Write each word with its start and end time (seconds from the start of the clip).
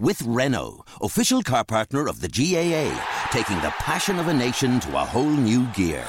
With 0.00 0.22
Renault, 0.22 0.84
official 1.02 1.42
car 1.42 1.64
partner 1.64 2.06
of 2.06 2.20
the 2.20 2.28
GAA, 2.28 2.94
taking 3.32 3.56
the 3.56 3.74
passion 3.80 4.20
of 4.20 4.28
a 4.28 4.32
nation 4.32 4.78
to 4.78 4.96
a 4.96 5.04
whole 5.04 5.28
new 5.28 5.66
gear. 5.74 6.06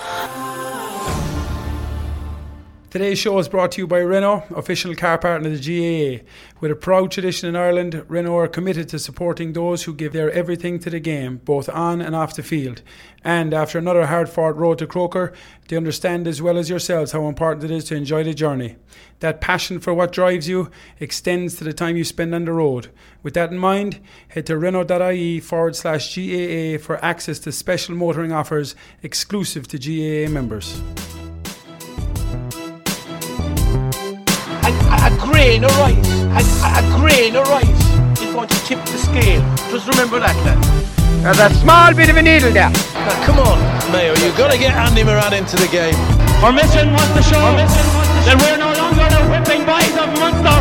Today's 2.90 3.20
show 3.20 3.38
is 3.38 3.48
brought 3.48 3.74
to 3.74 3.82
you 3.82 3.86
by 3.86 4.00
Renault, 4.00 4.46
official 4.50 4.96
car 4.96 5.20
partner 5.20 5.50
of 5.52 5.64
the 5.64 6.18
GAA. 6.18 6.24
With 6.60 6.72
a 6.72 6.76
proud 6.76 7.12
tradition 7.12 7.48
in 7.48 7.56
Ireland, 7.56 8.04
Renault 8.08 8.36
are 8.36 8.48
committed 8.48 8.90
to 8.90 8.98
supporting 8.98 9.54
those 9.54 9.84
who 9.84 9.94
give 9.94 10.12
their 10.12 10.32
everything 10.32 10.80
to 10.80 10.90
the 10.90 11.00
game, 11.00 11.38
both 11.46 11.70
on 11.70 12.02
and 12.02 12.16
off 12.16 12.36
the 12.36 12.42
field. 12.42 12.82
And 13.24 13.54
after 13.54 13.78
another 13.78 14.08
hard 14.08 14.28
fought 14.28 14.58
road 14.58 14.80
to 14.80 14.88
Croker, 14.88 15.34
they 15.68 15.78
understand 15.78 16.26
as 16.28 16.42
well 16.42 16.58
as 16.58 16.68
yourselves 16.68 17.12
how 17.12 17.28
important 17.28 17.64
it 17.64 17.70
is 17.70 17.84
to 17.86 17.96
enjoy 17.96 18.24
the 18.24 18.34
journey. 18.34 18.78
That 19.20 19.40
passion 19.40 19.80
for 19.80 19.94
what 19.94 20.12
drives 20.12 20.50
you 20.50 20.72
extends 21.00 21.58
to 21.58 21.64
the 21.64 21.74
time 21.74 21.96
you 21.96 22.04
spend 22.04 22.34
on 22.34 22.46
the 22.46 22.54
road. 22.54 22.90
With 23.22 23.36
that 23.36 23.52
in 23.52 23.60
mind, 23.60 24.00
head 24.30 24.48
to 24.48 24.58
Renault.ie 24.58 25.42
forward 25.42 25.76
slash 25.76 26.16
GAA 26.16 26.80
for 26.84 26.98
access 27.06 27.38
to 27.40 27.52
special 27.52 27.94
motoring 27.94 28.32
offers 28.32 28.76
exclusive 29.04 29.68
to 29.68 29.78
GAA 29.78 30.28
members. 30.34 30.82
Grain 35.32 35.64
of 35.64 35.78
rice, 35.78 36.10
a, 36.34 36.70
a 36.80 37.00
grain 37.00 37.36
of 37.36 37.48
rice 37.48 38.20
is 38.20 38.34
going 38.34 38.48
to 38.48 38.60
tip 38.66 38.80
the 38.86 38.98
scale. 38.98 39.42
Just 39.70 39.88
remember 39.88 40.20
that, 40.20 40.36
lad. 40.46 40.58
There's 41.24 41.40
a 41.40 41.50
small 41.62 41.94
bit 41.94 42.10
of 42.10 42.18
a 42.18 42.22
needle 42.22 42.52
there. 42.52 42.70
Now, 42.70 43.26
come 43.26 43.40
on, 43.40 43.58
Mayo, 43.92 44.14
you've 44.16 44.38
got 44.38 44.52
to 44.52 44.58
get 44.58 44.74
Andy 44.74 45.04
Moran 45.04 45.34
into 45.34 45.56
the 45.58 45.68
game. 45.68 45.96
Our 46.42 46.52
mission 46.52 46.92
was 46.92 47.08
to 47.14 47.22
show 47.22 47.46
that 48.26 48.36
we're 48.42 48.58
no 48.58 48.74
longer 48.74 49.06
the 49.12 49.22
whipping 49.30 49.66
boys 49.66 49.96
of 50.02 50.10
Munster. 50.18 50.58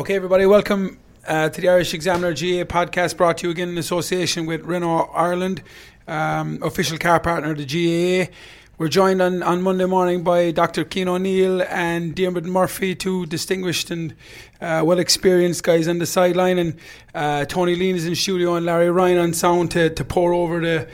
Okay, 0.00 0.16
everybody, 0.16 0.46
welcome 0.46 0.98
uh, 1.26 1.48
to 1.50 1.60
the 1.60 1.68
Irish 1.68 1.94
Examiner 1.94 2.32
GA 2.32 2.64
podcast 2.64 3.16
brought 3.16 3.38
to 3.38 3.46
you 3.46 3.50
again 3.50 3.68
in 3.68 3.78
association 3.78 4.46
with 4.46 4.62
Renault 4.62 5.10
Ireland, 5.14 5.62
um, 6.08 6.58
official 6.62 6.98
car 6.98 7.20
partner 7.20 7.52
of 7.52 7.58
the 7.58 7.66
GAA. 7.66 8.32
We're 8.80 8.88
joined 8.88 9.20
on, 9.20 9.42
on 9.42 9.60
Monday 9.60 9.84
morning 9.84 10.22
by 10.22 10.52
Dr. 10.52 10.84
Cian 10.90 11.06
O'Neill 11.06 11.60
and 11.64 12.14
Diarmuid 12.14 12.46
Murphy, 12.46 12.94
two 12.94 13.26
distinguished 13.26 13.90
and 13.90 14.14
uh, 14.58 14.82
well 14.86 14.98
experienced 14.98 15.64
guys 15.64 15.86
on 15.86 15.98
the 15.98 16.06
sideline. 16.06 16.58
And 16.58 16.78
uh, 17.14 17.44
Tony 17.44 17.76
Leen 17.76 17.96
is 17.96 18.06
in 18.06 18.14
studio 18.14 18.54
and 18.54 18.64
Larry 18.64 18.90
Ryan 18.90 19.18
on 19.18 19.34
sound 19.34 19.70
to, 19.72 19.90
to 19.90 20.02
pour 20.02 20.32
over 20.32 20.60
the 20.60 20.88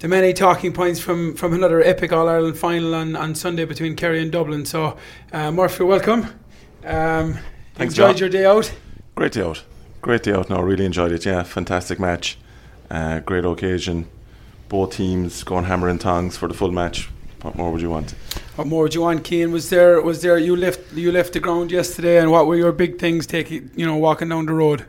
the 0.00 0.06
many 0.06 0.34
talking 0.34 0.74
points 0.74 1.00
from, 1.00 1.34
from 1.34 1.54
another 1.54 1.80
epic 1.80 2.12
All 2.12 2.28
Ireland 2.28 2.58
final 2.58 2.94
on, 2.94 3.16
on 3.16 3.34
Sunday 3.34 3.64
between 3.64 3.96
Kerry 3.96 4.20
and 4.20 4.30
Dublin. 4.30 4.66
So, 4.66 4.98
uh, 5.32 5.50
Murphy, 5.50 5.84
welcome. 5.84 6.24
Um, 6.84 7.38
Thanks, 7.74 7.94
enjoyed 7.94 7.94
John. 7.94 8.18
your 8.18 8.28
day 8.28 8.44
out? 8.44 8.70
Great 9.14 9.32
day 9.32 9.40
out. 9.40 9.64
Great 10.02 10.24
day 10.24 10.34
out. 10.34 10.50
No, 10.50 10.60
really 10.60 10.84
enjoyed 10.84 11.12
it. 11.12 11.24
Yeah, 11.24 11.42
fantastic 11.42 11.98
match. 11.98 12.36
Uh, 12.90 13.20
great 13.20 13.46
occasion. 13.46 14.10
Both 14.68 14.96
teams 14.96 15.42
going 15.44 15.64
hammer 15.64 15.88
and 15.88 16.00
tongs 16.00 16.36
for 16.36 16.48
the 16.48 16.54
full 16.54 16.72
match. 16.72 17.08
What 17.42 17.56
more 17.56 17.70
would 17.70 17.82
you 17.82 17.90
want? 17.90 18.12
What 18.56 18.66
more 18.66 18.84
would 18.84 18.94
you 18.94 19.02
want, 19.02 19.26
Cian? 19.26 19.52
Was 19.52 19.68
there 19.68 20.00
was 20.00 20.22
there 20.22 20.38
you 20.38 20.56
left 20.56 20.80
you 20.94 21.12
left 21.12 21.34
the 21.34 21.40
ground 21.40 21.70
yesterday, 21.70 22.18
and 22.18 22.30
what 22.30 22.46
were 22.46 22.56
your 22.56 22.72
big 22.72 22.98
things 22.98 23.26
taking 23.26 23.70
you 23.76 23.84
know 23.84 23.96
walking 23.96 24.30
down 24.30 24.46
the 24.46 24.54
road? 24.54 24.86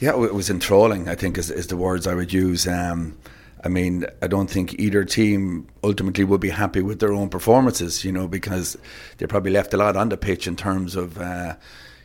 Yeah, 0.00 0.10
it 0.22 0.34
was 0.34 0.50
enthralling. 0.50 1.08
I 1.08 1.14
think 1.14 1.38
is, 1.38 1.50
is 1.50 1.68
the 1.68 1.78
words 1.78 2.06
I 2.06 2.14
would 2.14 2.32
use. 2.32 2.68
Um, 2.68 3.16
I 3.64 3.68
mean, 3.68 4.04
I 4.20 4.26
don't 4.26 4.50
think 4.50 4.74
either 4.74 5.02
team 5.04 5.66
ultimately 5.82 6.24
would 6.24 6.42
be 6.42 6.50
happy 6.50 6.82
with 6.82 7.00
their 7.00 7.14
own 7.14 7.30
performances. 7.30 8.04
You 8.04 8.12
know, 8.12 8.28
because 8.28 8.76
they 9.16 9.26
probably 9.26 9.52
left 9.52 9.72
a 9.72 9.78
lot 9.78 9.96
on 9.96 10.10
the 10.10 10.18
pitch 10.18 10.46
in 10.46 10.56
terms 10.56 10.96
of. 10.96 11.18
Uh, 11.18 11.56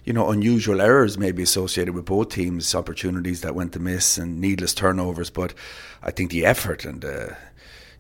you 0.06 0.14
know, 0.14 0.30
unusual 0.30 0.82
errors 0.82 1.18
maybe 1.18 1.44
associated 1.44 1.94
with 1.94 2.06
both 2.06 2.30
teams, 2.30 2.74
opportunities 2.74 3.42
that 3.42 3.56
went 3.56 3.74
to 3.74 3.80
miss 3.80 4.18
and 4.18 4.40
needless 4.40 4.74
turnovers. 4.74 5.30
But 5.30 5.54
I 6.02 6.12
think 6.12 6.32
the 6.32 6.46
effort 6.46 6.86
and 6.86 7.02
the, 7.02 7.36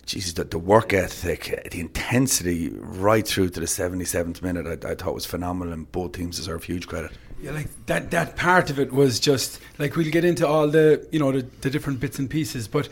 Jesus, 0.06 0.34
the, 0.34 0.44
the 0.44 0.58
work 0.58 0.94
ethic, 0.94 1.70
the 1.72 1.80
intensity 1.80 2.70
right 2.70 3.28
through 3.28 3.50
to 3.50 3.60
the 3.60 3.66
77th 3.66 4.42
minute, 4.42 4.84
I, 4.84 4.92
I 4.92 4.96
thought 4.96 5.14
was 5.14 5.26
phenomenal, 5.26 5.74
and 5.74 5.92
both 5.92 6.14
teams 6.14 6.38
deserve 6.38 6.64
huge 6.64 6.88
credit. 6.88 7.12
Yeah, 7.42 7.52
like 7.52 7.68
that 7.86 8.12
that 8.12 8.36
part 8.36 8.70
of 8.70 8.80
it 8.80 8.92
was 8.92 9.20
just 9.20 9.62
like 9.78 9.96
we'll 9.96 10.12
get 10.12 10.26
into 10.26 10.46
all 10.46 10.68
the 10.68 11.08
you 11.10 11.20
know 11.20 11.32
the, 11.32 11.44
the 11.62 11.70
different 11.70 12.02
bits 12.02 12.20
and 12.20 12.30
pieces, 12.30 12.68
but 12.68 12.90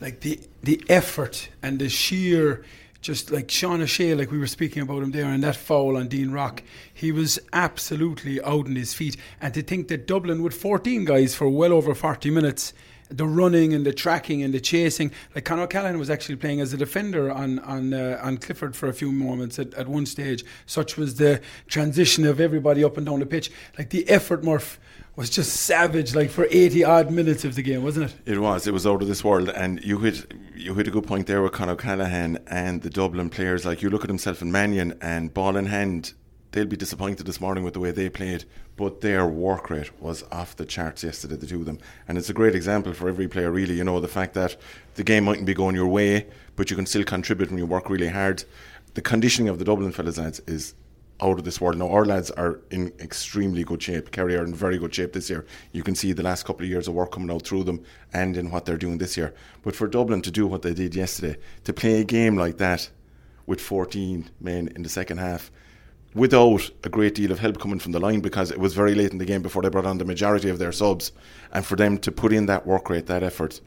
like 0.00 0.20
the 0.20 0.40
the 0.62 0.82
effort 0.88 1.50
and 1.62 1.78
the 1.78 1.90
sheer 1.90 2.64
just 3.02 3.32
like 3.32 3.50
Sean 3.50 3.82
O'Shea, 3.82 4.14
like 4.14 4.30
we 4.30 4.38
were 4.38 4.46
speaking 4.46 4.80
about 4.80 5.02
him 5.02 5.10
there, 5.10 5.26
and 5.26 5.42
that 5.42 5.56
foul 5.56 5.96
on 5.96 6.08
Dean 6.08 6.30
Rock, 6.30 6.62
he 6.94 7.10
was 7.12 7.38
absolutely 7.52 8.40
out 8.42 8.66
on 8.66 8.76
his 8.76 8.94
feet. 8.94 9.16
And 9.40 9.52
to 9.54 9.62
think 9.62 9.88
that 9.88 10.06
Dublin 10.06 10.42
with 10.42 10.54
14 10.54 11.04
guys 11.04 11.34
for 11.34 11.48
well 11.48 11.72
over 11.72 11.94
40 11.94 12.30
minutes, 12.30 12.72
the 13.08 13.26
running 13.26 13.74
and 13.74 13.84
the 13.84 13.92
tracking 13.92 14.42
and 14.42 14.54
the 14.54 14.60
chasing, 14.60 15.10
like 15.34 15.44
Con 15.44 15.58
O'Callaghan 15.58 15.98
was 15.98 16.08
actually 16.08 16.36
playing 16.36 16.60
as 16.60 16.72
a 16.72 16.76
defender 16.76 17.30
on 17.30 17.58
on 17.58 17.92
uh, 17.92 18.18
on 18.22 18.38
Clifford 18.38 18.74
for 18.74 18.88
a 18.88 18.94
few 18.94 19.12
moments 19.12 19.58
at, 19.58 19.74
at 19.74 19.88
one 19.88 20.06
stage. 20.06 20.44
Such 20.64 20.96
was 20.96 21.16
the 21.16 21.40
transition 21.66 22.24
of 22.24 22.40
everybody 22.40 22.82
up 22.84 22.96
and 22.96 23.04
down 23.04 23.18
the 23.18 23.26
pitch. 23.26 23.50
Like 23.76 23.90
the 23.90 24.08
effort, 24.08 24.44
Murph 24.44 24.78
was 25.16 25.28
just 25.28 25.52
savage, 25.54 26.14
like 26.14 26.30
for 26.30 26.46
80 26.50 26.84
odd 26.84 27.10
minutes 27.10 27.44
of 27.44 27.54
the 27.54 27.62
game, 27.62 27.82
wasn't 27.82 28.10
it? 28.10 28.32
It 28.34 28.38
was. 28.38 28.66
It 28.66 28.72
was 28.72 28.86
out 28.86 29.02
of 29.02 29.08
this 29.08 29.22
world. 29.22 29.50
And 29.50 29.82
you 29.84 29.98
hit 29.98 30.32
you 30.54 30.74
hit 30.74 30.88
a 30.88 30.90
good 30.90 31.06
point 31.06 31.26
there 31.26 31.42
with 31.42 31.52
Con 31.52 31.68
O'Callaghan 31.68 32.38
and 32.46 32.82
the 32.82 32.90
Dublin 32.90 33.28
players. 33.28 33.66
Like 33.66 33.82
you 33.82 33.90
look 33.90 34.04
at 34.04 34.10
himself 34.10 34.40
and 34.40 34.52
Mannion 34.52 34.96
and 35.00 35.34
ball 35.34 35.56
in 35.56 35.66
hand, 35.66 36.14
they'll 36.52 36.66
be 36.66 36.76
disappointed 36.76 37.26
this 37.26 37.40
morning 37.40 37.64
with 37.64 37.74
the 37.74 37.80
way 37.80 37.90
they 37.90 38.08
played. 38.08 38.44
But 38.76 39.02
their 39.02 39.26
work 39.26 39.68
rate 39.68 40.00
was 40.00 40.24
off 40.32 40.56
the 40.56 40.64
charts 40.64 41.04
yesterday, 41.04 41.36
the 41.36 41.46
two 41.46 41.60
of 41.60 41.66
them. 41.66 41.78
And 42.08 42.16
it's 42.16 42.30
a 42.30 42.34
great 42.34 42.54
example 42.54 42.94
for 42.94 43.08
every 43.08 43.28
player, 43.28 43.50
really. 43.50 43.74
You 43.74 43.84
know, 43.84 44.00
the 44.00 44.08
fact 44.08 44.32
that 44.34 44.56
the 44.94 45.04
game 45.04 45.24
mightn't 45.24 45.46
be 45.46 45.54
going 45.54 45.74
your 45.74 45.88
way, 45.88 46.26
but 46.56 46.70
you 46.70 46.76
can 46.76 46.86
still 46.86 47.04
contribute 47.04 47.50
when 47.50 47.58
you 47.58 47.66
work 47.66 47.90
really 47.90 48.08
hard. 48.08 48.44
The 48.94 49.02
conditioning 49.02 49.48
of 49.48 49.58
the 49.58 49.64
Dublin 49.64 49.92
fellas 49.92 50.40
is 50.46 50.74
out 51.22 51.38
of 51.38 51.44
this 51.44 51.60
world. 51.60 51.78
Now, 51.78 51.90
our 51.90 52.04
lads 52.04 52.30
are 52.32 52.60
in 52.70 52.92
extremely 52.98 53.62
good 53.64 53.82
shape. 53.82 54.10
Kerry 54.10 54.36
are 54.36 54.44
in 54.44 54.54
very 54.54 54.76
good 54.76 54.94
shape 54.94 55.12
this 55.12 55.30
year. 55.30 55.46
You 55.70 55.82
can 55.82 55.94
see 55.94 56.12
the 56.12 56.22
last 56.22 56.44
couple 56.44 56.64
of 56.64 56.70
years 56.70 56.88
of 56.88 56.94
work 56.94 57.12
coming 57.12 57.30
out 57.30 57.46
through 57.46 57.64
them 57.64 57.84
and 58.12 58.36
in 58.36 58.50
what 58.50 58.66
they're 58.66 58.76
doing 58.76 58.98
this 58.98 59.16
year. 59.16 59.32
But 59.62 59.76
for 59.76 59.86
Dublin 59.86 60.20
to 60.22 60.30
do 60.30 60.46
what 60.46 60.62
they 60.62 60.74
did 60.74 60.94
yesterday, 60.94 61.38
to 61.64 61.72
play 61.72 62.00
a 62.00 62.04
game 62.04 62.36
like 62.36 62.58
that 62.58 62.90
with 63.46 63.60
14 63.60 64.30
men 64.40 64.68
in 64.74 64.82
the 64.82 64.88
second 64.88 65.18
half, 65.18 65.50
without 66.14 66.70
a 66.84 66.88
great 66.88 67.14
deal 67.14 67.32
of 67.32 67.38
help 67.38 67.58
coming 67.58 67.78
from 67.78 67.92
the 67.92 68.00
line 68.00 68.20
because 68.20 68.50
it 68.50 68.58
was 68.58 68.74
very 68.74 68.94
late 68.94 69.12
in 69.12 69.18
the 69.18 69.24
game 69.24 69.42
before 69.42 69.62
they 69.62 69.70
brought 69.70 69.86
on 69.86 69.98
the 69.98 70.04
majority 70.04 70.48
of 70.48 70.58
their 70.58 70.72
subs. 70.72 71.12
And 71.52 71.64
for 71.64 71.76
them 71.76 71.98
to 71.98 72.12
put 72.12 72.32
in 72.32 72.46
that 72.46 72.66
work 72.66 72.90
rate, 72.90 73.06
that 73.06 73.22
effort, 73.22 73.60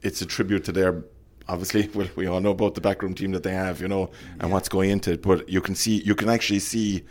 it's 0.00 0.22
a 0.22 0.26
tribute 0.26 0.64
to 0.64 0.72
their 0.72 1.04
obviously 1.52 1.88
well, 1.94 2.08
we 2.16 2.26
all 2.26 2.40
know 2.40 2.50
about 2.50 2.74
the 2.74 2.80
backroom 2.80 3.14
team 3.14 3.32
that 3.32 3.42
they 3.42 3.52
have, 3.52 3.80
you 3.80 3.88
know, 3.88 4.10
and 4.40 4.50
what's 4.50 4.68
going 4.68 4.90
into 4.90 5.12
it. 5.12 5.22
But 5.22 5.48
you 5.48 5.60
can 5.60 5.74
see 5.74 6.02
you 6.02 6.14
can 6.14 6.28
actually 6.28 6.60
see 6.60 7.04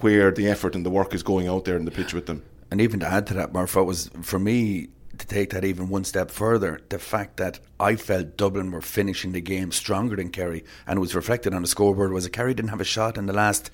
where 0.00 0.30
the 0.30 0.48
effort 0.48 0.74
and 0.74 0.84
the 0.84 0.90
work 0.90 1.14
is 1.14 1.22
going 1.22 1.48
out 1.48 1.64
there 1.64 1.76
in 1.76 1.84
the 1.84 1.90
pitch 1.90 2.14
with 2.14 2.26
them. 2.26 2.42
And 2.70 2.80
even 2.80 3.00
to 3.00 3.06
add 3.06 3.26
to 3.28 3.34
that, 3.34 3.52
Murph, 3.52 3.76
it 3.76 3.82
was 3.82 4.10
for 4.22 4.38
me 4.38 4.88
to 5.18 5.26
take 5.26 5.50
that 5.50 5.64
even 5.64 5.88
one 5.88 6.02
step 6.02 6.30
further, 6.30 6.80
the 6.88 6.98
fact 6.98 7.36
that 7.36 7.60
I 7.78 7.94
felt 7.94 8.36
Dublin 8.36 8.72
were 8.72 8.80
finishing 8.80 9.32
the 9.32 9.40
game 9.40 9.70
stronger 9.70 10.16
than 10.16 10.30
Kerry, 10.30 10.64
and 10.86 10.96
it 10.96 11.00
was 11.00 11.14
reflected 11.14 11.54
on 11.54 11.62
the 11.62 11.68
scoreboard. 11.68 12.12
Was 12.12 12.26
it 12.26 12.32
Kerry 12.32 12.54
didn't 12.54 12.70
have 12.70 12.80
a 12.80 12.84
shot 12.84 13.16
in 13.16 13.26
the 13.26 13.32
last 13.32 13.70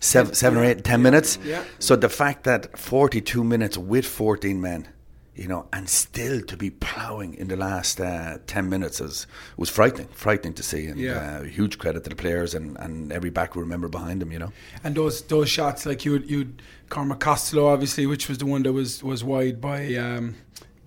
seven, 0.00 0.34
seven 0.34 0.58
or 0.58 0.64
eight, 0.64 0.84
ten 0.84 1.00
minutes? 1.02 1.38
Yeah. 1.44 1.64
So 1.78 1.96
the 1.96 2.08
fact 2.08 2.44
that 2.44 2.78
forty-two 2.78 3.44
minutes 3.44 3.78
with 3.78 4.06
fourteen 4.06 4.60
men, 4.60 4.88
you 5.34 5.48
know, 5.48 5.66
and 5.72 5.88
still 5.88 6.42
to 6.42 6.56
be 6.56 6.68
ploughing 6.70 7.34
in 7.34 7.48
the 7.48 7.56
last 7.56 8.00
uh, 8.00 8.38
ten 8.46 8.68
minutes 8.68 9.00
was 9.00 9.26
was 9.56 9.70
frightening, 9.70 10.08
frightening 10.08 10.54
to 10.54 10.62
see, 10.62 10.86
and 10.86 11.00
Yeah. 11.00 11.38
uh, 11.40 11.42
huge 11.44 11.78
credit 11.78 12.04
to 12.04 12.10
the 12.10 12.16
players 12.16 12.54
and, 12.54 12.76
and 12.78 13.10
every 13.12 13.30
backroom 13.30 13.68
member 13.68 13.88
behind 13.88 14.20
them. 14.20 14.30
You 14.30 14.38
know. 14.40 14.52
And 14.84 14.94
those 14.94 15.22
those 15.22 15.48
shots, 15.48 15.86
like 15.86 16.04
you 16.04 16.18
you 16.18 16.52
Cormac 16.90 17.20
Costello, 17.20 17.66
obviously, 17.68 18.06
which 18.06 18.28
was 18.28 18.38
the 18.38 18.46
one 18.46 18.62
that 18.64 18.72
was 18.72 19.02
was 19.02 19.24
wide 19.24 19.60
by 19.60 19.94
um, 19.96 20.34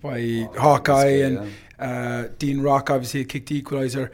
by 0.00 0.48
Hawkeye, 0.56 1.22
and 1.26 1.52
uh, 1.78 2.28
Dean 2.38 2.60
Rock, 2.60 2.90
obviously, 2.90 3.24
kicked 3.24 3.48
the 3.48 3.60
equaliser. 3.60 4.10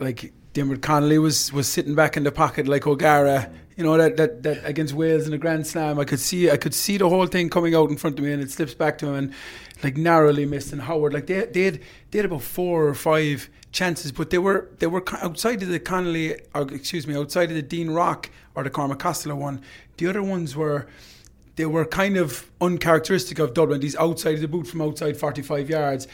Like 0.00 0.32
Diarmuid 0.52 0.82
Connolly 0.82 1.18
was 1.18 1.52
was 1.52 1.68
sitting 1.68 1.94
back 1.94 2.16
in 2.16 2.24
the 2.24 2.32
pocket 2.32 2.66
like 2.66 2.86
O'Gara, 2.86 3.50
you 3.80 3.86
know 3.86 3.96
that, 3.96 4.18
that 4.18 4.42
that 4.42 4.64
against 4.64 4.92
Wales 4.92 5.26
in 5.26 5.32
a 5.32 5.38
Grand 5.38 5.66
Slam. 5.66 5.98
I 5.98 6.04
could 6.04 6.20
see 6.20 6.50
I 6.50 6.58
could 6.58 6.74
see 6.74 6.98
the 6.98 7.08
whole 7.08 7.26
thing 7.26 7.48
coming 7.48 7.74
out 7.74 7.88
in 7.88 7.96
front 7.96 8.18
of 8.18 8.24
me, 8.24 8.30
and 8.30 8.42
it 8.42 8.50
slips 8.50 8.74
back 8.74 8.98
to 8.98 9.06
him 9.06 9.14
and 9.14 9.34
like 9.82 9.96
narrowly 9.96 10.44
missed. 10.44 10.72
And 10.72 10.82
Howard, 10.82 11.14
like 11.14 11.26
they 11.26 11.46
they 11.46 11.62
had 11.62 11.80
they 12.10 12.18
had 12.18 12.26
about 12.26 12.42
four 12.42 12.88
or 12.88 12.94
five 12.94 13.48
chances, 13.72 14.12
but 14.12 14.28
they 14.28 14.36
were 14.36 14.68
they 14.80 14.86
were 14.86 15.02
outside 15.22 15.62
of 15.62 15.70
the 15.70 15.80
Connolly, 15.80 16.36
or 16.54 16.62
excuse 16.74 17.06
me, 17.06 17.16
outside 17.16 17.48
of 17.48 17.54
the 17.54 17.62
Dean 17.62 17.90
Rock 17.90 18.28
or 18.54 18.64
the 18.64 18.70
Cormac 18.70 18.98
Costello 18.98 19.36
one. 19.36 19.62
The 19.96 20.08
other 20.08 20.22
ones 20.22 20.54
were 20.54 20.86
they 21.56 21.64
were 21.64 21.86
kind 21.86 22.18
of 22.18 22.50
uncharacteristic 22.60 23.38
of 23.38 23.54
Dublin. 23.54 23.80
These 23.80 23.96
outside 23.96 24.34
of 24.34 24.40
the 24.42 24.48
boot 24.48 24.66
from 24.66 24.82
outside 24.82 25.16
45 25.16 25.70
yards. 25.70 26.06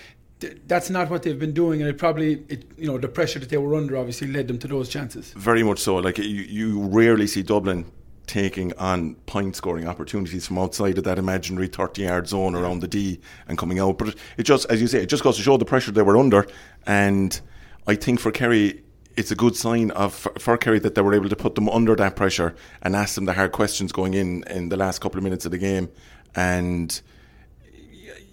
That's 0.66 0.90
not 0.90 1.08
what 1.08 1.22
they've 1.22 1.38
been 1.38 1.54
doing, 1.54 1.80
and 1.80 1.88
it 1.88 1.96
probably, 1.96 2.44
it, 2.48 2.70
you 2.76 2.86
know, 2.86 2.98
the 2.98 3.08
pressure 3.08 3.38
that 3.38 3.48
they 3.48 3.56
were 3.56 3.74
under 3.74 3.96
obviously 3.96 4.28
led 4.28 4.48
them 4.48 4.58
to 4.58 4.68
those 4.68 4.88
chances. 4.88 5.32
Very 5.32 5.62
much 5.62 5.78
so. 5.78 5.96
Like 5.96 6.18
you, 6.18 6.24
you 6.24 6.80
rarely 6.88 7.26
see 7.26 7.42
Dublin 7.42 7.90
taking 8.26 8.72
on 8.74 9.14
point 9.26 9.56
scoring 9.56 9.86
opportunities 9.86 10.46
from 10.46 10.58
outside 10.58 10.98
of 10.98 11.04
that 11.04 11.18
imaginary 11.18 11.68
30 11.68 12.02
yard 12.02 12.28
zone 12.28 12.54
around 12.54 12.80
the 12.80 12.88
D 12.88 13.20
and 13.48 13.56
coming 13.56 13.78
out. 13.78 13.98
But 13.98 14.16
it 14.36 14.42
just, 14.42 14.66
as 14.70 14.80
you 14.80 14.88
say, 14.88 15.02
it 15.02 15.06
just 15.06 15.22
goes 15.22 15.36
to 15.36 15.42
show 15.42 15.56
the 15.56 15.64
pressure 15.64 15.92
they 15.92 16.02
were 16.02 16.16
under. 16.16 16.46
And 16.86 17.40
I 17.86 17.94
think 17.94 18.20
for 18.20 18.30
Kerry, 18.30 18.82
it's 19.16 19.30
a 19.30 19.36
good 19.36 19.56
sign 19.56 19.90
of 19.92 20.14
for 20.38 20.58
Kerry 20.58 20.78
that 20.80 20.94
they 20.94 21.02
were 21.02 21.14
able 21.14 21.28
to 21.28 21.36
put 21.36 21.54
them 21.54 21.68
under 21.68 21.96
that 21.96 22.16
pressure 22.16 22.54
and 22.82 22.94
ask 22.94 23.14
them 23.14 23.24
the 23.24 23.32
hard 23.32 23.52
questions 23.52 23.92
going 23.92 24.14
in 24.14 24.42
in 24.44 24.68
the 24.68 24.76
last 24.76 24.98
couple 25.00 25.18
of 25.18 25.24
minutes 25.24 25.46
of 25.46 25.52
the 25.52 25.58
game. 25.58 25.88
And 26.34 27.00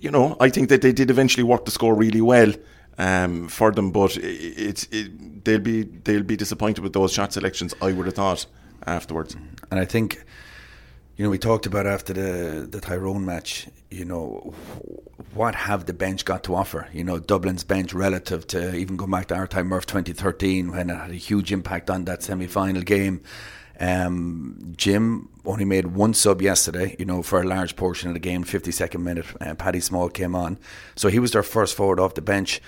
you 0.04 0.12
know, 0.12 0.36
I 0.42 0.50
think 0.50 0.68
that 0.68 0.82
they 0.82 0.92
did 0.92 1.10
eventually 1.10 1.44
work 1.44 1.64
the 1.64 1.72
score 1.72 1.96
really 1.96 2.20
well 2.20 2.52
um, 2.98 3.48
for 3.48 3.72
them, 3.72 3.92
but 3.92 4.18
it's 4.18 4.86
it, 4.92 5.46
they'll 5.46 5.60
be 5.60 5.84
they'll 5.84 6.24
be 6.24 6.36
disappointed 6.36 6.82
with 6.84 6.92
those 6.92 7.14
shot 7.14 7.32
selections. 7.32 7.74
I 7.82 7.94
would 7.94 8.06
have 8.08 8.16
thought 8.16 8.46
afterwards. 8.86 9.38
And 9.72 9.80
I 9.80 9.86
think, 9.86 10.22
you 11.16 11.24
know, 11.24 11.30
we 11.30 11.38
talked 11.38 11.66
about 11.66 11.88
after 11.88 12.12
the 12.12 12.68
the 12.70 12.82
Tyrone 12.82 13.24
match. 13.24 13.68
You 13.90 14.04
know, 14.04 14.54
what 15.34 15.56
have 15.56 15.86
the 15.86 15.94
bench 15.94 16.26
got 16.26 16.44
to 16.44 16.56
offer? 16.56 16.90
You 16.92 17.06
know, 17.06 17.18
Dublin's 17.20 17.64
bench 17.64 17.94
relative 17.94 18.46
to 18.48 18.76
even 18.76 18.98
going 18.98 19.12
back 19.12 19.28
to 19.28 19.36
our 19.36 19.48
time, 19.48 19.68
Murph 19.68 19.86
2013, 19.86 20.72
when 20.72 20.90
it 20.90 20.98
had 20.98 21.12
a 21.12 21.14
huge 21.14 21.54
impact 21.54 21.90
on 21.90 22.04
that 22.06 22.24
semi 22.24 22.48
final 22.48 22.82
game. 22.82 23.22
Um, 23.80 24.74
Jim 24.78 25.30
only 25.46 25.66
made 25.66 25.88
one 25.88 26.14
sub 26.14 26.42
yesterday, 26.42 26.96
you 27.00 27.06
know, 27.06 27.24
for 27.24 27.42
a 27.42 27.48
large 27.48 27.76
portion 27.76 28.10
of 28.10 28.14
the 28.14 28.20
game, 28.20 28.44
52nd 28.44 29.02
minute. 29.02 29.26
Uh, 29.42 29.56
Paddy 29.56 29.80
Small 29.80 30.10
came 30.10 30.36
on. 30.36 30.58
So 30.96 31.10
he 31.10 31.20
was 31.20 31.32
their 31.32 31.44
first 31.44 31.76
forward 31.76 32.00
off 32.00 32.14
the 32.14 32.22
bench. 32.22 32.62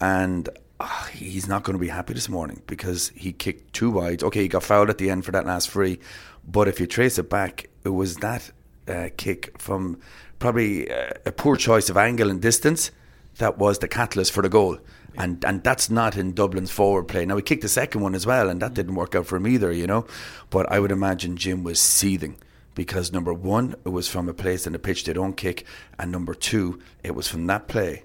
And 0.00 0.48
uh, 0.78 1.04
he's 1.06 1.46
not 1.46 1.62
going 1.62 1.74
to 1.74 1.80
be 1.80 1.88
happy 1.88 2.14
this 2.14 2.28
morning 2.28 2.62
because 2.66 3.10
he 3.14 3.32
kicked 3.32 3.72
two 3.72 3.90
wides. 3.90 4.22
Okay, 4.22 4.42
he 4.42 4.48
got 4.48 4.62
fouled 4.62 4.90
at 4.90 4.98
the 4.98 5.10
end 5.10 5.24
for 5.24 5.32
that 5.32 5.46
last 5.46 5.68
free. 5.68 5.98
But 6.46 6.68
if 6.68 6.80
you 6.80 6.86
trace 6.86 7.18
it 7.18 7.28
back, 7.28 7.68
it 7.84 7.90
was 7.90 8.16
that 8.16 8.50
uh, 8.88 9.08
kick 9.16 9.58
from 9.58 10.00
probably 10.38 10.90
uh, 10.90 11.10
a 11.26 11.32
poor 11.32 11.56
choice 11.56 11.90
of 11.90 11.96
angle 11.96 12.30
and 12.30 12.40
distance 12.40 12.90
that 13.38 13.58
was 13.58 13.78
the 13.78 13.88
catalyst 13.88 14.32
for 14.32 14.42
the 14.42 14.48
goal. 14.48 14.78
And 15.20 15.44
and 15.44 15.62
that's 15.62 15.90
not 15.90 16.16
in 16.16 16.32
Dublin's 16.32 16.70
forward 16.70 17.08
play. 17.08 17.26
Now 17.26 17.36
he 17.36 17.42
kicked 17.42 17.60
the 17.60 17.68
second 17.68 18.00
one 18.00 18.14
as 18.14 18.26
well, 18.26 18.48
and 18.48 18.62
that 18.62 18.70
mm. 18.70 18.74
didn't 18.74 18.94
work 18.94 19.14
out 19.14 19.26
for 19.26 19.36
him 19.36 19.46
either, 19.46 19.70
you 19.70 19.86
know. 19.86 20.06
But 20.48 20.72
I 20.72 20.80
would 20.80 20.90
imagine 20.90 21.36
Jim 21.36 21.62
was 21.62 21.78
seething 21.78 22.38
because 22.74 23.12
number 23.12 23.34
one, 23.34 23.74
it 23.84 23.90
was 23.90 24.08
from 24.08 24.30
a 24.30 24.34
place 24.34 24.66
in 24.66 24.72
the 24.72 24.78
pitch 24.78 25.04
they 25.04 25.12
don't 25.12 25.36
kick, 25.36 25.66
and 25.98 26.10
number 26.10 26.32
two, 26.32 26.80
it 27.02 27.14
was 27.14 27.28
from 27.28 27.46
that 27.48 27.68
play 27.68 28.04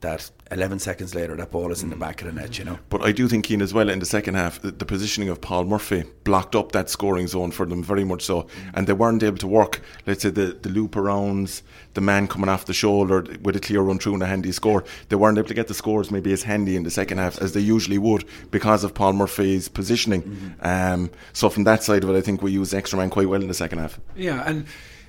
that 0.00 0.30
11 0.50 0.78
seconds 0.78 1.14
later 1.14 1.34
that 1.36 1.50
ball 1.50 1.72
is 1.72 1.82
in 1.82 1.90
the 1.90 1.96
back 1.96 2.22
of 2.22 2.28
the 2.28 2.40
net, 2.40 2.58
you 2.58 2.64
know. 2.64 2.78
But 2.88 3.02
I 3.02 3.10
do 3.10 3.26
think 3.26 3.46
Keane 3.46 3.60
as 3.60 3.74
well 3.74 3.90
in 3.90 3.98
the 3.98 4.06
second 4.06 4.34
half, 4.34 4.60
the, 4.60 4.70
the, 4.70 4.84
positioning 4.84 5.28
of 5.28 5.40
Paul 5.40 5.64
Murphy 5.64 6.04
blocked 6.24 6.54
up 6.54 6.72
that 6.72 6.88
scoring 6.88 7.26
zone 7.26 7.50
for 7.50 7.66
them 7.66 7.82
very 7.82 8.04
much 8.04 8.22
so, 8.22 8.46
and 8.74 8.86
they 8.86 8.92
weren't 8.92 9.22
able 9.22 9.38
to 9.38 9.48
work. 9.48 9.82
Let's 10.06 10.22
say 10.22 10.30
the 10.30 10.56
the 10.62 10.68
loop 10.68 10.92
arounds, 10.92 11.62
the 11.94 12.00
man 12.00 12.28
coming 12.28 12.48
off 12.48 12.66
the 12.66 12.72
shoulder 12.72 13.26
with 13.42 13.56
a 13.56 13.60
clear 13.60 13.82
run 13.82 13.98
through 13.98 14.14
and 14.14 14.22
a 14.22 14.26
handy 14.26 14.52
score. 14.52 14.84
They 15.08 15.16
weren't 15.16 15.36
able 15.36 15.48
to 15.48 15.54
get 15.54 15.66
the 15.66 15.74
scores 15.74 16.10
maybe 16.10 16.32
as 16.32 16.44
handy 16.44 16.76
in 16.76 16.84
the 16.84 16.90
second 16.90 17.18
half 17.18 17.40
as 17.42 17.52
they 17.52 17.60
usually 17.60 17.98
would 17.98 18.24
because 18.50 18.84
of 18.84 18.94
Paul 18.94 19.14
Murphy's 19.14 19.68
positioning. 19.68 20.22
Mm-hmm. 20.22 20.66
Um, 20.66 21.10
so 21.32 21.50
from 21.50 21.64
that 21.64 21.82
side 21.82 22.04
of 22.04 22.10
it, 22.10 22.16
I 22.16 22.20
think 22.20 22.40
we 22.40 22.52
used 22.52 22.72
extra 22.72 22.98
man 22.98 23.10
quite 23.10 23.28
well 23.28 23.42
in 23.42 23.48
the 23.48 23.54
second 23.54 23.80
half. 23.80 24.00
Yeah, 24.16 24.44
and 24.46 24.66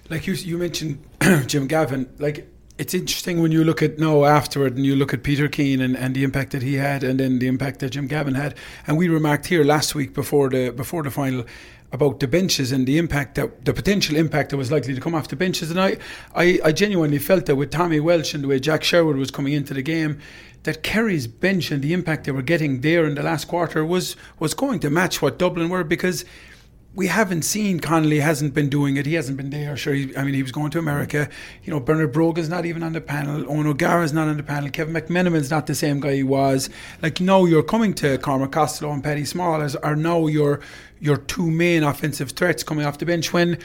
like 0.10 0.26
you 0.26 0.34
you 0.34 0.58
mentioned 0.58 1.04
Jim 1.46 1.68
Gavin, 1.68 2.10
like 2.18 2.50
it's 2.80 2.94
interesting 2.94 3.42
when 3.42 3.52
you 3.52 3.66
look 3.66 3.84
at 3.84 4.00
no 4.00 4.24
afterward 4.24 4.78
and 4.78 4.86
you 4.86 4.96
look 4.96 5.14
at 5.14 5.22
Peter 5.22 5.50
Keane 5.50 5.82
and, 5.82 5.98
and 5.98 6.16
the 6.16 6.24
impact 6.24 6.52
that 6.54 6.62
he 6.62 6.76
had 6.76 7.04
and 7.04 7.20
then 7.20 7.40
the 7.40 7.48
impact 7.48 7.80
that 7.80 7.90
Jim 7.90 8.08
Gavin 8.08 8.36
had. 8.36 8.56
And 8.88 8.98
we 8.98 9.10
remarked 9.10 9.48
here 9.48 9.66
last 9.66 9.96
week 9.96 10.14
before 10.14 10.50
the 10.50 10.70
before 10.70 11.04
the 11.04 11.12
final 11.12 11.46
about 11.92 12.22
the 12.22 12.28
benches 12.28 12.72
and 12.72 12.88
the 12.88 12.98
impact 12.98 13.36
that 13.36 13.66
the 13.66 13.74
potential 13.74 14.16
impact 14.16 14.52
that 14.52 14.58
was 14.58 14.72
likely 14.72 14.96
to 14.96 15.02
come 15.02 15.14
off 15.14 15.28
the 15.28 15.36
benches. 15.36 15.70
And 15.70 15.82
I, 15.82 15.98
I, 16.34 16.60
I 16.64 16.72
genuinely 16.72 17.20
felt 17.20 17.48
that 17.48 17.58
with 17.58 17.70
Tommy 17.70 18.00
Walsh 18.00 18.34
and 18.34 18.44
the 18.44 18.48
way 18.48 18.60
Jack 18.60 18.84
Sherwood 18.84 19.18
was 19.18 19.30
coming 19.30 19.54
into 19.54 19.74
the 19.74 19.82
game, 19.82 20.20
that 20.64 20.84
Kerry's 20.84 21.28
bench 21.28 21.72
and 21.72 21.82
the 21.82 21.94
impact 21.94 22.26
they 22.26 22.32
were 22.32 22.42
getting 22.42 22.82
there 22.82 23.06
in 23.06 23.16
the 23.16 23.24
last 23.24 23.48
quarter 23.50 23.86
was 23.86 24.16
was 24.40 24.54
going 24.54 24.80
to 24.80 24.90
match 24.90 25.22
what 25.22 25.38
Dublin 25.38 25.68
were 25.68 25.84
because 25.84 26.24
we 27.00 27.08
haven't 27.08 27.44
seen 27.44 27.80
Connolly 27.80 28.20
hasn't 28.20 28.54
been 28.54 28.68
doing 28.68 28.98
it. 28.98 29.06
He 29.06 29.14
hasn't 29.14 29.38
been 29.38 29.52
there. 29.52 29.78
Sure, 29.78 29.94
he, 29.94 30.14
I 30.18 30.26
mean 30.26 30.34
he 30.34 30.44
was 30.44 30.52
going 30.52 30.70
to 30.72 30.80
America. 30.80 31.30
You 31.64 31.72
know, 31.72 31.80
Bernard 31.80 32.12
Brogan's 32.12 32.50
not 32.50 32.66
even 32.66 32.84
on 32.84 32.92
the 32.92 33.00
panel. 33.00 33.44
Eoghan 33.44 33.68
O'Gara's 33.68 34.12
not 34.12 34.28
on 34.28 34.36
the 34.36 34.44
panel. 34.44 34.70
Kevin 34.70 34.94
McMenamin's 34.94 35.50
not 35.50 35.66
the 35.66 35.76
same 35.76 36.02
guy 36.02 36.16
he 36.16 36.24
was. 36.24 36.70
Like 37.02 37.22
no, 37.22 37.46
you're 37.46 37.64
coming 37.64 37.94
to 37.96 38.18
Cormac 38.18 38.52
Costello 38.52 38.92
and 38.92 39.02
Paddy 39.02 39.24
Small 39.24 39.62
as 39.62 39.78
are 39.78 39.96
now 39.96 40.28
your 40.28 40.60
your 41.00 41.16
two 41.16 41.50
main 41.50 41.84
offensive 41.84 42.32
threats 42.32 42.64
coming 42.64 42.86
off 42.86 42.98
the 42.98 43.06
bench 43.06 43.32
when 43.32 43.58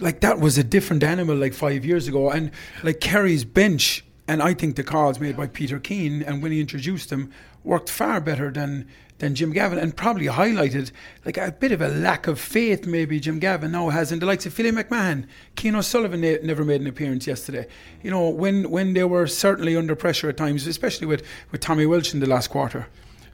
like 0.00 0.20
that 0.20 0.40
was 0.40 0.56
a 0.56 0.64
different 0.64 1.04
animal 1.04 1.36
like 1.36 1.52
five 1.52 1.84
years 1.84 2.08
ago. 2.08 2.30
And 2.30 2.50
like 2.82 2.98
Kerry's 2.98 3.44
bench 3.44 4.06
and 4.26 4.42
I 4.42 4.54
think 4.54 4.76
the 4.76 4.84
calls 4.84 5.20
made 5.20 5.36
by 5.36 5.46
Peter 5.46 5.78
Keane 5.78 6.22
and 6.22 6.42
when 6.42 6.52
he 6.52 6.60
introduced 6.60 7.10
them 7.10 7.30
worked 7.62 7.90
far 7.90 8.20
better 8.20 8.50
than 8.50 8.86
than 9.18 9.34
Jim 9.34 9.52
Gavin 9.52 9.78
and 9.78 9.96
probably 9.96 10.26
highlighted 10.26 10.90
like 11.24 11.36
a 11.36 11.52
bit 11.52 11.72
of 11.72 11.80
a 11.80 11.88
lack 11.88 12.26
of 12.26 12.40
faith 12.40 12.84
maybe 12.86 13.20
Jim 13.20 13.38
Gavin 13.38 13.72
now 13.72 13.88
has 13.90 14.10
in 14.10 14.18
the 14.18 14.26
likes 14.26 14.44
of 14.44 14.52
Philly 14.52 14.72
McMahon. 14.72 15.26
Cian 15.56 15.76
O'Sullivan 15.76 16.20
ne- 16.20 16.40
never 16.42 16.64
made 16.64 16.80
an 16.80 16.86
appearance 16.86 17.26
yesterday. 17.26 17.66
You 18.02 18.10
know, 18.10 18.28
when 18.28 18.70
when 18.70 18.92
they 18.94 19.04
were 19.04 19.26
certainly 19.26 19.76
under 19.76 19.94
pressure 19.94 20.28
at 20.28 20.36
times, 20.36 20.66
especially 20.66 21.06
with, 21.06 21.22
with 21.52 21.60
Tommy 21.60 21.86
Walsh 21.86 22.12
in 22.12 22.20
the 22.20 22.26
last 22.26 22.48
quarter. 22.48 22.88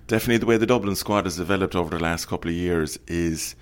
Definitely 0.06 0.38
the 0.38 0.46
way 0.46 0.56
the 0.58 0.66
Dublin 0.66 0.96
squad 0.96 1.24
has 1.24 1.36
developed 1.36 1.74
over 1.74 1.96
the 1.96 2.02
last 2.02 2.26
couple 2.26 2.50
of 2.50 2.56
years 2.56 2.98
is 3.06 3.54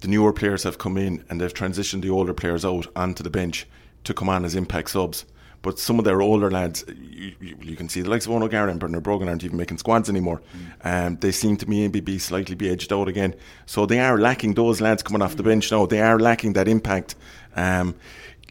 the 0.00 0.08
newer 0.08 0.32
players 0.32 0.62
have 0.62 0.78
come 0.78 0.96
in 0.96 1.24
and 1.28 1.40
they've 1.40 1.52
transitioned 1.52 2.02
the 2.02 2.10
older 2.10 2.34
players 2.34 2.64
out 2.64 2.86
onto 2.94 3.22
the 3.22 3.30
bench 3.30 3.66
to 4.04 4.14
come 4.14 4.28
on 4.28 4.44
as 4.44 4.54
impact 4.54 4.90
subs. 4.90 5.24
But 5.64 5.78
some 5.78 5.98
of 5.98 6.04
their 6.04 6.20
older 6.20 6.50
lads, 6.50 6.84
you, 6.88 7.32
you, 7.40 7.56
you 7.62 7.74
can 7.74 7.88
see 7.88 8.02
the 8.02 8.10
likes 8.10 8.26
of 8.26 8.32
Eoghan 8.32 8.42
O'Gara 8.42 8.70
and 8.70 8.78
Bernard 8.78 9.02
Brogan 9.02 9.28
aren't 9.28 9.44
even 9.44 9.56
making 9.56 9.78
squads 9.78 10.10
anymore. 10.10 10.42
Mm. 10.82 11.06
Um, 11.06 11.16
they 11.16 11.32
seem 11.32 11.56
to 11.56 11.66
me 11.68 11.88
be 11.88 12.18
slightly 12.18 12.54
be 12.54 12.68
edged 12.68 12.92
out 12.92 13.08
again. 13.08 13.34
So 13.64 13.86
they 13.86 13.98
are 13.98 14.18
lacking 14.18 14.54
those 14.54 14.82
lads 14.82 15.02
coming 15.02 15.22
off 15.22 15.36
the 15.36 15.42
bench 15.42 15.72
now. 15.72 15.86
They 15.86 16.02
are 16.02 16.18
lacking 16.18 16.52
that 16.52 16.68
impact. 16.68 17.14
Um, 17.56 17.94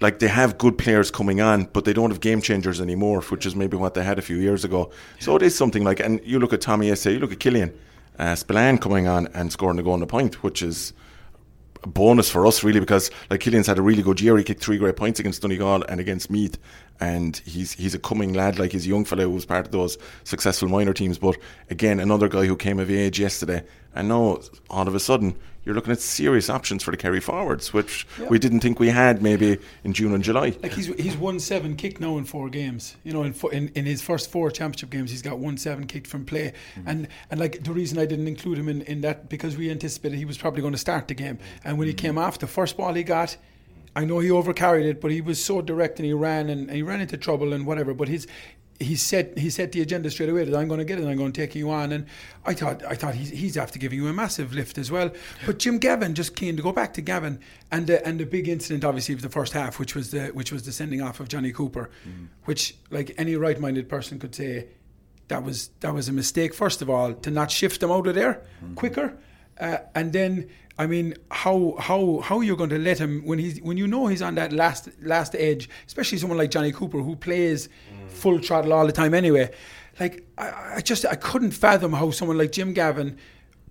like 0.02 0.18
they 0.18 0.28
have 0.28 0.58
good 0.58 0.76
players 0.80 1.12
coming 1.12 1.40
on, 1.40 1.66
but 1.66 1.86
they 1.86 1.94
don't 1.94 2.10
have 2.10 2.20
game 2.20 2.42
changers 2.42 2.82
anymore, 2.82 3.22
which 3.22 3.46
is 3.46 3.56
maybe 3.56 3.78
what 3.78 3.94
they 3.94 4.04
had 4.04 4.18
a 4.18 4.24
few 4.24 4.38
years 4.38 4.66
ago. 4.66 4.90
So 5.20 5.36
it 5.36 5.44
is 5.44 5.56
something 5.56 5.84
like, 5.84 6.00
and 6.00 6.20
you 6.26 6.40
look 6.40 6.52
at 6.52 6.62
Tommy 6.62 6.90
Essay, 6.90 7.14
you 7.14 7.20
look 7.20 7.32
at 7.32 7.40
Killian 7.40 7.72
uh, 8.18 8.34
Spillane 8.34 8.80
coming 8.80 9.08
on 9.08 9.28
and 9.36 9.52
scoring 9.52 9.78
a 9.78 9.84
goal 9.84 9.94
on 9.94 10.00
the 10.00 10.08
point, 10.08 10.42
which 10.42 10.64
is 10.64 10.94
a 11.84 11.88
bonus 11.88 12.30
for 12.30 12.46
us 12.46 12.64
really 12.64 12.80
because 12.80 13.12
like 13.30 13.40
Killian's 13.40 13.68
had 13.68 13.78
a 13.78 13.82
really 13.82 14.02
good 14.02 14.22
year. 14.22 14.38
He 14.38 14.44
kicked 14.44 14.64
three 14.64 14.78
great 14.78 14.96
points 14.96 15.20
against 15.20 15.42
Donegal 15.42 15.84
and 15.90 16.00
against 16.00 16.30
Meath, 16.30 16.58
and 17.00 17.38
he's 17.46 17.74
he's 17.74 17.94
a 17.94 18.00
coming 18.00 18.34
lad. 18.34 18.60
Like 18.60 18.72
he's 18.72 18.86
a 18.86 18.90
young 18.90 19.06
fellow 19.06 19.24
who 19.24 19.32
was 19.32 19.46
part 19.46 19.66
of 19.66 19.72
those 19.72 19.98
successful 20.24 20.70
minor 20.70 20.94
teams. 20.94 21.18
But 21.18 21.38
again, 21.70 22.00
another 22.00 22.28
guy 22.28 22.46
who 22.46 22.56
came 22.56 22.80
of 22.80 22.90
age 22.90 23.20
yesterday, 23.20 23.64
and 23.94 24.08
now 24.08 24.40
all 24.70 24.88
of 24.88 24.96
a 24.96 25.00
sudden 25.00 25.36
you're 25.66 25.76
looking 25.76 25.92
at 25.92 26.02
serious 26.02 26.50
options 26.50 26.84
for 26.84 26.92
the 26.92 26.98
Kerry 26.98 27.20
forwards, 27.20 27.74
which 27.74 28.06
yeah. 28.20 28.28
we 28.28 28.38
didn't 28.38 28.60
think 28.60 28.80
we 28.80 28.90
had 28.90 29.22
maybe 29.22 29.58
in 29.84 29.94
June 29.94 30.14
and 30.14 30.24
July. 30.24 30.56
Like 30.62 30.74
he's 30.74 30.88
he's 30.88 31.16
won 31.16 31.40
seven 31.40 31.76
kick 31.76 32.00
now 32.00 32.18
in 32.18 32.26
four 32.26 32.50
games. 32.50 32.96
You 33.04 33.14
know, 33.14 33.24
in 33.24 33.34
in, 33.52 33.70
in 33.70 33.86
his 33.86 34.02
first 34.02 34.30
four 34.30 34.52
championship 34.52 34.90
games, 34.90 35.12
he's 35.12 35.22
got 35.22 35.40
one 35.40 35.58
seven 35.58 35.88
kicked 35.88 36.08
from 36.08 36.26
play. 36.26 36.54
Mm-hmm. 36.76 36.90
And 36.90 37.08
and 37.32 37.40
like 37.40 37.64
the 37.64 37.72
reason 37.72 37.98
I 37.98 38.06
didn't 38.06 38.28
include 38.28 38.58
him 38.58 38.68
in, 38.68 38.82
in 38.84 39.02
that 39.02 39.30
because 39.30 39.56
we 39.58 39.72
anticipated 39.72 40.18
he 40.18 40.26
was 40.26 40.38
probably 40.38 40.62
going 40.62 40.74
to 40.74 40.80
start 40.80 41.08
the 41.08 41.14
game. 41.14 41.40
And 41.64 41.78
when 41.78 41.88
mm-hmm. 41.88 41.98
he 41.98 42.02
came 42.02 42.18
off, 42.18 42.40
the 42.40 42.48
first 42.48 42.78
ball 42.78 42.94
he 42.94 43.04
got. 43.04 43.38
I 43.96 44.06
know 44.06 44.18
he 44.18 44.30
overcarried 44.30 44.86
it, 44.86 45.00
but 45.00 45.12
he 45.12 45.22
was 45.22 45.44
so 45.44 45.62
direct 45.62 46.00
and 46.00 46.06
he 46.08 46.14
ran 46.14 46.50
and, 46.50 46.62
and 46.62 46.72
he 46.72 46.82
ran 46.82 47.00
into 47.00 47.16
trouble 47.16 47.54
and 47.54 47.64
whatever. 47.64 47.94
But 47.94 48.08
his 48.08 48.26
he 48.84 48.96
set 48.96 49.38
he 49.38 49.50
set 49.50 49.72
the 49.72 49.82
agenda 49.82 50.10
straight 50.12 50.30
away 50.30 50.44
that 50.44 50.56
I'm 50.56 50.68
going 50.68 50.80
to 50.80 50.86
get 50.86 51.00
it 51.00 51.02
and 51.02 51.10
I'm 51.10 51.18
going 51.18 51.32
to 51.32 51.42
take 51.42 51.56
you 51.56 51.72
on 51.72 51.92
and 51.92 52.06
I 52.46 52.54
thought 52.54 52.84
I 52.86 52.96
thought 52.96 53.16
he's, 53.16 53.30
he's 53.30 53.58
after 53.58 53.80
giving 53.80 54.00
you 54.00 54.08
a 54.08 54.14
massive 54.14 54.54
lift 54.54 54.78
as 54.78 54.92
well 54.92 55.12
but 55.46 55.60
Jim 55.60 55.78
Gavin 55.80 56.14
just 56.14 56.36
keen 56.36 56.56
to 56.58 56.64
go 56.64 56.72
back 56.72 56.94
to 56.96 57.02
Gavin 57.02 57.40
and 57.72 57.88
the, 57.88 58.06
and 58.06 58.20
the 58.20 58.26
big 58.26 58.48
incident 58.48 58.84
obviously 58.84 59.16
of 59.16 59.22
the 59.22 59.30
first 59.30 59.54
half 59.54 59.80
which 59.80 59.96
was 59.96 60.12
the 60.12 60.28
which 60.28 60.52
was 60.52 60.64
the 60.64 60.72
sending 60.72 61.02
off 61.02 61.20
of 61.20 61.28
Jonny 61.28 61.52
Cooper 61.52 61.90
mm. 62.08 62.28
which 62.46 62.76
like 62.92 63.14
any 63.18 63.36
right-minded 63.36 63.90
person 63.90 64.20
could 64.20 64.36
say 64.36 64.68
that 65.28 65.44
was 65.44 65.70
that 65.80 65.94
was 65.94 66.10
a 66.10 66.14
mistake. 66.14 66.54
First 66.54 66.82
of 66.82 66.90
all, 66.90 67.14
to 67.14 67.32
not 67.32 67.50
shift 67.50 67.82
them 67.82 67.92
out 67.92 68.08
of 68.08 68.16
there 68.16 68.44
Mm-hmm. 68.64 68.76
quicker, 68.76 69.18
uh, 69.60 69.78
and 69.96 70.14
then 70.14 70.50
I 70.78 70.88
mean, 70.88 71.16
how 71.30 71.76
how 71.80 72.20
how 72.24 72.42
you're 72.42 72.58
going 72.58 72.72
to 72.72 72.80
let 72.80 72.98
him 72.98 73.22
when 73.26 73.38
he's 73.38 73.62
when 73.62 73.78
you 73.78 73.88
know 73.88 74.08
he's 74.08 74.22
on 74.24 74.36
that 74.36 74.52
last 74.52 74.90
last 75.02 75.36
edge, 75.36 75.70
especially 75.86 76.18
someone 76.18 76.38
like 76.38 76.50
Jonny 76.50 76.72
Cooper 76.72 77.00
who 77.00 77.16
plays 77.16 77.70
full 78.08 78.40
throttle 78.40 78.74
all 78.74 78.86
the 78.86 78.92
time 78.92 79.14
anyway. 79.14 79.52
Like 80.00 80.28
I, 80.38 80.76
I 80.78 80.82
just 80.82 81.06
I 81.06 81.16
couldn't 81.16 81.52
fathom 81.52 81.94
how 81.94 82.10
someone 82.10 82.40
like 82.40 82.52
Jim 82.52 82.74
Gavin 82.74 83.18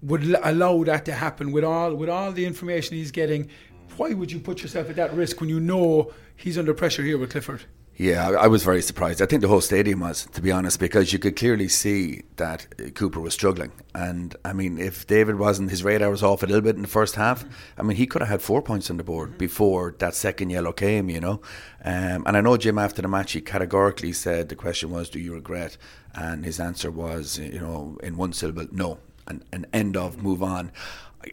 would 0.03 0.23
l- 0.25 0.41
allow 0.45 0.85
that 0.85 1.05
to 1.07 1.13
happen 1.13 1.51
with 1.51 1.65
all 1.65 1.95
with 1.95 2.09
all 2.09 2.31
the 2.31 2.47
information 2.47 2.97
he's 2.97 3.11
getting. 3.11 3.49
Why 3.97 4.15
would 4.15 4.31
you 4.31 4.39
put 4.39 4.63
yourself 4.63 4.89
at 4.89 4.97
that 4.97 5.13
risk 5.13 5.41
when 5.41 5.51
you 5.51 5.59
know 5.59 6.13
he's 6.37 6.57
under 6.57 6.73
pressure 6.73 7.03
here 7.03 7.19
with 7.19 7.31
Clifford? 7.31 7.65
Yeah, 7.97 8.31
I, 8.31 8.47
was 8.47 8.65
very 8.65 8.81
surprised. 8.81 9.21
I 9.21 9.27
think 9.27 9.43
the 9.43 9.49
whole 9.49 9.61
stadium 9.61 10.01
was, 10.01 10.25
to 10.33 10.41
be 10.41 10.51
honest, 10.51 10.81
because 10.81 11.13
you 11.13 11.19
could 11.19 11.37
clearly 11.37 11.69
see 11.69 12.23
that 12.37 12.95
Cooper 12.95 13.21
was 13.21 13.35
struggling. 13.35 13.71
And 13.95 14.35
I 14.47 14.55
mean, 14.55 14.79
if 14.79 15.07
David 15.07 15.39
wasn't, 15.39 15.71
his 15.71 15.85
radar 15.85 16.11
was 16.11 16.23
off 16.23 16.43
a 16.43 16.47
little 16.47 16.63
bit 16.63 16.75
in 16.77 16.83
the 16.83 16.89
first 16.89 17.17
half. 17.17 17.45
I 17.77 17.83
mean, 17.83 17.99
he 17.99 18.07
could 18.07 18.23
have 18.23 18.31
had 18.31 18.41
four 18.41 18.63
points 18.63 18.91
on 18.91 18.97
the 18.97 19.05
board 19.05 19.37
before 19.37 19.95
that 19.99 20.15
second 20.15 20.49
yellow 20.51 20.73
came, 20.73 21.11
you 21.11 21.21
know. 21.21 21.43
Um, 21.85 22.25
and 22.27 22.35
I 22.35 22.41
know 22.41 22.57
Jim 22.57 22.79
after 22.79 23.03
the 23.03 23.09
match, 23.09 23.33
he 23.33 23.43
categorically 23.43 24.13
said 24.15 24.49
the 24.49 24.57
question 24.57 24.91
was, 24.91 25.11
"Do 25.11 25.21
you 25.21 25.35
regret?" 25.35 25.77
And 26.15 26.47
his 26.47 26.59
answer 26.59 26.91
was, 26.91 27.39
you 27.39 27.61
know, 27.61 27.99
in 28.03 28.17
one 28.17 28.33
syllable, 28.33 28.69
"No." 28.73 28.99
And, 29.25 29.45
and 29.53 29.67
end 29.73 29.97
of, 29.97 30.21
move 30.21 30.43
on 30.43 30.73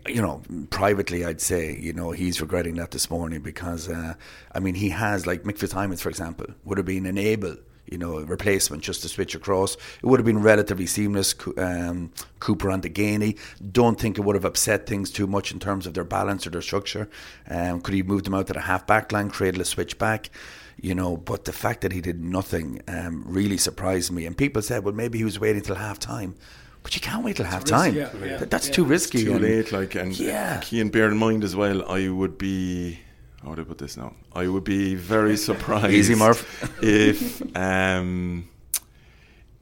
you 0.08 0.22
know, 0.22 0.41
privately, 0.69 1.25
I'd 1.25 1.41
say, 1.41 1.77
you 1.79 1.93
know, 1.93 2.12
he's 2.12 2.41
regretting 2.41 2.75
that 2.75 2.91
this 2.91 3.10
morning 3.10 3.41
because, 3.41 3.89
uh, 3.89 4.13
I 4.53 4.60
mean, 4.60 4.75
he 4.75 4.89
has, 4.89 5.25
like 5.25 5.43
Mick 5.43 5.58
Fitzsimons, 5.58 6.01
for 6.01 6.10
example, 6.10 6.48
would 6.63 6.77
have 6.77 6.86
been 6.86 7.05
an 7.05 7.17
able, 7.17 7.58
you 7.86 7.98
know, 7.98 8.19
replacement 8.19 8.84
just 8.84 9.01
to 9.01 9.10
switch 9.10 9.34
across. 9.36 9.75
It 9.75 10.05
would 10.05 10.19
have 10.19 10.25
been 10.25 10.41
relatively 10.41 10.86
seamless. 10.86 11.34
Um, 11.58 12.12
Cooper 12.39 12.69
and 12.69 12.84
Deganey. 12.84 13.38
Don't 13.72 14.00
think 14.00 14.17
it 14.17 14.22
would 14.22 14.36
have 14.36 14.46
upset 14.46 14.86
things 14.86 15.12
too 15.12 15.27
much 15.27 15.51
in 15.51 15.60
terms 15.60 15.88
of 15.88 15.93
their 15.93 16.03
balance 16.03 16.46
or 16.46 16.51
their 16.51 16.62
structure. 16.62 17.10
Um, 17.50 17.81
could 17.81 17.93
he 17.93 18.03
move 18.03 18.24
them 18.24 18.36
out 18.36 18.48
to 18.48 18.53
the 18.53 18.62
half 18.62 18.86
back 18.86 19.12
line, 19.12 19.29
created 19.29 19.60
a 19.60 19.65
switch 19.65 19.98
back? 19.98 20.29
You 20.81 20.96
know, 20.96 21.17
but 21.17 21.43
the 21.43 21.51
fact 21.51 21.81
that 21.81 21.91
he 21.91 22.00
did 22.00 22.24
nothing 22.24 22.81
um, 22.88 23.25
really 23.27 23.58
surprised 23.58 24.12
me. 24.12 24.25
And 24.25 24.38
people 24.38 24.62
said, 24.62 24.86
well, 24.86 24.93
maybe 24.93 25.17
he 25.17 25.25
was 25.25 25.39
waiting 25.39 25.62
till 25.62 25.75
half 25.75 26.00
time. 26.00 26.36
But 26.84 26.96
you 26.96 27.02
can't 27.02 27.24
wait 27.26 27.36
till 27.36 27.46
half 27.46 27.66
time. 27.66 27.94
yeah, 27.96 28.10
yeah, 28.24 28.38
that's 28.38 28.68
yeah. 28.68 28.74
too 28.74 28.86
risky. 28.86 29.24
too 29.26 29.34
and- 29.34 29.42
late. 29.42 29.72
Like, 29.72 29.96
and 29.96 30.18
Yeah. 30.18 30.60
Cian, 30.62 30.90
bear 30.90 31.08
in 31.12 31.18
mind 31.18 31.44
as 31.44 31.56
well, 31.56 31.90
I 31.90 32.10
would 32.10 32.38
be. 32.38 33.00
How 33.44 33.50
would 33.52 33.60
I 33.60 33.64
put 33.64 33.78
this 33.78 33.96
now? 33.98 34.14
I 34.34 34.48
would 34.48 34.64
be 34.64 34.96
very 34.96 35.38
surprised. 35.50 35.94
Easy, 35.94 36.16
Murph. 36.16 36.44
if 36.84 37.42
um, 37.56 38.48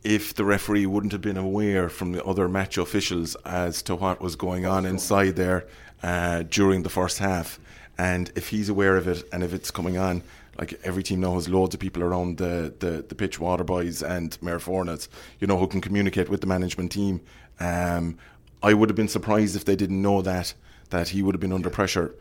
if 0.03 0.33
the 0.33 0.45
referee 0.45 0.85
wouldn't 0.85 1.11
have 1.11 1.21
been 1.21 1.37
aware 1.37 1.89
from 1.89 2.11
the 2.11 2.23
other 2.23 2.47
match 2.47 2.77
officials 2.77 3.35
as 3.45 3.81
to 3.83 3.95
what 3.95 4.21
was 4.21 4.35
going 4.35 4.65
on 4.65 4.85
inside 4.85 5.35
there 5.35 5.65
uh, 6.03 6.43
during 6.49 6.83
the 6.83 6.89
first 6.89 7.17
half, 7.19 7.59
and 7.97 8.31
if 8.35 8.49
he's 8.49 8.69
aware 8.69 8.95
of 8.97 9.07
it 9.07 9.27
and 9.33 9.43
if 9.43 9.53
it's 9.53 9.69
coming 9.71 9.97
on, 9.97 10.23
like 10.57 10.79
every 10.83 11.03
team 11.03 11.19
now 11.21 11.33
has 11.35 11.47
loads 11.49 11.73
of 11.75 11.79
people 11.79 12.03
around 12.03 12.37
the, 12.37 12.73
the, 12.79 13.05
the 13.07 13.15
pitch, 13.15 13.39
water 13.39 13.63
boys 13.63 14.01
and 14.01 14.37
Mayor 14.41 14.59
Fornets, 14.59 15.07
you 15.39 15.47
know, 15.47 15.57
who 15.57 15.67
can 15.67 15.81
communicate 15.81 16.29
with 16.29 16.41
the 16.41 16.47
management 16.47 16.91
team. 16.91 17.21
Um, 17.59 18.17
I 18.63 18.73
would 18.73 18.89
have 18.89 18.95
been 18.95 19.07
surprised 19.07 19.55
if 19.55 19.65
they 19.65 19.75
didn't 19.75 20.01
know 20.01 20.21
that 20.21 20.53
that 20.89 21.09
he 21.09 21.21
would 21.21 21.35
have 21.35 21.41
been 21.41 21.51
under 21.53 21.69
pressure 21.69 22.15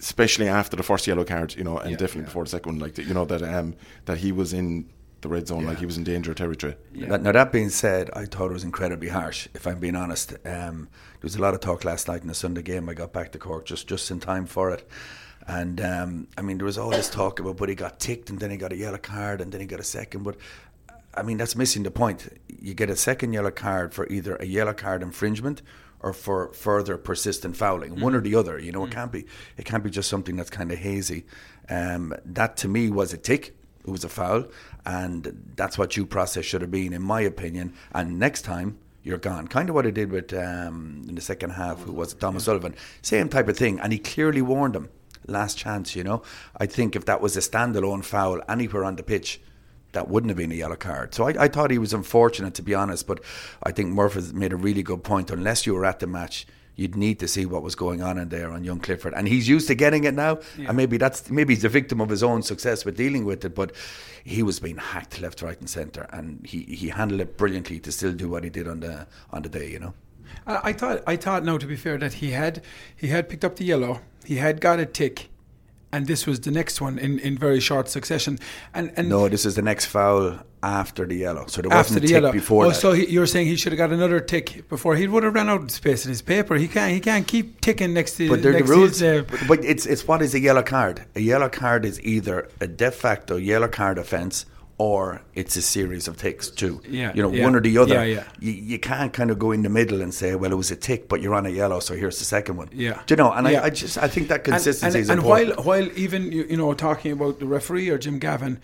especially 0.00 0.48
after 0.48 0.76
the 0.76 0.82
first 0.82 1.06
yellow 1.06 1.24
card, 1.24 1.54
you 1.54 1.64
know, 1.64 1.78
and 1.78 1.96
definitely 1.96 2.24
before 2.24 2.44
the 2.44 2.50
second 2.50 2.72
one, 2.72 2.78
like 2.80 2.98
you 2.98 3.14
know 3.14 3.24
that 3.24 3.42
um 3.42 3.74
that 4.04 4.18
he 4.18 4.32
was 4.32 4.52
in 4.52 4.86
the 5.22 5.28
red 5.28 5.46
zone, 5.48 5.64
like 5.64 5.78
he 5.78 5.86
was 5.86 5.96
in 5.96 6.04
danger 6.04 6.34
territory. 6.34 6.76
That- 6.94 7.22
Now, 7.22 7.32
that 7.32 7.52
being 7.52 7.70
said, 7.70 8.10
I 8.12 8.26
thought 8.26 8.50
it 8.50 8.52
was 8.52 8.64
incredibly 8.64 9.08
harsh, 9.08 9.48
if 9.54 9.66
I'm 9.66 9.78
being 9.80 9.96
honest. 9.96 10.32
Um, 10.44 10.88
there 11.14 11.22
was 11.22 11.36
a 11.36 11.40
lot 11.40 11.54
of 11.54 11.60
talk 11.60 11.84
last 11.84 12.08
night 12.08 12.20
in 12.20 12.28
the 12.28 12.34
Sunday 12.34 12.60
game. 12.60 12.86
I 12.90 12.94
got 12.94 13.14
back 13.14 13.32
to 13.32 13.38
Cork 13.38 13.64
just, 13.64 13.88
just 13.88 14.10
in 14.10 14.20
time 14.20 14.44
for 14.44 14.70
it. 14.70 14.86
And 15.46 15.80
um, 15.80 16.28
I 16.38 16.42
mean, 16.42 16.58
there 16.58 16.64
was 16.64 16.78
all 16.78 16.90
this 16.90 17.10
talk 17.10 17.38
about, 17.38 17.56
but 17.56 17.68
he 17.68 17.74
got 17.74 18.00
ticked 18.00 18.30
and 18.30 18.38
then 18.38 18.50
he 18.50 18.56
got 18.56 18.72
a 18.72 18.76
yellow 18.76 18.98
card 18.98 19.40
and 19.40 19.52
then 19.52 19.60
he 19.60 19.66
got 19.66 19.80
a 19.80 19.84
second. 19.84 20.22
But 20.22 20.36
I 21.14 21.22
mean, 21.22 21.36
that's 21.36 21.54
missing 21.54 21.82
the 21.82 21.90
point. 21.90 22.28
You 22.60 22.74
get 22.74 22.90
a 22.90 22.96
second 22.96 23.32
yellow 23.32 23.50
card 23.50 23.92
for 23.94 24.06
either 24.08 24.36
a 24.36 24.46
yellow 24.46 24.72
card 24.72 25.02
infringement 25.02 25.62
or 26.00 26.12
for 26.12 26.52
further 26.52 26.96
persistent 26.98 27.56
fouling, 27.56 28.00
one 28.00 28.14
or 28.14 28.20
the 28.20 28.34
other. 28.34 28.58
You 28.58 28.72
know, 28.72 28.84
it 28.84 28.90
can't 28.90 29.12
be 29.12 29.26
it 29.56 29.64
can't 29.64 29.84
be 29.84 29.90
just 29.90 30.08
something 30.08 30.36
that's 30.36 30.50
kind 30.50 30.72
of 30.72 30.78
hazy. 30.78 31.24
Um, 31.68 32.14
that 32.24 32.56
to 32.58 32.68
me 32.68 32.90
was 32.90 33.12
a 33.12 33.18
tick. 33.18 33.54
It 33.86 33.90
was 33.90 34.04
a 34.04 34.08
foul, 34.08 34.46
and 34.86 35.52
that's 35.56 35.76
what 35.76 35.90
due 35.90 36.06
process 36.06 36.46
should 36.46 36.62
have 36.62 36.70
been, 36.70 36.94
in 36.94 37.02
my 37.02 37.20
opinion. 37.20 37.74
And 37.92 38.18
next 38.18 38.42
time. 38.42 38.78
You're 39.06 39.18
gone. 39.18 39.48
Kind 39.48 39.68
of 39.68 39.74
what 39.74 39.86
I 39.86 39.90
did 39.90 40.10
with 40.10 40.32
um, 40.32 41.04
in 41.06 41.14
the 41.14 41.20
second 41.20 41.50
half. 41.50 41.82
Who 41.82 41.92
was? 41.92 42.14
Tom 42.14 42.36
O'Sullivan? 42.36 42.74
Same 43.02 43.28
type 43.28 43.48
of 43.48 43.56
thing, 43.58 43.78
and 43.80 43.92
he 43.92 43.98
clearly 43.98 44.40
warned 44.40 44.74
him. 44.74 44.88
Last 45.26 45.56
chance, 45.58 45.96
you 45.96 46.04
know. 46.04 46.22
I 46.56 46.66
think 46.66 46.96
if 46.96 47.04
that 47.06 47.20
was 47.20 47.36
a 47.36 47.40
standalone 47.40 48.04
foul 48.04 48.40
anywhere 48.48 48.84
on 48.84 48.96
the 48.96 49.02
pitch, 49.02 49.40
that 49.92 50.08
wouldn't 50.08 50.30
have 50.30 50.36
been 50.36 50.52
a 50.52 50.56
yellow 50.56 50.76
card. 50.76 51.14
So 51.14 51.28
I, 51.28 51.44
I 51.44 51.48
thought 51.48 51.70
he 51.70 51.78
was 51.78 51.94
unfortunate, 51.94 52.54
to 52.54 52.62
be 52.62 52.74
honest. 52.74 53.06
But 53.06 53.20
I 53.62 53.72
think 53.72 53.92
Murphy 53.92 54.32
made 54.32 54.52
a 54.52 54.56
really 54.56 54.82
good 54.82 55.02
point. 55.02 55.30
Unless 55.30 55.66
you 55.66 55.74
were 55.74 55.84
at 55.84 56.00
the 56.00 56.06
match, 56.06 56.46
you'd 56.76 56.96
need 56.96 57.20
to 57.20 57.28
see 57.28 57.46
what 57.46 57.62
was 57.62 57.74
going 57.74 58.02
on 58.02 58.18
in 58.18 58.28
there 58.28 58.50
on 58.50 58.64
young 58.64 58.80
Clifford, 58.80 59.14
and 59.14 59.28
he's 59.28 59.48
used 59.48 59.68
to 59.68 59.74
getting 59.74 60.04
it 60.04 60.14
now. 60.14 60.40
And 60.58 60.76
maybe 60.76 60.96
that's 60.96 61.30
maybe 61.30 61.54
he's 61.54 61.64
a 61.64 61.68
victim 61.68 62.00
of 62.00 62.08
his 62.08 62.22
own 62.22 62.42
success 62.42 62.84
with 62.84 62.96
dealing 62.96 63.24
with 63.24 63.44
it. 63.44 63.54
But 63.54 63.72
he 64.24 64.42
was 64.42 64.60
being 64.60 64.76
hacked 64.76 65.20
left, 65.20 65.42
right, 65.42 65.58
and 65.58 65.70
centre, 65.70 66.08
and 66.12 66.44
he, 66.46 66.62
he 66.62 66.88
handled 66.88 67.20
it 67.20 67.36
brilliantly 67.36 67.80
to 67.80 67.92
still 67.92 68.12
do 68.12 68.28
what 68.28 68.44
he 68.44 68.50
did 68.50 68.68
on 68.68 68.80
the 68.80 69.06
on 69.30 69.42
the 69.42 69.48
day. 69.48 69.70
You 69.70 69.78
know. 69.78 69.94
I, 70.46 70.70
I 70.70 70.72
thought 70.72 71.02
I 71.06 71.16
thought 71.16 71.44
now 71.44 71.58
to 71.58 71.66
be 71.66 71.76
fair 71.76 71.98
that 71.98 72.14
he 72.14 72.32
had 72.32 72.62
he 72.96 73.08
had 73.08 73.28
picked 73.28 73.44
up 73.44 73.56
the 73.56 73.64
yellow, 73.64 74.00
he 74.24 74.36
had 74.36 74.60
got 74.60 74.80
a 74.80 74.86
tick, 74.86 75.30
and 75.92 76.06
this 76.06 76.26
was 76.26 76.40
the 76.40 76.50
next 76.50 76.80
one 76.80 76.98
in, 76.98 77.18
in 77.18 77.38
very 77.38 77.60
short 77.60 77.88
succession. 77.88 78.38
And 78.72 78.92
and 78.96 79.08
No, 79.08 79.28
this 79.28 79.44
is 79.44 79.54
the 79.54 79.62
next 79.62 79.86
foul 79.86 80.40
after 80.62 81.06
the 81.06 81.14
yellow. 81.14 81.46
So 81.46 81.62
there 81.62 81.70
wasn't 81.70 82.00
the 82.00 82.06
a 82.06 82.08
tick 82.08 82.14
yellow 82.14 82.32
before 82.32 82.64
oh, 82.64 82.68
that. 82.70 82.76
so 82.76 82.92
he, 82.92 83.06
you're 83.06 83.26
saying 83.26 83.46
he 83.46 83.56
should 83.56 83.72
have 83.72 83.78
got 83.78 83.92
another 83.92 84.18
tick 84.18 84.68
before 84.68 84.96
he 84.96 85.06
would 85.06 85.22
have 85.22 85.34
run 85.34 85.50
out 85.50 85.62
of 85.62 85.70
space 85.70 86.04
in 86.06 86.10
his 86.10 86.22
paper. 86.22 86.56
He 86.56 86.68
can't 86.68 86.92
he 86.92 87.00
can't 87.00 87.26
keep 87.26 87.60
ticking 87.60 87.92
next 87.92 88.16
to 88.16 88.28
But 88.28 88.42
they're 88.42 88.54
the 88.54 88.64
rules. 88.64 89.00
his, 89.00 89.02
uh, 89.02 89.24
but, 89.30 89.40
but 89.46 89.64
it's 89.64 89.86
it's 89.86 90.08
what 90.08 90.22
is 90.22 90.34
a 90.34 90.40
yellow 90.40 90.62
card? 90.62 91.04
A 91.14 91.20
yellow 91.20 91.48
card 91.48 91.84
is 91.84 92.00
either 92.00 92.48
a 92.60 92.66
de 92.66 92.90
facto 92.90 93.36
yellow 93.36 93.68
card 93.68 93.98
offence 93.98 94.46
or 94.76 95.22
it's 95.34 95.56
a 95.56 95.62
series 95.62 96.08
of 96.08 96.16
ticks 96.16 96.50
too. 96.50 96.80
Yeah, 96.88 97.12
you 97.14 97.22
know, 97.22 97.30
yeah. 97.30 97.44
one 97.44 97.54
or 97.54 97.60
the 97.60 97.78
other. 97.78 97.94
Yeah, 97.94 98.02
yeah. 98.02 98.24
You, 98.40 98.52
you 98.52 98.78
can't 98.78 99.12
kind 99.12 99.30
of 99.30 99.38
go 99.38 99.52
in 99.52 99.62
the 99.62 99.68
middle 99.68 100.02
and 100.02 100.12
say, 100.12 100.34
well, 100.34 100.50
it 100.50 100.56
was 100.56 100.70
a 100.70 100.76
tick, 100.76 101.08
but 101.08 101.20
you're 101.20 101.34
on 101.34 101.46
a 101.46 101.50
yellow, 101.50 101.80
so 101.80 101.94
here's 101.94 102.18
the 102.18 102.24
second 102.24 102.56
one. 102.56 102.68
Yeah. 102.72 103.00
Do 103.06 103.12
you 103.12 103.16
know? 103.16 103.32
And 103.32 103.48
Yeah. 103.48 103.60
I, 103.60 103.66
I 103.66 103.70
just 103.70 103.98
I 103.98 104.08
think 104.08 104.28
that 104.28 104.44
consistency 104.44 104.98
and, 104.98 105.02
is 105.02 105.10
and 105.10 105.18
important. 105.20 105.56
while 105.58 105.64
while 105.64 105.98
even 105.98 106.32
you, 106.32 106.44
you 106.50 106.56
know 106.56 106.74
talking 106.74 107.12
about 107.12 107.38
the 107.38 107.46
referee 107.46 107.88
or 107.88 107.98
Jim 107.98 108.18
Gavin, 108.18 108.60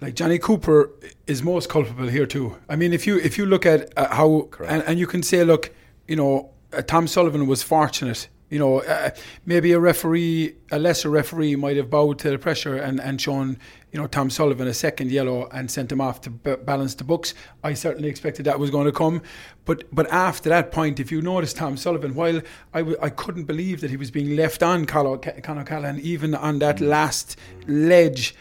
like 0.00 0.14
Jonny 0.14 0.38
Cooper 0.38 0.90
is 1.26 1.42
most 1.42 1.68
culpable 1.68 2.08
here 2.08 2.26
too. 2.26 2.56
I 2.68 2.76
mean, 2.76 2.92
if 2.92 3.06
you 3.06 3.18
if 3.18 3.36
you 3.38 3.46
look 3.46 3.66
at 3.66 3.92
uh, 3.96 4.14
how 4.14 4.48
and, 4.66 4.82
and 4.84 4.98
you 4.98 5.06
can 5.06 5.22
say, 5.22 5.44
look, 5.44 5.74
you 6.08 6.16
know, 6.16 6.50
uh, 6.72 6.82
Tom 6.82 7.06
Sullivan 7.06 7.46
was 7.46 7.62
fortunate. 7.62 8.28
You 8.48 8.60
know, 8.60 8.80
uh, 8.82 9.10
maybe 9.44 9.72
a 9.72 9.80
referee, 9.80 10.54
a 10.70 10.78
lesser 10.78 11.10
referee, 11.10 11.56
might 11.56 11.76
have 11.76 11.90
bowed 11.90 12.20
to 12.20 12.30
the 12.30 12.38
pressure 12.38 12.76
and, 12.76 13.00
and 13.00 13.20
shown, 13.20 13.58
you 13.96 14.02
know, 14.02 14.08
Tom 14.08 14.28
Sullivan 14.28 14.68
a 14.68 14.74
second 14.74 15.10
yellow 15.10 15.48
and 15.54 15.70
sent 15.70 15.90
him 15.90 16.02
off 16.02 16.20
to 16.20 16.28
b- 16.28 16.56
balance 16.56 16.94
the 16.94 17.02
books. 17.02 17.32
I 17.64 17.72
certainly 17.72 18.10
expected 18.10 18.44
that 18.44 18.58
was 18.58 18.68
going 18.68 18.84
to 18.84 18.92
come, 18.92 19.22
but 19.64 19.84
but 19.90 20.06
after 20.12 20.50
that 20.50 20.70
point, 20.70 21.00
if 21.00 21.10
you 21.10 21.22
notice 21.22 21.54
Tom 21.54 21.78
Sullivan, 21.78 22.14
while 22.14 22.42
I, 22.74 22.80
w- 22.80 22.98
I 23.00 23.08
couldn't 23.08 23.44
believe 23.44 23.80
that 23.80 23.88
he 23.88 23.96
was 23.96 24.10
being 24.10 24.36
left 24.36 24.62
on 24.62 24.84
Conor 24.84 25.16
Callan, 25.16 25.98
even 26.00 26.34
on 26.34 26.58
that 26.58 26.76
mm. 26.76 26.88
last 26.88 27.38
ledge. 27.66 28.34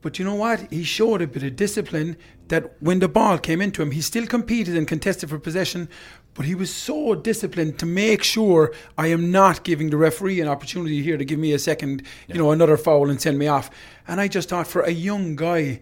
But 0.00 0.18
you 0.18 0.24
know 0.24 0.34
what? 0.34 0.72
He 0.72 0.82
showed 0.82 1.20
a 1.20 1.26
bit 1.26 1.42
of 1.42 1.56
discipline 1.56 2.16
that 2.48 2.80
when 2.80 3.00
the 3.00 3.08
ball 3.08 3.36
came 3.36 3.60
into 3.60 3.82
him, 3.82 3.90
he 3.90 4.00
still 4.00 4.26
competed 4.26 4.78
and 4.78 4.88
contested 4.88 5.28
for 5.28 5.38
possession, 5.38 5.90
but 6.36 6.44
he 6.46 6.54
was 6.54 6.72
so 6.72 7.14
disciplined 7.14 7.78
to 7.78 7.86
make 7.86 8.22
sure 8.22 8.72
I 8.96 9.08
am 9.08 9.30
not 9.30 9.64
giving 9.64 9.90
the 9.90 9.96
referee 9.96 10.40
an 10.40 10.48
opportunity 10.48 11.02
here 11.02 11.16
to 11.16 11.24
give 11.24 11.38
me 11.38 11.52
a 11.52 11.58
second, 11.58 12.02
you 12.28 12.34
know, 12.34 12.50
another 12.50 12.76
foul 12.76 13.08
and 13.10 13.20
send 13.20 13.38
me 13.38 13.48
off. 13.48 13.70
And 14.06 14.20
I 14.20 14.28
just 14.28 14.50
thought 14.50 14.66
for 14.66 14.82
a 14.82 14.90
young 14.90 15.34
guy, 15.34 15.80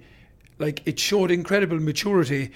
like 0.59 0.83
it 0.87 0.99
showed 1.01 1.31
incredible 1.31 1.81
maturity 1.81 2.53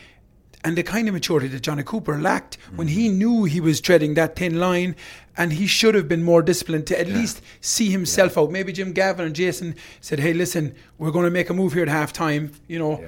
and 0.64 0.76
the 0.76 0.82
kind 0.82 1.06
of 1.08 1.14
maturity 1.14 1.48
that 1.48 1.62
Jonny 1.62 1.82
Cooper 1.82 2.18
lacked 2.20 2.56
when 2.74 2.88
mm-hmm. 2.88 2.98
he 2.98 3.08
knew 3.08 3.44
he 3.44 3.60
was 3.60 3.80
treading 3.80 4.14
that 4.14 4.36
thin 4.36 4.58
line 4.58 4.96
and 5.36 5.52
he 5.52 5.66
should 5.66 5.94
have 5.94 6.08
been 6.08 6.22
more 6.22 6.42
disciplined 6.42 6.86
to 6.88 6.98
at 6.98 7.06
least 7.06 7.40
see 7.60 7.90
himself 7.90 8.36
out. 8.36 8.50
Maybe 8.50 8.72
Jim 8.72 8.92
Gavin 8.92 9.26
and 9.26 9.36
Jason 9.36 9.76
said, 10.00 10.18
Hey, 10.18 10.32
listen, 10.32 10.74
we're 10.98 11.12
going 11.12 11.26
to 11.26 11.30
make 11.30 11.48
a 11.48 11.54
move 11.54 11.74
here 11.74 11.84
at 11.84 11.88
halftime, 11.88 12.52
you 12.66 12.78
know. 12.78 13.04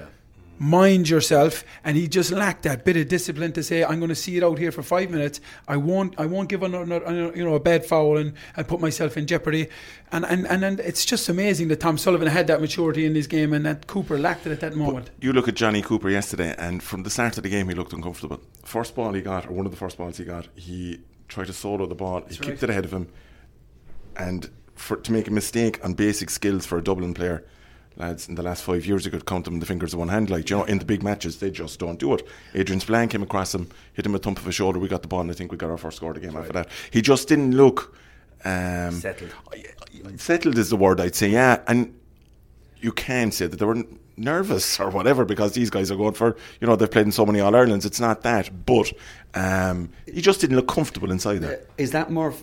Mind 0.62 1.08
yourself, 1.08 1.64
and 1.84 1.96
he 1.96 2.06
just 2.06 2.30
lacked 2.30 2.64
that 2.64 2.84
bit 2.84 2.94
of 2.94 3.08
discipline 3.08 3.50
to 3.52 3.62
say, 3.62 3.82
"I'm 3.82 3.98
going 3.98 4.10
to 4.10 4.14
see 4.14 4.36
it 4.36 4.42
out 4.44 4.58
here 4.58 4.70
for 4.70 4.82
five 4.82 5.10
minutes. 5.10 5.40
I 5.66 5.78
won't, 5.78 6.14
I 6.20 6.26
won't 6.26 6.50
give 6.50 6.62
another, 6.62 7.32
you 7.34 7.42
know, 7.42 7.54
a 7.54 7.60
bad 7.60 7.86
foul 7.86 8.18
and, 8.18 8.34
and 8.54 8.68
put 8.68 8.78
myself 8.78 9.16
in 9.16 9.26
jeopardy." 9.26 9.68
And, 10.12 10.26
and 10.26 10.46
and 10.46 10.62
and 10.62 10.78
it's 10.80 11.06
just 11.06 11.30
amazing 11.30 11.68
that 11.68 11.80
Tom 11.80 11.96
Sullivan 11.96 12.28
had 12.28 12.46
that 12.48 12.60
maturity 12.60 13.06
in 13.06 13.14
this 13.14 13.26
game, 13.26 13.54
and 13.54 13.64
that 13.64 13.86
Cooper 13.86 14.18
lacked 14.18 14.46
it 14.46 14.52
at 14.52 14.60
that 14.60 14.74
moment. 14.74 15.06
But 15.16 15.24
you 15.24 15.32
look 15.32 15.48
at 15.48 15.54
Jonny 15.54 15.80
Cooper 15.80 16.10
yesterday, 16.10 16.54
and 16.58 16.82
from 16.82 17.04
the 17.04 17.10
start 17.10 17.38
of 17.38 17.42
the 17.42 17.48
game, 17.48 17.66
he 17.70 17.74
looked 17.74 17.94
uncomfortable. 17.94 18.42
First 18.62 18.94
ball 18.94 19.14
he 19.14 19.22
got, 19.22 19.46
or 19.46 19.52
one 19.52 19.64
of 19.64 19.72
the 19.72 19.78
first 19.78 19.96
balls 19.96 20.18
he 20.18 20.24
got, 20.26 20.48
he 20.56 21.00
tried 21.28 21.46
to 21.46 21.54
solo 21.54 21.86
the 21.86 21.94
ball. 21.94 22.20
That's 22.20 22.36
he 22.36 22.42
right. 22.42 22.50
kicked 22.50 22.64
it 22.64 22.68
ahead 22.68 22.84
of 22.84 22.92
him, 22.92 23.08
and 24.14 24.50
for 24.74 24.98
to 24.98 25.10
make 25.10 25.26
a 25.26 25.30
mistake 25.30 25.82
on 25.82 25.94
basic 25.94 26.28
skills 26.28 26.66
for 26.66 26.76
a 26.76 26.84
Dublin 26.84 27.14
player 27.14 27.46
lads 28.00 28.28
in 28.28 28.34
the 28.34 28.42
last 28.42 28.62
five 28.62 28.86
years 28.86 29.04
you 29.04 29.10
could 29.10 29.26
count 29.26 29.44
them 29.44 29.54
in 29.54 29.60
the 29.60 29.66
fingers 29.66 29.92
of 29.92 29.98
one 29.98 30.08
hand 30.08 30.30
like 30.30 30.48
you 30.50 30.56
know 30.56 30.64
in 30.64 30.78
the 30.78 30.84
big 30.84 31.02
matches 31.02 31.38
they 31.38 31.50
just 31.50 31.78
don't 31.78 31.98
do 31.98 32.14
it. 32.14 32.26
Adrian 32.54 32.80
Spillane 32.80 33.08
came 33.08 33.22
across 33.22 33.54
him 33.54 33.68
hit 33.92 34.06
him 34.06 34.14
a 34.14 34.18
thump 34.18 34.38
of 34.38 34.44
his 34.44 34.54
shoulder 34.54 34.78
we 34.78 34.88
got 34.88 35.02
the 35.02 35.08
ball 35.08 35.20
and 35.20 35.30
I 35.30 35.34
think 35.34 35.52
we 35.52 35.58
got 35.58 35.70
our 35.70 35.78
first 35.78 35.98
score 35.98 36.10
of 36.10 36.14
the 36.16 36.20
game 36.20 36.34
right. 36.34 36.42
after 36.42 36.52
that. 36.54 36.68
He 36.90 37.02
just 37.02 37.28
didn't 37.28 37.56
look 37.56 37.96
um, 38.44 38.92
settled. 38.92 39.34
settled 40.16 40.58
is 40.58 40.70
the 40.70 40.76
word 40.76 41.00
I'd 41.00 41.14
say 41.14 41.28
yeah 41.28 41.60
and 41.66 41.94
you 42.80 42.92
can 42.92 43.30
say 43.30 43.46
that 43.46 43.58
they 43.58 43.66
were 43.66 43.84
nervous 44.16 44.80
or 44.84 44.90
whatever 44.90 45.24
because 45.24 45.52
these 45.52 45.70
guys 45.70 45.90
are 45.90 45.96
going 45.96 46.14
for 46.14 46.36
you 46.60 46.66
know 46.66 46.76
they've 46.76 46.90
played 46.90 47.06
in 47.06 47.12
so 47.12 47.26
many 47.26 47.40
All 47.40 47.54
Irelands 47.54 47.84
it's 47.84 48.00
not 48.00 48.22
that 48.22 48.66
but 48.66 48.92
um, 49.34 49.90
he 50.06 50.20
just 50.20 50.40
didn't 50.40 50.56
look 50.56 50.68
comfortable 50.68 51.10
inside 51.10 51.38
there. 51.38 51.60
Is 51.78 51.92
that 51.92 52.10
more 52.10 52.34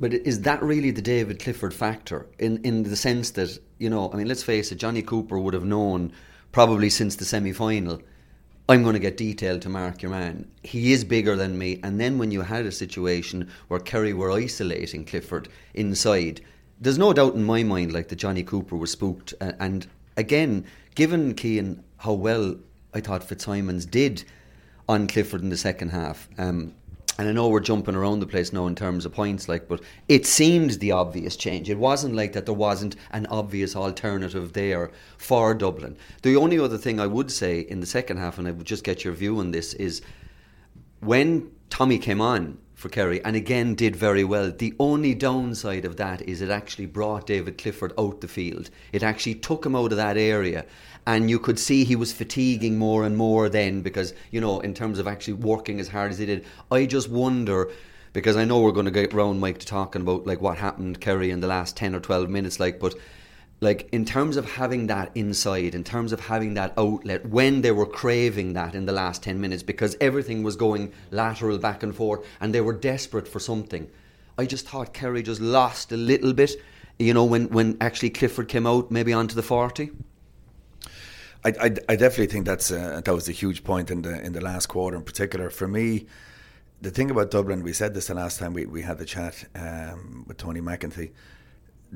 but 0.00 0.12
is 0.12 0.42
that 0.42 0.62
really 0.62 0.90
the 0.90 1.02
David 1.02 1.38
Clifford 1.38 1.72
factor 1.72 2.26
in, 2.38 2.58
in 2.64 2.82
the 2.82 2.96
sense 2.96 3.30
that, 3.32 3.58
you 3.78 3.88
know, 3.88 4.10
I 4.12 4.16
mean, 4.16 4.28
let's 4.28 4.42
face 4.42 4.72
it, 4.72 4.76
Jonny 4.76 5.02
Cooper 5.02 5.38
would 5.38 5.54
have 5.54 5.64
known 5.64 6.12
probably 6.52 6.90
since 6.90 7.16
the 7.16 7.24
semi 7.24 7.52
final, 7.52 8.00
I'm 8.68 8.82
going 8.82 8.94
to 8.94 9.00
get 9.00 9.16
detailed 9.16 9.62
to 9.62 9.68
mark 9.68 10.02
your 10.02 10.10
man. 10.10 10.48
He 10.62 10.92
is 10.92 11.04
bigger 11.04 11.36
than 11.36 11.58
me. 11.58 11.80
And 11.82 12.00
then 12.00 12.18
when 12.18 12.30
you 12.30 12.42
had 12.42 12.64
a 12.64 12.72
situation 12.72 13.50
where 13.68 13.80
Kerry 13.80 14.14
were 14.14 14.32
isolating 14.32 15.04
Clifford 15.04 15.48
inside, 15.74 16.40
there's 16.80 16.98
no 16.98 17.12
doubt 17.12 17.34
in 17.34 17.44
my 17.44 17.62
mind, 17.62 17.92
like 17.92 18.08
that 18.08 18.16
Jonny 18.16 18.42
Cooper 18.42 18.76
was 18.76 18.90
spooked. 18.90 19.34
And 19.40 19.86
again, 20.16 20.64
given 20.94 21.36
Cian 21.36 21.84
how 21.98 22.14
well 22.14 22.56
I 22.92 23.00
thought 23.00 23.22
Fitzsimons 23.22 23.86
did 23.86 24.24
on 24.88 25.08
Clifford 25.08 25.42
in 25.42 25.50
the 25.50 25.56
second 25.56 25.90
half, 25.90 26.28
um, 26.38 26.74
and 27.18 27.28
I 27.28 27.32
know 27.32 27.48
we're 27.48 27.60
jumping 27.60 27.94
around 27.94 28.20
the 28.20 28.26
place 28.26 28.52
now 28.52 28.66
in 28.66 28.74
terms 28.74 29.06
of 29.06 29.12
points, 29.12 29.48
like, 29.48 29.68
but 29.68 29.80
it 30.08 30.26
seemed 30.26 30.72
the 30.72 30.92
obvious 30.92 31.36
change. 31.36 31.70
It 31.70 31.78
wasn't 31.78 32.16
like 32.16 32.32
that 32.32 32.44
there 32.44 32.54
wasn't 32.54 32.96
an 33.12 33.26
obvious 33.26 33.76
alternative 33.76 34.52
there 34.52 34.90
for 35.16 35.54
Dublin. 35.54 35.96
The 36.22 36.36
only 36.36 36.58
other 36.58 36.78
thing 36.78 36.98
I 36.98 37.06
would 37.06 37.30
say 37.30 37.60
in 37.60 37.80
the 37.80 37.86
second 37.86 38.16
half, 38.16 38.38
and 38.38 38.48
I 38.48 38.50
would 38.50 38.66
just 38.66 38.84
get 38.84 39.04
your 39.04 39.14
view 39.14 39.38
on 39.38 39.52
this, 39.52 39.74
is 39.74 40.02
when 41.00 41.50
Tommy 41.70 41.98
came 41.98 42.20
on 42.20 42.58
for 42.74 42.88
Kerry 42.88 43.24
and 43.24 43.36
again 43.36 43.74
did 43.74 43.94
very 43.94 44.24
well. 44.24 44.50
The 44.50 44.74
only 44.78 45.14
downside 45.14 45.84
of 45.84 45.96
that 45.96 46.22
is 46.22 46.40
it 46.40 46.50
actually 46.50 46.86
brought 46.86 47.26
David 47.26 47.58
Clifford 47.58 47.92
out 47.96 48.20
the 48.20 48.28
field. 48.28 48.70
It 48.92 49.02
actually 49.02 49.36
took 49.36 49.64
him 49.64 49.76
out 49.76 49.92
of 49.92 49.96
that 49.96 50.16
area 50.16 50.66
and 51.06 51.28
you 51.28 51.38
could 51.38 51.58
see 51.58 51.84
he 51.84 51.96
was 51.96 52.12
fatiguing 52.12 52.78
more 52.78 53.04
and 53.04 53.16
more 53.16 53.48
then 53.48 53.82
because 53.82 54.14
you 54.30 54.40
know 54.40 54.60
in 54.60 54.74
terms 54.74 54.98
of 54.98 55.06
actually 55.06 55.34
working 55.34 55.80
as 55.80 55.88
hard 55.88 56.10
as 56.10 56.18
he 56.18 56.26
did. 56.26 56.44
I 56.70 56.86
just 56.86 57.08
wonder 57.08 57.70
because 58.14 58.36
i 58.36 58.44
know 58.44 58.60
we're 58.60 58.72
going 58.72 58.86
to 58.86 58.90
get 58.90 59.12
round 59.12 59.40
mike 59.40 59.58
to 59.58 59.66
talking 59.66 60.00
about 60.00 60.26
like 60.26 60.40
what 60.40 60.56
happened 60.56 61.00
kerry 61.00 61.30
in 61.30 61.40
the 61.40 61.46
last 61.46 61.76
10 61.76 61.94
or 61.94 62.00
12 62.00 62.30
minutes 62.30 62.58
like 62.58 62.78
but 62.80 62.94
like 63.60 63.88
in 63.92 64.04
terms 64.04 64.36
of 64.36 64.52
having 64.52 64.86
that 64.86 65.10
inside 65.14 65.74
in 65.74 65.84
terms 65.84 66.12
of 66.12 66.20
having 66.20 66.54
that 66.54 66.72
outlet 66.78 67.26
when 67.26 67.60
they 67.62 67.72
were 67.72 67.86
craving 67.86 68.52
that 68.52 68.74
in 68.74 68.86
the 68.86 68.92
last 68.92 69.22
10 69.22 69.40
minutes 69.40 69.62
because 69.62 69.96
everything 70.00 70.42
was 70.42 70.56
going 70.56 70.92
lateral 71.10 71.58
back 71.58 71.82
and 71.82 71.94
forth 71.94 72.24
and 72.40 72.54
they 72.54 72.60
were 72.60 72.72
desperate 72.72 73.28
for 73.28 73.40
something. 73.40 73.90
I 74.36 74.46
just 74.46 74.68
thought 74.68 74.92
kerry 74.92 75.22
just 75.22 75.40
lost 75.40 75.92
a 75.92 75.96
little 75.96 76.32
bit 76.32 76.52
you 76.98 77.14
know 77.14 77.24
when 77.24 77.48
when 77.48 77.76
actually 77.80 78.10
clifford 78.10 78.48
came 78.48 78.66
out 78.66 78.90
maybe 78.90 79.12
onto 79.12 79.34
the 79.34 79.42
40 79.42 79.90
I, 81.44 81.74
I, 81.88 81.96
definitely 81.96 82.28
think 82.28 82.46
that's 82.46 82.70
uh, 82.70 83.02
that 83.04 83.14
was 83.14 83.28
a 83.28 83.32
huge 83.32 83.64
point 83.64 83.90
in 83.90 84.02
the 84.02 84.18
in 84.24 84.32
the 84.32 84.40
last 84.40 84.66
quarter 84.66 84.96
in 84.96 85.02
particular 85.02 85.50
for 85.50 85.68
me. 85.68 86.06
The 86.80 86.90
thing 86.90 87.10
about 87.10 87.30
Dublin, 87.30 87.62
we 87.62 87.72
said 87.72 87.94
this 87.94 88.06
the 88.06 88.14
last 88.14 88.38
time 88.38 88.52
we, 88.54 88.66
we 88.66 88.82
had 88.82 88.98
the 88.98 89.04
chat 89.04 89.44
um, 89.54 90.24
with 90.26 90.36
Tony 90.38 90.60
McEntee. 90.60 91.12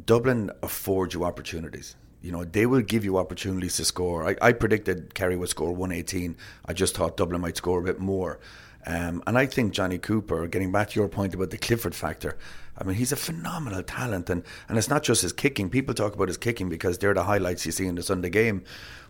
Dublin 0.07 0.50
affords 0.62 1.14
you 1.14 1.25
opportunities. 1.25 1.97
You 2.23 2.33
know, 2.33 2.45
they 2.45 2.67
will 2.67 2.83
give 2.83 3.04
you 3.04 3.19
opportunities 3.19 3.76
to 3.76 3.84
score. 3.84 4.28
I, 4.28 4.37
I 4.41 4.52
predicted 4.52 5.15
Kerry 5.15 5.37
would 5.37 5.49
score 5.49 5.73
118. 5.73 6.37
I 6.65 6.73
just 6.73 6.97
thought 6.97 7.17
Dublin 7.17 7.41
might 7.41 7.56
score 7.56 7.80
a 7.80 7.82
bit 7.82 8.00
more. 8.00 8.39
Um, 8.87 9.23
and 9.26 9.37
I 9.37 9.47
think 9.47 9.73
Jonny 9.73 9.99
Cooper, 9.99 10.47
getting 10.47 10.73
back 10.73 10.91
to 10.91 11.00
your 11.00 11.08
point 11.08 11.34
about 11.34 11.50
the 11.50 11.58
Clifford 11.58 11.95
factor, 11.95 12.37
I 12.76 12.84
mean, 12.84 12.97
he's 12.97 13.13
a 13.13 13.17
phenomenal 13.17 13.82
talent. 13.82 14.30
And, 14.30 14.43
and 14.69 14.78
it's 14.78 14.89
not 14.89 15.02
just 15.02 15.23
his 15.23 15.32
kicking. 15.32 15.69
People 15.69 15.95
talk 15.95 16.15
about 16.15 16.28
his 16.28 16.39
kicking 16.39 16.69
because 16.69 16.99
they're 16.99 17.15
the 17.15 17.25
highlights 17.25 17.67
you 17.67 17.73
see 17.73 17.87
in 17.87 17.97
the 17.97 18.02
Sunday 18.02 18.30
game. 18.30 18.65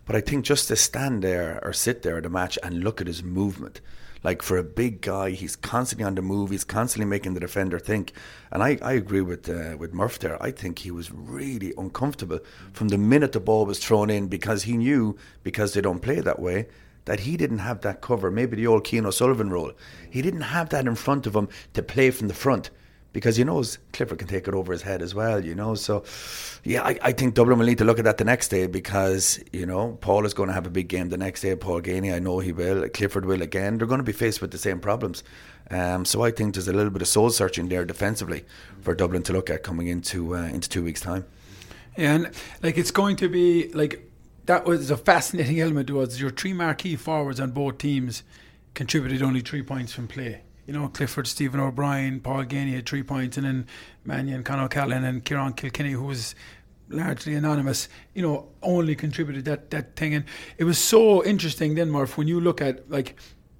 But 0.09 0.15
I 0.15 0.21
think 0.21 0.43
just 0.43 0.67
to 0.69 0.75
stand 0.75 1.21
there 1.21 1.59
or 1.61 1.71
sit 1.71 2.01
there 2.01 2.17
at 2.17 2.25
a 2.25 2.29
match 2.29 2.57
and 2.63 2.83
look 2.83 2.99
at 2.99 3.05
his 3.05 3.21
movement, 3.21 3.79
like 4.23 4.41
for 4.41 4.57
a 4.57 4.63
big 4.63 5.01
guy, 5.01 5.29
he's 5.29 5.55
constantly 5.55 6.03
on 6.03 6.15
the 6.15 6.23
move. 6.23 6.49
He's 6.49 6.63
constantly 6.63 7.07
making 7.07 7.35
the 7.35 7.39
defender 7.39 7.77
think. 7.77 8.13
And 8.51 8.63
I, 8.63 8.79
I 8.81 8.93
agree 8.93 9.21
with 9.21 9.47
uh, 9.47 9.77
with 9.77 9.93
Murph 9.93 10.17
there. 10.17 10.41
I 10.41 10.49
think 10.49 10.79
he 10.79 10.89
was 10.89 11.11
really 11.11 11.75
uncomfortable 11.77 12.39
from 12.73 12.87
the 12.87 12.97
minute 12.97 13.33
the 13.33 13.39
ball 13.39 13.67
was 13.67 13.77
thrown 13.77 14.09
in 14.09 14.29
because 14.29 14.63
he 14.63 14.77
knew 14.77 15.15
because 15.43 15.75
they 15.75 15.81
don't 15.81 16.01
play 16.01 16.21
that 16.21 16.39
way 16.39 16.69
that 17.05 17.19
he 17.19 17.37
didn't 17.37 17.59
have 17.59 17.81
that 17.81 18.01
cover. 18.01 18.31
Maybe 18.31 18.55
the 18.55 18.65
old 18.65 18.87
Cian 18.87 19.05
O'Sullivan 19.05 19.51
role. 19.51 19.73
He 20.09 20.23
didn't 20.23 20.41
have 20.41 20.69
that 20.69 20.87
in 20.87 20.95
front 20.95 21.27
of 21.27 21.35
him 21.35 21.49
to 21.75 21.83
play 21.83 22.09
from 22.09 22.29
the 22.29 22.33
front 22.33 22.71
because 23.11 23.37
he 23.37 23.43
knows 23.43 23.79
Clifford 23.93 24.19
can 24.19 24.27
take 24.27 24.47
it 24.47 24.53
over 24.53 24.71
his 24.71 24.83
head 24.83 25.01
as 25.01 25.15
well, 25.15 25.43
you 25.43 25.55
know. 25.55 25.75
So, 25.75 26.03
yeah, 26.63 26.83
I, 26.83 26.99
I, 27.01 27.11
think 27.11 27.33
Dublin 27.33 27.57
will 27.57 27.65
need 27.65 27.79
to 27.79 27.83
look 27.83 27.97
at 27.97 28.05
that 28.05 28.17
the 28.17 28.23
next 28.23 28.49
day 28.49 28.67
because, 28.67 29.43
you 29.51 29.65
know, 29.65 29.97
Paul 30.01 30.25
is 30.25 30.33
going 30.33 30.47
to 30.47 30.53
have 30.53 30.67
a 30.67 30.69
big 30.69 30.87
game 30.87 31.09
the 31.09 31.17
next 31.17 31.41
day. 31.41 31.55
Paul 31.55 31.81
Geaney, 31.81 32.13
I 32.13 32.19
know 32.19 32.39
he 32.39 32.51
will. 32.51 32.87
Clifford 32.89 33.25
will 33.25 33.41
again. 33.41 33.77
They're 33.77 33.87
going 33.87 33.99
to 33.99 34.03
be 34.03 34.11
faced 34.11 34.41
with 34.41 34.51
the 34.51 34.57
same 34.57 34.79
problems. 34.79 35.23
Um, 35.71 36.05
so 36.05 36.23
I 36.23 36.31
think 36.31 36.53
there's 36.53 36.67
a 36.67 36.73
little 36.73 36.91
bit 36.91 37.01
of 37.01 37.07
soul 37.07 37.29
searching 37.29 37.69
there 37.69 37.85
defensively 37.85 38.45
for 38.81 38.93
Dublin 38.95 39.23
to 39.23 39.33
look 39.33 39.49
at 39.49 39.63
coming 39.63 39.87
into 39.87 40.35
uh, 40.35 40.43
into 40.43 40.67
two 40.67 40.83
weeks' 40.83 41.01
time. 41.01 41.25
Yeah, 41.97 42.15
and 42.15 42.31
like 42.63 42.77
it's 42.77 42.91
going 42.91 43.17
to 43.17 43.29
be 43.29 43.69
like 43.69 44.09
that 44.45 44.65
was 44.65 44.89
a 44.89 44.97
fascinating 44.97 45.59
element 45.59 45.91
was 45.91 46.19
your 46.19 46.31
three 46.31 46.53
marquee 46.53 46.95
forwards 46.95 47.39
on 47.39 47.51
both 47.51 47.77
teams 47.77 48.23
contributed 48.73 49.21
only 49.21 49.41
three 49.41 49.61
points 49.61 49.91
from 49.93 50.07
play 50.07 50.41
you 50.69 50.73
know, 50.73 50.87
Clifford, 50.87 51.25
Stephen 51.25 51.59
O'Brien, 51.59 52.19
Paul 52.19 52.45
Geaney 52.45 52.75
had 52.75 52.87
three 52.87 53.01
points, 53.01 53.37
and 53.37 53.45
then 53.47 53.65
Mannion, 54.05 54.43
Con 54.43 54.59
O'Callaghan, 54.59 55.03
and 55.03 55.25
Ciarán 55.25 55.55
Kilkenny, 55.55 55.93
who 55.93 56.03
was 56.03 56.35
largely 56.89 57.33
anonymous, 57.33 57.89
you 58.13 58.21
know, 58.21 58.49
only 58.61 58.95
contributed 58.95 59.45
that 59.45 59.71
that 59.71 59.95
thing. 59.95 60.13
And 60.13 60.25
it 60.59 60.65
was 60.65 60.77
so 60.77 61.25
interesting 61.25 61.73
then, 61.73 61.89
Murph, 61.89 62.19
when 62.19 62.27
you 62.27 62.39
look 62.39 62.61
at 62.61 62.87
like 62.87 63.15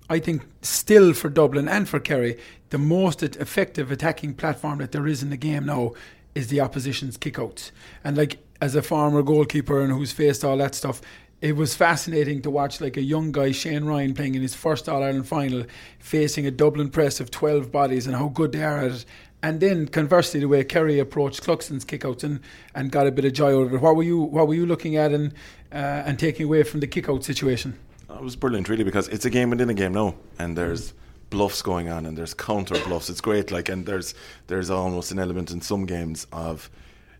I 0.07 0.19
think 0.19 0.43
still 0.61 1.13
for 1.13 1.29
Dublin 1.29 1.67
and 1.67 1.89
for 1.89 1.99
Kerry, 1.99 2.37
the 2.69 2.77
most 2.77 3.23
effective 3.23 3.91
attacking 3.91 4.35
platform 4.35 4.77
that 4.77 4.91
there 4.91 5.07
is 5.07 5.23
in 5.23 5.31
the 5.31 5.37
game 5.37 5.65
now 5.65 5.93
is 6.35 6.49
the 6.49 6.61
opposition's 6.61 7.17
kickouts. 7.17 7.71
And 8.03 8.17
like 8.17 8.37
as 8.61 8.75
a 8.75 8.83
former 8.83 9.23
goalkeeper 9.23 9.81
and 9.81 9.91
who's 9.91 10.11
faced 10.11 10.45
all 10.45 10.57
that 10.57 10.75
stuff, 10.75 11.01
it 11.41 11.55
was 11.55 11.75
fascinating 11.75 12.41
to 12.41 12.49
watch 12.49 12.81
like 12.81 12.97
a 12.97 13.01
young 13.01 13.31
guy 13.31 13.51
Shane 13.51 13.85
Ryan 13.85 14.13
playing 14.13 14.35
in 14.35 14.41
his 14.41 14.55
first 14.55 14.89
All 14.89 15.03
Ireland 15.03 15.27
final, 15.27 15.63
facing 15.99 16.45
a 16.45 16.51
Dublin 16.51 16.89
press 16.89 17.19
of 17.19 17.31
twelve 17.31 17.71
bodies 17.71 18.07
and 18.07 18.15
how 18.15 18.27
good 18.27 18.51
they 18.51 18.63
are 18.63 18.79
at 18.79 18.91
it. 18.91 19.05
And 19.41 19.61
then 19.61 19.87
conversely, 19.87 20.41
the 20.41 20.49
way 20.49 20.65
Kerry 20.65 20.99
approached 20.99 21.43
Cluxton's 21.43 21.85
kickouts 21.85 22.25
and, 22.25 22.41
and 22.75 22.91
got 22.91 23.07
a 23.07 23.11
bit 23.11 23.23
of 23.23 23.31
joy 23.31 23.57
out 23.57 23.67
of 23.67 23.73
it. 23.73 23.81
What 23.81 23.95
were 23.95 24.03
you 24.03 24.19
what 24.19 24.47
were 24.47 24.53
you 24.53 24.65
looking 24.65 24.97
at 24.97 25.13
and 25.13 25.33
uh, 25.71 26.03
and 26.05 26.19
taking 26.19 26.45
away 26.45 26.63
from 26.63 26.81
the 26.81 26.87
kickout 26.87 27.23
situation? 27.23 27.79
It 28.09 28.21
was 28.21 28.35
brilliant, 28.35 28.67
really, 28.67 28.83
because 28.83 29.07
it's 29.07 29.23
a 29.23 29.29
game 29.29 29.51
within 29.51 29.69
a 29.69 29.73
game 29.73 29.93
now, 29.93 30.15
and 30.39 30.57
there's 30.57 30.93
bluffs 31.29 31.61
going 31.61 31.89
on 31.89 32.05
and 32.05 32.17
there's 32.17 32.33
counter 32.33 32.75
bluffs. 32.85 33.09
It's 33.09 33.21
great, 33.21 33.51
like, 33.51 33.69
and 33.69 33.85
there's 33.85 34.13
there's 34.47 34.69
almost 34.69 35.11
an 35.11 35.19
element 35.19 35.51
in 35.51 35.61
some 35.61 35.85
games 35.85 36.27
of 36.33 36.69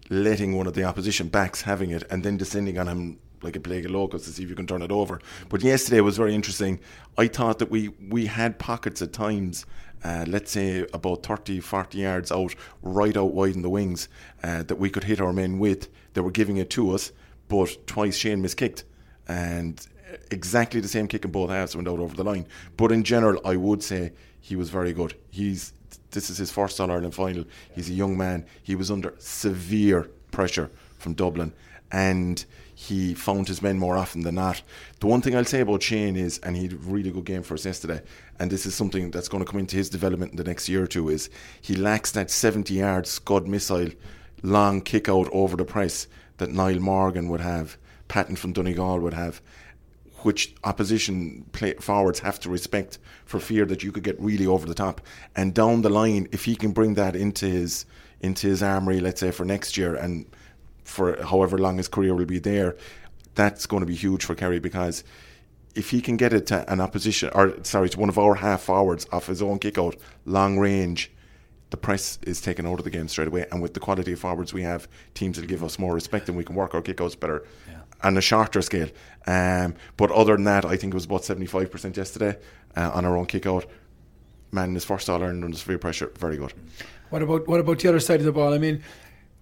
letting 0.10 0.58
one 0.58 0.68
of 0.68 0.74
the 0.74 0.84
opposition 0.84 1.30
backs 1.30 1.62
having 1.62 1.92
it 1.92 2.04
and 2.10 2.24
then 2.24 2.36
descending 2.36 2.80
on 2.80 2.88
him 2.88 3.20
like 3.42 3.56
a 3.56 3.60
plague 3.60 3.86
of 3.86 3.92
locusts 3.92 4.28
to 4.28 4.34
see 4.34 4.44
if 4.44 4.50
you 4.50 4.56
can 4.56 4.68
turn 4.68 4.82
it 4.82 4.92
over. 4.92 5.20
But 5.50 5.62
yesterday 5.62 6.02
was 6.02 6.18
very 6.18 6.36
interesting. 6.36 6.80
I 7.18 7.28
thought 7.28 7.60
that 7.60 7.70
we, 7.70 7.90
we 8.10 8.26
had 8.26 8.60
pockets 8.60 9.02
at 9.02 9.14
times, 9.14 9.66
uh, 10.04 10.26
let's 10.28 10.52
say 10.52 10.86
about 10.94 11.24
30, 11.24 11.60
40 11.60 11.98
yards 11.98 12.32
out, 12.32 12.56
right 12.82 13.16
out 13.16 13.34
wide 13.34 13.56
in 13.56 13.62
the 13.62 13.70
wings, 13.70 14.10
uh, 14.44 14.64
that 14.64 14.76
we 14.76 14.90
could 14.90 15.04
hit 15.04 15.22
our 15.22 15.34
men 15.34 15.60
with. 15.60 15.90
They 16.14 16.22
were 16.22 16.32
giving 16.32 16.58
it 16.58 16.70
to 16.72 16.92
us, 16.92 17.12
but 17.48 17.88
twice 17.88 18.18
Shane 18.18 18.42
miskicked. 18.44 18.84
And 19.28 19.86
exactly 20.32 20.82
the 20.82 20.88
same 20.88 21.08
kick 21.08 21.26
in 21.26 21.32
both 21.32 21.50
halves 21.50 21.76
went 21.76 21.88
out 21.88 22.00
over 22.00 22.16
the 22.16 22.24
line. 22.24 22.48
But 22.78 22.92
in 22.92 23.04
general, 23.04 23.42
I 23.46 23.56
would 23.56 23.84
say 23.84 24.14
he 24.40 24.56
was 24.56 24.70
very 24.70 24.94
good. 24.94 25.16
He's 25.30 25.74
this 26.12 26.30
is 26.30 26.38
his 26.38 26.52
first 26.52 26.80
All 26.80 26.92
Ireland 26.92 27.14
final. 27.14 27.46
He's 27.74 27.90
a 27.90 27.94
young 27.94 28.18
man. 28.18 28.46
He 28.64 28.76
was 28.76 28.90
under 28.90 29.14
severe 29.20 30.10
pressure 30.32 30.72
from 30.98 31.14
Dublin, 31.14 31.54
and 31.92 32.44
he 32.82 33.14
found 33.14 33.46
his 33.46 33.62
men 33.62 33.78
more 33.78 33.98
often 33.98 34.22
than 34.22 34.36
not. 34.36 34.62
The 35.02 35.08
one 35.08 35.22
thing 35.22 35.36
I'll 35.36 35.44
say 35.44 35.60
about 35.60 35.84
Shane 35.84 36.16
is, 36.16 36.38
and 36.40 36.56
he 36.56 36.64
had 36.64 36.72
a 36.72 36.78
really 36.78 37.12
good 37.12 37.26
game 37.26 37.44
for 37.44 37.56
us 37.56 37.66
yesterday, 37.66 38.02
and 38.40 38.50
this 38.50 38.66
is 38.66 38.74
something 38.74 39.12
that's 39.12 39.28
going 39.28 39.44
to 39.44 39.52
come 39.52 39.60
into 39.60 39.76
his 39.76 39.90
development 39.90 40.32
in 40.32 40.38
the 40.38 40.46
next 40.46 40.70
year 40.70 40.84
or 40.84 40.88
two, 40.88 41.10
is 41.10 41.30
he 41.60 41.76
lacks 41.76 42.12
that 42.12 42.32
70 42.32 42.74
yard 42.74 43.06
scud 43.06 43.50
missile 43.50 43.90
long 44.44 44.80
kick 44.80 45.10
out 45.10 45.28
over 45.34 45.58
the 45.58 45.66
press 45.66 46.08
that 46.38 46.52
Niall 46.52 46.80
Morgan 46.80 47.28
would 47.28 47.42
have, 47.42 47.78
Patton 48.08 48.38
from 48.38 48.54
Donegal 48.54 49.02
would 49.02 49.14
have 49.14 49.42
which 50.24 50.54
opposition 50.66 51.46
play 51.52 51.74
forwards 51.76 52.20
have 52.20 52.40
to 52.42 52.50
respect 52.50 52.98
for 53.26 53.40
fear 53.40 53.66
that 53.66 53.84
you 53.84 53.92
could 53.92 54.04
get 54.04 54.20
really 54.20 54.46
over 54.46 54.66
the 54.66 54.74
top. 54.74 55.00
And 55.36 55.54
down 55.54 55.82
the 55.82 55.90
line, 55.90 56.28
if 56.34 56.44
he 56.44 56.58
can 56.58 56.72
bring 56.72 56.96
that 56.96 57.16
into 57.16 57.46
his 57.46 57.86
into 58.20 58.48
his 58.48 58.62
armory, 58.62 59.00
let's 59.00 59.22
say 59.22 59.32
for 59.32 59.46
next 59.46 59.78
year 59.78 59.96
and 59.96 60.26
for 60.90 61.24
however 61.24 61.58
long 61.58 61.78
his 61.78 61.88
career 61.88 62.14
will 62.14 62.26
be 62.26 62.40
there, 62.40 62.76
that's 63.36 63.66
going 63.66 63.82
to 63.82 63.88
be 63.88 63.96
huge 63.96 64.26
for 64.26 64.36
Kerry 64.36 64.60
because 64.60 65.04
if 65.76 65.92
he 65.92 66.02
can 66.02 66.18
get 66.18 66.34
it 66.34 66.48
to 66.48 66.72
an 66.72 66.82
opposition 66.82 67.30
or 67.34 67.54
sorry 67.64 67.90
to 67.90 68.00
one 68.00 68.10
of 68.10 68.18
our 68.18 68.36
half 68.36 68.64
forwards 68.64 69.08
off 69.12 69.28
his 69.28 69.42
own 69.42 69.60
kick 69.60 69.78
out, 69.78 69.96
long 70.26 70.58
range, 70.58 71.12
the 71.70 71.78
press 71.78 72.18
is 72.24 72.42
taken 72.42 72.66
out 72.66 72.80
of 72.80 72.84
the 72.84 72.90
game 72.90 73.08
straight 73.08 73.28
away. 73.28 73.46
And 73.52 73.62
with 73.62 73.76
the 73.76 73.80
quality 73.80 74.14
of 74.14 74.20
forwards 74.20 74.54
we 74.54 74.64
have, 74.64 74.88
teams 75.14 75.40
will 75.40 75.48
give 75.48 75.64
us 75.64 75.78
more 75.78 75.94
respect 75.94 76.28
and 76.28 76.38
we 76.38 76.44
can 76.44 76.56
work 76.56 76.74
our 76.74 76.82
kickouts 76.82 77.18
better 77.18 77.46
yeah. 77.70 77.82
on 78.04 78.18
a 78.18 78.22
shorter 78.22 78.62
scale. 78.64 78.90
Um, 79.28 79.76
but 79.96 80.12
other 80.12 80.36
than 80.36 80.46
that, 80.46 80.66
I 80.66 80.76
think 80.76 80.94
it 80.94 80.96
was 80.96 81.06
about 81.06 81.22
75% 81.22 81.96
yesterday 81.96 82.38
uh, 82.76 82.92
on 82.94 83.06
our 83.06 83.16
own 83.16 83.28
kickout. 83.28 83.66
Man, 84.52 84.74
his 84.74 84.84
first 84.86 85.08
All 85.08 85.22
Ireland 85.22 85.46
under 85.46 85.56
severe 85.56 85.78
pressure, 85.78 86.12
very 86.18 86.38
good. 86.38 86.54
What 87.12 87.22
about 87.22 87.48
what 87.48 87.60
about 87.60 87.80
the 87.80 87.90
other 87.90 88.00
side 88.00 88.20
of 88.20 88.26
the 88.26 88.32
ball? 88.32 88.54
I 88.54 88.58
mean, 88.58 88.84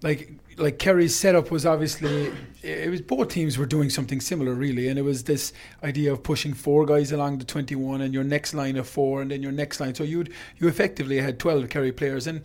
like 0.02 0.30
like 0.56 0.78
Kerry's 0.78 1.14
setup 1.14 1.50
was 1.50 1.64
obviously 1.66 2.32
it 2.62 2.90
was 2.90 3.00
both 3.00 3.28
teams 3.28 3.58
were 3.58 3.66
doing 3.66 3.90
something 3.90 4.20
similar 4.20 4.54
really, 4.54 4.88
and 4.88 4.98
it 4.98 5.02
was 5.02 5.24
this 5.24 5.52
idea 5.82 6.12
of 6.12 6.22
pushing 6.22 6.54
four 6.54 6.86
guys 6.86 7.12
along 7.12 7.38
the 7.38 7.44
twenty 7.44 7.74
one 7.74 8.00
and 8.00 8.14
your 8.14 8.24
next 8.24 8.54
line 8.54 8.76
of 8.76 8.88
four 8.88 9.22
and 9.22 9.30
then 9.30 9.42
your 9.42 9.52
next 9.52 9.80
line. 9.80 9.94
So 9.94 10.04
you'd 10.04 10.32
you 10.58 10.68
effectively 10.68 11.20
had 11.20 11.38
twelve 11.38 11.68
Kerry 11.68 11.92
players 11.92 12.26
and. 12.26 12.42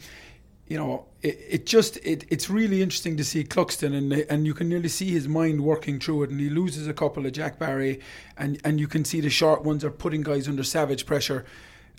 You 0.65 0.77
know, 0.77 1.05
it, 1.21 1.39
it 1.47 1.65
just 1.65 1.97
it, 1.97 2.23
it's 2.29 2.49
really 2.49 2.81
interesting 2.81 3.17
to 3.17 3.23
see 3.25 3.43
Cluxton 3.43 3.95
and 3.95 4.13
and 4.13 4.45
you 4.47 4.53
can 4.53 4.69
nearly 4.69 4.87
see 4.87 5.11
his 5.11 5.27
mind 5.27 5.61
working 5.61 5.99
through 5.99 6.23
it 6.23 6.29
and 6.29 6.39
he 6.39 6.49
loses 6.49 6.87
a 6.87 6.93
couple 6.93 7.25
of 7.25 7.33
Jack 7.33 7.59
Barry 7.59 7.99
and 8.37 8.59
and 8.63 8.79
you 8.79 8.87
can 8.87 9.03
see 9.03 9.19
the 9.19 9.29
short 9.29 9.63
ones 9.63 9.83
are 9.83 9.91
putting 9.91 10.21
guys 10.21 10.47
under 10.47 10.63
savage 10.63 11.05
pressure 11.05 11.45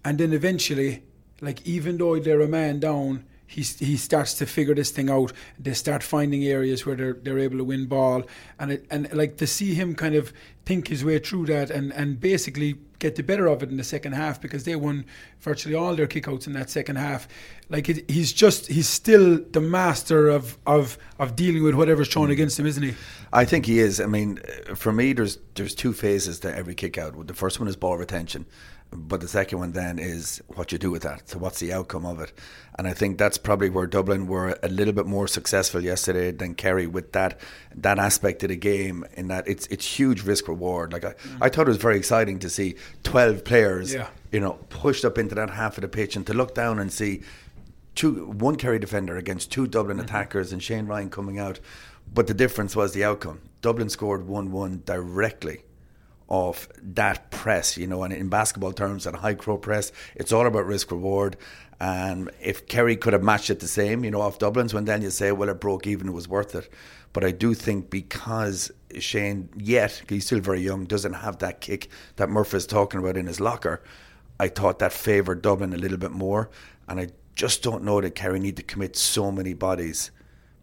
and 0.02 0.18
then 0.18 0.32
eventually 0.32 1.02
like 1.42 1.64
even 1.66 1.98
though 1.98 2.18
they're 2.18 2.40
a 2.40 2.48
man 2.48 2.80
down 2.80 3.26
he 3.46 3.62
he 3.62 3.96
starts 3.96 4.34
to 4.34 4.46
figure 4.46 4.74
this 4.74 4.90
thing 4.90 5.10
out. 5.10 5.32
They 5.58 5.74
start 5.74 6.02
finding 6.02 6.44
areas 6.44 6.86
where 6.86 6.96
they're 6.96 7.12
they're 7.14 7.38
able 7.38 7.58
to 7.58 7.64
win 7.64 7.86
ball, 7.86 8.24
and 8.58 8.72
it, 8.72 8.86
and 8.90 9.12
like 9.12 9.36
to 9.38 9.46
see 9.46 9.74
him 9.74 9.94
kind 9.94 10.14
of 10.14 10.32
think 10.64 10.88
his 10.88 11.04
way 11.04 11.18
through 11.18 11.46
that 11.46 11.70
and 11.70 11.92
and 11.92 12.20
basically 12.20 12.76
get 12.98 13.16
the 13.16 13.22
better 13.22 13.46
of 13.46 13.62
it 13.62 13.68
in 13.68 13.76
the 13.76 13.84
second 13.84 14.12
half 14.12 14.40
because 14.40 14.64
they 14.64 14.74
won 14.74 15.04
virtually 15.40 15.74
all 15.74 15.94
their 15.94 16.06
kickouts 16.06 16.46
in 16.46 16.54
that 16.54 16.70
second 16.70 16.96
half. 16.96 17.28
Like 17.68 17.88
it, 17.88 18.10
he's 18.10 18.32
just 18.32 18.66
he's 18.68 18.88
still 18.88 19.40
the 19.50 19.60
master 19.60 20.28
of 20.28 20.56
of 20.66 20.96
of 21.18 21.36
dealing 21.36 21.62
with 21.62 21.74
whatever's 21.74 22.08
thrown 22.08 22.28
mm. 22.28 22.32
against 22.32 22.58
him, 22.58 22.66
isn't 22.66 22.82
he? 22.82 22.94
I 23.32 23.44
think 23.44 23.66
he 23.66 23.78
is. 23.78 24.00
I 24.00 24.06
mean, 24.06 24.38
for 24.74 24.92
me, 24.92 25.12
there's 25.12 25.38
there's 25.54 25.74
two 25.74 25.92
phases 25.92 26.40
to 26.40 26.54
every 26.54 26.74
kickout. 26.74 27.26
The 27.26 27.34
first 27.34 27.60
one 27.60 27.68
is 27.68 27.76
ball 27.76 27.98
retention 27.98 28.46
but 28.94 29.20
the 29.20 29.28
second 29.28 29.58
one 29.58 29.72
then 29.72 29.98
is 29.98 30.40
what 30.54 30.70
you 30.70 30.78
do 30.78 30.90
with 30.90 31.02
that. 31.02 31.28
So 31.28 31.38
what's 31.38 31.58
the 31.58 31.72
outcome 31.72 32.06
of 32.06 32.20
it? 32.20 32.32
And 32.78 32.86
I 32.86 32.92
think 32.92 33.18
that's 33.18 33.38
probably 33.38 33.68
where 33.68 33.86
Dublin 33.86 34.26
were 34.26 34.58
a 34.62 34.68
little 34.68 34.92
bit 34.92 35.06
more 35.06 35.26
successful 35.26 35.80
yesterday 35.82 36.30
than 36.30 36.54
Kerry 36.54 36.86
with 36.86 37.12
that 37.12 37.40
that 37.74 37.98
aspect 37.98 38.42
of 38.44 38.50
the 38.50 38.56
game. 38.56 39.04
In 39.14 39.28
that 39.28 39.48
it's 39.48 39.66
it's 39.66 39.98
huge 39.98 40.22
risk 40.22 40.48
reward. 40.54 40.92
Like 40.92 41.04
I, 41.04 41.12
mm. 41.12 41.38
I 41.40 41.48
thought 41.48 41.66
it 41.66 41.74
was 41.76 41.76
very 41.88 41.96
exciting 41.96 42.38
to 42.40 42.50
see 42.50 42.76
twelve 43.02 43.44
players, 43.44 43.92
yeah. 43.92 44.08
you 44.32 44.40
know, 44.40 44.58
pushed 44.68 45.04
up 45.04 45.18
into 45.18 45.34
that 45.34 45.50
half 45.50 45.76
of 45.76 45.82
the 45.82 45.88
pitch 45.88 46.16
and 46.16 46.26
to 46.26 46.34
look 46.34 46.54
down 46.54 46.78
and 46.78 46.92
see 46.92 47.22
two 47.94 48.26
one 48.26 48.56
Kerry 48.56 48.78
defender 48.78 49.16
against 49.16 49.52
two 49.52 49.66
Dublin 49.66 49.96
mm-hmm. 49.96 50.06
attackers 50.06 50.52
and 50.52 50.62
Shane 50.62 50.86
Ryan 50.86 51.10
coming 51.10 51.38
out. 51.38 51.60
But 52.12 52.26
the 52.26 52.34
difference 52.34 52.76
was 52.76 52.92
the 52.92 53.04
outcome. 53.04 53.40
Dublin 53.62 53.88
scored 53.88 54.26
one 54.26 54.52
one 54.52 54.82
directly 54.84 55.62
of 56.28 56.68
that 56.82 57.30
press, 57.30 57.76
you 57.76 57.86
know, 57.86 58.02
and 58.02 58.12
in 58.12 58.28
basketball 58.28 58.72
terms, 58.72 59.04
that 59.04 59.14
high 59.16 59.34
crow 59.34 59.58
press, 59.58 59.92
it's 60.14 60.32
all 60.32 60.46
about 60.46 60.66
risk 60.66 60.90
reward. 60.90 61.36
And 61.80 62.30
if 62.40 62.66
Kerry 62.66 62.96
could 62.96 63.12
have 63.12 63.22
matched 63.22 63.50
it 63.50 63.60
the 63.60 63.68
same, 63.68 64.04
you 64.04 64.10
know, 64.10 64.20
off 64.20 64.38
Dublin's, 64.38 64.72
when 64.72 64.86
then 64.86 65.02
you 65.02 65.10
say, 65.10 65.32
well, 65.32 65.48
it 65.48 65.60
broke 65.60 65.86
even, 65.86 66.08
it 66.08 66.12
was 66.12 66.28
worth 66.28 66.54
it. 66.54 66.70
But 67.12 67.24
I 67.24 67.30
do 67.30 67.52
think 67.52 67.90
because 67.90 68.70
Shane, 69.00 69.48
yet, 69.56 70.02
he's 70.08 70.26
still 70.26 70.40
very 70.40 70.60
young, 70.60 70.84
doesn't 70.84 71.14
have 71.14 71.38
that 71.38 71.60
kick 71.60 71.88
that 72.16 72.28
Murphy 72.28 72.56
is 72.56 72.66
talking 72.66 73.00
about 73.00 73.16
in 73.16 73.26
his 73.26 73.40
locker, 73.40 73.82
I 74.38 74.48
thought 74.48 74.78
that 74.80 74.92
favoured 74.92 75.42
Dublin 75.42 75.72
a 75.72 75.78
little 75.78 75.98
bit 75.98 76.10
more. 76.10 76.50
And 76.88 77.00
I 77.00 77.08
just 77.34 77.62
don't 77.62 77.84
know 77.84 78.00
that 78.00 78.14
Kerry 78.14 78.40
need 78.40 78.56
to 78.56 78.62
commit 78.62 78.96
so 78.96 79.30
many 79.30 79.54
bodies 79.54 80.10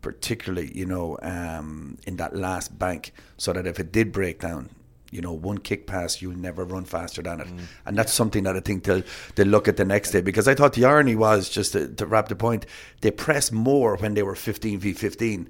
particularly, 0.02 0.72
you 0.76 0.86
know, 0.86 1.18
um, 1.22 1.98
in 2.06 2.18
that 2.18 2.36
last 2.36 2.78
bank, 2.78 3.14
so 3.38 3.54
that 3.54 3.68
if 3.68 3.80
it 3.80 3.92
did 3.92 4.12
break 4.12 4.40
down, 4.40 4.70
you 5.12 5.22
know, 5.22 5.34
one 5.34 5.58
kick 5.58 5.88
pass, 5.88 6.22
you'll 6.22 6.38
never 6.38 6.64
run 6.64 6.86
faster 6.86 7.22
than 7.22 7.42
it. 7.42 7.48
Mm. 7.48 7.60
And 7.86 7.98
that's 7.98 8.14
something 8.14 8.44
that 8.44 8.56
I 8.56 8.62
think 8.62 8.84
they'll, 8.84 9.04
they'll 9.36 9.48
look 9.48 9.68
at 9.68 9.78
the 9.78 9.86
next 9.86 10.12
day. 10.12 10.22
Because 10.22 10.48
I 10.48 10.56
thought 10.56 10.74
the 10.74 10.86
irony 10.86 11.16
was, 11.16 11.50
just 11.50 11.74
to, 11.74 11.88
to 11.88 12.06
wrap 12.06 12.30
the 12.30 12.36
point, 12.36 12.66
they 13.02 13.12
pressed 13.12 13.52
more 13.52 13.98
when 13.98 14.14
they 14.14 14.24
were 14.24 14.36
15 14.36 14.80
v 14.80 14.94
15 14.94 15.50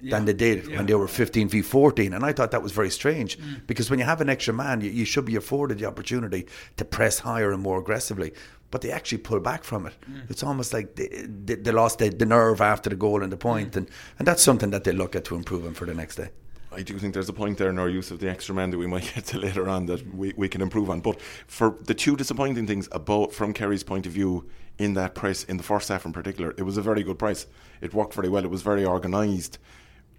yeah. 0.00 0.10
than 0.10 0.24
they 0.24 0.32
did 0.32 0.66
yeah. 0.66 0.76
when 0.76 0.86
they 0.86 0.94
were 0.94 1.08
15 1.08 1.48
v 1.48 1.62
14. 1.62 2.12
And 2.12 2.24
I 2.24 2.32
thought 2.32 2.50
that 2.50 2.62
was 2.62 2.72
very 2.72 2.90
strange 2.90 3.38
mm. 3.38 3.66
because 3.66 3.90
when 3.90 3.98
you 3.98 4.04
have 4.04 4.20
an 4.20 4.28
extra 4.28 4.54
man, 4.54 4.80
you, 4.80 4.90
you, 4.90 5.04
should 5.04 5.24
be 5.24 5.36
afforded 5.36 5.78
the 5.78 5.86
opportunity 5.86 6.46
to 6.76 6.84
press 6.84 7.18
higher 7.18 7.52
and 7.52 7.62
more 7.62 7.78
aggressively. 7.78 8.32
But 8.70 8.82
they 8.82 8.92
actually 8.92 9.18
pull 9.18 9.40
back 9.40 9.64
from 9.64 9.86
it. 9.86 9.94
Mm. 10.10 10.30
It's 10.30 10.42
almost 10.42 10.72
like 10.72 10.94
they, 10.94 11.08
they, 11.26 11.54
they 11.54 11.72
lost 11.72 11.98
the, 11.98 12.10
the, 12.10 12.26
nerve 12.26 12.60
after 12.60 12.90
the 12.90 12.96
goal 12.96 13.22
and 13.22 13.32
the 13.32 13.36
point. 13.36 13.72
Mm. 13.72 13.76
And, 13.76 13.90
and 14.18 14.28
that's 14.28 14.42
something 14.42 14.70
that 14.70 14.84
they 14.84 14.92
look 14.92 15.16
at 15.16 15.24
to 15.26 15.36
improve 15.36 15.62
them 15.62 15.74
for 15.74 15.86
the 15.86 15.94
next 15.94 16.16
day. 16.16 16.30
I 16.70 16.82
do 16.82 16.98
think 16.98 17.14
there's 17.14 17.28
a 17.28 17.32
point 17.32 17.58
there 17.58 17.70
in 17.70 17.78
our 17.78 17.88
use 17.88 18.10
of 18.10 18.20
the 18.20 18.28
extra 18.28 18.54
man 18.54 18.70
that 18.70 18.78
we 18.78 18.86
might 18.86 19.10
get 19.14 19.24
to 19.26 19.38
later 19.38 19.68
on 19.68 19.86
that 19.86 20.14
we, 20.14 20.32
we 20.36 20.48
can 20.48 20.60
improve 20.60 20.90
on. 20.90 21.00
But 21.00 21.20
for 21.46 21.76
the 21.82 21.94
two 21.94 22.16
disappointing 22.16 22.66
things 22.66 22.88
about 22.92 23.32
from 23.32 23.52
Kerry's 23.52 23.82
point 23.82 24.06
of 24.06 24.12
view 24.12 24.48
in 24.78 24.94
that 24.94 25.14
press 25.14 25.44
in 25.44 25.56
the 25.56 25.62
first 25.62 25.88
half 25.88 26.04
in 26.04 26.12
particular, 26.12 26.54
it 26.56 26.62
was 26.62 26.76
a 26.76 26.82
very 26.82 27.02
good 27.02 27.18
press. 27.18 27.46
It 27.80 27.94
worked 27.94 28.14
very 28.14 28.28
well. 28.28 28.44
It 28.44 28.50
was 28.50 28.62
very 28.62 28.84
organised. 28.84 29.58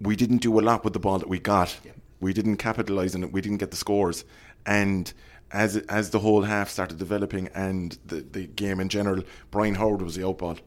We 0.00 0.16
didn't 0.16 0.38
do 0.38 0.58
a 0.58 0.62
lot 0.62 0.84
with 0.84 0.92
the 0.92 0.98
ball 0.98 1.18
that 1.18 1.28
we 1.28 1.38
got. 1.38 1.78
Yeah. 1.84 1.92
We 2.20 2.32
didn't 2.32 2.56
capitalise 2.56 3.14
on 3.14 3.22
it. 3.22 3.32
We 3.32 3.40
didn't 3.40 3.58
get 3.58 3.70
the 3.70 3.76
scores. 3.76 4.24
And 4.66 5.12
as 5.52 5.76
as 5.76 6.10
the 6.10 6.20
whole 6.20 6.42
half 6.42 6.68
started 6.68 6.98
developing 6.98 7.48
and 7.54 7.98
the, 8.06 8.16
the 8.16 8.46
game 8.46 8.80
in 8.80 8.88
general, 8.88 9.22
Brian 9.50 9.74
Howard 9.74 10.02
was 10.02 10.14
the 10.14 10.22
outball 10.22 10.58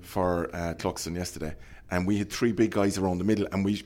for 0.00 0.48
uh, 0.54 0.74
Cluxton 0.74 1.16
yesterday. 1.16 1.54
And 1.90 2.06
we 2.06 2.18
had 2.18 2.30
three 2.30 2.52
big 2.52 2.70
guys 2.70 2.98
around 2.98 3.18
the 3.18 3.24
middle, 3.24 3.46
and 3.52 3.64
we 3.64 3.82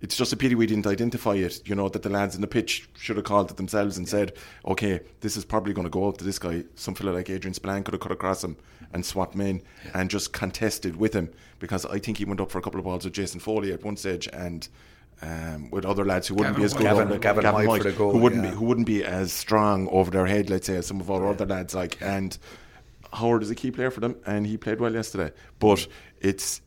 it's 0.00 0.16
just 0.16 0.32
a 0.32 0.36
pity 0.36 0.54
we 0.54 0.66
didn't 0.66 0.86
identify 0.86 1.34
it. 1.34 1.66
You 1.66 1.74
know 1.74 1.88
that 1.88 2.02
the 2.02 2.10
lads 2.10 2.34
in 2.34 2.40
the 2.40 2.46
pitch 2.46 2.88
should 2.98 3.16
have 3.16 3.24
called 3.24 3.50
it 3.50 3.56
themselves 3.56 3.96
and 3.96 4.08
said, 4.08 4.32
"Okay, 4.64 5.00
this 5.20 5.36
is 5.36 5.44
probably 5.44 5.72
going 5.72 5.86
to 5.86 5.90
go 5.90 6.08
out 6.08 6.18
to 6.18 6.24
this 6.24 6.38
guy." 6.38 6.64
Some 6.74 6.94
fella 6.94 7.10
like 7.10 7.30
Adrian 7.30 7.54
Spillane 7.54 7.84
could 7.84 7.94
have 7.94 8.00
cut 8.00 8.12
across 8.12 8.42
him 8.42 8.56
and 8.92 9.04
swapped 9.04 9.34
him 9.34 9.40
in 9.40 9.62
yeah. 9.84 9.92
and 9.94 10.10
just 10.10 10.32
contested 10.32 10.96
with 10.96 11.14
him 11.14 11.30
because 11.58 11.86
I 11.86 11.98
think 11.98 12.18
he 12.18 12.24
went 12.24 12.40
up 12.40 12.50
for 12.50 12.58
a 12.58 12.62
couple 12.62 12.78
of 12.78 12.84
balls 12.84 13.04
with 13.04 13.14
Jason 13.14 13.40
Foley 13.40 13.72
at 13.72 13.84
one 13.84 13.96
stage 13.96 14.28
and. 14.32 14.68
Um, 15.22 15.70
with 15.70 15.86
other 15.86 16.04
lads 16.04 16.28
who 16.28 16.34
wouldn't 16.34 16.56
Gavin 16.56 16.60
be 16.60 16.64
as 16.66 16.74
good, 16.74 16.82
Gavin, 16.82 17.08
Gavin, 17.08 17.20
Gavin, 17.22 17.42
Gavin 17.42 17.66
White, 17.66 17.96
goal, 17.96 18.12
who 18.12 18.18
wouldn't 18.18 18.44
yeah. 18.44 18.50
be 18.50 18.56
who 18.56 18.66
wouldn't 18.66 18.86
be 18.86 19.02
as 19.02 19.32
strong 19.32 19.88
over 19.88 20.10
their 20.10 20.26
head, 20.26 20.50
let's 20.50 20.66
say, 20.66 20.76
as 20.76 20.86
some 20.86 21.00
of 21.00 21.10
our 21.10 21.22
yeah. 21.22 21.30
other 21.30 21.46
lads. 21.46 21.74
Like, 21.74 21.96
and 22.02 22.36
Howard 23.14 23.42
is 23.42 23.50
a 23.50 23.54
key 23.54 23.70
player 23.70 23.90
for 23.90 24.00
them, 24.00 24.16
and 24.26 24.46
he 24.46 24.58
played 24.58 24.78
well 24.78 24.92
yesterday. 24.92 25.32
But 25.58 25.86
it's 26.20 26.60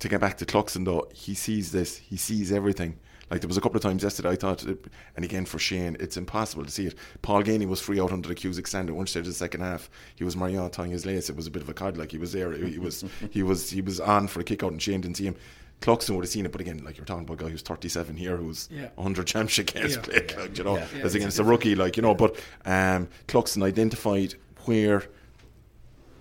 to 0.00 0.08
get 0.08 0.20
back 0.20 0.36
to 0.38 0.46
Cluxton 0.46 0.84
though, 0.84 1.08
he 1.12 1.34
sees 1.34 1.72
this, 1.72 1.96
he 1.96 2.16
sees 2.16 2.52
everything. 2.52 2.98
Like 3.30 3.40
there 3.40 3.48
was 3.48 3.56
a 3.56 3.60
couple 3.60 3.76
of 3.76 3.82
times 3.82 4.02
yesterday 4.02 4.30
I 4.30 4.36
thought, 4.36 4.62
and 4.64 5.24
again 5.24 5.44
for 5.44 5.58
Shane, 5.58 5.96
it's 6.00 6.16
impossible 6.16 6.64
to 6.64 6.70
see 6.70 6.86
it. 6.86 6.94
Paul 7.22 7.42
Geaney 7.42 7.66
was 7.66 7.80
free 7.80 8.00
out 8.00 8.12
under 8.12 8.28
the 8.28 8.34
Cusack 8.34 8.66
stand 8.66 8.88
at 8.88 8.96
one 8.96 9.06
stage 9.06 9.20
of 9.22 9.26
the 9.26 9.32
second 9.32 9.60
half. 9.60 9.90
He 10.16 10.24
was 10.24 10.36
Marion 10.36 10.70
tying 10.70 10.90
his 10.90 11.06
lace. 11.06 11.28
It 11.28 11.36
was 11.36 11.46
a 11.46 11.50
bit 11.50 11.62
of 11.62 11.68
a 11.68 11.74
cod, 11.74 11.96
like 11.96 12.10
he 12.10 12.18
was 12.18 12.32
there. 12.32 12.52
He 12.52 12.78
was 12.78 13.04
he 13.30 13.42
was 13.42 13.70
he 13.70 13.80
was 13.80 14.00
on 14.00 14.28
for 14.28 14.40
a 14.40 14.44
kick 14.44 14.62
out, 14.62 14.72
and 14.72 14.80
Shane 14.80 15.00
didn't 15.00 15.16
see 15.16 15.26
him. 15.26 15.36
Cluxton 15.80 16.16
would 16.16 16.24
have 16.24 16.30
seen 16.30 16.44
it, 16.44 16.50
but 16.50 16.60
again, 16.60 16.82
like 16.84 16.96
you're 16.96 17.06
talking 17.06 17.22
about 17.22 17.40
a 17.40 17.44
guy 17.44 17.50
who's 17.50 17.62
37 17.62 18.16
here, 18.16 18.36
who's 18.36 18.68
yeah. 18.72 18.88
100 18.96 19.26
championship 19.28 19.66
games 19.66 19.94
yeah. 19.94 20.00
played, 20.00 20.36
like, 20.36 20.58
you 20.58 20.64
know, 20.64 20.76
yeah. 20.76 20.86
yeah 20.96 21.04
as 21.04 21.14
against 21.14 21.38
a 21.38 21.44
rookie, 21.44 21.76
like 21.76 21.96
you 21.96 22.02
know. 22.02 22.14
But 22.14 22.34
um, 22.64 23.08
Cluxton 23.28 23.62
identified 23.62 24.34
where 24.64 25.04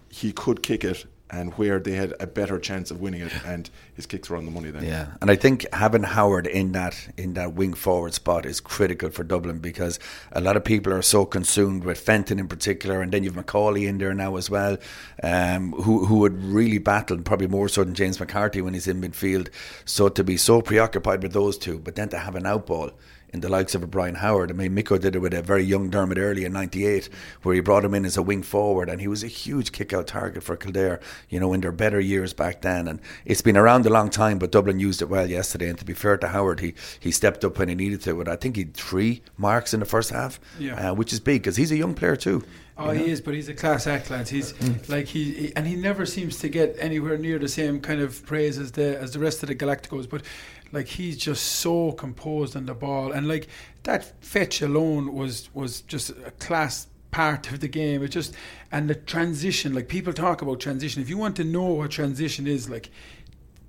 he 0.09 0.31
could 0.31 0.61
kick 0.61 0.83
it 0.83 1.05
and 1.29 1.53
where 1.53 1.79
they 1.79 1.93
had 1.93 2.13
a 2.19 2.27
better 2.27 2.59
chance 2.59 2.91
of 2.91 3.01
winning 3.01 3.21
it, 3.21 3.31
and 3.45 3.69
his 3.95 4.05
kicks 4.05 4.29
were 4.29 4.37
on 4.37 4.45
the 4.45 4.51
money 4.51 4.71
then. 4.71 4.83
Yeah, 4.83 5.07
and 5.21 5.29
I 5.29 5.35
think 5.35 5.65
having 5.73 6.03
Howard 6.03 6.47
in 6.47 6.71
that 6.73 7.09
in 7.17 7.33
that 7.33 7.53
wing 7.53 7.73
forward 7.73 8.13
spot 8.13 8.45
is 8.45 8.59
critical 8.59 9.09
for 9.09 9.23
Dublin 9.23 9.59
because 9.59 9.99
a 10.31 10.41
lot 10.41 10.57
of 10.57 10.63
people 10.63 10.93
are 10.93 11.01
so 11.01 11.25
consumed 11.25 11.83
with 11.83 11.99
Fenton 11.99 12.39
in 12.39 12.47
particular, 12.47 13.01
and 13.01 13.11
then 13.11 13.23
you've 13.23 13.35
Macauley 13.35 13.87
in 13.87 13.97
there 13.97 14.13
now 14.13 14.35
as 14.35 14.49
well, 14.49 14.77
um, 15.23 15.73
who 15.73 16.05
who 16.05 16.19
would 16.19 16.41
really 16.43 16.77
battle 16.77 17.17
probably 17.17 17.47
more 17.47 17.69
so 17.69 17.83
than 17.83 17.93
James 17.93 18.19
McCarthy 18.19 18.61
when 18.61 18.73
he's 18.73 18.87
in 18.87 19.01
midfield. 19.01 19.49
So 19.85 20.09
to 20.09 20.23
be 20.23 20.37
so 20.37 20.61
preoccupied 20.61 21.23
with 21.23 21.33
those 21.33 21.57
two, 21.57 21.79
but 21.79 21.95
then 21.95 22.09
to 22.09 22.17
have 22.17 22.35
an 22.35 22.43
outball 22.43 22.93
in 23.33 23.41
the 23.41 23.49
likes 23.49 23.75
of 23.75 23.83
a 23.83 23.87
Brian 23.87 24.15
Howard. 24.15 24.51
I 24.51 24.53
mean, 24.53 24.75
Micko 24.75 24.99
did 24.99 25.15
it 25.15 25.19
with 25.19 25.33
a 25.33 25.41
very 25.41 25.63
young 25.63 25.89
Dermot 25.89 26.17
Earley 26.17 26.45
in 26.45 26.53
'98, 26.53 27.09
where 27.43 27.55
he 27.55 27.61
brought 27.61 27.85
him 27.85 27.93
in 27.93 28.05
as 28.05 28.17
a 28.17 28.21
wing 28.21 28.43
forward, 28.43 28.89
and 28.89 29.01
he 29.01 29.07
was 29.07 29.23
a 29.23 29.27
huge 29.27 29.71
kick-out 29.71 30.07
target 30.07 30.43
for 30.43 30.55
Kildare. 30.55 30.99
You 31.29 31.39
know, 31.39 31.53
in 31.53 31.61
their 31.61 31.71
better 31.71 31.99
years 31.99 32.33
back 32.33 32.61
then, 32.61 32.87
and 32.87 32.99
it's 33.25 33.41
been 33.41 33.57
around 33.57 33.85
a 33.85 33.89
long 33.89 34.09
time. 34.09 34.39
But 34.39 34.51
Dublin 34.51 34.79
used 34.79 35.01
it 35.01 35.09
well 35.09 35.29
yesterday. 35.29 35.69
And 35.69 35.77
to 35.79 35.85
be 35.85 35.93
fair 35.93 36.17
to 36.17 36.27
Howard, 36.29 36.59
he 36.59 36.73
he 36.99 37.11
stepped 37.11 37.43
up 37.43 37.59
when 37.59 37.69
he 37.69 37.75
needed 37.75 38.01
to. 38.03 38.15
But 38.15 38.27
I 38.27 38.35
think 38.35 38.55
he 38.55 38.63
had 38.63 38.73
three 38.73 39.21
marks 39.37 39.73
in 39.73 39.79
the 39.79 39.85
first 39.85 40.09
half, 40.11 40.39
yeah. 40.59 40.91
uh, 40.91 40.93
which 40.93 41.13
is 41.13 41.19
big 41.19 41.41
because 41.41 41.57
he's 41.57 41.71
a 41.71 41.77
young 41.77 41.93
player 41.93 42.15
too. 42.15 42.43
Oh, 42.79 42.91
he 42.91 43.05
is, 43.05 43.21
but 43.21 43.33
he's 43.33 43.49
a 43.49 43.55
class 43.55 43.87
act, 43.87 44.11
lads. 44.11 44.29
He's 44.29 44.53
mm. 44.53 44.87
like 44.87 45.07
he, 45.07 45.33
he, 45.33 45.55
and 45.55 45.65
he 45.65 45.75
never 45.75 46.05
seems 46.05 46.37
to 46.39 46.49
get 46.49 46.75
anywhere 46.79 47.17
near 47.17 47.39
the 47.39 47.47
same 47.47 47.79
kind 47.81 48.01
of 48.01 48.23
praise 48.25 48.59
as 48.59 48.71
the 48.73 48.99
as 48.99 49.13
the 49.13 49.19
rest 49.19 49.41
of 49.41 49.49
the 49.49 49.55
Galacticos. 49.55 50.07
But 50.07 50.21
like 50.71 50.87
he's 50.87 51.17
just 51.17 51.43
so 51.43 51.91
composed 51.91 52.55
on 52.55 52.65
the 52.65 52.73
ball, 52.73 53.11
and 53.11 53.27
like 53.27 53.47
that 53.83 54.23
fetch 54.23 54.61
alone 54.61 55.13
was 55.13 55.49
was 55.53 55.81
just 55.81 56.09
a 56.09 56.31
class 56.39 56.87
part 57.11 57.51
of 57.51 57.59
the 57.59 57.67
game. 57.67 58.03
It 58.03 58.09
just 58.09 58.35
and 58.71 58.89
the 58.89 58.95
transition, 58.95 59.73
like 59.73 59.87
people 59.87 60.13
talk 60.13 60.41
about 60.41 60.59
transition. 60.59 61.01
If 61.01 61.09
you 61.09 61.17
want 61.17 61.35
to 61.37 61.43
know 61.43 61.65
what 61.65 61.91
transition 61.91 62.47
is, 62.47 62.69
like 62.69 62.89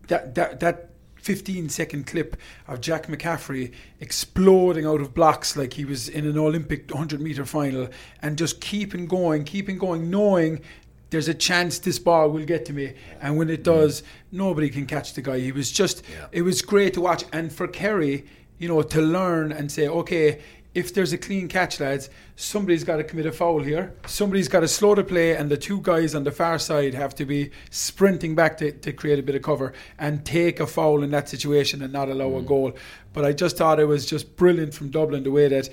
that 0.08 0.34
that 0.34 0.60
that 0.60 0.90
15 1.16 1.68
second 1.68 2.06
clip 2.06 2.36
of 2.66 2.80
Jack 2.80 3.06
McCaffrey 3.06 3.72
exploding 4.00 4.86
out 4.86 5.00
of 5.00 5.14
blocks 5.14 5.56
like 5.56 5.74
he 5.74 5.84
was 5.84 6.08
in 6.08 6.26
an 6.26 6.38
Olympic 6.38 6.88
100 6.90 7.20
meter 7.20 7.44
final 7.44 7.88
and 8.22 8.38
just 8.38 8.60
keeping 8.60 9.06
going, 9.06 9.44
keeping 9.44 9.78
going, 9.78 10.10
knowing 10.10 10.60
there's 11.10 11.28
a 11.28 11.34
chance 11.34 11.78
this 11.78 11.98
ball 11.98 12.30
will 12.30 12.44
get 12.44 12.64
to 12.66 12.72
me. 12.72 12.94
And 13.20 13.36
when 13.36 13.50
it 13.50 13.62
does, 13.62 14.02
nobody 14.30 14.68
can 14.68 14.86
catch 14.86 15.14
the 15.14 15.22
guy. 15.22 15.38
He 15.40 15.52
was 15.52 15.70
just, 15.70 16.02
yeah. 16.10 16.26
it 16.32 16.42
was 16.42 16.62
great 16.62 16.94
to 16.94 17.00
watch. 17.00 17.24
And 17.32 17.52
for 17.52 17.66
Kerry, 17.66 18.26
you 18.58 18.68
know, 18.68 18.82
to 18.82 19.00
learn 19.00 19.52
and 19.52 19.70
say, 19.70 19.88
okay, 19.88 20.40
if 20.74 20.92
there's 20.92 21.12
a 21.12 21.18
clean 21.18 21.48
catch, 21.48 21.80
lads, 21.80 22.10
somebody's 22.36 22.84
got 22.84 22.98
to 22.98 23.04
commit 23.04 23.26
a 23.26 23.32
foul 23.32 23.62
here. 23.62 23.94
Somebody's 24.06 24.48
got 24.48 24.60
to 24.60 24.68
slow 24.68 24.94
the 24.94 25.02
play, 25.02 25.34
and 25.34 25.50
the 25.50 25.56
two 25.56 25.80
guys 25.80 26.14
on 26.14 26.24
the 26.24 26.30
far 26.30 26.58
side 26.58 26.94
have 26.94 27.14
to 27.16 27.24
be 27.24 27.50
sprinting 27.70 28.34
back 28.34 28.58
to, 28.58 28.70
to 28.70 28.92
create 28.92 29.18
a 29.18 29.22
bit 29.22 29.34
of 29.34 29.42
cover 29.42 29.72
and 29.98 30.24
take 30.24 30.60
a 30.60 30.66
foul 30.66 31.02
in 31.02 31.10
that 31.10 31.28
situation 31.28 31.82
and 31.82 31.92
not 31.92 32.08
allow 32.08 32.28
mm. 32.28 32.38
a 32.38 32.42
goal. 32.42 32.76
But 33.12 33.24
I 33.24 33.32
just 33.32 33.56
thought 33.56 33.80
it 33.80 33.86
was 33.86 34.06
just 34.06 34.36
brilliant 34.36 34.74
from 34.74 34.90
Dublin 34.90 35.24
the 35.24 35.30
way 35.30 35.48
that 35.48 35.68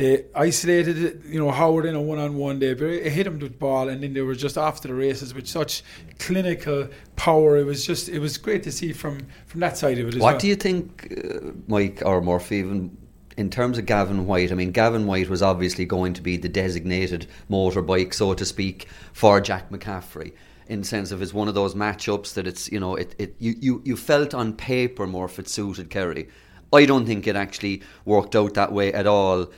they 0.00 0.24
isolated, 0.34 1.22
you 1.26 1.38
know, 1.38 1.50
Howard 1.50 1.84
in 1.84 1.94
a 1.94 2.00
one-on-one. 2.00 2.58
They 2.58 2.74
hit 3.10 3.26
him 3.26 3.38
with 3.38 3.58
ball, 3.58 3.90
and 3.90 4.02
then 4.02 4.14
they 4.14 4.22
were 4.22 4.34
just 4.34 4.56
after 4.56 4.88
the 4.88 4.94
races 4.94 5.34
with 5.34 5.46
such 5.46 5.82
clinical 6.18 6.88
power. 7.16 7.58
It 7.58 7.64
was 7.64 7.84
just, 7.84 8.08
it 8.08 8.18
was 8.18 8.38
great 8.38 8.62
to 8.62 8.72
see 8.72 8.94
from 8.94 9.26
from 9.46 9.60
that 9.60 9.76
side 9.76 9.98
of 9.98 10.08
it. 10.08 10.14
what 10.14 10.22
well. 10.22 10.38
do 10.38 10.48
you 10.48 10.56
think, 10.56 11.12
uh, 11.22 11.52
Mike 11.68 12.02
or 12.04 12.22
Murphy, 12.22 12.56
even 12.56 12.96
in 13.36 13.50
terms 13.50 13.76
of 13.76 13.84
Gavin 13.84 14.26
White? 14.26 14.50
I 14.50 14.54
mean, 14.54 14.72
Gavin 14.72 15.06
White 15.06 15.28
was 15.28 15.42
obviously 15.42 15.84
going 15.84 16.14
to 16.14 16.22
be 16.22 16.38
the 16.38 16.48
designated 16.48 17.26
motorbike, 17.50 18.14
so 18.14 18.32
to 18.32 18.44
speak, 18.46 18.88
for 19.12 19.38
Jack 19.40 19.70
McCaffrey 19.70 20.32
in 20.66 20.80
the 20.80 20.86
sense 20.86 21.10
of 21.10 21.20
it's 21.20 21.34
one 21.34 21.48
of 21.48 21.54
those 21.54 21.74
matchups 21.74 22.34
that 22.34 22.46
it's 22.46 22.70
you 22.70 22.78
know 22.78 22.94
it, 22.94 23.14
it 23.18 23.34
you, 23.38 23.54
you, 23.60 23.82
you 23.84 23.96
felt 23.96 24.32
on 24.32 24.52
paper 24.52 25.06
more 25.06 25.26
if 25.26 25.38
it 25.38 25.48
suited 25.48 25.90
Kerry. 25.90 26.28
I 26.72 26.86
don't 26.86 27.04
think 27.04 27.26
it 27.26 27.34
actually 27.34 27.82
worked 28.04 28.36
out 28.36 28.54
that 28.54 28.72
way 28.72 28.92
at 28.92 29.06
all. 29.06 29.50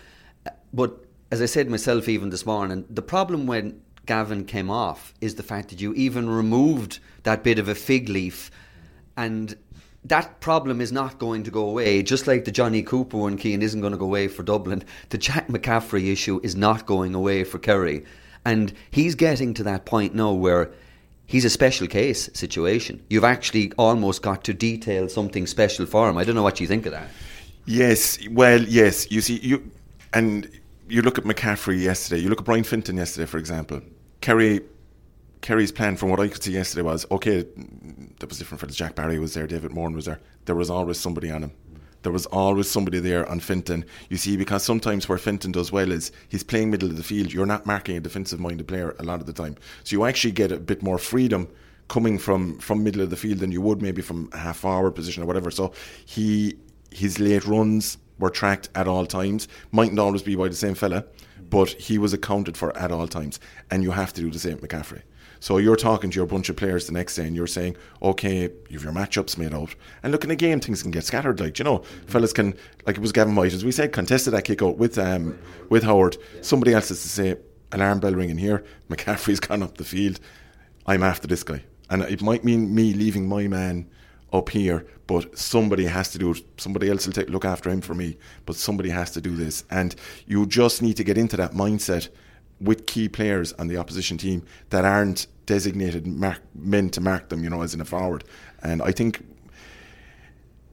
But 0.73 1.05
as 1.31 1.43
I 1.43 1.47
said 1.47 1.69
myself 1.69 2.09
even 2.09 2.31
this 2.31 2.47
morning, 2.47 2.85
the 2.89 3.03
problem 3.03 3.47
when 3.47 3.81
Gavin 4.07 4.45
came 4.45 4.71
off 4.71 5.15
is 5.21 5.37
the 5.37 5.43
fact 5.43 5.69
that 5.69 5.81
you 5.81 5.93
even 5.95 6.29
removed 6.29 6.99
that 7.23 7.43
bit 7.43 7.59
of 7.59 7.69
a 7.69 7.75
fig 7.75 8.09
leaf 8.09 8.51
and 9.17 9.57
that 10.05 10.41
problem 10.41 10.81
is 10.81 10.91
not 10.91 11.19
going 11.19 11.45
to 11.45 11.51
go 11.51 11.69
away. 11.69 12.03
Just 12.03 12.27
like 12.27 12.45
the 12.45 12.51
Jonny 12.51 12.83
Cooper 12.83 13.17
one, 13.17 13.37
Keane 13.37 13.63
isn't 13.63 13.81
going 13.81 13.93
to 13.93 13.99
go 13.99 14.05
away 14.05 14.27
for 14.29 14.43
Dublin. 14.43 14.83
The 15.11 15.19
Jack 15.19 15.49
McCaffrey 15.49 16.11
issue 16.11 16.41
is 16.43 16.57
not 16.57 16.87
going 16.87 17.15
away 17.15 17.45
for 17.45 17.59
Kerry. 17.59 18.05
And 18.45 18.73
he's 18.91 19.15
getting 19.15 19.55
to 19.55 19.63
that 19.63 19.85
point 19.85 20.15
now 20.15 20.33
where 20.33 20.73
he's 21.27 21.45
a 21.45 21.51
special 21.51 21.87
case 21.87 22.29
situation. 22.35 23.05
You've 23.09 23.23
actually 23.23 23.73
almost 23.79 24.23
got 24.23 24.43
to 24.45 24.55
detail 24.55 25.09
something 25.09 25.47
special 25.47 25.87
for 25.87 26.09
him. 26.09 26.19
I 26.19 26.25
don't 26.25 26.35
know 26.35 26.43
what 26.43 26.59
you 26.59 26.67
think 26.67 26.87
of 26.87 26.93
that. 26.93 27.09
Yes, 27.65 28.19
well, 28.29 28.61
yes. 28.61 29.09
You 29.13 29.21
see, 29.21 29.39
you 29.39 29.71
and 30.13 30.51
you 30.89 31.03
look 31.03 31.19
at 31.19 31.25
McCaffrey 31.25 31.81
yesterday, 31.81 32.21
you 32.21 32.29
look 32.29 32.41
at 32.41 32.45
Brian 32.45 32.65
Fenton 32.65 32.97
yesterday, 32.97 33.27
for 33.27 33.39
example. 33.39 33.81
Kerry 34.21 34.61
Kerry's 35.43 35.73
plan, 35.73 35.97
from 35.97 36.09
what 36.09 36.21
I 36.21 36.29
could 36.29 36.43
see 36.43 36.53
yesterday, 36.53 36.83
was 36.83 37.05
okay. 37.11 37.45
That 38.21 38.29
was 38.29 38.39
different 38.39 38.61
for 38.61 38.67
the 38.67 38.73
Jack 38.73 38.95
Barry 38.95 39.19
was 39.19 39.35
there, 39.35 39.47
David 39.47 39.73
Moran 39.73 39.95
was 39.95 40.05
there. 40.05 40.21
There 40.45 40.55
was 40.55 40.71
always 40.71 40.99
somebody 40.99 41.31
on 41.31 41.43
him. 41.43 41.53
There 42.03 42.13
was 42.13 42.27
always 42.27 42.71
somebody 42.71 43.01
there 43.01 43.29
on 43.29 43.41
Fenton. 43.41 43.85
You 44.09 44.17
see, 44.17 44.37
because 44.37 44.63
sometimes 44.63 45.09
where 45.09 45.19
Fenton 45.19 45.53
does 45.53 45.71
well 45.71 45.91
is 45.91 46.13
he's 46.29 46.43
playing 46.43 46.71
middle 46.71 46.89
of 46.89 46.97
the 46.97 47.03
field. 47.03 47.33
You're 47.33 47.47
not 47.47 47.67
marking 47.67 47.97
a 47.97 48.01
defensive 48.01 48.41
minded 48.41 48.69
player 48.69 48.95
a 48.99 49.03
lot 49.03 49.21
of 49.21 49.27
the 49.27 49.33
time, 49.33 49.57
so 49.83 49.95
you 49.97 50.05
actually 50.05 50.33
get 50.33 50.53
a 50.53 50.59
bit 50.59 50.83
more 50.83 50.99
freedom 50.99 51.49
coming 51.89 52.19
from 52.19 52.59
from 52.59 52.85
middle 52.85 53.03
of 53.03 53.11
the 53.11 53.17
field 53.17 53.39
than 53.39 53.51
you 53.51 53.61
would 53.61 53.83
maybe 53.83 54.01
from 54.01 54.31
a 54.33 54.39
half 54.39 54.59
forward 54.59 54.93
position 54.93 55.23
or 55.23 55.27
whatever. 55.27 55.51
So 55.51 55.73
he 56.07 56.57
his 56.91 57.19
late 57.19 57.45
runs 57.47 57.99
were 58.19 58.31
tracked 58.31 58.69
at 58.75 58.89
all 58.89 59.07
times. 59.07 59.49
Mightn't 59.71 59.99
always 59.99 60.23
be 60.23 60.37
by 60.37 60.49
the 60.49 60.55
same 60.55 60.75
fella, 60.75 61.05
but 61.51 61.71
he 61.71 61.99
was 61.99 62.13
accounted 62.13 62.57
for 62.57 62.77
at 62.77 62.93
all 62.93 63.09
times. 63.09 63.41
And 63.71 63.83
you 63.83 63.91
have 63.91 64.13
to 64.15 64.21
do 64.21 64.31
the 64.31 64.39
same 64.39 64.59
with 64.59 64.71
McCaffrey. 64.71 65.03
So 65.43 65.59
you're 65.59 65.75
talking 65.75 66.09
to 66.09 66.17
your 66.17 66.27
bunch 66.27 66.49
of 66.51 66.55
players 66.55 66.87
the 66.87 66.93
next 66.93 67.17
day 67.17 67.27
and 67.27 67.35
you're 67.35 67.49
saying, 67.49 67.77
okay, 68.01 68.49
you've 68.69 68.85
your 68.85 68.93
matchups 68.93 69.37
made 69.37 69.53
out. 69.53 69.75
And 70.05 70.13
look, 70.13 70.23
in 70.23 70.31
a 70.31 70.37
game, 70.37 70.61
things 70.61 70.83
can 70.83 70.93
get 70.93 71.03
scattered. 71.03 71.41
Like, 71.41 71.59
you 71.59 71.65
know, 71.65 71.79
fellas 72.07 72.33
can, 72.33 72.55
like 72.87 72.97
it 72.97 73.01
was 73.01 73.11
Gavin 73.11 73.35
White, 73.35 73.53
as 73.53 73.65
we 73.65 73.73
said, 73.73 73.93
contested 73.93 74.35
that 74.35 74.45
kick 74.45 74.63
out 74.63 74.79
with, 74.79 74.99
um, 74.99 75.37
with 75.69 75.83
Howard. 75.83 76.17
Somebody 76.43 76.75
else 76.75 76.91
has 76.91 77.03
to 77.03 77.09
say, 77.09 77.35
alarm 77.73 77.99
bell 77.99 78.15
ringing 78.15 78.39
here. 78.39 78.65
McCaffrey's 78.89 79.41
gone 79.41 79.65
up 79.65 79.79
the 79.79 79.85
field. 79.85 80.21
I'm 80.87 81.03
after 81.03 81.27
this 81.27 81.43
guy. 81.43 81.65
And 81.91 82.03
it 82.03 82.23
might 82.23 82.45
mean 82.45 82.73
me 82.73 82.95
leaving 82.95 83.29
my 83.29 83.49
man 83.49 83.91
up 84.33 84.49
here, 84.49 84.87
but 85.07 85.39
somebody 85.39 85.85
has 85.85 86.11
to 86.13 86.19
do 86.19 86.31
it. 86.31 86.43
Somebody 86.57 86.89
else 86.89 87.07
will 87.07 87.13
take, 87.13 87.29
look 87.29 87.45
after 87.45 87.71
him 87.71 87.81
for 87.81 87.95
me, 87.95 88.17
but 88.47 88.57
somebody 88.57 88.91
has 88.91 89.11
to 89.13 89.21
do 89.21 89.37
this. 89.37 89.65
And 89.71 89.95
you 90.27 90.47
just 90.47 90.83
need 90.83 90.97
to 90.97 91.05
get 91.05 91.19
into 91.19 91.37
that 91.37 91.53
mindset 91.53 92.09
with 92.61 92.87
key 92.87 93.09
players 93.09 93.53
on 93.55 93.67
the 93.67 93.77
opposition 93.77 94.17
team 94.17 94.45
that 94.71 94.85
aren't 94.85 95.27
designated 95.47 96.07
mark, 96.07 96.41
men 96.55 96.89
to 96.91 97.01
mark 97.01 97.29
them, 97.29 97.43
you 97.45 97.51
know, 97.51 97.63
as 97.63 97.75
in 97.75 97.81
a 97.81 97.85
forward. 97.85 98.25
And 98.63 98.81
I 98.81 98.93
think 98.93 99.25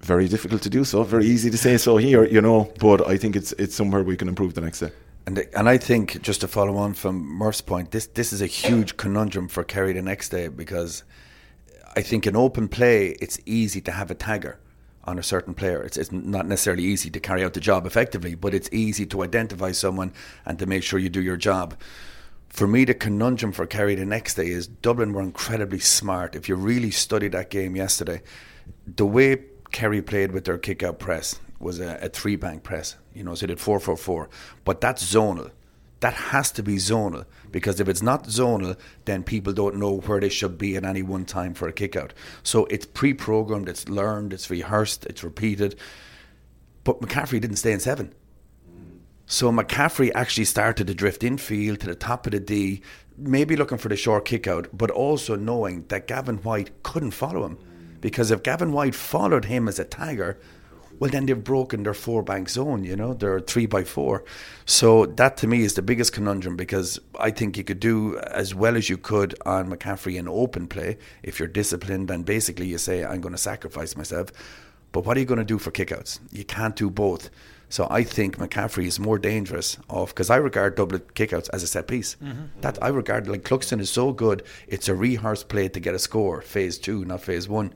very 0.02 0.28
difficult 0.28 0.62
to 0.62 0.70
do 0.70 0.84
so. 0.84 1.04
Very 1.04 1.26
easy 1.26 1.50
to 1.50 1.58
say 1.58 1.78
so 1.78 1.98
here, 1.98 2.26
you 2.26 2.42
know, 2.42 2.72
but 2.80 3.06
I 3.08 3.18
think 3.18 3.36
it's 3.36 3.52
it's 3.54 3.76
somewhere 3.76 4.04
we 4.04 4.16
can 4.16 4.28
improve 4.28 4.54
the 4.54 4.62
next 4.62 4.80
day. 4.80 4.92
And 5.26 5.46
and 5.56 5.68
I 5.68 5.78
think 5.78 6.22
just 6.22 6.42
to 6.42 6.48
follow 6.48 6.78
on 6.78 6.94
from 6.94 7.26
Murph's 7.26 7.62
point, 7.62 7.92
this 7.92 8.08
this 8.08 8.32
is 8.32 8.42
a 8.42 8.48
huge 8.48 8.96
conundrum 8.98 9.48
for 9.48 9.64
Kerry 9.64 9.94
the 9.94 10.02
next 10.02 10.30
day 10.30 10.48
because 10.48 11.04
I 11.96 12.02
think 12.02 12.28
in 12.28 12.36
open 12.36 12.68
play, 12.68 13.10
it's 13.20 13.40
easy 13.46 13.82
to 13.82 13.92
have 13.92 14.12
a 14.12 14.16
tagger 14.16 14.58
on 15.04 15.18
a 15.18 15.24
certain 15.24 15.54
player. 15.54 15.82
It's, 15.82 15.98
it's 15.98 16.12
not 16.12 16.46
necessarily 16.46 16.84
easy 16.84 17.10
to 17.10 17.20
carry 17.20 17.44
out 17.44 17.54
the 17.54 17.60
job 17.60 17.86
effectively, 17.86 18.36
but 18.36 18.54
it's 18.54 18.70
easy 18.72 19.06
to 19.08 19.24
identify 19.24 19.72
someone 19.72 20.14
and 20.46 20.60
to 20.60 20.66
make 20.66 20.84
sure 20.84 21.00
you 21.00 21.10
do 21.10 21.22
your 21.22 21.38
job. 21.38 21.76
For 22.50 22.68
me, 22.68 22.86
the 22.86 22.94
conundrum 22.94 23.52
for 23.52 23.66
Kerry 23.66 23.96
the 23.96 24.06
next 24.06 24.36
day 24.36 24.50
is 24.50 24.68
Dublin 24.68 25.14
were 25.14 25.22
incredibly 25.22 25.80
smart. 25.80 26.36
If 26.36 26.50
you 26.50 26.56
really 26.56 26.92
study 26.92 27.28
that 27.30 27.50
game 27.50 27.76
yesterday, 27.76 28.22
the 28.88 29.06
way 29.06 29.44
Kerry 29.72 30.02
played 30.02 30.32
with 30.32 30.46
their 30.46 30.58
kick 30.58 30.84
out 30.84 31.00
press 31.00 31.40
was 31.60 31.80
a, 31.80 32.00
a 32.02 32.10
three 32.10 32.36
bank 32.36 32.64
press, 32.64 32.96
you 33.14 33.24
know, 33.24 33.36
so 33.36 33.46
they 33.46 33.54
did 33.54 33.60
4 33.60 33.80
4 33.80 33.98
4. 33.98 34.30
But 34.64 34.82
that's 34.82 35.04
zonal 35.04 35.52
that 36.00 36.14
has 36.14 36.52
to 36.52 36.64
be 36.64 36.76
zonal 36.76 37.26
because 37.52 37.80
if 37.80 37.90
it's 37.90 38.02
not 38.02 38.26
zonal, 38.26 38.78
then 39.06 39.24
people 39.24 39.54
don't 39.54 39.76
know 39.76 39.98
where 40.00 40.20
they 40.20 40.30
should 40.30 40.58
be 40.58 40.76
at 40.76 40.86
any 40.86 41.02
one 41.02 41.26
time 41.26 41.54
for 41.54 41.68
a 41.68 41.74
kick 41.74 41.96
out. 41.96 42.14
So 42.44 42.66
it's 42.66 42.86
pre 42.86 43.14
programmed, 43.14 43.68
it's 43.68 43.90
learned, 43.90 44.34
it's 44.34 44.50
rehearsed, 44.50 45.06
it's 45.06 45.24
repeated. 45.24 45.76
But 46.84 47.02
McCaffrey 47.02 47.42
didn't 47.42 47.58
stay 47.58 47.74
in 47.74 47.80
seven. 47.80 48.14
So 49.26 49.52
McCaffrey 49.52 50.12
actually 50.16 50.46
started 50.46 50.88
to 50.88 50.96
drift 50.96 51.24
infield 51.24 51.82
to 51.82 51.88
the 51.88 51.96
top 51.96 52.26
of 52.26 52.32
the 52.32 52.40
D, 52.40 52.82
maybe 53.18 53.56
looking 53.56 53.78
for 53.78 53.90
the 53.90 53.96
short 53.96 54.26
kick 54.26 54.48
out, 54.48 54.70
but 54.74 54.90
also 54.90 55.36
knowing 55.36 55.86
that 55.90 56.08
Gavin 56.08 56.38
White 56.38 56.82
couldn't 56.82 57.12
follow 57.12 57.46
him. 57.46 57.60
Because 58.02 58.32
if 58.32 58.42
Gavin 58.42 58.72
White 58.72 58.96
followed 58.96 59.46
him 59.46 59.68
as 59.68 59.78
a 59.78 59.86
tagger, 59.86 60.38
well, 61.00 61.10
then 61.10 61.26
they've 61.26 61.44
broken 61.44 61.84
their 61.84 61.94
four 61.94 62.22
bank 62.22 62.50
zone, 62.50 62.84
you 62.84 62.96
know, 62.96 63.14
they're 63.14 63.40
three 63.40 63.66
by 63.66 63.84
four. 63.84 64.24
So 64.66 65.06
that 65.06 65.38
to 65.38 65.48
me 65.48 65.64
is 65.64 65.76
the 65.76 65.82
biggest 65.82 66.14
conundrum 66.14 66.58
because 66.58 67.00
I 67.18 67.32
think 67.32 67.58
you 67.58 67.64
could 67.64 67.80
do 67.80 68.18
as 68.20 68.54
well 68.54 68.76
as 68.76 68.90
you 68.90 68.98
could 68.98 69.36
on 69.46 69.70
McCaffrey 69.70 70.18
in 70.18 70.28
open 70.28 70.68
play 70.68 70.98
if 71.24 71.40
you're 71.40 71.48
disciplined 71.48 72.12
and 72.12 72.26
basically 72.26 72.68
you 72.68 72.78
say, 72.78 73.06
I'm 73.06 73.22
going 73.22 73.34
to 73.34 73.38
sacrifice 73.38 73.96
myself. 73.96 74.32
But 74.92 75.06
what 75.06 75.16
are 75.16 75.20
you 75.20 75.26
going 75.26 75.40
to 75.40 75.46
do 75.46 75.60
for 75.60 75.72
kickouts? 75.72 76.20
You 76.32 76.44
can't 76.44 76.76
do 76.76 76.90
both. 76.90 77.30
So 77.70 77.88
I 77.90 78.04
think 78.04 78.38
McCaffrey 78.38 78.86
is 78.86 79.00
more 79.00 79.20
dangerous 79.20 79.78
of 79.90 80.10
because 80.10 80.32
I 80.32 80.38
regard 80.38 80.76
double 80.76 80.98
kickouts 81.00 81.50
as 81.54 81.62
a 81.62 81.68
set 81.68 81.88
piece. 81.88 82.16
Mm-hmm. 82.16 82.62
That 82.62 82.84
I 82.84 82.88
regard 82.88 83.28
like 83.28 83.44
Cluxton 83.44 83.80
is 83.80 83.92
so 83.92 84.12
good. 84.12 84.44
It's 84.68 84.90
a 84.90 84.96
rehearsed 84.96 85.50
play 85.50 85.70
to 85.70 85.80
get 85.80 85.94
a 85.94 86.00
score. 86.00 86.42
Phase 86.42 86.80
two, 86.80 87.06
not 87.06 87.22
phase 87.22 87.48
one. 87.48 87.74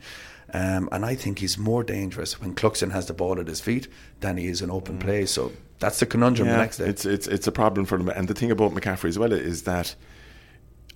Um, 0.54 0.88
and 0.92 1.04
I 1.04 1.16
think 1.16 1.40
he's 1.40 1.58
more 1.58 1.84
dangerous 1.84 2.40
when 2.40 2.54
Cluxton 2.54 2.92
has 2.92 3.08
the 3.08 3.14
ball 3.14 3.40
at 3.40 3.48
his 3.48 3.60
feet 3.60 3.88
than 4.20 4.38
he 4.38 4.48
is 4.48 4.62
in 4.62 4.70
open 4.70 4.98
mm. 4.98 5.02
play. 5.02 5.26
So 5.26 5.52
that's 5.80 6.00
the 6.00 6.06
conundrum 6.06 6.48
yeah, 6.48 6.54
the 6.54 6.62
next 6.62 6.78
day. 6.78 6.86
It's, 6.86 7.06
it's, 7.06 7.28
it's 7.28 7.48
a 7.48 7.52
problem 7.52 7.86
for 7.86 7.98
them. 7.98 8.10
And 8.10 8.28
the 8.28 8.36
thing 8.36 8.52
about 8.52 8.72
McCaffrey 8.72 9.10
as 9.10 9.18
well 9.18 9.34
is 9.34 9.64
that 9.64 9.96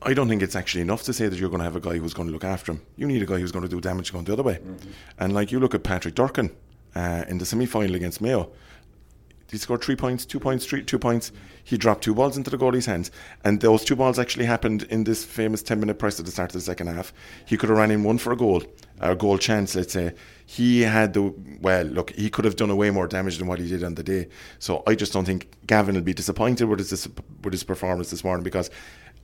I 0.04 0.14
don't 0.14 0.30
think 0.30 0.44
it's 0.44 0.56
actually 0.56 0.82
enough 0.82 1.02
to 1.04 1.14
say 1.14 1.28
that 1.28 1.40
you're 1.40 1.50
going 1.50 1.60
to 1.60 1.66
have 1.66 1.76
a 1.76 1.80
guy 1.80 1.98
who's 1.98 2.14
going 2.14 2.28
to 2.28 2.32
look 2.32 2.44
after 2.44 2.74
him. 2.74 2.82
You 2.98 3.08
need 3.08 3.24
a 3.24 3.26
guy 3.26 3.40
who's 3.40 3.52
going 3.52 3.64
to 3.64 3.70
do 3.70 3.82
damage 3.82 4.14
going 4.14 4.26
the 4.26 4.34
other 4.34 4.44
way. 4.44 4.56
Mm-hmm. 4.56 4.90
And 5.18 5.34
like 5.34 5.52
you 5.52 5.60
look 5.60 5.74
at 5.74 5.84
Patrick 5.84 6.14
Durcan 6.14 6.52
uh, 6.94 7.26
in 7.28 7.40
the 7.40 7.46
semi 7.46 7.66
final 7.66 7.96
against 7.96 8.22
Mayo 8.22 8.52
he 9.50 9.58
scored 9.58 9.84
three 9.84 9.96
points, 9.96 10.26
two 10.26 10.40
points, 10.40 10.66
three, 10.66 10.84
two 10.84 11.00
points. 11.00 11.32
He 11.64 11.78
dropped 11.78 12.04
two 12.04 12.16
balls 12.16 12.38
into 12.38 12.50
the 12.50 12.58
goalie's 12.58 12.86
hands, 12.86 13.12
and 13.44 13.60
those 13.60 13.84
two 13.84 13.96
balls 13.96 14.20
actually 14.20 14.46
happened 14.46 14.84
in 14.84 15.04
this 15.04 15.26
famous 15.26 15.62
ten-minute 15.62 16.00
press 16.00 16.20
at 16.20 16.26
the 16.26 16.32
start 16.32 16.50
of 16.52 16.54
the 16.54 16.62
second 16.62 16.88
half. 16.88 17.14
He 17.46 17.58
could 17.58 17.70
have 17.70 17.78
ran 17.78 17.92
in 17.92 18.04
one 18.04 18.18
for 18.18 18.32
a 18.32 18.38
goal, 18.38 18.64
a 19.00 19.16
goal 19.16 19.38
chance, 19.38 19.76
let's 19.76 19.94
say. 19.94 20.14
He 20.46 20.82
had 20.82 21.14
the 21.14 21.34
well, 21.62 21.86
look, 21.86 22.12
he 22.12 22.30
could 22.30 22.46
have 22.46 22.56
done 22.56 22.76
way 22.76 22.90
more 22.90 23.08
damage 23.08 23.38
than 23.38 23.48
what 23.48 23.60
he 23.60 23.68
did 23.68 23.84
on 23.84 23.96
the 23.96 24.04
day. 24.04 24.30
So 24.60 24.84
I 24.88 24.96
just 24.96 25.12
don't 25.12 25.26
think 25.26 25.50
Gavin 25.66 25.96
will 25.96 26.02
be 26.02 26.14
disappointed 26.14 26.66
with 26.66 26.80
his 26.80 27.08
with 27.44 27.54
his 27.54 27.64
performance 27.64 28.12
this 28.12 28.24
morning 28.24 28.44
because 28.44 28.70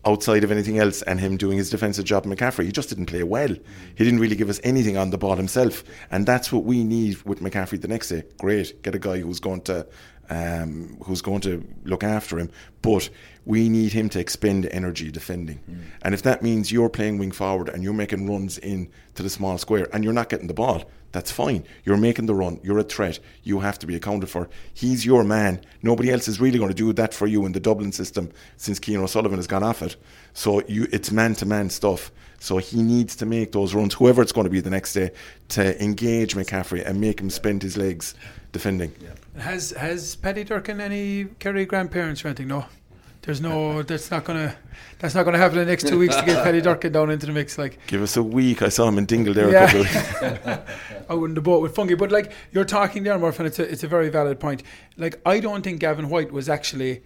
outside 0.06 0.44
of 0.44 0.52
anything 0.52 0.80
else 0.80 1.02
and 1.04 1.20
him 1.20 1.38
doing 1.38 1.58
his 1.58 1.70
defensive 1.70 2.06
job, 2.06 2.26
McCaffrey, 2.26 2.66
he 2.66 2.72
just 2.72 2.90
didn't 2.90 3.06
play 3.06 3.24
well. 3.24 3.50
He 3.96 4.04
didn't 4.04 4.20
really 4.20 4.36
give 4.36 4.50
us 4.50 4.60
anything 4.64 4.98
on 4.98 5.12
the 5.12 5.18
ball 5.18 5.36
himself. 5.36 5.84
And 6.12 6.26
that's 6.26 6.52
what 6.52 6.66
we 6.66 6.84
need 6.84 7.22
with 7.24 7.40
McCaffrey 7.40 7.80
the 7.80 7.88
next 7.88 8.10
day. 8.10 8.24
Great, 8.38 8.84
get 8.84 8.96
a 8.96 9.00
guy 9.00 9.20
who's 9.20 9.40
going 9.40 9.62
to 9.62 9.88
um, 10.30 10.98
who's 11.04 11.22
going 11.22 11.42
to 11.42 11.64
look 11.84 12.04
after 12.04 12.40
him. 12.40 12.50
But 12.82 13.10
we 13.46 13.70
need 13.70 13.94
him 13.94 14.10
to 14.10 14.20
expend 14.20 14.66
energy 14.68 15.12
defending. 15.12 15.60
Mm. 15.70 15.82
And 16.02 16.14
if 16.14 16.22
that 16.24 16.42
means 16.42 16.72
you're 16.72 16.90
playing 16.90 17.18
wing 17.18 17.32
forward 17.32 17.70
and 17.70 17.84
you're 17.84 17.94
making 17.94 18.30
runs 18.30 18.58
in 18.58 18.90
to 19.16 19.24
the 19.24 19.30
small 19.30 19.58
square 19.58 19.88
and 19.94 20.04
you're 20.04 20.14
not 20.14 20.30
getting 20.30 20.48
the 20.48 20.54
ball, 20.54 20.84
that's 21.14 21.32
fine. 21.32 21.64
You're 21.86 21.98
making 21.98 22.26
the 22.26 22.34
run. 22.34 22.60
You're 22.64 22.80
a 22.80 22.84
threat. 22.84 23.20
You 23.44 23.60
have 23.60 23.78
to 23.80 23.88
be 23.88 23.96
accounted 23.96 24.30
for. 24.30 24.50
He's 24.74 25.06
your 25.06 25.24
man. 25.24 25.62
Nobody 25.84 26.12
else 26.12 26.28
is 26.28 26.42
really 26.42 26.58
going 26.58 26.72
to 26.72 26.76
do 26.76 26.92
that 26.94 27.14
for 27.14 27.28
you 27.28 27.46
in 27.46 27.52
the 27.52 27.60
Dublin 27.60 27.92
system 27.92 28.32
since 28.58 28.80
Cian 28.84 29.02
O'Sullivan 29.02 29.38
has 29.38 29.46
gone 29.46 29.64
off 29.64 29.84
it. 29.84 29.96
So 30.34 30.64
you, 30.68 30.88
it's 30.92 31.12
man 31.12 31.36
to 31.36 31.46
man 31.46 31.70
stuff. 31.70 32.12
So 32.44 32.58
he 32.58 32.84
needs 32.84 33.16
to 33.16 33.26
make 33.26 33.54
those 33.54 33.74
runs, 33.74 33.94
whoever 33.94 34.22
it's 34.22 34.34
going 34.34 34.44
to 34.44 34.50
be 34.50 34.60
the 34.60 34.70
next 34.70 34.92
day, 34.92 35.12
to 35.48 35.82
engage 35.82 36.36
McCaffrey 36.36 36.86
and 36.86 37.00
make 37.00 37.22
him 37.22 37.30
spend 37.30 37.64
his 37.64 37.78
legs 37.78 38.16
defending. 38.52 38.94
Yeah. 39.02 39.42
Has 39.42 39.72
has 39.72 40.18
Paddy 40.18 40.44
Durcan 40.44 40.82
any 40.82 41.30
Kerry 41.40 41.66
grandparents 41.66 42.26
or 42.26 42.28
anything? 42.28 42.50
No. 42.50 42.66
There's 43.22 43.40
no. 43.40 43.82
That's 43.84 44.12
not 44.12 44.26
gonna. 44.26 44.58
That's 45.00 45.16
not 45.16 45.24
gonna 45.24 45.38
happen 45.38 45.58
in 45.58 45.66
the 45.66 45.72
next 45.72 45.88
two 45.88 45.98
weeks 45.98 46.18
to 46.18 46.26
get 46.26 46.44
Paddy 46.44 46.62
Durcan 46.62 46.92
down 46.92 47.12
into 47.12 47.28
the 47.28 47.32
mix. 47.32 47.58
Like, 47.58 47.80
give 47.88 48.02
us 48.02 48.18
a 48.18 48.24
week. 48.24 48.62
I 48.62 48.68
saw 48.68 48.90
him 48.90 48.98
in 48.98 49.06
Dingle 49.06 49.34
there 49.34 49.50
yeah. 49.50 49.64
a 49.64 49.86
couple. 49.86 50.52
Of 50.52 51.10
out 51.10 51.24
in 51.24 51.36
the 51.36 51.42
boat 51.42 51.62
with 51.62 51.74
Funky, 51.74 51.96
but 51.96 52.12
like 52.12 52.34
you're 52.52 52.66
talking 52.66 53.04
there, 53.04 53.18
Murph, 53.18 53.40
and 53.40 53.48
it's 53.48 53.60
a 53.60 53.64
it's 53.64 53.86
a 53.86 53.88
very 53.88 54.10
valid 54.10 54.42
point. 54.42 54.64
Like, 54.98 55.22
I 55.26 55.40
don't 55.40 55.62
think 55.62 55.80
Gavin 55.80 56.10
White 56.10 56.34
was 56.34 56.50
actually 56.50 57.04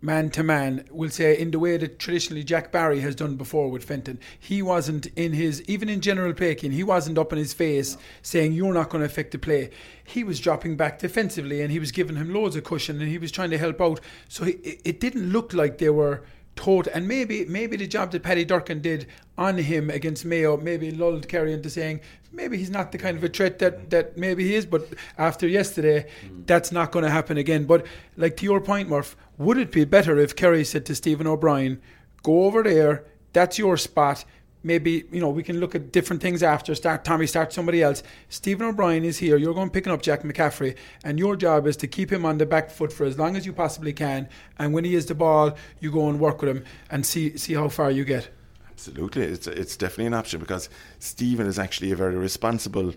man 0.00 0.30
to 0.30 0.42
man, 0.42 0.84
we'll 0.90 1.10
say 1.10 1.36
in 1.36 1.50
the 1.50 1.58
way 1.58 1.76
that 1.76 1.98
traditionally 1.98 2.44
Jack 2.44 2.70
Barry 2.70 3.00
has 3.00 3.14
done 3.14 3.34
before 3.34 3.68
with 3.68 3.84
Fenton. 3.84 4.20
He 4.38 4.62
wasn't 4.62 5.06
in 5.16 5.32
his, 5.32 5.62
even 5.62 5.88
in 5.88 6.00
general 6.00 6.32
Pakin, 6.32 6.70
he 6.70 6.84
wasn't 6.84 7.18
up 7.18 7.32
in 7.32 7.38
his 7.38 7.52
face 7.52 7.94
no. 7.94 8.00
saying, 8.22 8.52
You're 8.52 8.74
not 8.74 8.90
going 8.90 9.00
to 9.00 9.06
affect 9.06 9.32
the 9.32 9.38
play. 9.38 9.70
He 10.04 10.22
was 10.22 10.38
dropping 10.40 10.76
back 10.76 10.98
defensively 10.98 11.60
and 11.62 11.72
he 11.72 11.80
was 11.80 11.92
giving 11.92 12.16
him 12.16 12.32
loads 12.32 12.54
of 12.54 12.64
cushion 12.64 13.00
and 13.00 13.08
he 13.08 13.18
was 13.18 13.32
trying 13.32 13.50
to 13.50 13.58
help 13.58 13.80
out. 13.80 14.00
So 14.28 14.44
he, 14.44 14.52
it 14.52 15.00
didn't 15.00 15.32
look 15.32 15.52
like 15.52 15.78
they 15.78 15.90
were 15.90 16.22
total. 16.58 16.92
And 16.92 17.06
maybe 17.06 17.44
maybe 17.44 17.76
the 17.76 17.86
job 17.86 18.10
that 18.12 18.22
Paddy 18.24 18.44
Durcan 18.44 18.82
did 18.82 19.06
on 19.38 19.56
him 19.56 19.88
against 19.88 20.24
Mayo 20.24 20.56
maybe 20.56 20.90
lulled 20.90 21.28
Kerry 21.28 21.52
into 21.52 21.70
saying, 21.70 22.00
maybe 22.32 22.58
he's 22.58 22.70
not 22.70 22.90
the 22.90 22.98
kind 22.98 23.16
of 23.16 23.22
a 23.22 23.28
threat 23.28 23.60
that, 23.60 23.90
that 23.90 24.18
maybe 24.18 24.42
he 24.44 24.56
is. 24.56 24.66
But 24.66 24.88
after 25.16 25.46
yesterday, 25.46 26.06
mm. 26.24 26.46
that's 26.46 26.72
not 26.72 26.90
going 26.90 27.04
to 27.04 27.10
happen 27.10 27.36
again. 27.38 27.64
But 27.64 27.86
like 28.16 28.36
to 28.38 28.44
your 28.44 28.60
point, 28.60 28.88
Murph, 28.88 29.16
would 29.38 29.56
it 29.56 29.70
be 29.70 29.84
better 29.84 30.18
if 30.18 30.34
Kerry 30.34 30.64
said 30.64 30.84
to 30.86 30.94
Stephen 30.96 31.28
O'Brien, 31.28 31.80
go 32.24 32.44
over 32.44 32.64
there, 32.64 33.04
that's 33.32 33.58
your 33.58 33.76
spot. 33.76 34.24
Maybe, 34.68 35.04
you 35.10 35.18
know, 35.18 35.30
we 35.30 35.42
can 35.42 35.60
look 35.60 35.74
at 35.74 35.92
different 35.92 36.20
things 36.20 36.42
after. 36.42 36.74
Start 36.74 37.02
Tommy, 37.02 37.26
start 37.26 37.54
somebody 37.54 37.82
else. 37.82 38.02
Stephen 38.28 38.66
O'Brien 38.66 39.02
is 39.02 39.16
here. 39.16 39.38
You're 39.38 39.54
going 39.54 39.70
picking 39.70 39.90
up 39.90 40.02
Jack 40.02 40.24
McCaffrey, 40.24 40.76
and 41.02 41.18
your 41.18 41.36
job 41.36 41.66
is 41.66 41.74
to 41.78 41.86
keep 41.86 42.12
him 42.12 42.26
on 42.26 42.36
the 42.36 42.44
back 42.44 42.70
foot 42.70 42.92
for 42.92 43.06
as 43.06 43.18
long 43.18 43.34
as 43.34 43.46
you 43.46 43.54
possibly 43.54 43.94
can. 43.94 44.28
And 44.58 44.74
when 44.74 44.84
he 44.84 44.92
has 44.92 45.06
the 45.06 45.14
ball, 45.14 45.56
you 45.80 45.90
go 45.90 46.10
and 46.10 46.20
work 46.20 46.42
with 46.42 46.50
him 46.54 46.64
and 46.90 47.06
see 47.06 47.38
see 47.38 47.54
how 47.54 47.70
far 47.70 47.90
you 47.90 48.04
get. 48.04 48.28
Absolutely, 48.68 49.22
it's 49.22 49.46
it's 49.46 49.74
definitely 49.74 50.06
an 50.06 50.14
option 50.14 50.38
because 50.38 50.68
Stephen 50.98 51.46
is 51.46 51.58
actually 51.58 51.90
a 51.90 51.96
very 51.96 52.16
responsible 52.16 52.92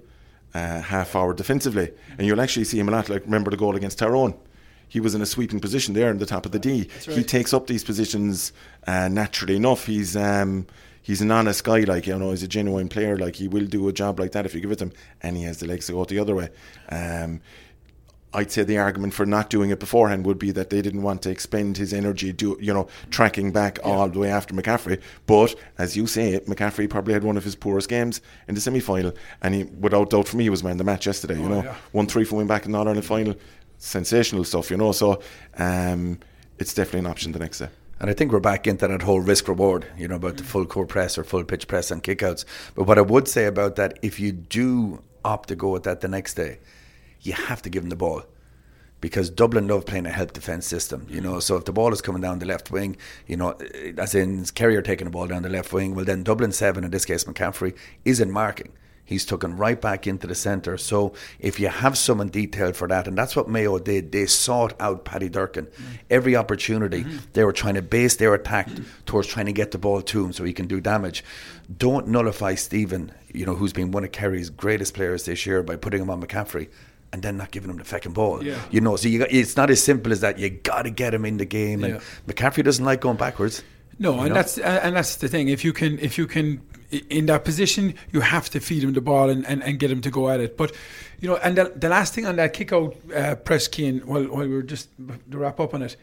uh, 0.54 0.82
half 0.82 1.12
forward 1.12 1.38
defensively, 1.38 1.90
and 2.18 2.28
you'll 2.28 2.42
actually 2.42 2.66
see 2.66 2.80
him 2.80 2.90
a 2.90 2.92
lot. 2.92 3.08
Like 3.08 3.24
remember 3.24 3.50
the 3.50 3.56
goal 3.56 3.78
against 3.78 3.98
Tyrone 3.98 4.36
he 4.92 5.00
was 5.00 5.16
in 5.16 5.22
a 5.22 5.26
sweeping 5.26 5.62
position 5.62 5.94
there 5.94 6.12
in 6.12 6.18
the 6.18 6.26
top 6.26 6.46
of 6.46 6.52
the 6.52 6.60
D. 6.60 6.90
Right. 7.08 7.18
He 7.18 7.24
takes 7.24 7.54
up 7.54 7.68
these 7.68 7.82
positions 7.82 8.52
uh, 8.86 9.08
naturally 9.08 9.56
enough. 9.56 9.86
He's 9.86 10.18
um, 10.18 10.68
he's 11.02 11.22
an 11.22 11.32
honest 11.32 11.64
guy, 11.64 11.82
like 11.82 12.08
you 12.08 12.18
know, 12.18 12.32
he's 12.32 12.44
a 12.44 12.48
genuine 12.48 12.90
player. 12.90 13.18
Like 13.18 13.36
he 13.36 13.48
will 13.48 13.66
do 13.66 13.88
a 13.88 13.94
job 13.94 14.20
like 14.20 14.32
that 14.34 14.46
if 14.46 14.54
you 14.54 14.62
give 14.62 14.72
it 14.72 14.80
to 14.80 14.86
him, 14.86 14.94
and 15.22 15.38
he 15.38 15.44
has 15.44 15.60
the 15.60 15.68
legs 15.68 15.88
to 15.88 15.94
go 15.94 16.06
the 16.06 16.20
other 16.20 16.36
way. 16.36 16.50
Um, 16.90 17.42
I'd 18.34 18.52
say 18.52 18.64
the 18.64 18.78
argument 18.78 19.14
for 19.14 19.26
not 19.26 19.50
doing 19.50 19.72
it 19.72 19.80
beforehand 19.80 20.26
would 20.26 20.40
be 20.40 20.52
that 20.52 20.70
they 20.70 20.82
didn't 20.82 21.02
want 21.02 21.22
to 21.24 21.30
expend 21.30 21.76
his 21.78 21.94
energy, 21.94 22.32
do 22.32 22.58
you 22.62 22.74
know, 22.74 22.88
tracking 23.10 23.52
back 23.52 23.78
yeah. 23.80 23.92
all 23.92 24.08
the 24.08 24.20
way 24.20 24.30
after 24.30 24.54
McCaffrey. 24.54 25.02
But 25.26 25.54
as 25.78 25.98
you 25.98 26.08
say, 26.08 26.40
McCaffrey 26.40 26.90
probably 26.90 27.14
had 27.14 27.26
one 27.26 27.36
of 27.36 27.44
his 27.44 27.56
poorest 27.56 27.90
games 27.90 28.22
in 28.48 28.56
the 28.56 28.62
semi 28.62 28.80
final, 28.80 29.14
and 29.42 29.54
he, 29.54 29.64
without 29.64 30.12
doubt, 30.12 30.30
for 30.30 30.38
me, 30.38 30.46
he 30.46 30.50
was 30.50 30.64
man 30.64 30.78
the 30.78 30.84
match 30.84 31.06
yesterday. 31.06 31.36
You 31.36 31.46
oh, 31.46 31.50
know, 31.50 31.64
yeah. 31.64 31.76
one 31.92 32.08
three 32.08 32.24
for 32.24 32.38
win 32.38 32.48
back 32.48 32.66
in 32.66 32.72
the 32.72 32.80
Ireland 32.80 33.04
final 33.04 33.36
sensational 33.78 34.46
stuff, 34.46 34.72
you 34.72 34.78
know. 34.78 34.94
So 34.94 35.22
um, 35.58 36.20
it's 36.58 36.74
definitely 36.74 37.02
an 37.02 37.08
option 37.08 37.34
the 37.34 37.40
next 37.40 37.60
day. 37.60 37.70
And 38.02 38.10
I 38.10 38.14
think 38.14 38.32
we're 38.32 38.40
back 38.40 38.66
into 38.66 38.88
that 38.88 39.04
whole 39.04 39.20
risk 39.20 39.48
reward, 39.48 39.86
you 39.96 40.08
know, 40.08 40.16
about 40.16 40.38
the 40.38 40.44
full 40.44 40.66
core 40.66 40.88
press 40.88 41.20
or 41.20 41.24
full 41.24 41.44
pitch 41.44 41.68
press 41.68 41.92
and 41.92 42.02
kickouts. 42.02 42.46
But 42.74 42.86
what 42.86 42.98
I 42.98 43.02
would 43.02 43.28
say 43.28 43.46
about 43.46 43.76
that, 43.76 44.00
if 44.02 44.20
you 44.20 44.32
do 44.32 45.04
opt 45.24 45.50
to 45.50 45.56
go 45.56 45.70
with 45.70 45.84
that 45.84 46.02
the 46.02 46.08
next 46.08 46.34
day, 46.34 46.58
you 47.22 47.34
have 47.34 47.62
to 47.62 47.70
give 47.70 47.84
them 47.84 47.92
the 47.92 47.96
ball. 47.96 48.24
Because 49.02 49.30
Dublin 49.30 49.68
love 49.68 49.86
playing 49.86 50.08
a 50.08 50.10
help 50.10 50.34
defence 50.34 50.66
system, 50.66 51.06
you 51.12 51.22
know. 51.22 51.40
So 51.40 51.58
if 51.58 51.66
the 51.66 51.74
ball 51.74 51.94
is 51.94 52.02
coming 52.02 52.24
down 52.24 52.40
the 52.40 52.48
left 52.48 52.72
wing, 52.72 52.98
you 53.28 53.38
know, 53.38 53.52
as 54.00 54.16
in 54.16 54.46
Kerry 54.46 54.82
taking 54.82 55.06
the 55.06 55.12
ball 55.12 55.28
down 55.28 55.44
the 55.44 55.50
left 55.50 55.72
wing, 55.72 55.94
well 55.94 56.06
then 56.06 56.24
Dublin 56.24 56.52
seven, 56.52 56.84
in 56.84 56.90
this 56.90 57.06
case 57.06 57.26
McCaffrey, 57.26 57.78
isn't 58.04 58.32
marking. 58.32 58.72
He's 59.12 59.26
taken 59.26 59.58
right 59.58 59.80
back 59.80 60.08
into 60.08 60.26
the 60.26 60.36
centre. 60.36 60.78
So 60.78 61.14
if 61.40 61.60
you 61.60 61.68
have 61.68 61.98
someone 61.98 62.30
detailed 62.30 62.76
for 62.76 62.88
that, 62.88 63.08
and 63.08 63.18
that's 63.18 63.36
what 63.36 63.50
Mayo 63.50 63.78
did, 63.78 64.12
they 64.12 64.26
sought 64.26 64.74
out 64.80 65.06
Paddy 65.06 65.30
Durcan. 65.30 65.68
Mm. 65.68 66.00
Every 66.10 66.36
opportunity, 66.36 67.04
mm-hmm. 67.04 67.18
they 67.34 67.44
were 67.44 67.54
trying 67.54 67.76
to 67.76 67.82
base 67.82 68.16
their 68.16 68.34
attack 68.34 68.70
towards 69.06 69.28
trying 69.28 69.48
to 69.48 69.54
get 69.54 69.72
the 69.72 69.78
ball 69.78 70.02
to 70.02 70.26
him 70.26 70.34
so 70.34 70.44
he 70.44 70.54
can 70.54 70.68
do 70.68 70.80
damage. 70.80 71.24
Don't 71.78 72.08
nullify 72.08 72.56
Stephen, 72.56 73.12
you 73.34 73.46
know, 73.46 73.56
who's 73.56 73.74
been 73.74 73.92
one 73.92 74.04
of 74.04 74.12
Kerry's 74.12 74.50
greatest 74.50 74.94
players 74.94 75.26
this 75.26 75.46
year 75.46 75.62
by 75.64 75.76
putting 75.76 76.02
him 76.02 76.10
on 76.10 76.22
McCaffrey 76.22 76.70
and 77.14 77.22
then 77.22 77.38
not 77.38 77.52
giving 77.52 77.70
him 77.70 77.78
the 77.78 77.84
fucking 77.84 78.14
ball. 78.14 78.44
Yeah. 78.44 78.60
You 78.72 78.82
know, 78.82 78.96
so 78.96 79.08
you 79.08 79.20
got, 79.20 79.32
it's 79.32 79.58
not 79.58 79.70
as 79.70 79.84
simple 79.84 80.12
as 80.12 80.22
that. 80.22 80.40
You 80.40 80.50
got 80.50 80.84
to 80.84 80.90
get 80.90 81.14
him 81.14 81.26
in 81.26 81.38
the 81.38 81.46
game, 81.46 81.84
and 81.84 81.96
yeah. 81.96 82.02
McCaffrey 82.28 82.64
doesn't 82.64 82.84
like 82.84 83.02
going 83.02 83.18
backwards. 83.18 83.64
No, 84.00 84.20
and 84.20 84.30
know? 84.30 84.36
that's 84.36 84.58
and 84.58 84.96
that's 84.96 85.18
the 85.18 85.28
thing. 85.28 85.50
If 85.50 85.64
you 85.64 85.74
can, 85.74 86.00
if 86.00 86.18
you 86.18 86.26
can 86.26 86.62
in 86.92 87.26
that 87.28 87.46
position, 87.46 87.96
you 88.12 88.22
have 88.22 88.50
to 88.50 88.60
feed 88.60 88.84
him 88.84 88.94
the 88.94 89.02
ball 89.02 89.30
and, 89.30 89.46
and, 89.48 89.64
and 89.64 89.80
get 89.80 89.90
him 89.90 90.02
to 90.02 90.12
go 90.12 90.30
at 90.30 90.40
it. 90.40 90.58
But, 90.58 90.74
you 91.20 91.28
know, 91.28 91.38
and 91.38 91.58
the, 91.58 91.74
the 91.76 91.90
last 91.90 92.14
thing 92.14 92.26
on 92.26 92.36
that 92.36 92.54
kick 92.54 92.74
out 92.74 92.96
uh, 93.16 93.36
press 93.36 93.68
keen, 93.68 94.00
while, 94.00 94.24
while 94.26 94.48
we 94.48 94.54
were 94.54 94.62
just 94.64 94.90
to 95.32 95.38
wrap 95.38 95.60
up 95.60 95.74
on 95.74 95.82
it, 95.82 95.96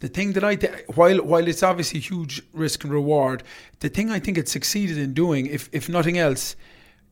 the 0.00 0.08
thing 0.08 0.32
that 0.32 0.44
I, 0.44 0.54
th- 0.54 0.86
while 0.94 1.18
while 1.18 1.48
it's 1.48 1.62
obviously 1.62 1.98
huge 1.98 2.40
risk 2.52 2.84
and 2.84 2.92
reward, 2.92 3.42
the 3.80 3.88
thing 3.88 4.10
I 4.10 4.20
think 4.20 4.38
it 4.38 4.48
succeeded 4.48 4.96
in 4.96 5.12
doing, 5.12 5.46
if 5.46 5.68
if 5.72 5.88
nothing 5.88 6.16
else, 6.16 6.54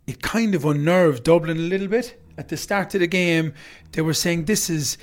it 0.06 0.22
kind 0.22 0.54
of 0.54 0.64
unnerved 0.64 1.24
Dublin 1.24 1.56
a 1.56 1.60
little 1.60 1.88
bit. 1.88 2.22
At 2.38 2.48
the 2.48 2.56
start 2.56 2.94
of 2.94 3.00
the 3.00 3.06
game, 3.06 3.54
they 3.92 4.02
were 4.02 4.14
saying 4.14 4.44
this 4.44 4.70
is 4.70 4.98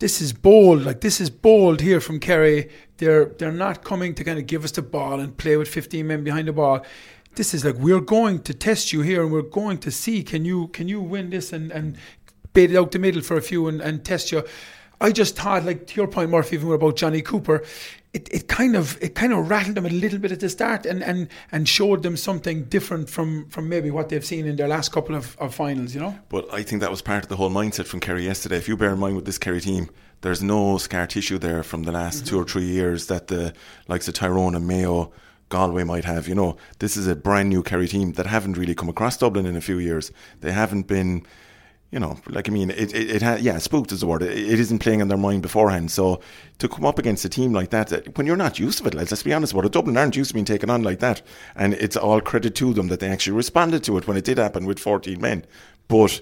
this 0.00 0.20
is 0.20 0.32
bold, 0.32 0.82
like 0.84 1.00
this 1.00 1.20
is 1.20 1.30
bold 1.30 1.80
here 1.80 2.00
from 2.00 2.20
Kerry. 2.20 2.68
They're 2.98 3.26
they're 3.26 3.52
not 3.52 3.84
coming 3.84 4.14
to 4.16 4.24
kind 4.24 4.38
of 4.38 4.46
give 4.46 4.64
us 4.64 4.72
the 4.72 4.82
ball 4.82 5.20
and 5.20 5.36
play 5.36 5.56
with 5.56 5.68
15 5.68 6.06
men 6.06 6.24
behind 6.24 6.48
the 6.48 6.52
ball 6.52 6.84
this 7.36 7.54
is 7.54 7.64
like 7.64 7.76
we're 7.76 8.00
going 8.00 8.40
to 8.42 8.54
test 8.54 8.92
you 8.92 9.02
here 9.02 9.22
and 9.22 9.32
we're 9.32 9.42
going 9.42 9.78
to 9.78 9.90
see 9.90 10.22
can 10.22 10.44
you 10.44 10.68
can 10.68 10.88
you 10.88 11.00
win 11.00 11.30
this 11.30 11.52
and 11.52 11.70
and 11.72 11.96
bait 12.54 12.70
it 12.70 12.76
out 12.76 12.92
the 12.92 12.98
middle 12.98 13.20
for 13.20 13.36
a 13.36 13.42
few 13.42 13.68
and, 13.68 13.82
and 13.82 14.04
test 14.04 14.32
you. 14.32 14.42
I 15.00 15.12
just 15.12 15.36
thought, 15.36 15.64
like 15.64 15.88
to 15.88 15.96
your 15.96 16.06
point, 16.06 16.30
Murphy, 16.30 16.56
even 16.56 16.72
about 16.72 16.96
Jonny 16.96 17.20
Cooper, 17.20 17.62
it, 18.14 18.28
it 18.32 18.48
kind 18.48 18.76
of 18.76 18.96
it 19.02 19.16
kind 19.16 19.32
of 19.32 19.50
rattled 19.50 19.74
them 19.74 19.84
a 19.84 19.90
little 19.90 20.20
bit 20.20 20.30
at 20.30 20.40
the 20.40 20.48
start 20.48 20.86
and, 20.86 21.02
and, 21.02 21.28
and 21.50 21.68
showed 21.68 22.04
them 22.04 22.16
something 22.16 22.64
different 22.64 23.10
from, 23.10 23.48
from 23.48 23.68
maybe 23.68 23.90
what 23.90 24.08
they've 24.08 24.24
seen 24.24 24.46
in 24.46 24.54
their 24.56 24.68
last 24.68 24.92
couple 24.92 25.16
of, 25.16 25.36
of 25.38 25.52
finals, 25.52 25.94
you 25.94 26.00
know. 26.00 26.16
But 26.28 26.52
I 26.54 26.62
think 26.62 26.80
that 26.80 26.92
was 26.92 27.02
part 27.02 27.24
of 27.24 27.28
the 27.28 27.36
whole 27.36 27.50
mindset 27.50 27.86
from 27.86 28.00
Kerry 28.00 28.24
yesterday. 28.24 28.56
If 28.56 28.68
you 28.68 28.76
bear 28.76 28.92
in 28.92 29.00
mind 29.00 29.16
with 29.16 29.26
this 29.26 29.36
Kerry 29.36 29.60
team, 29.60 29.90
there's 30.20 30.42
no 30.42 30.78
scar 30.78 31.08
tissue 31.08 31.38
there 31.38 31.64
from 31.64 31.82
the 31.82 31.92
last 31.92 32.18
mm-hmm. 32.18 32.26
two 32.28 32.38
or 32.40 32.44
three 32.44 32.64
years 32.64 33.08
that 33.08 33.26
the 33.26 33.52
likes 33.88 34.06
of 34.06 34.14
Tyrone 34.14 34.54
and 34.54 34.66
Mayo. 34.66 35.12
Galway 35.54 35.84
might 35.84 36.04
have, 36.04 36.26
you 36.26 36.34
know, 36.34 36.56
this 36.80 36.96
is 36.96 37.06
a 37.06 37.14
brand 37.14 37.48
new 37.48 37.62
Kerry 37.62 37.86
team 37.86 38.14
that 38.14 38.26
haven't 38.26 38.58
really 38.58 38.74
come 38.74 38.88
across 38.88 39.16
Dublin 39.16 39.46
in 39.46 39.54
a 39.54 39.60
few 39.60 39.78
years. 39.78 40.10
They 40.40 40.50
haven't 40.50 40.88
been 40.88 41.24
you 41.92 42.00
know, 42.00 42.18
like 42.26 42.48
I 42.48 42.52
mean, 42.52 42.70
it 42.70 42.92
it, 42.92 43.08
it 43.08 43.22
ha- 43.22 43.38
yeah, 43.40 43.58
spooked 43.58 43.92
is 43.92 44.00
the 44.00 44.08
word. 44.08 44.22
It, 44.22 44.36
it 44.36 44.58
isn't 44.58 44.80
playing 44.80 44.98
in 44.98 45.06
their 45.06 45.16
mind 45.16 45.42
beforehand. 45.42 45.92
So 45.92 46.20
to 46.58 46.68
come 46.68 46.84
up 46.84 46.98
against 46.98 47.24
a 47.24 47.28
team 47.28 47.52
like 47.52 47.70
that, 47.70 48.16
when 48.16 48.26
you're 48.26 48.36
not 48.36 48.58
used 48.58 48.78
to 48.78 48.88
it, 48.88 48.94
let's, 48.94 49.12
let's 49.12 49.22
be 49.22 49.32
honest 49.32 49.52
about 49.52 49.66
it. 49.66 49.70
Dublin 49.70 49.96
aren't 49.96 50.16
used 50.16 50.30
to 50.30 50.34
being 50.34 50.44
taken 50.44 50.70
on 50.70 50.82
like 50.82 50.98
that, 50.98 51.22
and 51.54 51.74
it's 51.74 51.96
all 51.96 52.20
credit 52.20 52.56
to 52.56 52.74
them 52.74 52.88
that 52.88 52.98
they 52.98 53.08
actually 53.08 53.36
responded 53.36 53.84
to 53.84 53.96
it 53.96 54.08
when 54.08 54.16
it 54.16 54.24
did 54.24 54.38
happen 54.38 54.66
with 54.66 54.80
14 54.80 55.20
men. 55.20 55.46
But 55.86 56.20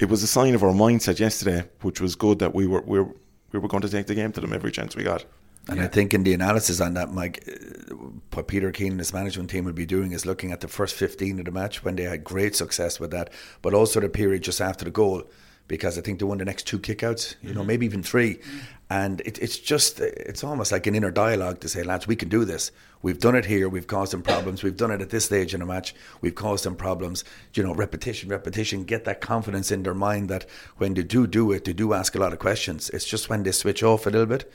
it 0.00 0.08
was 0.08 0.24
a 0.24 0.26
sign 0.26 0.56
of 0.56 0.64
our 0.64 0.72
mindset 0.72 1.20
yesterday, 1.20 1.68
which 1.82 2.00
was 2.00 2.16
good 2.16 2.40
that 2.40 2.52
we 2.52 2.66
were 2.66 2.82
we 2.82 2.98
were, 2.98 3.14
we 3.52 3.60
were 3.60 3.68
going 3.68 3.82
to 3.82 3.88
take 3.88 4.08
the 4.08 4.16
game 4.16 4.32
to 4.32 4.40
them 4.40 4.52
every 4.52 4.72
chance 4.72 4.96
we 4.96 5.04
got. 5.04 5.24
And 5.68 5.78
yeah. 5.78 5.84
I 5.84 5.88
think 5.88 6.12
in 6.12 6.24
the 6.24 6.34
analysis 6.34 6.80
on 6.80 6.94
that, 6.94 7.12
Mike, 7.12 7.44
uh, 7.46 7.94
what 8.32 8.48
Peter 8.48 8.72
Keane 8.72 8.92
and 8.92 9.00
his 9.00 9.12
management 9.12 9.50
team 9.50 9.64
will 9.64 9.72
be 9.72 9.86
doing 9.86 10.12
is 10.12 10.26
looking 10.26 10.50
at 10.50 10.60
the 10.60 10.68
first 10.68 10.94
15 10.96 11.38
of 11.38 11.44
the 11.44 11.52
match 11.52 11.84
when 11.84 11.94
they 11.96 12.02
had 12.02 12.24
great 12.24 12.56
success 12.56 12.98
with 12.98 13.12
that, 13.12 13.30
but 13.62 13.72
also 13.72 14.00
the 14.00 14.08
period 14.08 14.42
just 14.42 14.60
after 14.60 14.84
the 14.84 14.90
goal, 14.90 15.22
because 15.68 15.96
I 15.96 16.00
think 16.00 16.18
they 16.18 16.24
won 16.24 16.38
the 16.38 16.44
next 16.44 16.66
two 16.66 16.80
kickouts, 16.80 17.36
you 17.40 17.50
mm-hmm. 17.50 17.58
know, 17.58 17.64
maybe 17.64 17.86
even 17.86 18.02
3 18.02 18.34
mm-hmm. 18.34 18.58
And 18.90 19.22
it, 19.22 19.38
it's 19.38 19.56
just, 19.56 20.00
it's 20.00 20.44
almost 20.44 20.70
like 20.70 20.86
an 20.86 20.94
inner 20.94 21.10
dialogue 21.10 21.60
to 21.60 21.68
say, 21.70 21.82
lads, 21.82 22.06
we 22.06 22.14
can 22.14 22.28
do 22.28 22.44
this. 22.44 22.72
We've 23.00 23.18
done 23.18 23.34
it 23.34 23.46
here. 23.46 23.66
We've 23.66 23.86
caused 23.86 24.12
them 24.12 24.20
problems. 24.20 24.62
We've 24.62 24.76
done 24.76 24.90
it 24.90 25.00
at 25.00 25.08
this 25.08 25.24
stage 25.24 25.54
in 25.54 25.62
a 25.62 25.66
match. 25.66 25.94
We've 26.20 26.34
caused 26.34 26.66
them 26.66 26.76
problems. 26.76 27.24
You 27.54 27.62
know, 27.62 27.74
repetition, 27.74 28.28
repetition. 28.28 28.84
Get 28.84 29.06
that 29.06 29.22
confidence 29.22 29.70
in 29.70 29.82
their 29.82 29.94
mind 29.94 30.28
that 30.28 30.44
when 30.76 30.92
they 30.92 31.04
do 31.04 31.26
do 31.26 31.52
it, 31.52 31.64
they 31.64 31.72
do 31.72 31.94
ask 31.94 32.14
a 32.14 32.18
lot 32.18 32.34
of 32.34 32.38
questions. 32.38 32.90
It's 32.90 33.06
just 33.06 33.30
when 33.30 33.44
they 33.44 33.52
switch 33.52 33.82
off 33.82 34.06
a 34.06 34.10
little 34.10 34.26
bit 34.26 34.52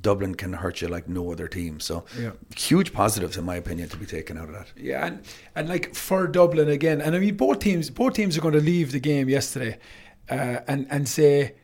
Dublin 0.00 0.34
can 0.34 0.52
hurt 0.52 0.80
you 0.80 0.88
like 0.88 1.08
no 1.08 1.30
other 1.30 1.48
team. 1.48 1.80
So 1.80 2.04
yeah. 2.18 2.32
huge 2.56 2.92
positives 2.92 3.36
in 3.36 3.44
my 3.44 3.56
opinion 3.56 3.88
to 3.90 3.96
be 3.96 4.06
taken 4.06 4.38
out 4.38 4.48
of 4.48 4.54
that. 4.54 4.72
Yeah, 4.76 5.06
and, 5.06 5.22
and 5.54 5.68
like 5.68 5.94
for 5.94 6.26
Dublin 6.26 6.68
again, 6.68 7.00
and 7.00 7.14
I 7.14 7.18
mean 7.18 7.36
both 7.36 7.60
teams 7.60 7.90
both 7.90 8.14
teams 8.14 8.36
are 8.36 8.40
going 8.40 8.54
to 8.54 8.60
leave 8.60 8.92
the 8.92 9.00
game 9.00 9.28
yesterday 9.28 9.78
uh, 10.30 10.60
and 10.66 10.86
and 10.90 11.08
say 11.08 11.54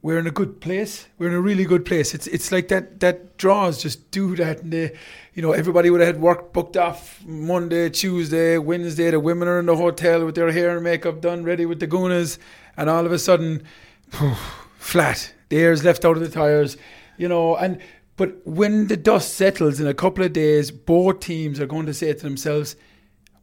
we're 0.00 0.18
in 0.18 0.26
a 0.26 0.32
good 0.32 0.60
place. 0.60 1.08
We're 1.18 1.28
in 1.28 1.34
a 1.34 1.40
really 1.40 1.64
good 1.64 1.84
place. 1.84 2.14
It's 2.14 2.26
it's 2.26 2.52
like 2.52 2.68
that 2.68 3.00
that 3.00 3.36
draws 3.36 3.82
just 3.82 4.10
do 4.10 4.36
that 4.36 4.62
and 4.62 4.72
they 4.72 4.92
you 5.38 5.42
know, 5.42 5.52
everybody 5.52 5.88
would 5.88 6.00
have 6.00 6.14
had 6.14 6.20
work 6.20 6.52
booked 6.52 6.76
off 6.76 7.24
Monday, 7.24 7.88
Tuesday, 7.90 8.58
Wednesday, 8.58 9.12
the 9.12 9.20
women 9.20 9.46
are 9.46 9.60
in 9.60 9.66
the 9.66 9.76
hotel 9.76 10.26
with 10.26 10.34
their 10.34 10.50
hair 10.50 10.74
and 10.74 10.82
makeup 10.82 11.20
done, 11.20 11.44
ready 11.44 11.64
with 11.64 11.78
the 11.78 11.86
goonas, 11.86 12.38
and 12.76 12.90
all 12.90 13.06
of 13.06 13.12
a 13.12 13.20
sudden 13.20 13.62
flat. 14.78 15.32
The 15.48 15.58
air's 15.58 15.84
left 15.84 16.04
out 16.04 16.16
of 16.16 16.22
the 16.24 16.28
tires 16.28 16.76
you 17.18 17.28
know, 17.28 17.56
and 17.56 17.78
but 18.16 18.44
when 18.46 18.88
the 18.88 18.96
dust 18.96 19.34
settles 19.34 19.78
in 19.78 19.86
a 19.86 19.94
couple 19.94 20.24
of 20.24 20.32
days, 20.32 20.70
both 20.70 21.20
teams 21.20 21.60
are 21.60 21.66
going 21.66 21.86
to 21.86 21.94
say 21.94 22.12
to 22.12 22.20
themselves, 22.20 22.74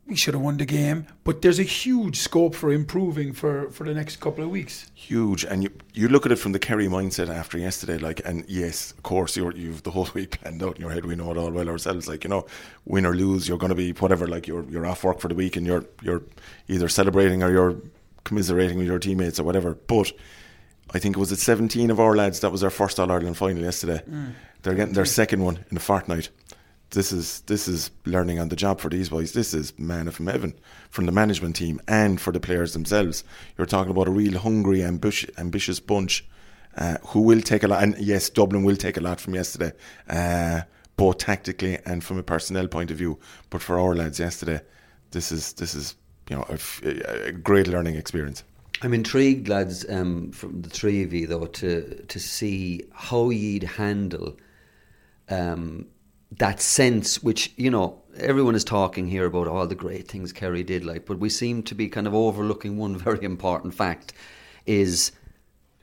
we 0.08 0.16
should 0.16 0.36
have 0.36 0.44
won 0.44 0.58
the 0.58 0.66
game, 0.66 1.08
but 1.24 1.42
there's 1.42 1.58
a 1.58 1.64
huge 1.64 2.18
scope 2.20 2.54
for 2.54 2.72
improving 2.72 3.34
for, 3.34 3.72
for 3.72 3.86
the 3.86 3.94
next 3.94 4.18
couple 4.18 4.44
of 4.44 4.52
weeks. 4.52 4.92
Huge, 4.94 5.44
and 5.46 5.64
you 5.64 5.72
you 5.94 6.08
look 6.08 6.28
at 6.28 6.32
it 6.32 6.36
from 6.36 6.52
the 6.52 6.60
Kerry 6.60 6.88
mindset 6.88 7.28
after 7.28 7.58
yesterday, 7.58 7.98
like, 7.98 8.22
and 8.24 8.46
yes, 8.48 8.92
of 8.92 9.02
course, 9.02 9.36
you're 9.36 9.52
you've 9.54 9.82
the 9.82 9.92
whole 9.92 10.08
week 10.14 10.40
planned 10.42 10.62
out 10.62 10.76
in 10.76 10.82
your 10.82 10.92
head. 10.92 11.06
We 11.06 11.16
know 11.16 11.32
it 11.32 11.38
all 11.38 11.50
well 11.50 11.70
ourselves, 11.70 12.08
like 12.08 12.24
you 12.24 12.30
know, 12.30 12.46
win 12.86 13.06
or 13.06 13.16
lose, 13.16 13.48
you're 13.48 13.58
going 13.58 13.72
to 13.72 13.76
be 13.76 13.94
whatever, 13.94 14.28
like 14.28 14.48
you're 14.48 14.66
you're 14.66 14.86
off 14.86 15.04
work 15.04 15.20
for 15.20 15.28
the 15.28 15.36
week, 15.36 15.56
and 15.56 15.66
you're 15.66 15.86
you're 16.04 16.22
either 16.68 16.88
celebrating 16.88 17.42
or 17.42 17.50
you're 17.50 17.76
commiserating 18.26 18.78
with 18.78 18.88
your 18.88 19.00
teammates 19.00 19.40
or 19.40 19.44
whatever. 19.44 19.74
But 19.74 20.12
I 20.94 21.00
think 21.00 21.16
it 21.16 21.20
was 21.20 21.32
at 21.32 21.40
17 21.40 21.90
of 21.90 22.00
our 22.00 22.16
lads 22.16 22.40
that 22.42 22.52
was 22.52 22.64
our 22.64 22.70
first 22.70 23.00
All 23.00 23.12
Ireland 23.12 23.38
final 23.38 23.64
yesterday. 23.64 24.02
Mm. 24.10 24.34
They're 24.62 24.76
getting 24.76 24.94
their 24.94 25.06
second 25.06 25.44
one 25.44 25.66
in 25.70 25.78
a 25.78 25.80
fortnight. 25.80 26.30
This 26.92 27.12
is 27.12 27.42
this 27.42 27.68
is 27.68 27.92
learning 28.06 28.40
on 28.40 28.50
the 28.50 28.56
job 28.56 28.80
for 28.80 28.90
these 28.90 29.10
boys. 29.10 29.34
This 29.34 29.54
is 29.54 29.78
manna 29.78 30.12
from 30.12 30.28
heaven 30.28 30.54
from 30.90 31.06
the 31.06 31.12
management 31.12 31.56
team 31.56 31.82
and 31.88 32.22
for 32.22 32.32
the 32.32 32.40
players 32.40 32.74
themselves. 32.74 33.24
You're 33.58 33.68
talking 33.68 33.92
about 33.92 34.08
a 34.08 34.12
real 34.12 34.40
hungry, 34.40 34.84
ambitious, 34.84 35.30
ambitious 35.38 35.80
bunch 35.80 36.26
uh, 36.78 36.98
who 37.08 37.22
will 37.22 37.42
take 37.42 37.64
a 37.64 37.68
lot. 37.68 37.84
And 37.84 37.98
yes, 37.98 38.30
Dublin 38.30 38.64
will 38.64 38.76
take 38.76 38.98
a 38.98 39.02
lot 39.02 39.20
from 39.20 39.36
yesterday, 39.36 39.72
uh, 40.10 40.62
both 40.96 41.18
tactically 41.18 41.80
and 41.86 42.04
from 42.04 42.18
a 42.18 42.24
personnel 42.24 42.68
point 42.68 42.92
of 42.92 42.98
view. 42.98 43.20
But 43.50 43.62
for 43.62 43.80
our 43.80 43.96
lads 43.96 44.20
yesterday, 44.20 44.62
this 45.12 45.32
is 45.32 45.54
this 45.54 45.76
is 45.76 45.96
you 46.30 46.36
know 46.36 46.46
a, 46.50 47.28
a 47.28 47.32
great 47.32 47.68
learning 47.68 47.96
experience. 47.96 48.44
I'm 48.82 48.94
intrigued, 48.94 49.48
lads, 49.48 49.86
um, 49.90 50.32
from 50.32 50.62
the 50.62 50.70
three 50.70 51.04
of 51.04 51.14
you, 51.14 51.28
though, 51.28 51.46
to 51.46 52.04
to 52.04 52.20
see 52.20 52.84
how 52.94 53.30
you'd 53.30 53.64
handle 53.64 54.38
um, 55.30 55.88
that 56.38 56.62
sense, 56.62 57.24
which 57.24 57.54
you 57.56 57.72
know 57.72 58.02
everyone 58.18 58.56
is 58.56 58.64
talking 58.64 59.08
here 59.08 59.26
about 59.26 59.48
all 59.48 59.68
the 59.68 59.76
great 59.76 60.08
things 60.08 60.34
Kerry 60.34 60.64
did, 60.64 60.86
like, 60.86 61.06
but 61.06 61.20
we 61.20 61.30
seem 61.30 61.64
to 61.64 61.76
be 61.76 61.88
kind 61.88 62.08
of 62.08 62.14
overlooking 62.14 62.78
one 62.86 62.98
very 62.98 63.24
important 63.24 63.74
fact: 63.74 64.14
is 64.66 65.12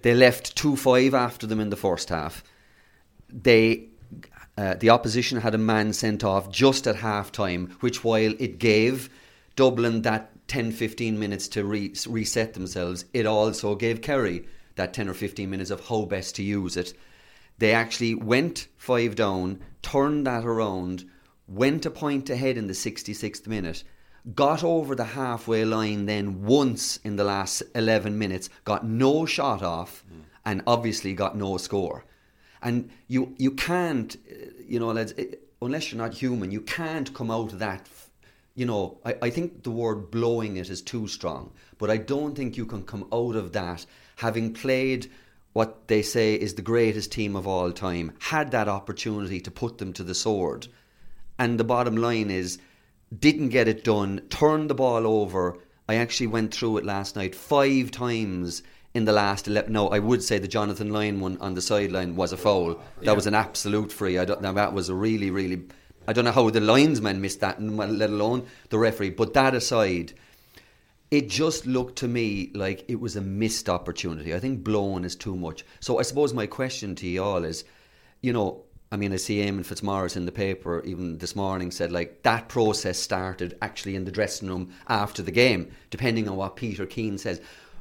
they 0.03 0.14
left 0.14 0.57
two 0.57 0.76
five 0.76 1.14
after 1.14 1.47
them 1.47 1.61
in 1.61 1.70
the 1.70 1.76
first 1.76 2.11
half. 2.11 2.45
They 3.28 3.88
uh, 4.59 4.74
the 4.74 4.90
opposition 4.90 5.40
had 5.40 5.55
a 5.55 5.59
man 5.59 5.95
sent 5.95 6.22
off 6.22 6.51
just 6.51 6.86
at 6.86 6.97
half 6.97 7.32
time, 7.32 7.74
which 7.80 8.05
while 8.05 8.34
it 8.38 8.59
gave 8.59 9.09
Dublin 9.57 10.03
that 10.03 10.31
10 10.53 10.72
15 10.72 11.18
minutes 11.18 11.48
to 11.48 11.64
re- 11.64 11.94
reset 12.07 12.53
themselves, 12.53 13.07
it 13.14 13.24
also 13.24 13.74
gave 13.74 14.03
Kerry 14.03 14.44
that 14.74 14.92
10 14.92 15.09
or 15.09 15.14
15 15.14 15.48
minutes 15.48 15.70
of 15.70 15.88
how 15.88 16.05
best 16.05 16.36
to 16.36 16.42
use 16.42 16.76
it. 16.76 16.92
They 17.57 17.72
actually 17.72 18.14
went 18.14 18.68
five 18.76 19.14
down, 19.14 19.62
turned 19.80 20.26
that 20.26 20.44
around, 20.44 21.09
went 21.48 21.86
a 21.86 21.90
point 21.90 22.28
ahead 22.28 22.59
in 22.59 22.66
the 22.66 22.74
66th 22.74 23.46
minute, 23.46 23.82
got 24.34 24.62
over 24.62 24.94
the 24.94 25.16
halfway 25.16 25.64
line 25.64 26.05
then 26.05 26.44
once 26.44 26.98
in 26.98 27.16
the 27.16 27.24
last 27.24 27.62
11 27.74 28.18
minutes, 28.18 28.50
got 28.66 28.84
no 28.86 29.24
shot 29.24 29.62
off, 29.62 30.05
mm. 30.07 30.20
and 30.44 30.62
obviously 30.66 31.14
got 31.14 31.34
no 31.34 31.57
score. 31.57 32.05
And 32.61 32.90
you 33.09 33.34
you 33.38 33.53
can't, 33.53 34.14
you 34.68 34.78
know, 34.78 34.90
unless 35.62 35.90
you're 35.90 36.03
not 36.03 36.12
human, 36.12 36.50
you 36.50 36.61
can't 36.61 37.14
come 37.14 37.30
out 37.30 37.55
of 37.55 37.59
that 37.61 37.88
you 38.55 38.66
know, 38.66 38.98
I, 39.05 39.16
I 39.22 39.30
think 39.30 39.62
the 39.62 39.70
word 39.70 40.11
blowing 40.11 40.57
it 40.57 40.70
is 40.70 40.82
too 40.82 41.09
strong, 41.09 41.53
but 41.78 41.90
I 41.90 41.96
don't 41.96 42.34
think 42.34 42.57
you 42.57 42.66
can 42.66 42.82
come 42.82 43.07
out 43.12 43.36
of 43.36 43.53
that 43.53 43.86
having 44.16 44.53
played 44.53 45.11
what 45.53 45.88
they 45.88 46.03
say 46.03 46.34
is 46.34 46.55
the 46.55 46.62
greatest 46.62 47.12
team 47.12 47.36
of 47.36 47.46
all 47.46 47.72
time, 47.72 48.12
had 48.18 48.50
that 48.53 48.68
opportunity 48.68 49.40
to 49.40 49.50
put 49.50 49.78
them 49.78 49.92
to 49.92 50.03
the 50.03 50.14
sword. 50.14 50.66
And 51.38 51.59
the 51.59 51.64
bottom 51.64 51.96
line 51.96 52.30
is, 52.30 52.59
didn't 53.16 53.50
get 53.50 53.68
it 53.68 53.84
done, 53.84 54.22
turned 54.30 54.70
the 54.70 54.74
ball 54.74 55.07
over. 55.07 55.59
I 55.88 55.96
actually 55.96 56.28
went 56.28 56.55
through 56.55 56.78
it 56.78 56.86
last 56.86 57.16
night 57.16 57.34
five 57.34 57.90
times 57.90 58.62
in 58.94 59.05
the 59.05 59.12
last 59.12 59.46
11. 59.46 59.72
No, 59.72 59.88
I 59.88 59.98
would 59.98 60.22
say 60.22 60.38
the 60.38 60.48
Jonathan 60.48 60.90
Lyne 60.90 61.20
one 61.20 61.36
on 61.38 61.55
the 61.55 61.61
sideline 61.61 62.16
was 62.16 62.32
a 62.32 62.36
foul. 62.36 62.74
That 62.74 63.07
yeah. 63.07 63.12
was 63.12 63.26
an 63.26 63.34
absolute 63.34 63.92
free. 63.92 64.18
I 64.18 64.24
don't, 64.24 64.40
now, 64.40 64.53
that 64.53 64.72
was 64.72 64.88
a 64.88 64.94
really, 64.94 65.30
really 65.30 65.64
I 66.07 66.12
don't 66.12 66.24
know 66.24 66.32
how 66.32 66.50
the 66.50 66.61
linesman 66.61 67.20
missed 67.20 67.40
that, 67.40 67.59
and 67.59 67.76
let 67.76 68.11
alone 68.11 68.46
the 68.70 68.78
referee. 68.78 69.11
But 69.11 69.34
that 69.34 69.55
aside, 69.55 70.12
it 71.11 71.28
just 71.28 71.66
looked 71.66 71.96
to 71.98 72.09
me 72.09 72.50
like 72.55 72.84
it 72.88 72.98
was 72.98 73.16
a 73.16 73.20
missed 73.20 73.68
opportunity. 73.68 74.34
I 74.34 74.40
think 74.40 74.64
blown 74.64 75.05
is 75.05 75.14
too 75.14 75.36
much. 75.36 75.64
So 75.80 75.98
I 75.98 76.03
suppose 76.03 76.32
my 76.32 76.46
question 76.46 76.94
to 76.96 77.07
you 77.07 77.22
all 77.22 77.44
is, 77.44 77.64
you 78.20 78.32
know, 78.32 78.64
I 78.90 78.96
mean, 78.96 79.12
I 79.12 79.16
see 79.16 79.38
Eamon 79.38 79.64
Fitzmaurice 79.64 80.16
in 80.16 80.26
the 80.26 80.32
paper 80.32 80.82
even 80.84 81.18
this 81.18 81.34
morning 81.34 81.70
said 81.70 81.92
like 81.92 82.22
that 82.24 82.48
process 82.48 82.98
started 82.98 83.57
actually 83.62 83.96
in 83.96 84.05
the 84.05 84.11
dressing 84.11 84.48
room 84.48 84.72
after 84.88 85.22
the 85.22 85.30
game, 85.30 85.70
depending 85.90 86.28
on 86.28 86.36
what 86.36 86.57
Peter 86.57 86.84
Keane 86.84 87.16
says. 87.16 87.40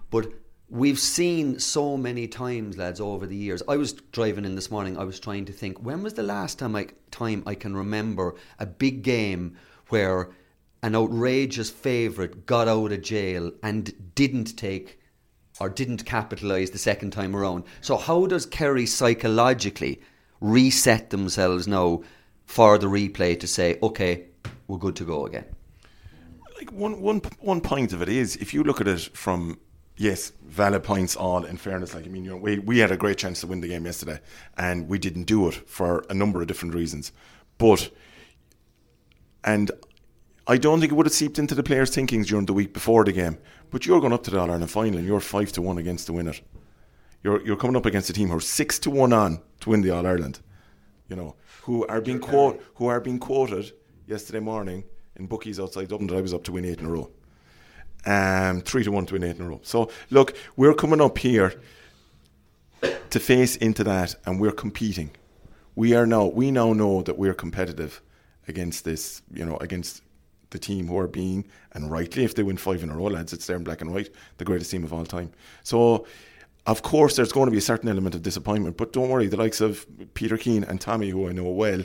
But 0.09 0.31
we've 0.71 0.99
seen 0.99 1.59
so 1.59 1.97
many 1.97 2.27
times, 2.27 2.77
lads, 2.77 3.01
over 3.01 3.27
the 3.27 3.35
years. 3.35 3.61
I 3.67 3.75
was 3.75 3.91
driving 3.91 4.45
in 4.45 4.55
this 4.55 4.71
morning. 4.71 4.97
I 4.97 5.03
was 5.03 5.19
trying 5.19 5.45
to 5.45 5.53
think 5.53 5.83
when 5.83 6.01
was 6.01 6.13
the 6.13 6.23
last 6.23 6.57
time 6.57 6.75
I 6.75 6.87
time 7.11 7.43
I 7.45 7.55
can 7.55 7.75
remember 7.75 8.35
a 8.57 8.65
big 8.65 9.03
game 9.03 9.57
where 9.89 10.31
an 10.81 10.95
outrageous 10.95 11.69
favourite 11.69 12.45
got 12.45 12.67
out 12.67 12.93
of 12.93 13.01
jail 13.01 13.51
and 13.61 14.15
didn't 14.15 14.57
take 14.57 14.99
or 15.59 15.69
didn't 15.69 16.05
capitalise 16.05 16.71
the 16.71 16.77
second 16.77 17.11
time 17.11 17.35
around. 17.35 17.65
So 17.81 17.97
how 17.97 18.25
does 18.25 18.45
Kerry 18.45 18.85
psychologically 18.85 20.01
reset 20.39 21.09
themselves 21.11 21.67
now 21.67 22.01
for 22.45 22.77
the 22.77 22.87
replay 22.87 23.39
to 23.41 23.45
say, 23.45 23.77
okay, 23.83 24.25
we're 24.67 24.77
good 24.77 24.95
to 24.95 25.03
go 25.03 25.25
again? 25.25 25.45
Like 26.57 26.71
one 26.71 27.01
one 27.01 27.19
one 27.39 27.59
point 27.59 27.91
of 27.91 28.01
it 28.01 28.09
is 28.09 28.37
if 28.37 28.53
you 28.53 28.63
look 28.63 28.79
at 28.79 28.87
it 28.87 29.01
from 29.17 29.59
yes, 30.01 30.31
valid 30.43 30.83
points 30.83 31.15
all 31.15 31.45
in 31.45 31.57
fairness. 31.57 31.93
Like 31.93 32.05
I 32.05 32.09
mean, 32.09 32.25
you 32.25 32.31
know, 32.31 32.37
we 32.37 32.59
we 32.59 32.79
had 32.79 32.91
a 32.91 32.97
great 32.97 33.17
chance 33.17 33.41
to 33.41 33.47
win 33.47 33.61
the 33.61 33.67
game 33.67 33.85
yesterday, 33.85 34.19
and 34.57 34.89
we 34.89 34.97
didn't 34.97 35.23
do 35.23 35.47
it 35.47 35.53
for 35.53 36.03
a 36.09 36.13
number 36.13 36.41
of 36.41 36.47
different 36.47 36.73
reasons. 36.73 37.11
But 37.57 37.91
and 39.43 39.71
I 40.47 40.57
don't 40.57 40.79
think 40.79 40.91
it 40.91 40.95
would 40.95 41.05
have 41.05 41.13
seeped 41.13 41.37
into 41.37 41.55
the 41.55 41.63
players' 41.63 41.93
thinkings 41.93 42.27
during 42.27 42.47
the 42.47 42.53
week 42.53 42.73
before 42.73 43.05
the 43.05 43.11
game. 43.11 43.37
But 43.69 43.85
you're 43.85 44.01
going 44.01 44.13
up 44.13 44.23
to 44.23 44.31
the 44.31 44.39
All 44.39 44.49
Ireland 44.49 44.71
final, 44.71 44.97
and 44.97 45.07
you're 45.07 45.19
five 45.19 45.51
to 45.53 45.61
one 45.61 45.77
against 45.77 46.07
the 46.07 46.13
winner. 46.13 46.33
You're 47.23 47.45
you're 47.45 47.57
coming 47.57 47.75
up 47.75 47.85
against 47.85 48.09
a 48.09 48.13
team 48.13 48.29
who 48.29 48.37
are 48.37 48.41
six 48.41 48.79
to 48.79 48.89
one 48.89 49.13
on 49.13 49.41
to 49.61 49.69
win 49.69 49.81
the 49.81 49.91
All 49.91 50.07
Ireland. 50.07 50.39
You 51.09 51.15
know 51.15 51.35
who 51.63 51.85
are 51.87 52.01
being 52.01 52.19
quote 52.19 52.63
who 52.75 52.87
are 52.87 52.99
being 52.99 53.19
quoted 53.19 53.71
yesterday 54.07 54.39
morning 54.39 54.83
in 55.15 55.27
bookies 55.27 55.59
outside 55.59 55.89
Dublin 55.89 56.07
that 56.07 56.17
I 56.17 56.21
was 56.21 56.33
up 56.33 56.43
to 56.45 56.51
win 56.51 56.65
eight 56.65 56.79
in 56.79 56.87
a 56.87 56.89
row. 56.89 57.11
Um, 58.05 58.61
three 58.61 58.83
to 58.83 58.91
one 58.91 59.05
to 59.07 59.13
win 59.13 59.23
eight 59.23 59.37
in 59.37 59.45
a 59.45 59.49
row. 59.49 59.59
So 59.63 59.91
look, 60.09 60.35
we're 60.55 60.73
coming 60.73 61.01
up 61.01 61.17
here 61.17 61.61
to 63.11 63.19
face 63.19 63.55
into 63.57 63.83
that, 63.83 64.15
and 64.25 64.39
we're 64.39 64.51
competing. 64.51 65.11
We 65.75 65.93
are 65.93 66.05
now 66.05 66.25
we 66.25 66.51
now 66.51 66.73
know 66.73 67.01
that 67.03 67.17
we're 67.17 67.33
competitive 67.33 68.01
against 68.47 68.85
this, 68.85 69.21
you 69.33 69.45
know, 69.45 69.57
against 69.57 70.01
the 70.49 70.59
team 70.59 70.87
who 70.87 70.97
are 70.97 71.07
being, 71.07 71.45
and 71.71 71.89
rightly, 71.89 72.23
if 72.23 72.35
they 72.35 72.43
win 72.43 72.57
five 72.57 72.83
in 72.83 72.89
a 72.89 72.95
row, 72.95 73.05
lads, 73.05 73.33
it's 73.33 73.47
there 73.47 73.55
in 73.55 73.63
black 73.63 73.81
and 73.81 73.93
white, 73.93 74.09
the 74.37 74.45
greatest 74.45 74.71
team 74.71 74.83
of 74.83 74.93
all 74.93 75.05
time. 75.05 75.31
So, 75.63 76.05
of 76.65 76.81
course, 76.81 77.15
there's 77.15 77.31
going 77.31 77.47
to 77.47 77.51
be 77.51 77.57
a 77.57 77.61
certain 77.61 77.89
element 77.89 78.15
of 78.15 78.21
disappointment, 78.21 78.77
but 78.77 78.93
don't 78.93 79.09
worry, 79.09 79.27
the 79.27 79.37
likes 79.37 79.61
of 79.61 79.85
Peter 80.13 80.37
Keane 80.37 80.63
and 80.65 80.79
Tommy, 80.79 81.09
who 81.09 81.27
I 81.27 81.31
know 81.31 81.49
well, 81.49 81.81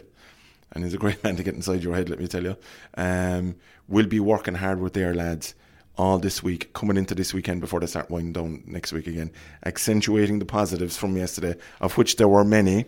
and 0.72 0.84
he's 0.84 0.94
a 0.94 0.98
great 0.98 1.22
man 1.24 1.36
to 1.36 1.42
get 1.42 1.54
inside 1.54 1.82
your 1.82 1.94
head, 1.94 2.08
let 2.08 2.18
me 2.18 2.26
tell 2.26 2.42
you, 2.42 2.56
um, 2.96 3.56
will 3.88 4.06
be 4.06 4.20
working 4.20 4.54
hard 4.54 4.80
with 4.80 4.94
their 4.94 5.14
lads 5.14 5.54
all 5.96 6.18
this 6.18 6.42
week, 6.42 6.72
coming 6.72 6.96
into 6.96 7.14
this 7.14 7.32
weekend 7.32 7.60
before 7.60 7.80
they 7.80 7.86
start 7.86 8.10
winding 8.10 8.32
down 8.32 8.62
next 8.66 8.92
week 8.92 9.06
again, 9.06 9.30
accentuating 9.64 10.38
the 10.38 10.44
positives 10.44 10.96
from 10.96 11.16
yesterday, 11.16 11.54
of 11.80 11.96
which 11.96 12.16
there 12.16 12.28
were 12.28 12.44
many, 12.44 12.84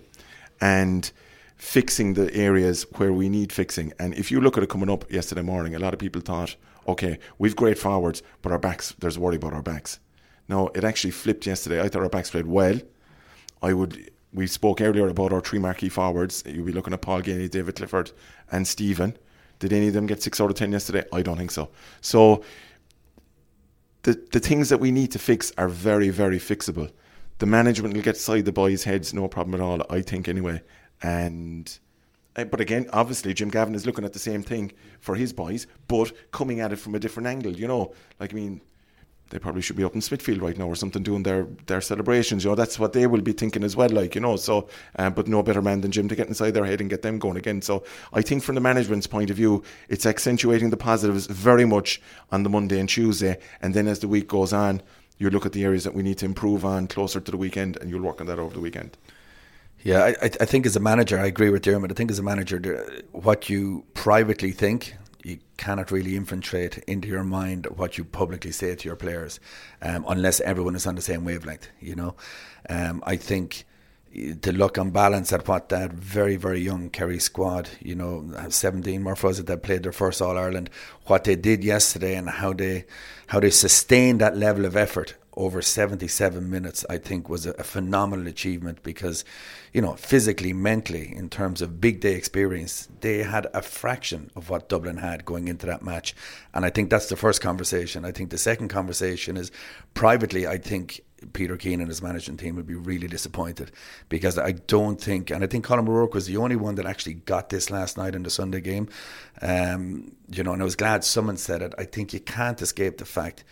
and 0.60 1.10
fixing 1.56 2.14
the 2.14 2.32
areas 2.34 2.86
where 2.96 3.12
we 3.12 3.28
need 3.28 3.52
fixing. 3.52 3.92
And 3.98 4.14
if 4.14 4.30
you 4.30 4.40
look 4.40 4.56
at 4.56 4.62
it 4.62 4.68
coming 4.68 4.90
up 4.90 5.10
yesterday 5.10 5.42
morning, 5.42 5.74
a 5.74 5.78
lot 5.78 5.94
of 5.94 5.98
people 5.98 6.20
thought, 6.20 6.54
okay, 6.86 7.18
we've 7.38 7.56
great 7.56 7.78
forwards, 7.78 8.22
but 8.42 8.52
our 8.52 8.58
backs, 8.58 8.94
there's 8.98 9.18
worry 9.18 9.36
about 9.36 9.52
our 9.52 9.62
backs. 9.62 9.98
No, 10.48 10.68
it 10.68 10.84
actually 10.84 11.10
flipped 11.10 11.46
yesterday. 11.46 11.80
I 11.80 11.88
thought 11.88 12.02
our 12.02 12.08
backs 12.08 12.30
played 12.30 12.46
well. 12.46 12.80
I 13.62 13.74
would. 13.74 14.10
We 14.32 14.46
spoke 14.46 14.80
earlier 14.80 15.08
about 15.08 15.32
our 15.32 15.40
three 15.40 15.58
marquee 15.58 15.88
forwards. 15.88 16.42
You'll 16.46 16.66
be 16.66 16.72
looking 16.72 16.92
at 16.92 17.00
Paul 17.00 17.22
Geaney, 17.22 17.50
David 17.50 17.76
Clifford, 17.76 18.12
and 18.50 18.66
Stephen. 18.66 19.16
Did 19.58 19.72
any 19.72 19.88
of 19.88 19.94
them 19.94 20.06
get 20.06 20.22
six 20.22 20.40
out 20.40 20.50
of 20.50 20.56
ten 20.56 20.70
yesterday? 20.72 21.04
I 21.12 21.22
don't 21.22 21.36
think 21.36 21.50
so. 21.50 21.70
So 22.00 22.44
the 24.02 24.20
the 24.32 24.40
things 24.40 24.68
that 24.68 24.78
we 24.78 24.90
need 24.90 25.10
to 25.12 25.18
fix 25.18 25.52
are 25.58 25.68
very, 25.68 26.10
very 26.10 26.38
fixable. 26.38 26.90
The 27.38 27.46
management 27.46 27.94
will 27.94 28.02
get 28.02 28.16
side 28.16 28.44
the 28.44 28.52
boys' 28.52 28.84
heads, 28.84 29.14
no 29.14 29.28
problem 29.28 29.54
at 29.54 29.64
all. 29.64 29.82
I 29.90 30.02
think 30.02 30.28
anyway. 30.28 30.62
And 31.02 31.78
uh, 32.36 32.44
but 32.44 32.60
again, 32.60 32.88
obviously, 32.92 33.34
Jim 33.34 33.48
Gavin 33.48 33.74
is 33.74 33.86
looking 33.86 34.04
at 34.04 34.12
the 34.12 34.18
same 34.18 34.42
thing 34.42 34.72
for 35.00 35.14
his 35.14 35.32
boys, 35.32 35.66
but 35.86 36.12
coming 36.30 36.60
at 36.60 36.72
it 36.72 36.76
from 36.76 36.94
a 36.94 36.98
different 36.98 37.26
angle. 37.26 37.52
You 37.52 37.68
know, 37.68 37.94
like 38.20 38.32
I 38.32 38.36
mean, 38.36 38.60
they 39.30 39.38
probably 39.38 39.62
should 39.62 39.76
be 39.76 39.84
up 39.84 39.94
in 39.94 40.00
Smithfield 40.00 40.40
right 40.40 40.56
now 40.56 40.66
or 40.66 40.76
something 40.76 41.02
doing 41.02 41.22
their, 41.22 41.46
their 41.66 41.80
celebrations. 41.80 42.44
You 42.44 42.50
know, 42.50 42.54
that's 42.54 42.78
what 42.78 42.92
they 42.92 43.06
will 43.06 43.20
be 43.20 43.32
thinking 43.32 43.62
as 43.62 43.76
well. 43.76 43.90
Like 43.90 44.14
you 44.14 44.20
know, 44.20 44.36
so 44.36 44.68
uh, 44.96 45.10
but 45.10 45.28
no 45.28 45.42
better 45.42 45.62
man 45.62 45.80
than 45.80 45.90
Jim 45.90 46.08
to 46.08 46.16
get 46.16 46.28
inside 46.28 46.52
their 46.52 46.64
head 46.64 46.80
and 46.80 46.88
get 46.88 47.02
them 47.02 47.18
going 47.18 47.36
again. 47.36 47.62
So 47.62 47.84
I 48.12 48.22
think 48.22 48.42
from 48.42 48.54
the 48.54 48.60
management's 48.60 49.06
point 49.06 49.30
of 49.30 49.36
view, 49.36 49.62
it's 49.88 50.06
accentuating 50.06 50.70
the 50.70 50.76
positives 50.76 51.26
very 51.26 51.64
much 51.64 52.00
on 52.30 52.42
the 52.42 52.50
Monday 52.50 52.80
and 52.80 52.88
Tuesday, 52.88 53.38
and 53.60 53.74
then 53.74 53.86
as 53.86 54.00
the 54.00 54.08
week 54.08 54.28
goes 54.28 54.52
on, 54.52 54.82
you 55.18 55.30
look 55.30 55.44
at 55.44 55.52
the 55.52 55.64
areas 55.64 55.84
that 55.84 55.94
we 55.94 56.02
need 56.02 56.18
to 56.18 56.24
improve 56.24 56.64
on 56.64 56.86
closer 56.86 57.20
to 57.20 57.30
the 57.30 57.36
weekend, 57.36 57.76
and 57.76 57.90
you'll 57.90 58.02
work 58.02 58.20
on 58.20 58.26
that 58.28 58.38
over 58.38 58.54
the 58.54 58.60
weekend. 58.60 58.96
Yeah, 59.82 60.12
I, 60.20 60.24
I 60.24 60.44
think 60.44 60.66
as 60.66 60.74
a 60.74 60.80
manager, 60.80 61.18
I 61.18 61.26
agree 61.26 61.50
with 61.50 61.62
Dermot. 61.62 61.90
I 61.90 61.94
think 61.94 62.10
as 62.10 62.18
a 62.18 62.22
manager, 62.22 62.84
what 63.12 63.48
you 63.48 63.84
privately 63.94 64.50
think, 64.50 64.96
you 65.28 65.38
cannot 65.56 65.90
really 65.90 66.16
infiltrate 66.16 66.78
into 66.86 67.08
your 67.08 67.24
mind 67.24 67.66
what 67.76 67.98
you 67.98 68.04
publicly 68.04 68.52
say 68.52 68.74
to 68.74 68.88
your 68.88 68.96
players, 68.96 69.40
um, 69.82 70.04
unless 70.08 70.40
everyone 70.40 70.74
is 70.74 70.86
on 70.86 70.94
the 70.94 71.02
same 71.02 71.24
wavelength. 71.24 71.68
You 71.80 71.94
know, 71.94 72.16
um, 72.68 73.02
I 73.06 73.16
think 73.16 73.64
to 74.42 74.52
look 74.52 74.78
on 74.78 74.90
balance 74.90 75.32
at 75.32 75.46
what 75.46 75.68
that 75.68 75.92
very 75.92 76.36
very 76.36 76.60
young 76.60 76.90
Kerry 76.90 77.18
squad, 77.18 77.68
you 77.80 77.94
know, 77.94 78.30
seventeen 78.48 79.02
more 79.02 79.16
was 79.22 79.44
that 79.44 79.62
played 79.62 79.82
their 79.82 79.92
first 79.92 80.22
All 80.22 80.38
Ireland, 80.38 80.70
what 81.06 81.24
they 81.24 81.36
did 81.36 81.62
yesterday 81.62 82.14
and 82.14 82.28
how 82.28 82.52
they 82.52 82.86
how 83.26 83.40
they 83.40 83.50
sustained 83.50 84.20
that 84.20 84.36
level 84.36 84.64
of 84.64 84.76
effort 84.76 85.14
over 85.38 85.62
77 85.62 86.50
minutes, 86.50 86.84
I 86.90 86.98
think 86.98 87.28
was 87.28 87.46
a, 87.46 87.54
phenomenal 87.62 88.26
achievement 88.26 88.82
because, 88.82 89.24
you 89.72 89.80
know, 89.80 89.94
physically, 89.94 90.52
mentally, 90.52 91.14
in 91.14 91.30
terms 91.30 91.62
of 91.62 91.80
big 91.80 92.00
day 92.00 92.14
experience, 92.14 92.88
they 93.00 93.18
had 93.18 93.46
a 93.54 93.62
fraction 93.62 94.32
of 94.34 94.50
what 94.50 94.68
Dublin 94.68 94.96
had 94.96 95.24
going 95.24 95.46
into 95.46 95.64
that 95.66 95.80
match. 95.80 96.14
And 96.52 96.64
I 96.64 96.70
think 96.70 96.90
that's 96.90 97.08
the 97.08 97.16
first 97.16 97.40
conversation. 97.40 98.04
I 98.04 98.10
think 98.10 98.30
the 98.30 98.38
second 98.38 98.68
conversation 98.68 99.36
is 99.36 99.52
privately, 99.94 100.48
I 100.48 100.58
think 100.58 101.02
Peter 101.32 101.56
Keane 101.56 101.80
and 101.80 101.88
his 101.88 102.02
management 102.02 102.40
team 102.40 102.56
would 102.56 102.66
be 102.66 102.74
really 102.74 103.06
disappointed 103.06 103.70
because 104.08 104.38
I 104.38 104.52
don't 104.52 105.00
think, 105.00 105.30
and 105.30 105.44
I 105.44 105.46
think 105.46 105.64
Colm 105.64 105.88
O'Rourke 105.88 106.14
was 106.14 106.26
the 106.26 106.36
only 106.36 106.56
one 106.56 106.74
that 106.76 106.86
actually 106.86 107.14
got 107.14 107.48
this 107.48 107.70
last 107.70 107.96
night 107.96 108.16
in 108.16 108.24
the 108.24 108.30
Sunday 108.30 108.60
game. 108.60 108.88
Um, 109.40 110.16
you 110.28 110.42
know, 110.42 110.52
and 110.52 110.62
I 110.62 110.64
was 110.64 110.76
glad 110.76 111.04
someone 111.04 111.36
said 111.36 111.62
it. 111.62 111.74
I 111.78 111.84
think 111.84 112.12
you 112.12 112.20
can't 112.20 112.60
escape 112.60 112.98
the 112.98 113.04
fact 113.04 113.44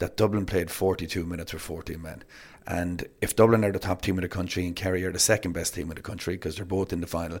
that 0.00 0.16
Dublin 0.16 0.46
played 0.46 0.70
42 0.70 1.24
minutes 1.24 1.52
with 1.52 1.62
14 1.62 2.00
men. 2.02 2.24
And 2.66 3.06
if 3.20 3.36
Dublin 3.36 3.64
are 3.64 3.72
the 3.72 3.78
top 3.78 4.02
team 4.02 4.18
in 4.18 4.22
the 4.22 4.28
country 4.28 4.66
and 4.66 4.74
Kerry 4.74 5.04
are 5.04 5.12
the 5.12 5.18
second 5.18 5.52
best 5.52 5.74
team 5.74 5.90
in 5.90 5.94
the 5.94 6.02
country 6.02 6.34
because 6.34 6.56
they're 6.56 6.64
both 6.64 6.92
in 6.92 7.00
the 7.00 7.06
final, 7.06 7.40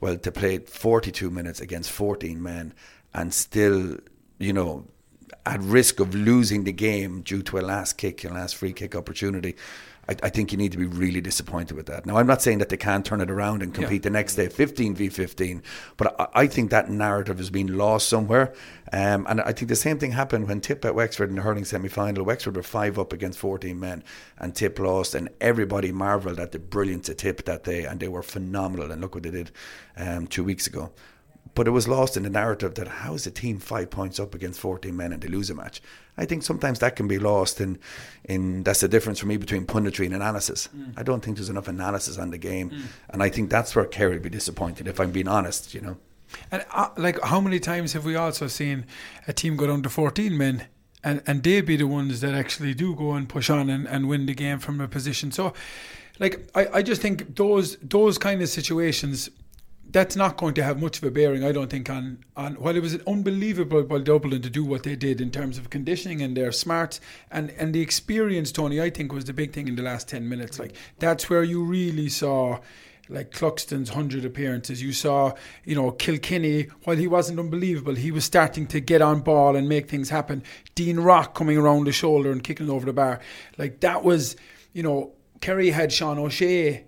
well, 0.00 0.16
to 0.18 0.32
play 0.32 0.58
42 0.58 1.30
minutes 1.30 1.60
against 1.60 1.90
14 1.90 2.42
men 2.42 2.74
and 3.14 3.32
still, 3.32 3.98
you 4.38 4.52
know, 4.52 4.86
at 5.46 5.60
risk 5.60 6.00
of 6.00 6.14
losing 6.14 6.64
the 6.64 6.72
game 6.72 7.22
due 7.22 7.42
to 7.42 7.58
a 7.58 7.60
last 7.60 7.94
kick 7.94 8.24
and 8.24 8.34
last 8.34 8.56
free 8.56 8.72
kick 8.72 8.94
opportunity, 8.94 9.54
I, 10.08 10.16
I, 10.22 10.28
think 10.28 10.52
you 10.52 10.58
need 10.58 10.72
to 10.72 10.78
be 10.78 10.86
really 10.86 11.20
disappointed 11.20 11.76
with 11.76 11.86
that. 11.86 12.06
Now, 12.06 12.16
I'm 12.16 12.26
not 12.26 12.42
saying 12.42 12.58
that 12.58 12.68
they 12.68 12.76
can't 12.76 13.04
turn 13.04 13.20
it 13.20 13.30
around 13.30 13.62
and 13.62 13.72
compete 13.74 14.02
yeah. 14.02 14.08
the 14.08 14.10
next 14.10 14.34
day, 14.34 14.48
15 14.48 14.94
v 14.94 15.08
15, 15.08 15.62
but 15.96 16.18
I, 16.20 16.42
I, 16.42 16.46
think 16.46 16.70
that 16.70 16.90
narrative 16.90 17.38
has 17.38 17.50
been 17.50 17.76
lost 17.78 18.08
somewhere. 18.08 18.54
Um, 18.92 19.26
and 19.28 19.40
I 19.40 19.52
think 19.52 19.68
the 19.68 19.76
same 19.76 19.98
thing 19.98 20.12
happened 20.12 20.48
when 20.48 20.60
Tip 20.60 20.84
at 20.84 20.94
Wexford 20.94 21.30
in 21.30 21.36
the 21.36 21.42
hurling 21.42 21.64
semi 21.64 21.88
final. 21.88 22.24
Wexford 22.24 22.56
were 22.56 22.62
five 22.62 22.98
up 22.98 23.12
against 23.12 23.38
14 23.38 23.78
men, 23.78 24.04
and 24.38 24.54
Tip 24.54 24.78
lost, 24.78 25.14
and 25.14 25.28
everybody 25.40 25.90
marvelled 25.92 26.38
at 26.38 26.52
the 26.52 26.58
brilliance 26.58 27.08
of 27.08 27.16
Tip 27.16 27.44
that 27.44 27.64
day, 27.64 27.84
and 27.84 28.00
they 28.00 28.08
were 28.08 28.22
phenomenal. 28.22 28.90
And 28.90 29.00
look 29.00 29.14
what 29.14 29.24
they 29.24 29.30
did 29.30 29.50
um, 29.96 30.26
two 30.26 30.44
weeks 30.44 30.66
ago. 30.66 30.92
But 31.54 31.68
it 31.68 31.70
was 31.70 31.86
lost 31.86 32.16
in 32.16 32.24
the 32.24 32.30
narrative 32.30 32.74
that 32.74 32.88
how 32.88 33.14
is 33.14 33.26
a 33.26 33.30
team 33.30 33.58
five 33.58 33.90
points 33.90 34.18
up 34.18 34.34
against 34.34 34.58
14 34.58 34.96
men 34.96 35.12
and 35.12 35.22
they 35.22 35.28
lose 35.28 35.50
a 35.50 35.54
match? 35.54 35.80
I 36.16 36.24
think 36.24 36.42
sometimes 36.42 36.80
that 36.80 36.96
can 36.96 37.06
be 37.06 37.18
lost 37.18 37.60
in, 37.60 37.78
in 38.24 38.64
that's 38.64 38.80
the 38.80 38.88
difference 38.88 39.20
for 39.20 39.26
me 39.26 39.36
between 39.36 39.64
punditry 39.66 40.06
and 40.06 40.14
analysis. 40.14 40.68
Mm. 40.76 40.94
I 40.96 41.02
don't 41.02 41.24
think 41.24 41.36
there's 41.36 41.48
enough 41.48 41.68
analysis 41.68 42.18
on 42.18 42.30
the 42.30 42.38
game. 42.38 42.70
Mm. 42.70 42.82
And 43.10 43.22
I 43.22 43.28
think 43.28 43.50
that's 43.50 43.76
where 43.76 43.84
Kerry 43.84 44.14
would 44.14 44.22
be 44.22 44.30
disappointed, 44.30 44.88
if 44.88 44.98
I'm 44.98 45.12
being 45.12 45.28
honest, 45.28 45.74
you 45.74 45.80
know. 45.80 45.96
And 46.50 46.64
uh, 46.72 46.88
like, 46.96 47.20
how 47.22 47.40
many 47.40 47.60
times 47.60 47.92
have 47.92 48.04
we 48.04 48.16
also 48.16 48.48
seen 48.48 48.86
a 49.28 49.32
team 49.32 49.56
go 49.56 49.66
down 49.66 49.82
to 49.82 49.88
14 49.88 50.36
men 50.36 50.66
and, 51.02 51.22
and 51.26 51.42
they 51.42 51.60
be 51.60 51.76
the 51.76 51.86
ones 51.86 52.20
that 52.20 52.34
actually 52.34 52.74
do 52.74 52.94
go 52.94 53.12
and 53.12 53.28
push 53.28 53.50
on 53.50 53.70
and, 53.70 53.86
and 53.86 54.08
win 54.08 54.26
the 54.26 54.34
game 54.34 54.58
from 54.58 54.80
a 54.80 54.88
position? 54.88 55.30
So, 55.30 55.52
like, 56.18 56.48
I, 56.54 56.66
I 56.74 56.82
just 56.82 57.02
think 57.02 57.36
those 57.36 57.76
those 57.76 58.18
kind 58.18 58.40
of 58.42 58.48
situations 58.48 59.30
that's 59.90 60.16
not 60.16 60.36
going 60.36 60.54
to 60.54 60.62
have 60.62 60.80
much 60.80 60.98
of 60.98 61.04
a 61.04 61.10
bearing, 61.10 61.44
I 61.44 61.52
don't 61.52 61.70
think, 61.70 61.88
on, 61.88 62.24
on 62.36 62.54
while 62.54 62.74
it 62.76 62.82
was 62.82 62.98
unbelievable 63.06 63.84
by 63.84 63.98
Dublin 63.98 64.42
to 64.42 64.50
do 64.50 64.64
what 64.64 64.82
they 64.82 64.96
did 64.96 65.20
in 65.20 65.30
terms 65.30 65.58
of 65.58 65.70
conditioning 65.70 66.20
and 66.20 66.36
their 66.36 66.52
smarts 66.52 67.00
and, 67.30 67.50
and 67.52 67.74
the 67.74 67.80
experience, 67.80 68.50
Tony, 68.50 68.80
I 68.80 68.90
think 68.90 69.12
was 69.12 69.24
the 69.24 69.32
big 69.32 69.52
thing 69.52 69.68
in 69.68 69.76
the 69.76 69.82
last 69.82 70.08
10 70.08 70.28
minutes. 70.28 70.58
Like, 70.58 70.74
that's 70.98 71.30
where 71.30 71.44
you 71.44 71.62
really 71.64 72.08
saw 72.08 72.58
like 73.08 73.30
Cluxton's 73.32 73.90
100 73.90 74.24
appearances. 74.24 74.82
You 74.82 74.92
saw, 74.92 75.32
you 75.64 75.74
know, 75.74 75.90
Kilkenny, 75.90 76.68
while 76.84 76.96
he 76.96 77.06
wasn't 77.06 77.38
unbelievable, 77.38 77.94
he 77.94 78.10
was 78.10 78.24
starting 78.24 78.66
to 78.68 78.80
get 78.80 79.02
on 79.02 79.20
ball 79.20 79.56
and 79.56 79.68
make 79.68 79.88
things 79.88 80.10
happen. 80.10 80.42
Dean 80.74 80.98
Rock 81.00 81.34
coming 81.34 81.58
around 81.58 81.84
the 81.84 81.92
shoulder 81.92 82.32
and 82.32 82.42
kicking 82.42 82.70
over 82.70 82.86
the 82.86 82.92
bar. 82.92 83.20
Like, 83.58 83.80
that 83.80 84.04
was, 84.04 84.36
you 84.72 84.82
know, 84.82 85.12
Kerry 85.40 85.70
had 85.70 85.92
Sean 85.92 86.18
O'Shea 86.18 86.84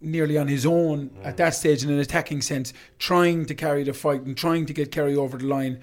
nearly 0.00 0.38
on 0.38 0.48
his 0.48 0.64
own 0.64 1.10
at 1.22 1.36
that 1.36 1.54
stage 1.54 1.84
in 1.84 1.90
an 1.90 1.98
attacking 1.98 2.42
sense, 2.42 2.72
trying 2.98 3.46
to 3.46 3.54
carry 3.54 3.82
the 3.84 3.92
fight 3.92 4.22
and 4.22 4.36
trying 4.36 4.66
to 4.66 4.72
get 4.72 4.90
Kerry 4.92 5.16
over 5.16 5.38
the 5.38 5.46
line. 5.46 5.80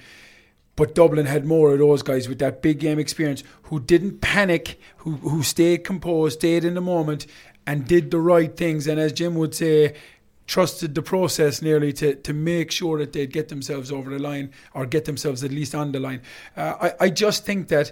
But 0.76 0.94
Dublin 0.94 1.26
had 1.26 1.46
more 1.46 1.74
of 1.74 1.80
those 1.80 2.04
guys 2.04 2.30
with 2.30 2.40
that 2.40 2.62
big 2.62 2.80
game 2.80 3.00
experience 3.00 3.44
who 3.64 3.80
didn't 3.80 4.22
panic, 4.22 4.80
who 4.98 5.14
who 5.18 5.42
stayed 5.44 5.84
composed, 5.84 6.40
stayed 6.40 6.64
in 6.64 6.76
the 6.76 6.82
moment, 6.82 7.26
and 7.66 7.88
did 7.88 8.12
the 8.12 8.20
right 8.20 8.56
things. 8.56 8.88
And 8.88 9.00
as 9.00 9.12
Jim 9.12 9.36
would 9.36 9.56
say, 9.56 9.96
trusted 10.46 10.96
the 10.96 11.02
process 11.02 11.62
nearly 11.62 11.92
to, 11.94 12.16
to 12.16 12.34
make 12.34 12.72
sure 12.72 12.98
that 13.00 13.12
they'd 13.14 13.34
get 13.34 13.50
themselves 13.50 13.92
over 13.92 14.10
the 14.10 14.20
line 14.20 14.52
or 14.74 14.86
get 14.86 15.06
themselves 15.06 15.44
at 15.44 15.52
least 15.52 15.76
on 15.76 15.92
the 15.92 16.00
line. 16.00 16.22
Uh, 16.56 16.90
I, 17.00 17.06
I 17.06 17.10
just 17.10 17.46
think 17.46 17.68
that 17.68 17.92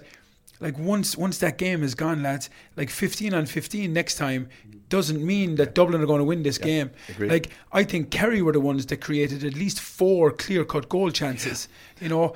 like 0.60 0.78
once 0.78 1.16
once 1.16 1.38
that 1.38 1.58
game 1.58 1.82
is 1.82 1.94
gone, 1.94 2.22
lads, 2.22 2.50
like 2.76 2.90
15 2.90 3.34
on 3.34 3.46
15 3.46 3.92
next 3.92 4.16
time 4.16 4.48
doesn't 4.88 5.24
mean 5.24 5.56
that 5.56 5.74
Dublin 5.74 6.00
are 6.00 6.06
going 6.06 6.20
to 6.20 6.24
win 6.24 6.42
this 6.42 6.58
yeah, 6.58 6.64
game. 6.64 6.90
Agreed. 7.08 7.30
Like 7.30 7.50
I 7.72 7.84
think 7.84 8.10
Kerry 8.10 8.42
were 8.42 8.52
the 8.52 8.60
ones 8.60 8.86
that 8.86 9.00
created 9.00 9.44
at 9.44 9.54
least 9.54 9.80
four 9.80 10.30
clear-cut 10.30 10.88
goal 10.88 11.10
chances. 11.10 11.68
You 12.00 12.08
know, 12.08 12.34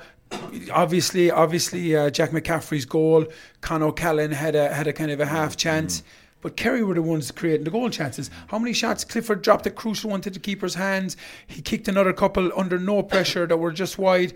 obviously, 0.71 1.31
obviously 1.31 1.95
uh, 1.95 2.09
Jack 2.09 2.31
McCaffrey's 2.31 2.85
goal, 2.85 3.25
Con 3.61 3.83
O'Callaghan 3.83 4.31
had 4.31 4.55
a 4.55 4.73
had 4.73 4.87
a 4.87 4.93
kind 4.93 5.11
of 5.11 5.19
a 5.19 5.25
half 5.25 5.57
chance. 5.57 6.01
Mm. 6.01 6.03
But 6.41 6.57
Kerry 6.57 6.83
were 6.83 6.95
the 6.95 7.03
ones 7.03 7.29
creating 7.29 7.65
the 7.65 7.71
goal 7.71 7.89
chances. 7.91 8.31
How 8.47 8.57
many 8.57 8.73
shots 8.73 9.03
Clifford 9.03 9.43
dropped 9.43 9.67
a 9.67 9.69
crucial 9.69 10.09
one 10.09 10.21
to 10.21 10.31
the 10.31 10.39
keeper's 10.39 10.73
hands? 10.73 11.15
He 11.45 11.61
kicked 11.61 11.87
another 11.87 12.13
couple 12.13 12.51
under 12.57 12.79
no 12.79 13.03
pressure 13.03 13.45
that 13.45 13.57
were 13.57 13.71
just 13.71 13.99
wide. 13.99 14.33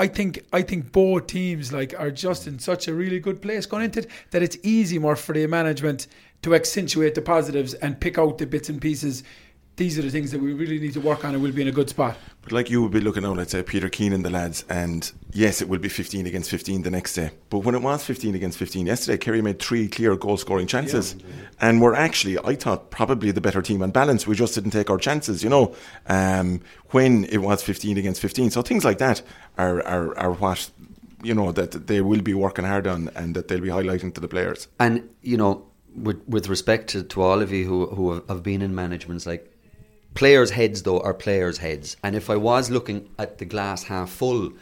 I 0.00 0.06
think 0.06 0.42
I 0.50 0.62
think 0.62 0.92
both 0.92 1.26
teams 1.26 1.74
like 1.74 1.94
are 1.98 2.10
just 2.10 2.46
in 2.46 2.58
such 2.58 2.88
a 2.88 2.94
really 2.94 3.20
good 3.20 3.42
place 3.42 3.66
going 3.66 3.84
into 3.84 3.98
it 3.98 4.10
that 4.30 4.42
it's 4.42 4.56
easy 4.62 4.98
more 4.98 5.14
for 5.14 5.34
the 5.34 5.46
management 5.46 6.06
to 6.40 6.54
accentuate 6.54 7.14
the 7.14 7.20
positives 7.20 7.74
and 7.74 8.00
pick 8.00 8.16
out 8.16 8.38
the 8.38 8.46
bits 8.46 8.70
and 8.70 8.80
pieces 8.80 9.22
these 9.80 9.98
are 9.98 10.02
the 10.02 10.10
things 10.10 10.30
that 10.30 10.42
we 10.42 10.52
really 10.52 10.78
need 10.78 10.92
to 10.92 11.00
work 11.00 11.24
on 11.24 11.32
and 11.32 11.42
we'll 11.42 11.52
be 11.52 11.62
in 11.62 11.68
a 11.68 11.72
good 11.72 11.88
spot. 11.88 12.14
But 12.42 12.52
like 12.52 12.68
you 12.68 12.82
would 12.82 12.92
be 12.92 13.00
looking 13.00 13.24
at, 13.24 13.30
let's 13.30 13.52
say, 13.52 13.62
Peter 13.62 13.88
Keenan, 13.88 14.22
the 14.22 14.28
lads, 14.28 14.62
and 14.68 15.10
yes, 15.32 15.62
it 15.62 15.70
will 15.70 15.78
be 15.78 15.88
15 15.88 16.26
against 16.26 16.50
15 16.50 16.82
the 16.82 16.90
next 16.90 17.14
day. 17.14 17.30
But 17.48 17.60
when 17.60 17.74
it 17.74 17.80
was 17.80 18.04
15 18.04 18.34
against 18.34 18.58
15 18.58 18.86
yesterday, 18.86 19.16
Kerry 19.16 19.40
made 19.40 19.58
three 19.58 19.88
clear 19.88 20.16
goal 20.16 20.36
scoring 20.36 20.66
chances. 20.66 21.14
Yeah. 21.14 21.24
And 21.62 21.80
we're 21.80 21.94
actually, 21.94 22.38
I 22.44 22.56
thought, 22.56 22.90
probably 22.90 23.30
the 23.30 23.40
better 23.40 23.62
team 23.62 23.82
on 23.82 23.90
balance. 23.90 24.26
We 24.26 24.34
just 24.34 24.54
didn't 24.54 24.72
take 24.72 24.90
our 24.90 24.98
chances, 24.98 25.42
you 25.42 25.48
know, 25.48 25.74
um, 26.08 26.60
when 26.90 27.24
it 27.24 27.38
was 27.38 27.62
15 27.62 27.96
against 27.96 28.20
15. 28.20 28.50
So 28.50 28.60
things 28.60 28.84
like 28.84 28.98
that 28.98 29.22
are, 29.56 29.82
are, 29.86 30.18
are 30.18 30.32
what 30.32 30.70
you 31.22 31.34
know 31.34 31.52
that 31.52 31.86
they 31.86 32.00
will 32.00 32.22
be 32.22 32.32
working 32.32 32.64
hard 32.64 32.86
on 32.86 33.10
and 33.14 33.34
that 33.34 33.48
they'll 33.48 33.60
be 33.60 33.68
highlighting 33.68 34.12
to 34.14 34.20
the 34.20 34.28
players. 34.28 34.68
And 34.78 35.08
you 35.22 35.38
know, 35.38 35.66
with 35.96 36.20
with 36.28 36.48
respect 36.48 36.88
to, 36.90 37.02
to 37.02 37.22
all 37.22 37.40
of 37.40 37.50
you 37.50 37.64
who 37.66 37.86
who 37.86 38.22
have 38.28 38.42
been 38.42 38.60
in 38.60 38.74
managements, 38.74 39.26
like 39.26 39.49
Players' 40.14 40.50
heads, 40.50 40.82
though, 40.82 41.00
are 41.00 41.14
players' 41.14 41.58
heads. 41.58 41.96
And 42.02 42.14
if 42.16 42.28
I 42.28 42.36
was 42.36 42.70
looking 42.70 43.08
at 43.18 43.38
the 43.38 43.44
glass 43.44 43.84
half 43.84 44.10
full, 44.10 44.52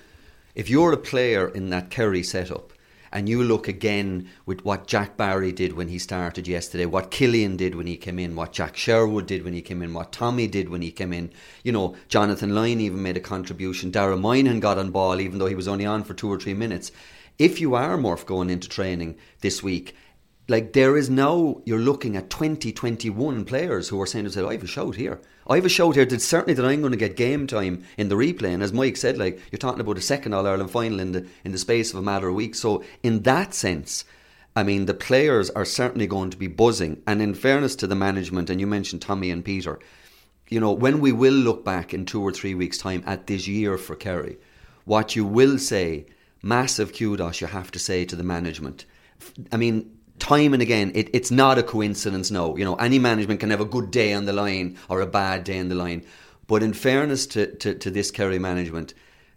if 0.55 0.69
you're 0.69 0.93
a 0.93 0.99
player 0.99 1.49
in 1.49 1.71
that 1.71 1.91
Kerry 1.91 2.23
setup 2.23 2.73
and 3.11 3.29
you 3.29 3.43
look 3.43 3.67
again 3.67 4.29
with 4.45 4.65
what 4.65 4.87
Jack 4.87 5.17
Barry 5.17 5.51
did 5.53 5.73
when 5.73 5.89
he 5.89 5.99
started 5.99 6.47
yesterday, 6.47 6.85
what 6.85 7.11
Killian 7.11 7.57
did 7.57 7.75
when 7.75 7.87
he 7.87 7.97
came 7.97 8.19
in, 8.19 8.37
what 8.37 8.53
Jack 8.53 8.77
Sherwood 8.77 9.27
did 9.27 9.45
when 9.45 9.55
he 9.55 9.63
came 9.63 9.83
in, 9.83 9.95
what 9.95 10.13
Tommy 10.13 10.47
did 10.47 10.69
when 10.69 10.83
he 10.83 10.91
came 10.91 11.13
in, 11.13 11.31
you 11.65 11.73
know, 11.73 11.97
Jonathan 12.09 12.55
Lyne 12.55 12.81
even 12.81 13.03
made 13.03 13.17
a 13.17 13.21
contribution. 13.21 13.91
Dara 13.91 14.17
Moynihan 14.17 14.61
got 14.61 14.79
on 14.79 14.91
ball 14.91 15.21
even 15.21 15.39
though 15.39 15.47
he 15.47 15.55
was 15.55 15.69
only 15.69 15.87
on 15.87 16.05
for 16.05 16.13
two 16.13 16.31
or 16.31 16.39
three 16.39 16.55
minutes. 16.55 16.93
If 17.39 17.61
you 17.61 17.75
are 17.75 17.97
Murph 17.97 18.27
going 18.27 18.51
into 18.51 18.69
training 18.69 19.17
this 19.41 19.63
week 19.63 19.95
like 20.49 20.73
there 20.73 20.97
is 20.97 21.11
now 21.11 21.61
you're 21.65 21.79
looking 21.79 22.17
at 22.17 22.31
20 22.31 22.73
21 22.73 23.45
players 23.45 23.89
who 23.89 24.01
are 24.01 24.07
saying 24.07 24.29
to 24.29 24.49
I 24.49 24.53
have 24.53 24.65
a 24.65 24.67
shout 24.67 24.97
here. 24.97 25.21
I 25.47 25.57
have 25.57 25.67
a 25.67 25.69
shout 25.69 25.95
here 25.95 26.07
that 26.07 26.23
certainly 26.23 26.55
that 26.55 26.65
I'm 26.65 26.81
going 26.81 26.93
to 26.93 26.99
get 26.99 27.17
game 27.17 27.47
time 27.47 27.85
in 27.97 28.09
the 28.09 28.15
replay. 28.15 28.55
And 28.55 28.63
as 28.63 28.73
Mike 28.73 28.97
said 28.97 29.19
like 29.19 29.41
you're 29.53 29.59
talking 29.59 29.81
about 29.81 29.99
a 29.99 30.03
second 30.03 30.33
All-Ireland 30.33 30.71
final 30.71 31.01
in 31.01 31.13
the 31.13 31.27
in 31.45 31.53
the 31.53 31.59
space 31.59 31.93
of 31.93 31.99
a 31.99 32.03
matter 32.03 32.29
of 32.29 32.35
weeks. 32.35 32.61
So 32.61 32.83
in 33.03 33.23
that 33.23 33.53
sense 33.53 34.05
I 34.57 34.63
mean 34.63 34.87
the 34.87 34.95
players 34.95 35.51
are 35.51 35.67
certainly 35.67 36.07
going 36.07 36.31
to 36.31 36.39
be 36.39 36.47
buzzing. 36.49 37.03
And 37.07 37.21
in 37.21 37.35
fairness 37.35 37.77
to 37.77 37.87
the 37.87 37.95
management 37.95 38.49
and 38.49 38.59
you 38.59 38.67
mentioned 38.67 39.03
Tommy 39.03 39.31
and 39.31 39.45
Peter 39.45 39.79
you 40.49 40.61
know 40.61 40.73
when 40.73 41.01
we 41.01 41.13
will 41.13 41.35
look 41.35 41.63
back 41.63 41.93
in 41.93 42.07
two 42.07 42.23
or 42.23 42.33
three 42.33 42.55
weeks 42.55 42.79
time 42.79 43.03
at 43.05 43.27
this 43.27 43.47
year 43.47 43.77
for 43.77 43.95
Kerry 43.95 44.39
what 44.87 45.15
you 45.15 45.27
will 45.27 45.59
say 45.59 46.07
massive 46.41 46.97
kudos 46.97 47.43
you 47.43 47.47
have 47.49 47.71
to 47.71 47.79
say 47.79 48.07
to 48.07 48.17
the 48.17 48.25
management. 48.25 48.87
I 49.53 49.59
mean 49.59 49.98
time 50.19 50.53
and 50.53 50.63
again, 50.63 50.93
it, 50.95 51.11
it's 51.13 51.31
not 51.31 51.59
a 51.59 51.63
coincidence. 51.63 52.31
No, 52.31 52.57
you 52.57 52.65
know, 52.65 52.75
any 52.77 52.99
management 52.99 53.41
can 53.41 53.51
have 53.51 53.61
a 53.61 53.65
good 53.65 53.91
day 53.91 54.13
on 54.13 54.25
the 54.25 54.33
line 54.33 54.77
or 54.89 55.01
a 55.01 55.07
bad 55.07 55.45
day 55.45 55.59
on 55.59 55.69
the 55.69 55.75
line. 55.75 56.05
But 56.47 56.63
in 56.63 56.73
fairness 56.73 57.27
to, 57.29 57.55
to, 57.57 57.75
to 57.75 57.91
this 57.91 58.11
Kerry 58.11 58.39
management, 58.39 58.95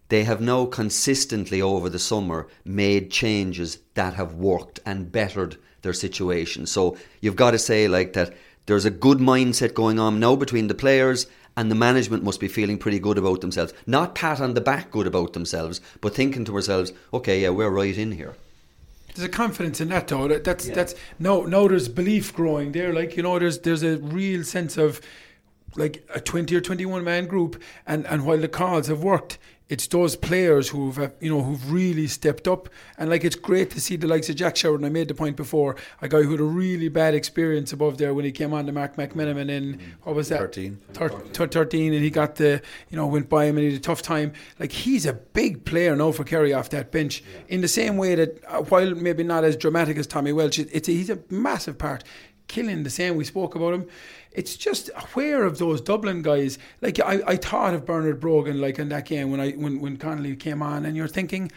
they 0.10 0.24
have 0.24 0.42
now 0.42 0.66
consistently 0.66 1.62
over 1.62 1.90
the 1.90 2.00
summer 2.00 2.48
made 2.66 3.12
changes 3.12 3.80
that 3.94 4.16
have 4.16 4.34
worked 4.34 4.80
and 4.86 5.12
bettered 5.12 5.58
their 5.82 5.94
situation. 5.94 6.66
So 6.66 6.98
you've 7.22 7.36
got 7.36 7.52
to 7.52 7.60
say 7.60 7.88
like 7.88 8.14
that. 8.14 8.34
There's 8.68 8.86
a 8.86 8.92
good 8.92 9.18
mindset 9.18 9.74
going 9.74 10.00
on 10.00 10.20
now 10.20 10.36
between 10.36 10.68
the 10.68 10.76
players 10.76 11.28
and 11.58 11.70
the 11.70 11.76
management 11.76 12.24
must 12.24 12.40
be 12.40 12.48
feeling 12.48 12.78
pretty 12.78 13.00
good 13.00 13.18
about 13.18 13.42
themselves. 13.42 13.74
Not 13.86 14.16
pat 14.16 14.40
on 14.40 14.54
the 14.54 14.62
back 14.62 14.92
good 14.92 15.08
about 15.08 15.34
themselves, 15.34 15.82
but 16.00 16.16
thinking 16.16 16.46
to 16.46 16.56
ourselves, 16.56 16.94
okay, 17.14 17.42
yeah, 17.42 17.50
we're 17.50 17.70
right 17.70 17.98
in 17.98 18.12
here. 18.12 18.36
There's 19.14 19.26
a 19.26 19.30
confidence 19.30 19.82
in 19.82 19.90
that 19.90 20.08
though. 20.08 20.28
That, 20.28 20.44
that's 20.44 20.68
yeah. 20.68 20.74
that's 20.74 20.96
no 21.20 21.44
no. 21.44 21.68
There's 21.68 21.88
belief 21.88 22.34
growing 22.34 22.72
there. 22.72 22.94
Like 22.94 23.18
you 23.18 23.24
know, 23.24 23.40
there's 23.40 23.60
there's 23.60 23.84
a 23.84 23.98
real 23.98 24.44
sense 24.44 24.78
of 24.78 25.02
like 25.76 26.06
a 26.14 26.20
20 26.20 26.54
or 26.56 26.62
21 26.62 27.04
man 27.04 27.28
group 27.28 27.62
and 27.88 28.06
and 28.08 28.26
while 28.26 28.38
the 28.38 28.48
calls 28.48 28.88
have 28.88 29.04
worked 29.04 29.38
it's 29.72 29.88
those 29.88 30.18
players 30.18 30.68
who've 30.68 31.00
uh, 31.00 31.10
you 31.22 31.30
know 31.30 31.42
who've 31.42 31.72
really 31.72 32.06
stepped 32.06 32.46
up. 32.46 32.68
And 32.98 33.10
like 33.10 33.24
it's 33.24 33.38
great 33.38 33.72
to 33.72 33.80
see 33.80 33.96
the 33.96 34.06
likes 34.06 34.30
of 34.30 34.36
Jack 34.36 34.58
Sherwood 34.58 34.82
and 34.82 34.86
I 34.86 34.90
made 34.90 35.08
the 35.08 35.16
point 35.16 35.38
before 35.38 35.78
a 36.02 36.10
guy 36.10 36.24
who 36.24 36.32
had 36.32 36.42
a 36.42 36.44
really 36.44 36.90
bad 36.90 37.16
experience 37.16 37.72
above 37.72 37.98
there 37.98 38.14
when 38.14 38.26
he 38.26 38.34
came 38.34 38.54
on 38.54 38.66
to 38.66 38.74
Mark 38.74 38.98
McMenamin 38.98 39.50
in 39.50 39.80
what 40.04 40.14
was 40.14 40.28
that? 40.28 40.40
13 40.40 40.78
Thir- 40.92 41.48
13 41.48 41.94
and 41.94 42.04
he 42.04 42.10
got 42.10 42.36
the 42.36 42.62
you 42.90 42.98
know 42.98 43.08
went 43.08 43.30
by 43.30 43.46
him 43.46 43.56
and 43.56 43.66
he 43.66 43.72
had 43.72 43.80
a 43.80 43.84
tough 43.84 44.02
time. 44.02 44.34
Like 44.60 44.74
he's 44.74 45.06
a 45.06 45.14
big 45.14 45.64
player 45.64 45.96
now 45.96 46.12
for 46.12 46.26
Kerry 46.26 46.52
off 46.52 46.70
that 46.72 46.92
bench. 46.92 47.22
Yeah. 47.22 47.56
in 47.56 47.62
the 47.62 47.70
same 47.70 47.96
way 47.96 48.16
that 48.16 48.44
uh, 48.50 48.64
while 48.64 48.94
maybe 48.94 49.24
not 49.24 49.46
as 49.46 49.56
dramatic 49.56 49.96
as 49.98 50.06
Tommy 50.06 50.34
Walsh 50.34 50.60
it's 50.60 50.90
a, 50.90 50.92
he's 50.92 51.10
a 51.10 51.20
massive 51.30 51.78
part. 51.78 52.04
Killian 52.50 52.84
the 52.84 52.90
same 52.90 53.16
we 53.16 53.24
spoke 53.24 53.56
about 53.56 53.74
him 53.74 53.88
it's 54.34 54.56
just 54.56 54.90
aware 54.96 55.44
of 55.44 55.58
those 55.58 55.82
Dublin 55.82 56.22
guys. 56.22 56.58
Like 56.82 57.00
I, 57.00 57.22
I 57.28 57.36
thought 57.36 57.74
of 57.74 57.86
Bernard 57.86 58.20
Brogan 58.20 58.62
like 58.62 58.80
in 58.80 58.90
that 58.90 59.06
game 59.06 59.32
when 59.32 59.40
I 59.40 59.52
when 59.52 59.80
when 59.82 59.98
Connolly 59.98 60.36
came 60.36 60.62
on, 60.62 60.86
and 60.86 60.96
you're 60.96 61.08
thinking, 61.08 61.52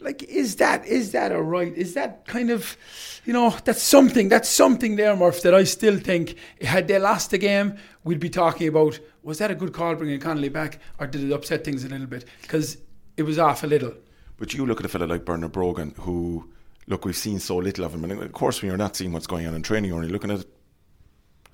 like, 0.00 0.22
is 0.24 0.56
that 0.56 0.86
is 0.86 1.12
that 1.12 1.32
a 1.32 1.40
right? 1.40 1.74
Is 1.76 1.94
that 1.94 2.26
kind 2.26 2.50
of, 2.50 2.76
you 3.24 3.32
know, 3.32 3.56
that's 3.64 3.82
something. 3.82 4.28
That's 4.28 4.48
something 4.48 4.96
there, 4.96 5.16
Murph. 5.16 5.42
That 5.42 5.54
I 5.54 5.64
still 5.64 5.98
think 5.98 6.36
had 6.60 6.88
they 6.88 6.98
lost 6.98 7.30
the 7.30 7.38
game, 7.38 7.76
we'd 8.04 8.20
be 8.20 8.30
talking 8.30 8.68
about 8.68 8.98
was 9.22 9.38
that 9.38 9.50
a 9.50 9.54
good 9.54 9.72
call 9.72 9.94
bringing 9.94 10.20
Connolly 10.20 10.50
back, 10.50 10.78
or 10.98 11.06
did 11.06 11.24
it 11.24 11.32
upset 11.32 11.64
things 11.64 11.84
a 11.84 11.88
little 11.88 12.06
bit 12.06 12.24
because 12.42 12.78
it 13.16 13.22
was 13.22 13.38
off 13.38 13.64
a 13.64 13.66
little. 13.66 13.94
But 14.36 14.54
you 14.54 14.66
look 14.66 14.80
at 14.80 14.86
a 14.86 14.88
fellow 14.88 15.06
like 15.06 15.24
Bernard 15.24 15.52
Brogan 15.52 15.94
who. 16.00 16.50
Look, 16.86 17.06
we've 17.06 17.16
seen 17.16 17.38
so 17.38 17.56
little 17.56 17.86
of 17.86 17.94
him, 17.94 18.04
and 18.04 18.12
of 18.20 18.32
course, 18.32 18.60
when 18.60 18.68
you're 18.68 18.76
not 18.76 18.94
seeing 18.94 19.10
what's 19.10 19.26
going 19.26 19.46
on 19.46 19.54
in 19.54 19.62
training, 19.62 19.90
or 19.90 19.94
you're 19.94 20.02
only 20.02 20.12
looking 20.12 20.30
at 20.30 20.44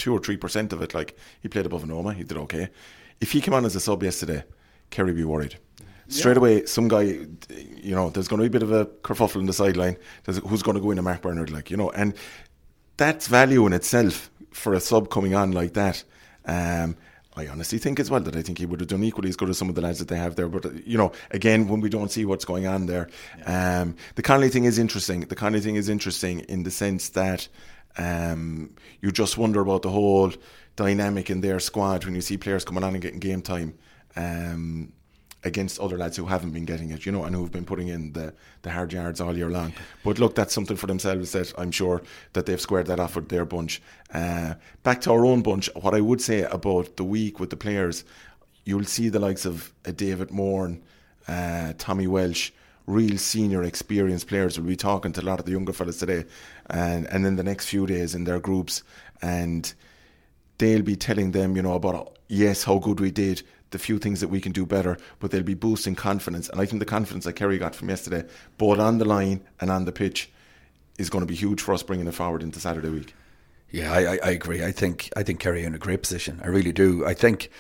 two 0.00 0.12
or 0.12 0.18
three 0.18 0.36
percent 0.36 0.72
of 0.72 0.82
it. 0.82 0.94
Like 0.94 1.16
he 1.40 1.48
played 1.48 1.66
above 1.66 1.84
an 1.84 1.90
Omagh, 1.90 2.16
he 2.16 2.24
did 2.24 2.38
okay. 2.38 2.68
If 3.20 3.32
he 3.32 3.40
came 3.40 3.54
on 3.54 3.64
as 3.64 3.76
a 3.76 3.80
sub 3.80 4.02
yesterday, 4.02 4.42
Kerry 4.90 5.12
be 5.12 5.24
worried. 5.24 5.56
Straight 6.08 6.32
yeah. 6.32 6.38
away, 6.38 6.66
some 6.66 6.88
guy, 6.88 7.02
you 7.02 7.94
know, 7.94 8.10
there's 8.10 8.26
going 8.26 8.42
to 8.42 8.48
be 8.48 8.56
a 8.56 8.58
bit 8.58 8.64
of 8.64 8.72
a 8.72 8.86
kerfuffle 8.86 9.38
in 9.38 9.46
the 9.46 9.52
sideline. 9.52 9.96
who's 10.24 10.62
going 10.62 10.74
to 10.74 10.80
go 10.80 10.90
into 10.90 11.02
Mark 11.02 11.22
Bernard, 11.22 11.50
like 11.50 11.70
you 11.70 11.76
know, 11.76 11.90
and 11.90 12.14
that's 12.96 13.28
value 13.28 13.64
in 13.66 13.72
itself 13.72 14.30
for 14.50 14.74
a 14.74 14.80
sub 14.80 15.10
coming 15.10 15.34
on 15.34 15.52
like 15.52 15.74
that. 15.74 16.02
Um, 16.46 16.96
I 17.36 17.46
honestly 17.46 17.78
think 17.78 18.00
as 18.00 18.10
well 18.10 18.20
that 18.20 18.34
I 18.34 18.42
think 18.42 18.58
he 18.58 18.66
would 18.66 18.80
have 18.80 18.88
done 18.88 19.04
equally 19.04 19.28
as 19.28 19.36
good 19.36 19.48
as 19.48 19.56
some 19.56 19.68
of 19.68 19.76
the 19.76 19.80
lads 19.80 20.00
that 20.00 20.08
they 20.08 20.16
have 20.16 20.34
there. 20.34 20.48
But 20.48 20.84
you 20.84 20.98
know, 20.98 21.12
again, 21.30 21.68
when 21.68 21.80
we 21.80 21.88
don't 21.88 22.10
see 22.10 22.24
what's 22.24 22.44
going 22.44 22.66
on 22.66 22.86
there, 22.86 23.08
um, 23.46 23.94
the 24.16 24.22
Connolly 24.22 24.48
thing 24.48 24.64
is 24.64 24.78
interesting. 24.78 25.20
The 25.20 25.36
Connolly 25.36 25.60
thing 25.60 25.76
is 25.76 25.88
interesting 25.88 26.40
in 26.40 26.64
the 26.64 26.72
sense 26.72 27.10
that 27.10 27.46
um, 27.96 28.74
you 29.00 29.10
just 29.10 29.38
wonder 29.38 29.60
about 29.60 29.82
the 29.82 29.90
whole 29.90 30.32
dynamic 30.76 31.30
in 31.30 31.40
their 31.40 31.60
squad 31.60 32.04
when 32.04 32.14
you 32.14 32.20
see 32.20 32.36
players 32.36 32.64
coming 32.64 32.84
on 32.84 32.94
and 32.94 33.02
getting 33.02 33.18
game 33.18 33.42
time 33.42 33.74
um, 34.16 34.92
against 35.42 35.80
other 35.80 35.96
lads 35.96 36.16
who 36.16 36.26
haven't 36.26 36.52
been 36.52 36.64
getting 36.64 36.90
it, 36.90 37.06
you 37.06 37.12
know, 37.12 37.24
and 37.24 37.34
who've 37.34 37.50
been 37.50 37.64
putting 37.64 37.88
in 37.88 38.12
the, 38.12 38.32
the 38.62 38.70
hard 38.70 38.92
yards 38.92 39.20
all 39.20 39.36
year 39.36 39.50
long. 39.50 39.72
But 40.04 40.18
look, 40.18 40.34
that's 40.34 40.54
something 40.54 40.76
for 40.76 40.86
themselves 40.86 41.32
that 41.32 41.52
I'm 41.58 41.70
sure 41.70 42.02
that 42.34 42.46
they've 42.46 42.60
squared 42.60 42.86
that 42.86 43.00
off 43.00 43.16
with 43.16 43.28
their 43.28 43.44
bunch. 43.44 43.82
Uh, 44.12 44.54
back 44.82 45.00
to 45.02 45.12
our 45.12 45.24
own 45.24 45.42
bunch, 45.42 45.70
what 45.74 45.94
I 45.94 46.00
would 46.00 46.20
say 46.20 46.42
about 46.42 46.96
the 46.96 47.04
week 47.04 47.40
with 47.40 47.50
the 47.50 47.56
players, 47.56 48.04
you'll 48.64 48.84
see 48.84 49.08
the 49.08 49.18
likes 49.18 49.46
of 49.46 49.72
uh, 49.86 49.92
David 49.92 50.30
Moran, 50.30 50.82
uh, 51.26 51.72
Tommy 51.78 52.06
Walsh, 52.06 52.50
real 52.86 53.18
senior 53.18 53.62
experienced 53.62 54.26
players 54.26 54.58
We'll 54.58 54.66
be 54.66 54.76
talking 54.76 55.12
to 55.12 55.20
a 55.20 55.22
lot 55.22 55.38
of 55.38 55.46
the 55.46 55.52
younger 55.52 55.72
fellas 55.72 55.98
today 55.98 56.24
and 56.70 57.06
and 57.06 57.24
then 57.24 57.36
the 57.36 57.42
next 57.42 57.66
few 57.66 57.86
days 57.86 58.14
in 58.14 58.24
their 58.24 58.40
groups 58.40 58.82
and 59.22 59.74
they'll 60.58 60.82
be 60.82 60.96
telling 60.96 61.32
them 61.32 61.56
you 61.56 61.62
know 61.62 61.74
about 61.74 62.18
yes 62.28 62.64
how 62.64 62.78
good 62.78 63.00
we 63.00 63.10
did 63.10 63.42
the 63.70 63.78
few 63.78 63.98
things 63.98 64.20
that 64.20 64.28
we 64.28 64.40
can 64.40 64.52
do 64.52 64.66
better 64.66 64.96
but 65.18 65.30
they'll 65.30 65.42
be 65.42 65.54
boosting 65.54 65.94
confidence. 65.94 66.48
And 66.48 66.60
I 66.60 66.66
think 66.66 66.80
the 66.80 66.86
confidence 66.86 67.24
that 67.24 67.34
Kerry 67.34 67.58
got 67.58 67.74
from 67.74 67.88
yesterday 67.88 68.28
both 68.58 68.78
on 68.78 68.98
the 68.98 69.04
line 69.04 69.42
and 69.60 69.70
on 69.70 69.84
the 69.84 69.92
pitch 69.92 70.30
is 70.98 71.10
going 71.10 71.22
to 71.22 71.26
be 71.26 71.34
huge 71.34 71.60
for 71.60 71.72
us 71.72 71.82
bringing 71.82 72.06
it 72.06 72.14
forward 72.14 72.42
into 72.42 72.60
Saturday 72.60 72.90
week. 72.90 73.14
Yeah 73.70 73.92
I, 73.92 74.18
I, 74.22 74.30
agree. 74.30 74.64
I 74.64 74.72
think 74.72 75.10
I 75.16 75.22
think 75.22 75.40
Kerry 75.40 75.64
in 75.64 75.74
a 75.74 75.78
great 75.78 76.02
position. 76.02 76.40
I 76.42 76.48
really 76.48 76.72
do. 76.72 77.06
I 77.06 77.14
think 77.14 77.50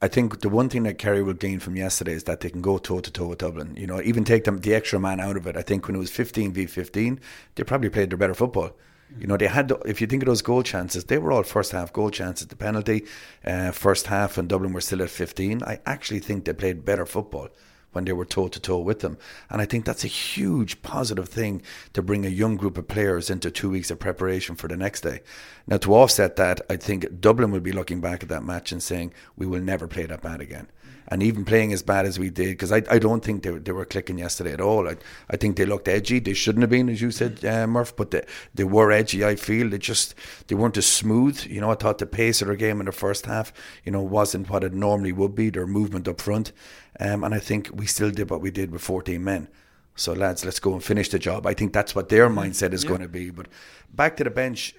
I 0.00 0.06
think 0.08 0.40
the 0.40 0.48
one 0.48 0.68
thing 0.68 0.84
that 0.84 0.98
Kerry 0.98 1.22
will 1.22 1.34
gain 1.34 1.58
from 1.58 1.74
yesterday 1.74 2.12
is 2.12 2.24
that 2.24 2.40
they 2.40 2.50
can 2.50 2.62
go 2.62 2.78
toe 2.78 3.00
to 3.00 3.10
toe 3.10 3.26
with 3.26 3.38
Dublin. 3.38 3.74
You 3.76 3.86
know, 3.86 4.00
even 4.00 4.24
take 4.24 4.44
them 4.44 4.60
the 4.60 4.74
extra 4.74 5.00
man 5.00 5.18
out 5.18 5.36
of 5.36 5.46
it. 5.46 5.56
I 5.56 5.62
think 5.62 5.86
when 5.86 5.96
it 5.96 5.98
was 5.98 6.10
15 6.10 6.52
v 6.52 6.66
15, 6.66 7.20
they 7.56 7.64
probably 7.64 7.90
played 7.90 8.10
their 8.10 8.18
better 8.18 8.34
football. 8.34 8.70
You 9.18 9.26
know, 9.26 9.36
they 9.36 9.48
had, 9.48 9.72
if 9.86 10.00
you 10.00 10.06
think 10.06 10.22
of 10.22 10.26
those 10.26 10.42
goal 10.42 10.62
chances, 10.62 11.04
they 11.04 11.18
were 11.18 11.32
all 11.32 11.42
first 11.42 11.72
half 11.72 11.92
goal 11.92 12.10
chances. 12.10 12.46
The 12.46 12.56
penalty, 12.56 13.06
uh, 13.44 13.72
first 13.72 14.06
half, 14.06 14.38
and 14.38 14.48
Dublin 14.48 14.72
were 14.72 14.82
still 14.82 15.02
at 15.02 15.10
15. 15.10 15.62
I 15.62 15.80
actually 15.86 16.20
think 16.20 16.44
they 16.44 16.52
played 16.52 16.84
better 16.84 17.06
football 17.06 17.48
when 17.92 18.04
they 18.04 18.12
were 18.12 18.24
toe 18.24 18.48
to 18.48 18.60
toe 18.60 18.78
with 18.78 19.00
them. 19.00 19.18
And 19.50 19.60
I 19.60 19.64
think 19.64 19.84
that's 19.84 20.04
a 20.04 20.08
huge 20.08 20.82
positive 20.82 21.28
thing 21.28 21.62
to 21.92 22.02
bring 22.02 22.24
a 22.24 22.30
young 22.30 22.56
group 22.56 22.78
of 22.78 22.88
players 22.88 23.30
into 23.30 23.50
two 23.50 23.70
weeks 23.70 23.90
of 23.90 23.98
preparation 23.98 24.56
for 24.56 24.68
the 24.68 24.76
next 24.76 25.02
day. 25.02 25.20
Now, 25.66 25.78
to 25.78 25.94
offset 25.94 26.36
that, 26.36 26.60
I 26.68 26.76
think 26.76 27.20
Dublin 27.20 27.50
will 27.50 27.60
be 27.60 27.72
looking 27.72 28.00
back 28.00 28.22
at 28.22 28.28
that 28.28 28.44
match 28.44 28.72
and 28.72 28.82
saying, 28.82 29.12
we 29.36 29.46
will 29.46 29.60
never 29.60 29.86
play 29.86 30.06
that 30.06 30.22
bad 30.22 30.40
again. 30.40 30.68
And 31.10 31.22
even 31.22 31.44
playing 31.44 31.72
as 31.72 31.82
bad 31.82 32.04
as 32.04 32.18
we 32.18 32.28
did, 32.28 32.48
because 32.48 32.70
I, 32.70 32.82
I 32.90 32.98
don't 32.98 33.24
think 33.24 33.42
they, 33.42 33.50
they 33.50 33.72
were 33.72 33.86
clicking 33.86 34.18
yesterday 34.18 34.52
at 34.52 34.60
all. 34.60 34.86
I, 34.86 34.96
I 35.30 35.36
think 35.36 35.56
they 35.56 35.64
looked 35.64 35.88
edgy. 35.88 36.18
They 36.18 36.34
shouldn't 36.34 36.62
have 36.62 36.70
been, 36.70 36.90
as 36.90 37.00
you 37.00 37.10
said, 37.10 37.42
uh, 37.44 37.66
Murph, 37.66 37.96
but 37.96 38.10
they, 38.10 38.24
they 38.54 38.64
were 38.64 38.92
edgy, 38.92 39.24
I 39.24 39.36
feel. 39.36 39.70
They 39.70 39.78
just, 39.78 40.14
they 40.48 40.54
weren't 40.54 40.76
as 40.76 40.86
smooth. 40.86 41.46
You 41.46 41.62
know, 41.62 41.70
I 41.70 41.76
thought 41.76 41.96
the 41.96 42.06
pace 42.06 42.42
of 42.42 42.48
their 42.48 42.56
game 42.56 42.78
in 42.80 42.86
the 42.86 42.92
first 42.92 43.24
half, 43.24 43.52
you 43.84 43.92
know, 43.92 44.02
wasn't 44.02 44.50
what 44.50 44.64
it 44.64 44.74
normally 44.74 45.12
would 45.12 45.34
be, 45.34 45.48
their 45.48 45.66
movement 45.66 46.08
up 46.08 46.20
front. 46.20 46.52
Um, 47.00 47.24
and 47.24 47.34
I 47.34 47.38
think 47.38 47.70
we 47.72 47.86
still 47.86 48.10
did 48.10 48.28
what 48.28 48.42
we 48.42 48.50
did 48.50 48.70
with 48.70 48.82
14 48.82 49.22
men. 49.22 49.48
So, 49.96 50.12
lads, 50.12 50.44
let's 50.44 50.60
go 50.60 50.74
and 50.74 50.84
finish 50.84 51.08
the 51.08 51.18
job. 51.18 51.46
I 51.46 51.54
think 51.54 51.72
that's 51.72 51.94
what 51.94 52.08
their 52.08 52.28
mindset 52.28 52.72
is 52.72 52.84
yeah. 52.84 52.88
going 52.88 53.00
to 53.00 53.08
be. 53.08 53.30
But 53.30 53.48
back 53.92 54.16
to 54.18 54.24
the 54.24 54.30
bench, 54.30 54.74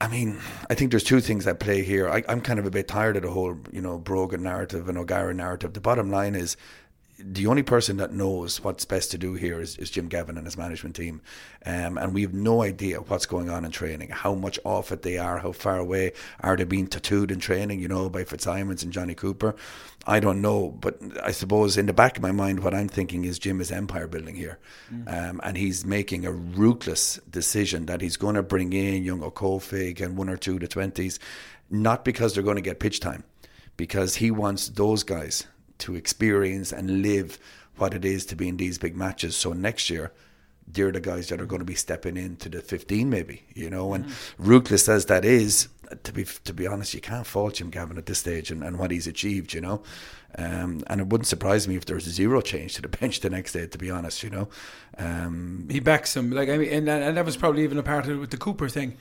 I 0.00 0.08
mean, 0.08 0.38
I 0.68 0.74
think 0.74 0.90
there's 0.90 1.04
two 1.04 1.20
things 1.20 1.46
at 1.46 1.60
play 1.60 1.82
here. 1.82 2.08
I, 2.08 2.24
am 2.28 2.40
kind 2.40 2.58
of 2.58 2.66
a 2.66 2.70
bit 2.70 2.88
tired 2.88 3.16
of 3.16 3.22
the 3.22 3.30
whole, 3.30 3.56
you 3.72 3.80
know, 3.80 3.98
Brogan 3.98 4.42
narrative 4.42 4.88
and 4.88 4.98
O'Gara 4.98 5.32
narrative. 5.32 5.72
The 5.72 5.80
bottom 5.80 6.10
line 6.10 6.34
is 6.34 6.56
the 7.18 7.46
only 7.46 7.62
person 7.62 7.96
that 7.98 8.12
knows 8.12 8.62
what's 8.62 8.84
best 8.84 9.12
to 9.12 9.18
do 9.18 9.34
here 9.34 9.60
is, 9.60 9.76
is 9.76 9.88
Jim 9.88 10.08
Gavin 10.08 10.36
and 10.36 10.46
his 10.46 10.56
management 10.56 10.96
team. 10.96 11.22
Um, 11.64 11.96
and 11.96 12.12
we 12.12 12.22
have 12.22 12.34
no 12.34 12.62
idea 12.62 12.98
what's 12.98 13.24
going 13.24 13.48
on 13.48 13.64
in 13.64 13.70
training, 13.70 14.10
how 14.10 14.34
much 14.34 14.58
off 14.64 14.90
it 14.90 15.02
they 15.02 15.16
are, 15.16 15.38
how 15.38 15.52
far 15.52 15.78
away 15.78 16.12
are 16.40 16.56
they 16.56 16.64
being 16.64 16.88
tattooed 16.88 17.30
in 17.30 17.38
training, 17.38 17.80
you 17.80 17.88
know, 17.88 18.10
by 18.10 18.24
Fitzsimons 18.24 18.82
and 18.82 18.92
Jonny 18.92 19.14
Cooper. 19.14 19.54
I 20.06 20.20
don't 20.20 20.40
know. 20.40 20.70
But 20.70 20.98
I 21.22 21.30
suppose 21.30 21.76
in 21.76 21.86
the 21.86 21.92
back 21.92 22.16
of 22.16 22.22
my 22.22 22.32
mind, 22.32 22.60
what 22.60 22.74
I'm 22.74 22.88
thinking 22.88 23.24
is 23.24 23.38
Jim 23.38 23.60
is 23.60 23.70
empire 23.70 24.06
building 24.06 24.36
here. 24.36 24.58
Mm. 24.92 25.30
Um, 25.30 25.40
and 25.42 25.56
he's 25.56 25.84
making 25.84 26.26
a 26.26 26.32
ruthless 26.32 27.18
decision 27.30 27.86
that 27.86 28.00
he's 28.00 28.16
going 28.16 28.34
to 28.34 28.42
bring 28.42 28.72
in 28.72 29.04
young 29.04 29.20
Okofig 29.20 30.00
and 30.00 30.16
one 30.16 30.28
or 30.28 30.36
two 30.36 30.58
to 30.58 30.66
20s, 30.66 31.18
not 31.70 32.04
because 32.04 32.34
they're 32.34 32.42
going 32.42 32.56
to 32.56 32.62
get 32.62 32.80
pitch 32.80 33.00
time, 33.00 33.24
because 33.76 34.16
he 34.16 34.30
wants 34.30 34.68
those 34.68 35.02
guys 35.02 35.46
to 35.78 35.94
experience 35.94 36.72
and 36.72 37.02
live 37.02 37.38
what 37.76 37.94
it 37.94 38.04
is 38.04 38.24
to 38.26 38.36
be 38.36 38.48
in 38.48 38.56
these 38.56 38.78
big 38.78 38.96
matches. 38.96 39.36
So 39.36 39.52
next 39.52 39.90
year, 39.90 40.12
they're 40.66 40.92
the 40.92 41.00
guys 41.00 41.28
that 41.28 41.40
are 41.40 41.46
going 41.46 41.60
to 41.60 41.66
be 41.66 41.74
stepping 41.74 42.16
into 42.16 42.48
the 42.48 42.60
15 42.60 43.08
maybe 43.08 43.42
you 43.54 43.68
know 43.68 43.92
and 43.92 44.06
mm. 44.06 44.12
ruthless 44.38 44.88
as 44.88 45.06
that 45.06 45.24
is 45.24 45.68
to 46.02 46.12
be 46.12 46.24
to 46.44 46.52
be 46.52 46.66
honest 46.66 46.94
you 46.94 47.00
can't 47.00 47.26
fault 47.26 47.54
Jim 47.54 47.70
Gavin 47.70 47.98
at 47.98 48.06
this 48.06 48.18
stage 48.18 48.50
and, 48.50 48.62
and 48.62 48.78
what 48.78 48.90
he's 48.90 49.06
achieved 49.06 49.52
you 49.52 49.60
know 49.60 49.82
um, 50.36 50.82
and 50.88 51.00
it 51.00 51.06
wouldn't 51.08 51.26
surprise 51.26 51.68
me 51.68 51.76
if 51.76 51.84
there 51.84 51.94
was 51.94 52.06
a 52.06 52.10
zero 52.10 52.40
change 52.40 52.74
to 52.74 52.82
the 52.82 52.88
bench 53.00 53.20
the 53.20 53.30
next 53.30 53.52
day 53.52 53.66
to 53.66 53.78
be 53.78 53.90
honest 53.90 54.22
you 54.22 54.30
know 54.30 54.48
um, 54.98 55.68
he 55.70 55.80
backs 55.80 56.16
him 56.16 56.30
like 56.30 56.48
I 56.48 56.56
mean 56.56 56.70
and, 56.70 56.88
and 56.88 57.16
that 57.16 57.24
was 57.24 57.36
probably 57.36 57.62
even 57.64 57.78
a 57.78 57.82
part 57.82 58.04
of 58.04 58.10
it 58.10 58.16
with 58.16 58.30
the 58.30 58.36
Cooper 58.36 58.68
thing 58.68 58.96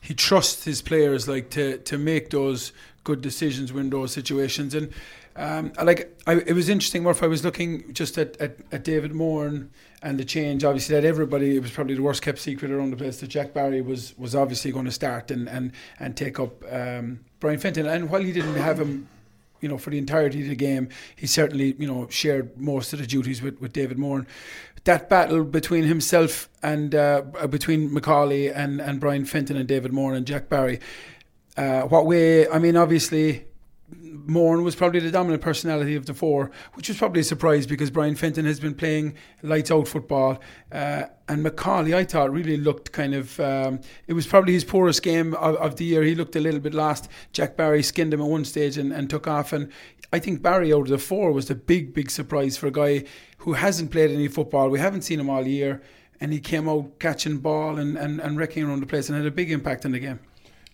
he 0.00 0.14
trusts 0.14 0.64
his 0.64 0.80
players 0.82 1.26
like 1.26 1.50
to 1.50 1.78
to 1.78 1.98
make 1.98 2.30
those 2.30 2.72
good 3.04 3.20
decisions 3.20 3.72
win 3.72 3.90
those 3.90 4.12
situations 4.12 4.74
and 4.74 4.92
um, 5.38 5.72
like 5.84 6.20
I, 6.26 6.34
it 6.34 6.52
was 6.52 6.68
interesting, 6.68 7.04
Murph. 7.04 7.22
I 7.22 7.28
was 7.28 7.44
looking 7.44 7.92
just 7.92 8.18
at, 8.18 8.36
at, 8.38 8.56
at 8.72 8.82
David 8.82 9.14
Moran 9.14 9.54
and, 9.54 9.70
and, 10.02 10.18
the 10.18 10.24
change. 10.24 10.64
Obviously, 10.64 10.96
that 10.96 11.04
everybody 11.04 11.54
it 11.54 11.62
was 11.62 11.70
probably 11.70 11.94
the 11.94 12.02
worst 12.02 12.22
kept 12.22 12.40
secret 12.40 12.72
around 12.72 12.90
the 12.90 12.96
place 12.96 13.20
that 13.20 13.28
Jack 13.28 13.54
Barry 13.54 13.80
was 13.80 14.18
was 14.18 14.34
obviously 14.34 14.72
going 14.72 14.86
to 14.86 14.90
start 14.90 15.30
and 15.30 15.48
and 15.48 15.70
and 16.00 16.16
take 16.16 16.40
up 16.40 16.64
um, 16.72 17.20
Brian 17.38 17.60
Fenton. 17.60 17.86
And 17.86 18.10
while 18.10 18.20
he 18.20 18.32
didn't 18.32 18.56
have 18.56 18.80
him, 18.80 19.08
you 19.60 19.68
know, 19.68 19.78
for 19.78 19.90
the 19.90 19.98
entirety 19.98 20.42
of 20.42 20.48
the 20.48 20.56
game, 20.56 20.88
he 21.14 21.28
certainly 21.28 21.76
you 21.78 21.86
know 21.86 22.08
shared 22.10 22.58
most 22.58 22.92
of 22.92 22.98
the 22.98 23.06
duties 23.06 23.40
with, 23.40 23.60
with 23.60 23.72
David 23.72 23.96
Moran. 23.96 24.26
that 24.82 25.08
battle 25.08 25.44
between 25.44 25.84
himself 25.84 26.48
and 26.64 26.96
uh, 26.96 27.22
between 27.48 27.90
Macauley 27.90 28.52
and 28.52 28.80
and 28.80 28.98
Brian 28.98 29.24
Fenton 29.24 29.56
and 29.56 29.68
David 29.68 29.92
Moran 29.92 30.16
and 30.16 30.26
Jack 30.26 30.48
Barry. 30.48 30.80
Uh, 31.56 31.82
what 31.82 32.06
way? 32.06 32.48
I 32.48 32.58
mean, 32.58 32.76
obviously 32.76 33.44
Moran 34.28 34.62
was 34.62 34.76
probably 34.76 35.00
the 35.00 35.10
dominant 35.10 35.42
personality 35.42 35.96
of 35.96 36.04
the 36.04 36.12
four, 36.12 36.50
which 36.74 36.88
was 36.88 36.98
probably 36.98 37.22
a 37.22 37.24
surprise 37.24 37.66
because 37.66 37.90
Brian 37.90 38.14
Fenton 38.14 38.44
has 38.44 38.60
been 38.60 38.74
playing 38.74 39.14
lights 39.42 39.70
out 39.70 39.88
football. 39.88 40.38
Uh, 40.70 41.04
and 41.28 41.42
Macauley, 41.44 41.94
I 41.94 42.04
thought, 42.04 42.30
really 42.30 42.58
looked 42.58 42.92
kind 42.92 43.14
of. 43.14 43.40
Um, 43.40 43.80
it 44.06 44.12
was 44.12 44.26
probably 44.26 44.52
his 44.52 44.64
poorest 44.64 45.02
game 45.02 45.32
of, 45.34 45.56
of, 45.56 45.76
the 45.76 45.86
year. 45.86 46.02
He 46.02 46.14
looked 46.14 46.36
a 46.36 46.40
little 46.40 46.60
bit 46.60 46.74
lost. 46.74 47.08
Jack 47.32 47.56
Barry 47.56 47.82
skinned 47.82 48.12
him 48.12 48.20
at 48.20 48.26
one 48.26 48.44
stage 48.44 48.76
and, 48.76 48.92
and 48.92 49.08
took 49.08 49.26
off. 49.26 49.54
And 49.54 49.72
I 50.12 50.18
think 50.18 50.42
Barry 50.42 50.74
out 50.74 50.82
of 50.82 50.88
the 50.88 50.98
four 50.98 51.32
was 51.32 51.48
the 51.48 51.54
big, 51.54 51.94
big 51.94 52.10
surprise 52.10 52.58
for 52.58 52.66
a 52.66 52.70
guy 52.70 53.04
who 53.38 53.54
hasn't 53.54 53.90
played 53.90 54.10
any 54.10 54.28
football. 54.28 54.68
We 54.68 54.78
haven't 54.78 55.02
seen 55.02 55.20
him 55.20 55.30
all 55.30 55.46
year. 55.46 55.80
And 56.20 56.34
he 56.34 56.40
came 56.40 56.68
out 56.68 56.98
catching 56.98 57.38
ball 57.38 57.78
and, 57.78 57.96
and, 57.96 58.20
and 58.20 58.36
wrecking 58.36 58.64
around 58.64 58.80
the 58.80 58.86
place 58.86 59.08
and 59.08 59.16
had 59.16 59.26
a 59.26 59.30
big 59.30 59.50
impact 59.50 59.86
in 59.86 59.92
the 59.92 60.00
game. 60.00 60.18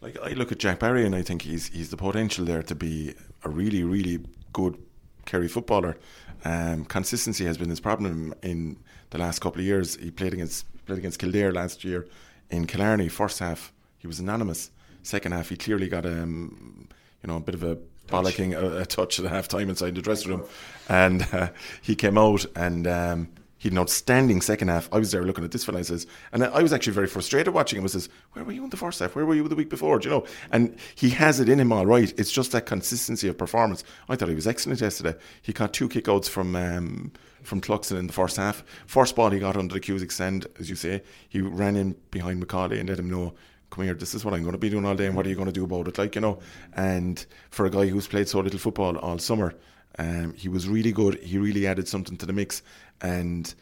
Like 0.05 0.19
I 0.23 0.35
look 0.35 0.53
at 0.53 0.59
Jack 0.59 0.81
Barry 0.81 1.07
and 1.07 1.15
I 1.15 1.23
think 1.23 1.41
he's 1.43 1.69
he's 1.69 1.89
the 1.89 1.97
potential 1.97 2.45
there 2.45 2.63
to 2.63 2.75
be 2.75 3.15
a 3.43 3.49
really 3.49 3.83
really 3.83 4.21
good 4.53 4.77
Kerry 5.25 5.49
footballer. 5.49 5.97
Um, 6.45 6.85
consistency 6.85 7.47
has 7.47 7.57
been 7.57 7.71
his 7.71 7.81
problem 7.81 8.35
in 8.43 8.77
the 9.11 9.19
last 9.19 9.39
couple 9.39 9.61
of 9.61 9.67
years. 9.67 9.97
He 9.97 10.11
played 10.11 10.35
against 10.35 10.67
played 10.85 10.99
against 10.99 11.19
Kildare 11.19 11.53
last 11.53 11.85
year 11.85 12.07
in 12.51 12.67
Killarney. 12.67 13.09
First 13.09 13.39
half 13.39 13.73
he 13.97 14.07
was 14.07 14.21
anonymous. 14.21 14.71
Second 15.03 15.33
half 15.33 15.49
he 15.49 15.57
clearly 15.57 15.89
got 15.89 16.05
um, 16.05 16.87
you 17.23 17.29
know 17.29 17.39
a 17.39 17.41
bit 17.41 17.55
of 17.55 17.63
a 17.63 17.79
bollocking 18.09 18.53
a, 18.53 18.83
a 18.83 18.85
touch 18.85 19.19
at 19.19 19.25
half 19.25 19.49
time 19.49 19.71
inside 19.71 19.95
the 19.95 20.03
dressing 20.03 20.33
room, 20.33 20.45
and 20.87 21.27
uh, 21.33 21.49
he 21.81 21.97
came 21.97 22.19
out 22.19 22.45
and. 22.55 22.87
Um, 22.87 23.29
he 23.65 23.69
had 23.69 23.73
an 23.73 23.79
outstanding 23.79 24.43
second 24.43 24.69
half. 24.69 24.91
I 24.93 24.99
was 24.99 25.11
there 25.11 25.23
looking 25.23 25.43
at 25.43 25.51
this 25.51 25.65
fella, 25.65 25.83
says, 25.83 26.07
and 26.33 26.45
I 26.45 26.61
was 26.61 26.75
actually 26.75 26.93
very 26.93 27.07
frustrated 27.07 27.55
watching 27.55 27.79
him. 27.79 27.85
I 27.85 27.87
says, 27.87 28.11
where 28.35 28.45
were 28.45 28.53
you 28.53 28.62
in 28.62 28.69
the 28.69 28.77
first 28.77 29.01
half? 29.01 29.17
Where 29.17 29.25
were 29.25 29.35
you 29.35 29.49
the 29.49 29.57
week 29.57 29.71
before? 29.71 29.99
Do 29.99 30.07
you 30.07 30.15
know? 30.15 30.27
And 30.53 30.77
he 30.95 31.09
has 31.09 31.41
it 31.41 31.49
in 31.49 31.59
him 31.59 31.73
all 31.73 31.87
right. 31.87 32.12
It's 32.19 32.31
just 32.31 32.53
that 32.53 32.67
consistency 32.67 33.27
of 33.27 33.39
performance. 33.39 33.83
I 34.07 34.17
thought 34.17 34.29
he 34.29 34.35
was 34.35 34.47
excellent 34.47 34.83
yesterday. 34.83 35.15
He 35.41 35.55
got 35.55 35.73
two 35.73 35.89
kickouts 35.89 36.29
from 36.29 36.55
um, 36.55 37.11
from 37.43 37.62
Cluxton 37.62 37.99
in 37.99 38.07
the 38.07 38.12
first 38.12 38.37
half. 38.37 38.62
First 38.87 39.17
ball 39.17 39.31
he 39.31 39.39
got 39.39 39.57
under 39.57 39.73
the 39.73 39.81
Cusack 39.81 40.12
send, 40.12 40.47
as 40.59 40.69
you 40.69 40.77
say. 40.77 41.03
He 41.31 41.41
ran 41.41 41.75
in 41.75 41.97
behind 42.11 42.47
Macauley 42.47 42.81
and 42.81 42.91
let 42.91 42.99
him 42.99 43.09
know 43.09 43.33
come 43.71 43.85
here, 43.85 43.95
this 43.95 44.15
is 44.15 44.27
what 44.27 44.35
I'm 44.35 44.43
going 44.43 44.53
to 44.53 44.59
be 44.59 44.69
doing 44.69 44.85
all 44.85 44.95
day, 44.95 45.07
and 45.07 45.17
what 45.17 45.27
are 45.27 45.29
you 45.31 45.35
going 45.35 45.47
to 45.47 45.53
do 45.53 45.65
about 45.65 45.89
it? 45.89 45.99
Like, 45.99 46.15
you 46.15 46.21
know, 46.21 46.39
and 46.75 47.25
for 47.51 47.67
a 47.67 47.71
guy 47.71 47.87
who's 47.87 48.07
played 48.07 48.29
so 48.29 48.39
little 48.39 48.61
football 48.61 48.97
all 48.99 49.19
summer, 49.19 49.55
um, 49.99 50.34
he 50.34 50.49
was 50.49 50.68
really 50.68 50.92
good. 50.92 51.20
He 51.22 51.38
really 51.38 51.66
added 51.66 51.88
something 51.88 52.16
to 52.18 52.26
the 52.26 52.32
mix. 52.32 52.62
And 53.01 53.53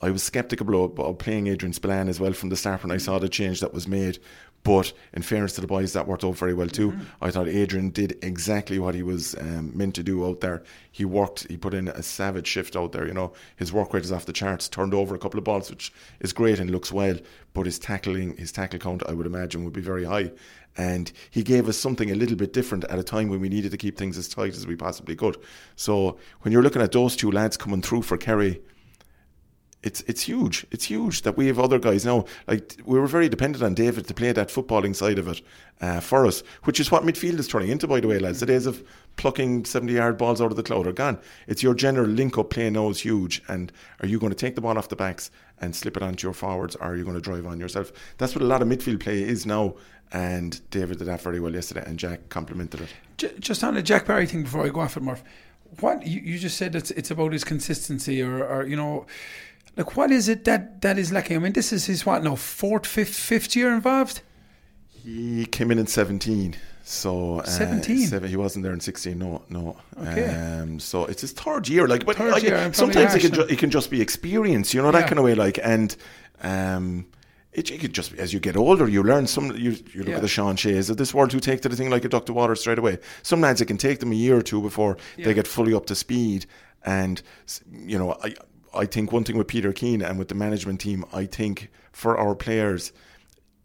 I 0.00 0.10
was 0.10 0.22
sceptical 0.22 0.84
about 0.84 1.18
playing 1.18 1.46
Adrian 1.46 1.72
Spillane 1.72 2.08
as 2.08 2.20
well 2.20 2.32
from 2.32 2.48
the 2.48 2.56
start 2.56 2.82
when 2.82 2.92
I 2.92 2.98
saw 2.98 3.18
the 3.18 3.28
change 3.28 3.60
that 3.60 3.74
was 3.74 3.88
made. 3.88 4.18
But 4.64 4.94
in 5.12 5.20
fairness 5.20 5.52
to 5.54 5.60
the 5.60 5.66
boys, 5.66 5.92
that 5.92 6.08
worked 6.08 6.24
out 6.24 6.36
very 6.36 6.54
well 6.54 6.68
too. 6.68 6.92
Mm-hmm. 6.92 7.02
I 7.20 7.30
thought 7.30 7.48
Adrian 7.48 7.90
did 7.90 8.18
exactly 8.22 8.78
what 8.78 8.94
he 8.94 9.02
was 9.02 9.34
um, 9.34 9.76
meant 9.76 9.94
to 9.96 10.02
do 10.02 10.26
out 10.26 10.40
there. 10.40 10.62
He 10.90 11.04
worked, 11.04 11.46
he 11.48 11.58
put 11.58 11.74
in 11.74 11.88
a 11.88 12.02
savage 12.02 12.46
shift 12.46 12.74
out 12.74 12.92
there. 12.92 13.06
You 13.06 13.12
know, 13.12 13.34
his 13.56 13.74
work 13.74 13.92
rate 13.92 14.04
is 14.04 14.12
off 14.12 14.24
the 14.24 14.32
charts. 14.32 14.68
Turned 14.70 14.94
over 14.94 15.14
a 15.14 15.18
couple 15.18 15.36
of 15.36 15.44
balls, 15.44 15.68
which 15.68 15.92
is 16.20 16.32
great 16.32 16.58
and 16.58 16.70
looks 16.70 16.90
well. 16.90 17.18
But 17.52 17.66
his 17.66 17.78
tackling, 17.78 18.38
his 18.38 18.52
tackle 18.52 18.78
count, 18.78 19.02
I 19.06 19.12
would 19.12 19.26
imagine, 19.26 19.64
would 19.64 19.74
be 19.74 19.82
very 19.82 20.04
high. 20.04 20.32
And 20.76 21.12
he 21.30 21.42
gave 21.42 21.68
us 21.68 21.76
something 21.76 22.10
a 22.10 22.14
little 22.14 22.36
bit 22.36 22.52
different 22.52 22.84
at 22.84 22.98
a 22.98 23.04
time 23.04 23.28
when 23.28 23.40
we 23.40 23.48
needed 23.48 23.70
to 23.70 23.76
keep 23.76 23.96
things 23.96 24.18
as 24.18 24.28
tight 24.28 24.56
as 24.56 24.66
we 24.66 24.76
possibly 24.76 25.14
could. 25.14 25.36
So 25.76 26.18
when 26.40 26.52
you're 26.52 26.62
looking 26.62 26.82
at 26.82 26.92
those 26.92 27.14
two 27.14 27.30
lads 27.30 27.56
coming 27.56 27.82
through 27.82 28.02
for 28.02 28.16
Kerry 28.16 28.60
it's 29.84 30.00
it's 30.02 30.22
huge. 30.22 30.66
It's 30.72 30.84
huge 30.84 31.22
that 31.22 31.36
we 31.36 31.46
have 31.46 31.60
other 31.60 31.78
guys 31.78 32.04
now. 32.04 32.24
Like 32.48 32.80
we 32.84 32.98
were 32.98 33.06
very 33.06 33.28
dependent 33.28 33.62
on 33.62 33.74
David 33.74 34.08
to 34.08 34.14
play 34.14 34.32
that 34.32 34.48
footballing 34.48 34.96
side 34.96 35.18
of 35.18 35.28
it 35.28 35.40
uh, 35.80 36.00
for 36.00 36.26
us, 36.26 36.42
which 36.64 36.80
is 36.80 36.90
what 36.90 37.04
midfield 37.04 37.38
is 37.38 37.46
turning 37.46 37.70
into. 37.70 37.86
By 37.86 38.00
the 38.00 38.08
way, 38.08 38.18
lads, 38.18 38.40
the 38.40 38.46
days 38.46 38.66
of 38.66 38.82
plucking 39.16 39.66
seventy-yard 39.66 40.18
balls 40.18 40.40
out 40.40 40.50
of 40.50 40.56
the 40.56 40.62
cloud 40.62 40.86
are 40.86 40.92
gone. 40.92 41.18
It's 41.46 41.62
your 41.62 41.74
general 41.74 42.08
link-up 42.08 42.50
play 42.50 42.70
now 42.70 42.88
is 42.88 43.00
huge. 43.00 43.42
And 43.46 43.70
are 44.00 44.08
you 44.08 44.18
going 44.18 44.32
to 44.32 44.36
take 44.36 44.54
the 44.54 44.60
ball 44.60 44.76
off 44.78 44.88
the 44.88 44.96
backs 44.96 45.30
and 45.60 45.76
slip 45.76 45.96
it 45.96 46.02
onto 46.02 46.26
your 46.26 46.34
forwards, 46.34 46.74
or 46.76 46.88
are 46.88 46.96
you 46.96 47.04
going 47.04 47.14
to 47.14 47.20
drive 47.20 47.46
on 47.46 47.60
yourself? 47.60 47.92
That's 48.18 48.34
what 48.34 48.42
a 48.42 48.46
lot 48.46 48.62
of 48.62 48.68
midfield 48.68 49.00
play 49.00 49.22
is 49.22 49.46
now. 49.46 49.76
And 50.12 50.60
David 50.70 50.98
did 50.98 51.08
that 51.08 51.22
very 51.22 51.40
well 51.40 51.54
yesterday, 51.54 51.84
and 51.86 51.98
Jack 51.98 52.28
complimented 52.28 52.82
it. 52.82 53.40
Just 53.40 53.64
on 53.64 53.74
the 53.74 53.82
Jack 53.82 54.06
Barry 54.06 54.26
thing 54.26 54.44
before 54.44 54.64
I 54.64 54.68
go 54.68 54.80
off 54.80 54.96
it, 54.96 55.02
Murph. 55.02 55.24
What 55.80 56.06
you, 56.06 56.20
you 56.20 56.38
just 56.38 56.56
said 56.56 56.76
it's 56.76 56.92
it's 56.92 57.10
about 57.10 57.32
his 57.32 57.42
consistency, 57.42 58.22
or, 58.22 58.44
or 58.44 58.64
you 58.64 58.76
know 58.76 59.06
like, 59.76 59.96
what 59.96 60.10
is 60.10 60.28
it 60.28 60.44
that, 60.44 60.80
that 60.82 60.98
is 60.98 61.12
lacking? 61.12 61.36
I 61.36 61.40
mean, 61.40 61.52
this 61.52 61.72
is 61.72 61.86
his 61.86 62.04
what 62.06 62.22
now 62.22 62.34
fourth, 62.36 62.86
fifth, 62.86 63.14
fifth 63.14 63.54
year 63.56 63.72
involved. 63.74 64.20
He 64.90 65.44
came 65.46 65.70
in 65.70 65.78
in 65.78 65.86
seventeen, 65.86 66.56
So 66.82 67.40
uh, 67.40 67.44
17? 67.44 68.06
seven, 68.06 68.28
he 68.28 68.36
wasn't 68.36 68.62
there 68.62 68.72
in 68.72 68.80
sixteen. 68.80 69.18
No, 69.18 69.42
no. 69.50 69.76
Okay. 70.00 70.28
Um, 70.34 70.78
so 70.80 71.04
it's 71.04 71.20
his 71.20 71.32
third 71.32 71.68
year. 71.68 71.86
Like, 71.86 72.06
but 72.06 72.18
like, 72.18 72.42
year, 72.42 72.72
sometimes 72.72 73.14
it 73.14 73.20
can 73.20 73.32
ju- 73.34 73.46
it 73.50 73.58
can 73.58 73.70
just 73.70 73.90
be 73.90 74.00
experience. 74.00 74.72
You 74.72 74.80
know 74.82 74.90
that 74.92 75.00
Yeah. 75.00 75.08
kind 75.08 75.18
of 75.18 75.24
way. 75.26 75.34
Like, 75.34 75.58
and 75.62 75.94
um, 76.42 77.06
it, 77.52 77.70
it 77.70 77.80
could 77.80 77.92
just 77.92 78.12
be, 78.12 78.18
as 78.18 78.32
you 78.32 78.40
get 78.40 78.56
older, 78.56 78.88
you 78.88 79.02
learn. 79.02 79.26
Some 79.26 79.50
you 79.56 79.72
you 79.92 80.00
look 80.00 80.08
Yeah. 80.08 80.16
at 80.16 80.22
the 80.22 80.28
Sean 80.28 80.56
Shays 80.56 80.88
of 80.88 80.96
this 80.96 81.12
world 81.12 81.32
who 81.32 81.40
take 81.40 81.60
to 81.62 81.68
the 81.68 81.76
thing 81.76 81.90
like 81.90 82.04
a 82.06 82.08
duck 82.08 82.24
to 82.26 82.32
water 82.32 82.54
straight 82.56 82.78
away. 82.78 82.98
Some 83.22 83.42
lads 83.42 83.60
it 83.60 83.66
can 83.66 83.76
take 83.76 84.00
them 84.00 84.10
a 84.12 84.14
year 84.14 84.38
or 84.38 84.42
two 84.42 84.62
before 84.62 84.96
Yeah. 85.18 85.26
they 85.26 85.34
get 85.34 85.46
fully 85.46 85.74
up 85.74 85.84
to 85.86 85.94
speed. 85.94 86.46
And 86.86 87.20
you 87.72 87.98
know, 87.98 88.16
I 88.24 88.34
I 88.74 88.86
think 88.86 89.12
one 89.12 89.24
thing 89.24 89.36
with 89.36 89.46
Peter 89.46 89.72
Keane 89.72 90.02
and 90.02 90.18
with 90.18 90.28
the 90.28 90.34
management 90.34 90.80
team, 90.80 91.04
I 91.12 91.26
think 91.26 91.70
for 91.92 92.18
our 92.18 92.34
players 92.34 92.92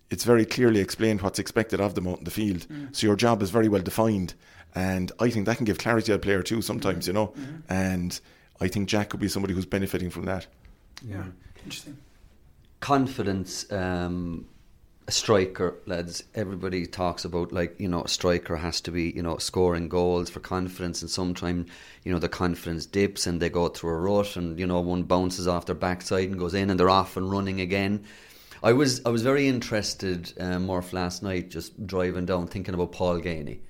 it's 0.10 0.24
very 0.24 0.46
clearly 0.46 0.80
explained 0.80 1.22
what's 1.22 1.40
expected 1.40 1.80
of 1.80 1.96
them 1.96 2.08
out 2.08 2.20
in 2.20 2.24
the 2.24 2.32
field. 2.32 2.68
Mm. 2.68 2.96
So 2.96 3.08
your 3.08 3.16
job 3.16 3.42
is 3.42 3.52
very 3.52 3.70
well 3.70 3.82
defined. 3.82 4.34
And 4.76 5.12
I 5.20 5.30
think 5.30 5.46
that 5.46 5.58
can 5.58 5.66
give 5.66 5.78
clarity 5.78 6.08
to 6.08 6.14
a 6.14 6.20
player 6.20 6.42
too 6.42 6.62
sometimes, 6.62 7.08
you 7.08 7.14
know. 7.14 7.28
Mm-hmm. 7.28 7.74
And 7.74 8.20
I 8.60 8.68
think 8.68 8.88
Jack 8.90 9.10
could 9.10 9.20
be 9.20 9.28
somebody 9.28 9.54
who's 9.54 9.66
benefiting 9.66 10.10
from 10.10 10.26
that. 10.26 10.48
Yeah, 11.08 11.24
interesting. 11.64 11.98
confidence 12.80 13.72
um, 13.72 14.48
a 15.10 15.12
striker 15.12 15.74
lads 15.88 16.24
everybody 16.36 16.86
talks 16.86 17.26
about 17.26 17.52
like 17.52 17.74
you 17.80 17.88
know 17.88 18.04
a 18.04 18.08
striker 18.08 18.56
has 18.56 18.80
to 18.80 18.92
be 18.92 19.10
you 19.10 19.24
know 19.24 19.38
scoring 19.38 19.90
goals 19.90 20.30
for 20.30 20.40
confidence 20.40 21.02
and 21.02 21.10
sometimes 21.10 21.68
you 22.04 22.14
know 22.14 22.20
the 22.20 22.30
confidence 22.30 22.86
dips 22.86 23.26
and 23.26 23.42
they 23.42 23.50
go 23.50 23.68
through 23.70 23.90
a 23.90 24.00
rut 24.00 24.36
and 24.36 24.60
you 24.60 24.68
know 24.68 24.80
one 24.80 25.02
bounces 25.02 25.48
off 25.48 25.66
their 25.66 25.74
backside 25.74 26.30
and 26.30 26.38
goes 26.38 26.54
in 26.54 26.70
and 26.70 26.80
they're 26.80 26.92
off 26.92 27.18
and 27.18 27.32
running 27.32 27.60
again. 27.60 28.04
I 28.62 28.74
was 28.74 29.04
I 29.04 29.10
was 29.10 29.24
very 29.24 29.48
interested 29.48 30.32
um, 30.40 30.68
Murph 30.68 30.94
last 30.94 31.24
night 31.24 31.50
just 31.50 31.88
driving 31.88 32.28
down 32.28 32.46
thinking 32.46 32.76
about 32.76 32.92
Paul 32.92 33.20
Geaney 33.20 33.62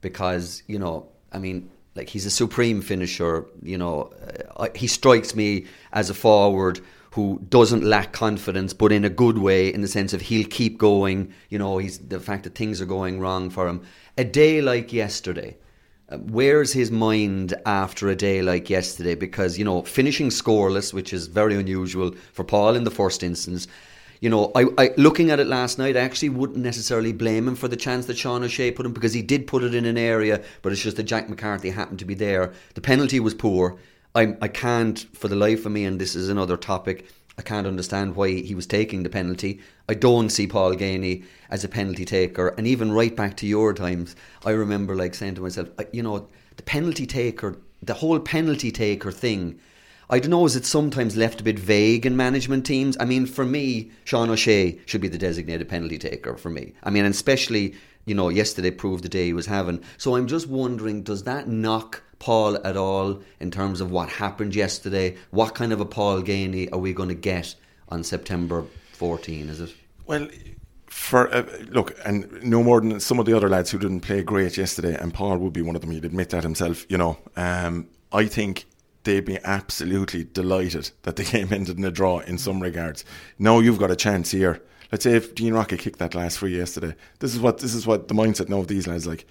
because 0.00 0.64
you 0.66 0.80
know 0.80 1.06
I 1.30 1.38
mean 1.38 1.70
like 1.94 2.08
he's 2.08 2.26
a 2.26 2.30
supreme 2.30 2.82
finisher 2.82 3.46
you 3.62 3.78
know 3.78 4.12
uh, 4.20 4.64
I, 4.64 4.76
he 4.76 4.88
strikes 4.88 5.36
me 5.36 5.66
as 5.92 6.10
a 6.10 6.14
forward 6.14 6.80
who 7.12 7.40
doesn't 7.48 7.84
lack 7.84 8.12
confidence 8.12 8.72
but 8.72 8.92
in 8.92 9.04
a 9.04 9.10
good 9.10 9.38
way 9.38 9.72
in 9.72 9.80
the 9.80 9.88
sense 9.88 10.12
of 10.12 10.22
he'll 10.22 10.46
keep 10.48 10.78
going 10.78 11.32
you 11.48 11.58
know 11.58 11.78
he's 11.78 11.98
the 11.98 12.20
fact 12.20 12.44
that 12.44 12.54
things 12.54 12.80
are 12.80 12.86
going 12.86 13.20
wrong 13.20 13.50
for 13.50 13.68
him 13.68 13.82
a 14.18 14.24
day 14.24 14.60
like 14.60 14.92
yesterday 14.92 15.56
uh, 16.08 16.18
where's 16.18 16.72
his 16.72 16.90
mind 16.90 17.54
after 17.64 18.08
a 18.08 18.16
day 18.16 18.42
like 18.42 18.68
yesterday 18.68 19.14
because 19.14 19.58
you 19.58 19.64
know 19.64 19.82
finishing 19.82 20.28
scoreless 20.28 20.92
which 20.92 21.12
is 21.12 21.26
very 21.26 21.54
unusual 21.56 22.12
for 22.32 22.44
Paul 22.44 22.74
in 22.74 22.84
the 22.84 22.90
first 22.90 23.22
instance 23.22 23.68
you 24.22 24.30
know, 24.30 24.52
I, 24.54 24.66
I 24.78 24.90
looking 24.96 25.32
at 25.32 25.40
it 25.40 25.48
last 25.48 25.80
night, 25.80 25.96
I 25.96 26.00
actually 26.00 26.28
wouldn't 26.28 26.60
necessarily 26.60 27.12
blame 27.12 27.48
him 27.48 27.56
for 27.56 27.66
the 27.66 27.76
chance 27.76 28.06
that 28.06 28.16
Sean 28.16 28.44
O'Shea 28.44 28.70
put 28.70 28.86
him 28.86 28.92
because 28.92 29.12
he 29.12 29.20
did 29.20 29.48
put 29.48 29.64
it 29.64 29.74
in 29.74 29.84
an 29.84 29.98
area, 29.98 30.40
but 30.62 30.70
it's 30.70 30.80
just 30.80 30.96
that 30.96 31.02
Jack 31.02 31.28
McCarthy 31.28 31.70
happened 31.70 31.98
to 31.98 32.04
be 32.04 32.14
there. 32.14 32.52
The 32.74 32.80
penalty 32.80 33.18
was 33.18 33.34
poor. 33.34 33.78
I 34.14 34.36
I 34.40 34.48
can't 34.48 34.98
for 35.16 35.28
the 35.28 35.36
life 35.36 35.66
of 35.66 35.72
me, 35.72 35.84
and 35.84 36.00
this 36.00 36.14
is 36.14 36.28
another 36.28 36.56
topic. 36.56 37.06
I 37.38 37.42
can't 37.42 37.66
understand 37.66 38.14
why 38.14 38.28
he 38.28 38.54
was 38.54 38.66
taking 38.66 39.02
the 39.02 39.08
penalty. 39.08 39.60
I 39.88 39.94
don't 39.94 40.28
see 40.28 40.46
Paul 40.46 40.74
Geaney 40.74 41.24
as 41.48 41.64
a 41.64 41.68
penalty 41.68 42.04
taker, 42.04 42.48
and 42.58 42.66
even 42.66 42.92
right 42.92 43.14
back 43.16 43.36
to 43.38 43.46
your 43.46 43.72
times, 43.72 44.14
I 44.44 44.50
remember 44.50 44.94
like 44.94 45.14
saying 45.14 45.36
to 45.36 45.40
myself, 45.40 45.68
you 45.92 46.02
know, 46.02 46.28
the 46.56 46.62
penalty 46.62 47.06
taker, 47.06 47.58
the 47.82 47.94
whole 47.94 48.20
penalty 48.20 48.70
taker 48.70 49.10
thing. 49.10 49.58
I 50.10 50.18
don't 50.18 50.30
know, 50.30 50.44
is 50.44 50.56
it 50.56 50.66
sometimes 50.66 51.16
left 51.16 51.40
a 51.40 51.44
bit 51.44 51.58
vague 51.58 52.04
in 52.04 52.18
management 52.18 52.66
teams? 52.66 52.98
I 53.00 53.06
mean, 53.06 53.24
for 53.24 53.46
me, 53.46 53.92
Sean 54.04 54.28
O'Shea 54.28 54.78
should 54.84 55.00
be 55.00 55.08
the 55.08 55.16
designated 55.16 55.70
penalty 55.70 55.96
taker 55.96 56.36
for 56.36 56.50
me. 56.50 56.74
I 56.82 56.90
mean, 56.90 57.06
and 57.06 57.14
especially, 57.14 57.74
you 58.04 58.14
know, 58.14 58.28
yesterday 58.28 58.72
proved 58.72 59.04
the 59.04 59.08
day 59.08 59.24
he 59.26 59.32
was 59.32 59.46
having. 59.46 59.82
So 59.96 60.16
I'm 60.16 60.26
just 60.26 60.48
wondering, 60.48 61.02
does 61.02 61.22
that 61.22 61.48
knock 61.48 62.02
Paul 62.22 62.56
at 62.64 62.76
all 62.76 63.20
in 63.40 63.50
terms 63.50 63.80
of 63.80 63.90
what 63.90 64.08
happened 64.08 64.54
yesterday? 64.54 65.16
What 65.32 65.56
kind 65.56 65.72
of 65.72 65.80
a 65.80 65.84
Paul 65.84 66.22
Geaney 66.22 66.72
are 66.72 66.78
we 66.78 66.92
going 66.92 67.08
to 67.08 67.16
get 67.16 67.56
on 67.88 68.04
September 68.04 68.64
14, 68.92 69.48
is 69.48 69.60
it? 69.60 69.74
Well, 70.06 70.28
for 70.86 71.34
uh, 71.34 71.44
look, 71.70 71.96
and 72.04 72.40
no 72.44 72.62
more 72.62 72.80
than 72.80 73.00
some 73.00 73.18
of 73.18 73.26
the 73.26 73.36
other 73.36 73.48
lads 73.48 73.72
who 73.72 73.78
didn't 73.80 74.02
play 74.02 74.22
great 74.22 74.56
yesterday, 74.56 74.94
and 74.94 75.12
Paul 75.12 75.36
would 75.38 75.52
be 75.52 75.62
one 75.62 75.74
of 75.74 75.80
them. 75.80 75.90
He'd 75.90 76.04
admit 76.04 76.30
that 76.30 76.44
himself. 76.44 76.86
You 76.88 76.96
know, 76.96 77.18
um, 77.34 77.88
I 78.12 78.26
think 78.26 78.66
they'd 79.02 79.24
be 79.24 79.40
absolutely 79.42 80.22
delighted 80.22 80.92
that 81.02 81.16
the 81.16 81.24
game 81.24 81.48
ended 81.52 81.76
in 81.76 81.84
a 81.84 81.90
draw 81.90 82.20
in 82.20 82.38
some 82.38 82.60
regards. 82.60 83.04
Now 83.40 83.58
you've 83.58 83.80
got 83.80 83.90
a 83.90 83.96
chance 83.96 84.30
here. 84.30 84.62
Let's 84.92 85.02
say 85.02 85.16
if 85.16 85.34
Dean 85.34 85.54
Rocket 85.54 85.80
kicked 85.80 85.98
that 85.98 86.14
last 86.14 86.38
free 86.38 86.56
yesterday, 86.56 86.94
this 87.18 87.34
is 87.34 87.40
what 87.40 87.58
this 87.58 87.74
is 87.74 87.84
what 87.84 88.06
the 88.06 88.14
mindset 88.14 88.48
now 88.48 88.58
of 88.58 88.68
these 88.68 88.86
lads 88.86 89.08
like. 89.08 89.26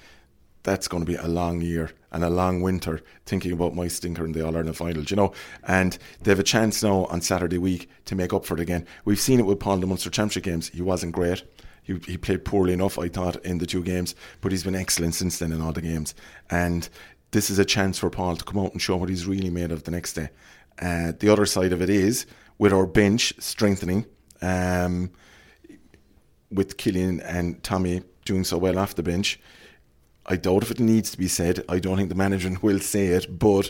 That's 0.64 0.88
going 0.88 1.03
to 1.03 1.12
be 1.12 1.18
a 1.18 1.28
long 1.28 1.62
year 1.62 1.91
and 2.12 2.24
a 2.24 2.30
long 2.30 2.62
winter 2.62 3.01
thinking 3.26 3.51
about 3.51 3.76
my 3.76 3.88
stinker 3.88 4.26
in 4.26 4.32
the 4.32 4.45
All 4.45 4.55
Ireland 4.55 4.78
finals, 4.78 5.09
you 5.09 5.18
know. 5.18 5.34
And 5.64 5.97
they 6.22 6.32
have 6.32 6.39
a 6.39 6.43
chance 6.43 6.84
now 6.84 7.05
on 7.05 7.22
Saturday 7.22 7.57
week 7.57 7.89
to 8.05 8.16
make 8.16 8.34
up 8.34 8.45
for 8.45 8.53
it 8.55 8.59
again. 8.59 8.86
We've 9.05 9.20
seen 9.20 9.39
it 9.39 9.45
with 9.45 9.59
Paul 9.59 9.76
in 9.76 9.82
the 9.82 9.88
Munster 9.88 10.09
Championship 10.09 10.43
games. 10.43 10.70
He 10.70 10.82
wasn't 10.82 11.14
great. 11.14 11.43
He, 11.84 11.97
he 12.05 12.18
played 12.18 12.45
poorly 12.45 12.74
enough, 12.74 12.99
I 12.99 13.07
thought, 13.07 13.43
in 13.43 13.57
the 13.57 13.66
two 13.66 13.84
games, 13.84 14.14
but 14.39 14.51
he's 14.51 14.64
been 14.64 14.76
excellent 14.76 15.16
since 15.16 15.39
then 15.39 15.51
in 15.51 15.62
all 15.62 15.74
the 15.74 15.82
games. 15.82 16.14
And 16.49 16.88
this 17.32 17.49
is 17.49 17.57
a 17.57 17.66
chance 17.66 17.97
for 17.97 18.09
Paul 18.09 18.36
to 18.36 18.45
come 18.45 18.59
out 18.59 18.72
and 18.72 18.82
show 18.82 18.97
what 18.97 19.09
he's 19.09 19.26
really 19.26 19.49
made 19.49 19.72
of 19.72 19.84
the 19.84 19.91
next 19.91 20.14
day. 20.14 20.30
Uh, 20.80 21.14
the 21.20 21.30
other 21.30 21.45
side 21.45 21.74
of 21.74 21.82
it 21.82 21.89
is 21.89 22.26
with 22.57 22.72
our 22.72 22.86
bench 22.86 23.34
strengthening, 23.39 24.05
um, 24.41 25.12
with 26.51 26.78
Killian 26.78 27.20
and 27.22 27.64
Tommy 27.64 28.03
doing 28.26 28.43
so 28.43 28.57
well 28.57 28.78
off 28.78 28.95
the 28.95 29.03
bench. 29.03 29.39
I 30.32 30.38
doubt 30.38 30.64
if 30.64 30.72
it 30.72 30.80
needs 30.80 31.12
to 31.12 31.18
be 31.18 31.28
said. 31.28 31.66
I 31.68 31.80
don't 31.80 31.98
think 31.98 32.08
the 32.08 32.16
management 32.16 32.64
will 32.68 32.80
say 32.80 33.08
it, 33.08 33.38
but 33.38 33.70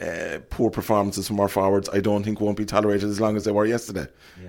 uh, 0.00 0.40
poor 0.50 0.70
performances 0.70 1.26
from 1.26 1.40
our 1.40 1.48
forwards, 1.48 1.88
I 1.92 2.00
don't 2.00 2.22
think 2.22 2.42
won't 2.42 2.58
be 2.58 2.66
tolerated 2.66 3.08
as 3.08 3.20
long 3.20 3.36
as 3.36 3.44
they 3.44 3.52
were 3.52 3.64
yesterday. 3.64 4.06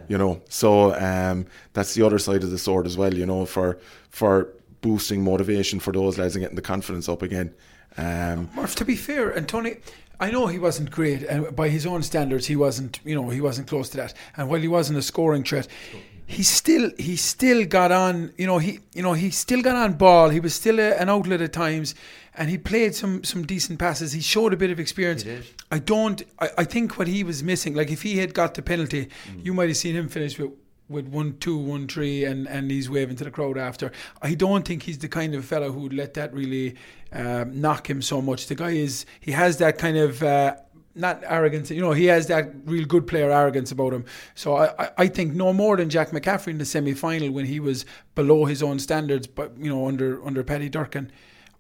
You 0.10 0.18
know, 0.18 0.42
so 0.50 0.94
um, 0.96 1.46
that's 1.72 1.94
the 1.94 2.06
other 2.06 2.20
side 2.20 2.44
of 2.44 2.52
the 2.52 2.58
sword 2.58 2.86
as 2.86 2.98
well. 2.98 3.14
You 3.14 3.26
know, 3.26 3.46
for 3.46 3.80
for 4.10 4.50
boosting 4.82 5.24
motivation 5.24 5.80
for 5.80 5.94
those 5.94 6.18
lads 6.18 6.36
and 6.36 6.44
getting 6.44 6.58
the 6.58 6.62
confidence 6.62 7.08
up 7.08 7.22
again. 7.22 7.54
Um, 7.98 8.50
Murph, 8.54 8.76
to 8.76 8.86
be 8.86 8.98
fair, 8.98 9.30
and 9.30 9.48
Tony, 9.48 9.78
I 10.20 10.32
know 10.32 10.48
he 10.48 10.60
wasn't 10.60 10.92
great, 10.92 11.24
and 11.24 11.56
by 11.56 11.70
his 11.70 11.86
own 11.86 12.04
standards, 12.04 12.48
he 12.48 12.58
wasn't. 12.58 13.00
You 13.06 13.16
know, 13.16 13.30
he 13.30 13.40
wasn't 13.40 13.68
close 13.70 13.90
to 13.92 13.98
that. 13.98 14.14
And 14.36 14.50
while 14.50 14.60
he 14.60 14.68
wasn't 14.68 15.00
a 15.00 15.02
scoring 15.02 15.46
threat, 15.46 15.70
he 16.28 16.44
still 16.44 16.92
he 16.98 17.16
still 17.16 17.66
got 17.66 17.92
on. 17.92 18.34
You 18.38 18.48
know, 18.48 18.58
he 18.58 18.80
you 18.94 19.04
know 19.04 19.14
he 19.14 19.30
still 19.30 19.62
got 19.62 19.76
on 19.76 19.94
ball. 19.94 20.30
He 20.30 20.40
was 20.40 20.56
still 20.56 20.80
a, 20.80 20.94
an 20.96 21.10
outlet 21.10 21.42
at 21.42 21.54
times, 21.54 21.94
and 22.34 22.50
he 22.50 22.58
played 22.58 22.96
some 22.96 23.24
some 23.24 23.46
decent 23.46 23.80
passes. 23.80 24.14
He 24.14 24.22
showed 24.22 24.54
a 24.54 24.58
bit 24.58 24.72
of 24.72 24.80
experience. 24.80 25.24
I 25.72 25.80
don't. 25.80 26.24
I, 26.40 26.50
I 26.60 26.64
think 26.64 26.98
what 26.98 27.08
he 27.08 27.24
was 27.24 27.44
missing, 27.44 27.76
like 27.76 27.92
if 27.92 28.02
he 28.02 28.18
had 28.18 28.34
got 28.34 28.56
the 28.56 28.62
penalty, 28.62 29.10
you 29.44 29.54
might 29.54 29.70
have 29.70 29.78
seen 29.78 29.96
him 29.96 30.10
finish 30.10 30.40
with 30.40 30.52
with 30.88 31.08
one 31.08 31.38
two 31.40 31.58
one 31.58 31.88
three 31.88 32.24
and 32.26 32.48
and 32.48 32.70
he's 32.70 32.90
waving 32.90 33.16
to 33.16 33.24
the 33.24 33.32
crowd 33.32 33.58
after 33.58 33.92
I 34.22 34.36
don't 34.36 34.66
think 34.66 34.84
he's 34.84 35.00
the 35.00 35.08
kind 35.08 35.34
of 35.34 35.44
fellow 35.44 35.72
who'd 35.72 35.94
let 35.94 36.14
that 36.14 36.32
really 36.32 36.76
um, 37.12 37.60
knock 37.60 37.90
him 37.90 38.04
so 38.04 38.22
much 38.22 38.46
the 38.46 38.54
guy 38.54 38.72
is 38.72 39.06
he 39.20 39.32
has 39.32 39.58
that 39.58 39.80
kind 39.80 39.98
of 39.98 40.22
uh, 40.22 40.58
not 40.96 41.24
arrogance. 41.28 41.70
You 41.72 41.82
know 41.82 41.92
he 41.92 42.06
has 42.06 42.28
that 42.28 42.52
real 42.66 42.86
good 42.86 43.06
player 43.08 43.30
arrogance 43.32 43.72
about 43.72 43.94
him. 43.94 44.06
So 44.34 44.56
I, 44.56 44.90
I- 44.98 45.08
think 45.08 45.34
no 45.34 45.54
more 45.54 45.78
than 45.78 45.90
Jack 45.90 46.10
McCaffrey 46.12 46.48
in 46.50 46.58
the 46.58 46.66
semi-final 46.66 47.32
when 47.32 47.46
he 47.46 47.60
was 47.60 47.86
below 48.16 48.46
his 48.46 48.64
own 48.64 48.80
standards 48.80 49.28
but 49.28 49.54
you 49.58 49.70
know 49.70 49.88
under 49.88 50.26
under 50.26 50.44
Paddy 50.44 50.70
Durcan. 50.70 51.10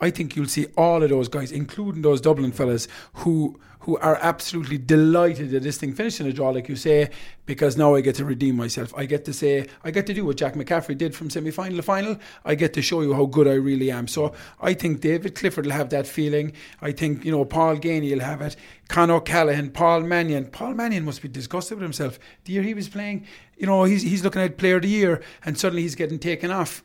I 0.02 0.10
think 0.10 0.36
you'll 0.36 0.48
see 0.48 0.66
all 0.78 1.02
of 1.04 1.10
those 1.10 1.30
guys, 1.30 1.54
including 1.54 2.02
those 2.02 2.20
Dublin 2.20 2.52
fellas, 2.52 2.88
who 3.14 3.58
who 3.86 3.98
are 3.98 4.18
absolutely 4.20 4.80
delighted 4.80 5.52
that 5.52 5.62
this 5.62 5.78
thing 5.78 5.94
finished 5.94 6.20
in 6.20 6.26
a 6.26 6.34
draw, 6.34 6.50
like 6.50 6.68
you 6.68 6.76
say, 6.76 7.08
because 7.46 7.78
now 7.78 7.94
I 7.94 8.02
get 8.02 8.16
to 8.16 8.26
redeem 8.26 8.56
myself. 8.56 8.92
I 8.98 9.06
get 9.06 9.26
to 9.26 9.34
say, 9.34 9.68
I 9.84 9.92
get 9.92 10.08
to 10.08 10.14
do 10.14 10.26
what 10.26 10.38
Jack 10.38 10.56
McCaffrey 10.56 10.98
did 10.98 11.14
from 11.14 11.30
semi 11.30 11.52
final 11.52 11.78
to 11.78 11.84
final. 11.84 12.18
I 12.44 12.56
get 12.56 12.74
to 12.74 12.82
show 12.82 13.02
you 13.02 13.14
how 13.14 13.28
good 13.28 13.48
I 13.48 13.54
really 13.54 13.92
am. 13.92 14.08
So 14.08 14.34
I 14.60 14.74
think 14.74 15.02
David 15.02 15.36
Clifford 15.36 15.66
will 15.66 15.74
have 15.74 15.92
that 15.92 16.08
feeling. 16.08 16.54
I 16.82 16.94
think, 16.94 17.24
you 17.24 17.32
know, 17.32 17.46
Paul 17.46 17.76
Geaney 17.76 18.10
will 18.10 18.26
have 18.26 18.42
it. 18.42 18.56
Con 18.88 19.12
O'Callaghan, 19.12 19.70
Paul 19.70 20.02
Mannion. 20.02 20.48
Paul 20.48 20.74
Mannion 20.74 21.06
must 21.06 21.22
be 21.22 21.28
disgusted 21.28 21.78
with 21.78 21.84
himself. 21.84 22.18
The 22.46 22.54
year 22.54 22.64
he 22.64 22.74
was 22.74 22.90
playing, 22.90 23.28
you 23.56 23.68
know, 23.68 23.84
he's, 23.84 24.02
he's 24.02 24.24
looking 24.24 24.42
at 24.42 24.58
player 24.58 24.78
of 24.78 24.82
the 24.82 24.90
year 24.90 25.22
and 25.46 25.60
suddenly 25.60 25.84
he's 25.84 25.94
getting 25.94 26.18
taken 26.18 26.50
off. 26.50 26.84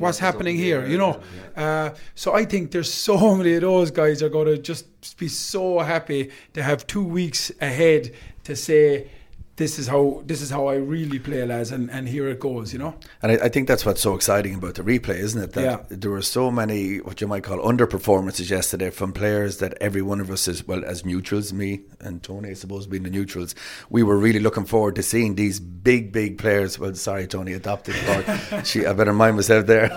What's 0.00 0.18
and 0.18 0.26
happening 0.26 0.56
up 0.56 0.58
in 0.58 0.62
the 0.62 0.64
here, 0.64 0.86
you 0.86 0.98
know. 0.98 1.20
Uh, 1.56 1.90
so 2.14 2.34
I 2.34 2.44
think 2.44 2.70
there's 2.70 2.92
so 2.92 3.34
many 3.36 3.54
of 3.54 3.62
those 3.62 3.90
guys 3.90 4.22
are 4.22 4.28
going 4.28 4.46
to 4.46 4.58
just 4.58 4.86
be 5.18 5.28
so 5.28 5.78
happy 5.80 6.30
to 6.54 6.62
have 6.62 6.86
two 6.86 7.04
weeks 7.04 7.52
ahead 7.60 8.12
to 8.44 8.56
say, 8.56 9.10
this 9.58 9.78
is 9.78 9.86
how 9.88 10.22
this 10.24 10.40
is 10.40 10.50
how 10.50 10.68
I 10.68 10.76
really 10.76 11.18
play, 11.18 11.44
lads, 11.44 11.72
and, 11.72 11.90
and 11.90 12.08
here 12.08 12.28
it 12.28 12.40
goes, 12.40 12.72
you 12.72 12.78
know. 12.78 12.94
And 13.20 13.32
I, 13.32 13.46
I 13.46 13.48
think 13.48 13.68
that's 13.68 13.84
what's 13.84 14.00
so 14.00 14.14
exciting 14.14 14.54
about 14.54 14.76
the 14.76 14.82
replay, 14.82 15.16
isn't 15.18 15.42
it? 15.42 15.52
That 15.52 15.62
Yeah. 15.64 15.78
there 15.90 16.10
were 16.10 16.22
so 16.22 16.50
many 16.50 16.98
what 16.98 17.20
you 17.20 17.26
might 17.26 17.42
call 17.42 17.58
underperformances 17.58 18.48
yesterday 18.50 18.90
from 18.90 19.12
players 19.12 19.58
that 19.58 19.76
every 19.80 20.00
one 20.00 20.20
of 20.20 20.30
us, 20.30 20.48
as 20.48 20.66
well 20.66 20.84
as 20.84 21.04
neutrals, 21.04 21.52
me 21.52 21.80
and 22.00 22.22
Tony, 22.22 22.50
I 22.50 22.54
suppose, 22.54 22.86
being 22.86 23.02
the 23.02 23.10
neutrals, 23.10 23.54
we 23.90 24.02
were 24.02 24.16
really 24.16 24.40
looking 24.40 24.64
forward 24.64 24.94
to 24.96 25.02
seeing 25.02 25.34
these 25.34 25.60
big, 25.60 26.12
big 26.12 26.38
players. 26.38 26.78
Well, 26.78 26.94
sorry, 26.94 27.26
Tony, 27.26 27.52
adopted, 27.52 27.96
but 28.06 28.62
she, 28.66 28.86
I 28.86 28.92
better 28.92 29.12
mind 29.12 29.36
myself 29.36 29.66
there. 29.66 29.90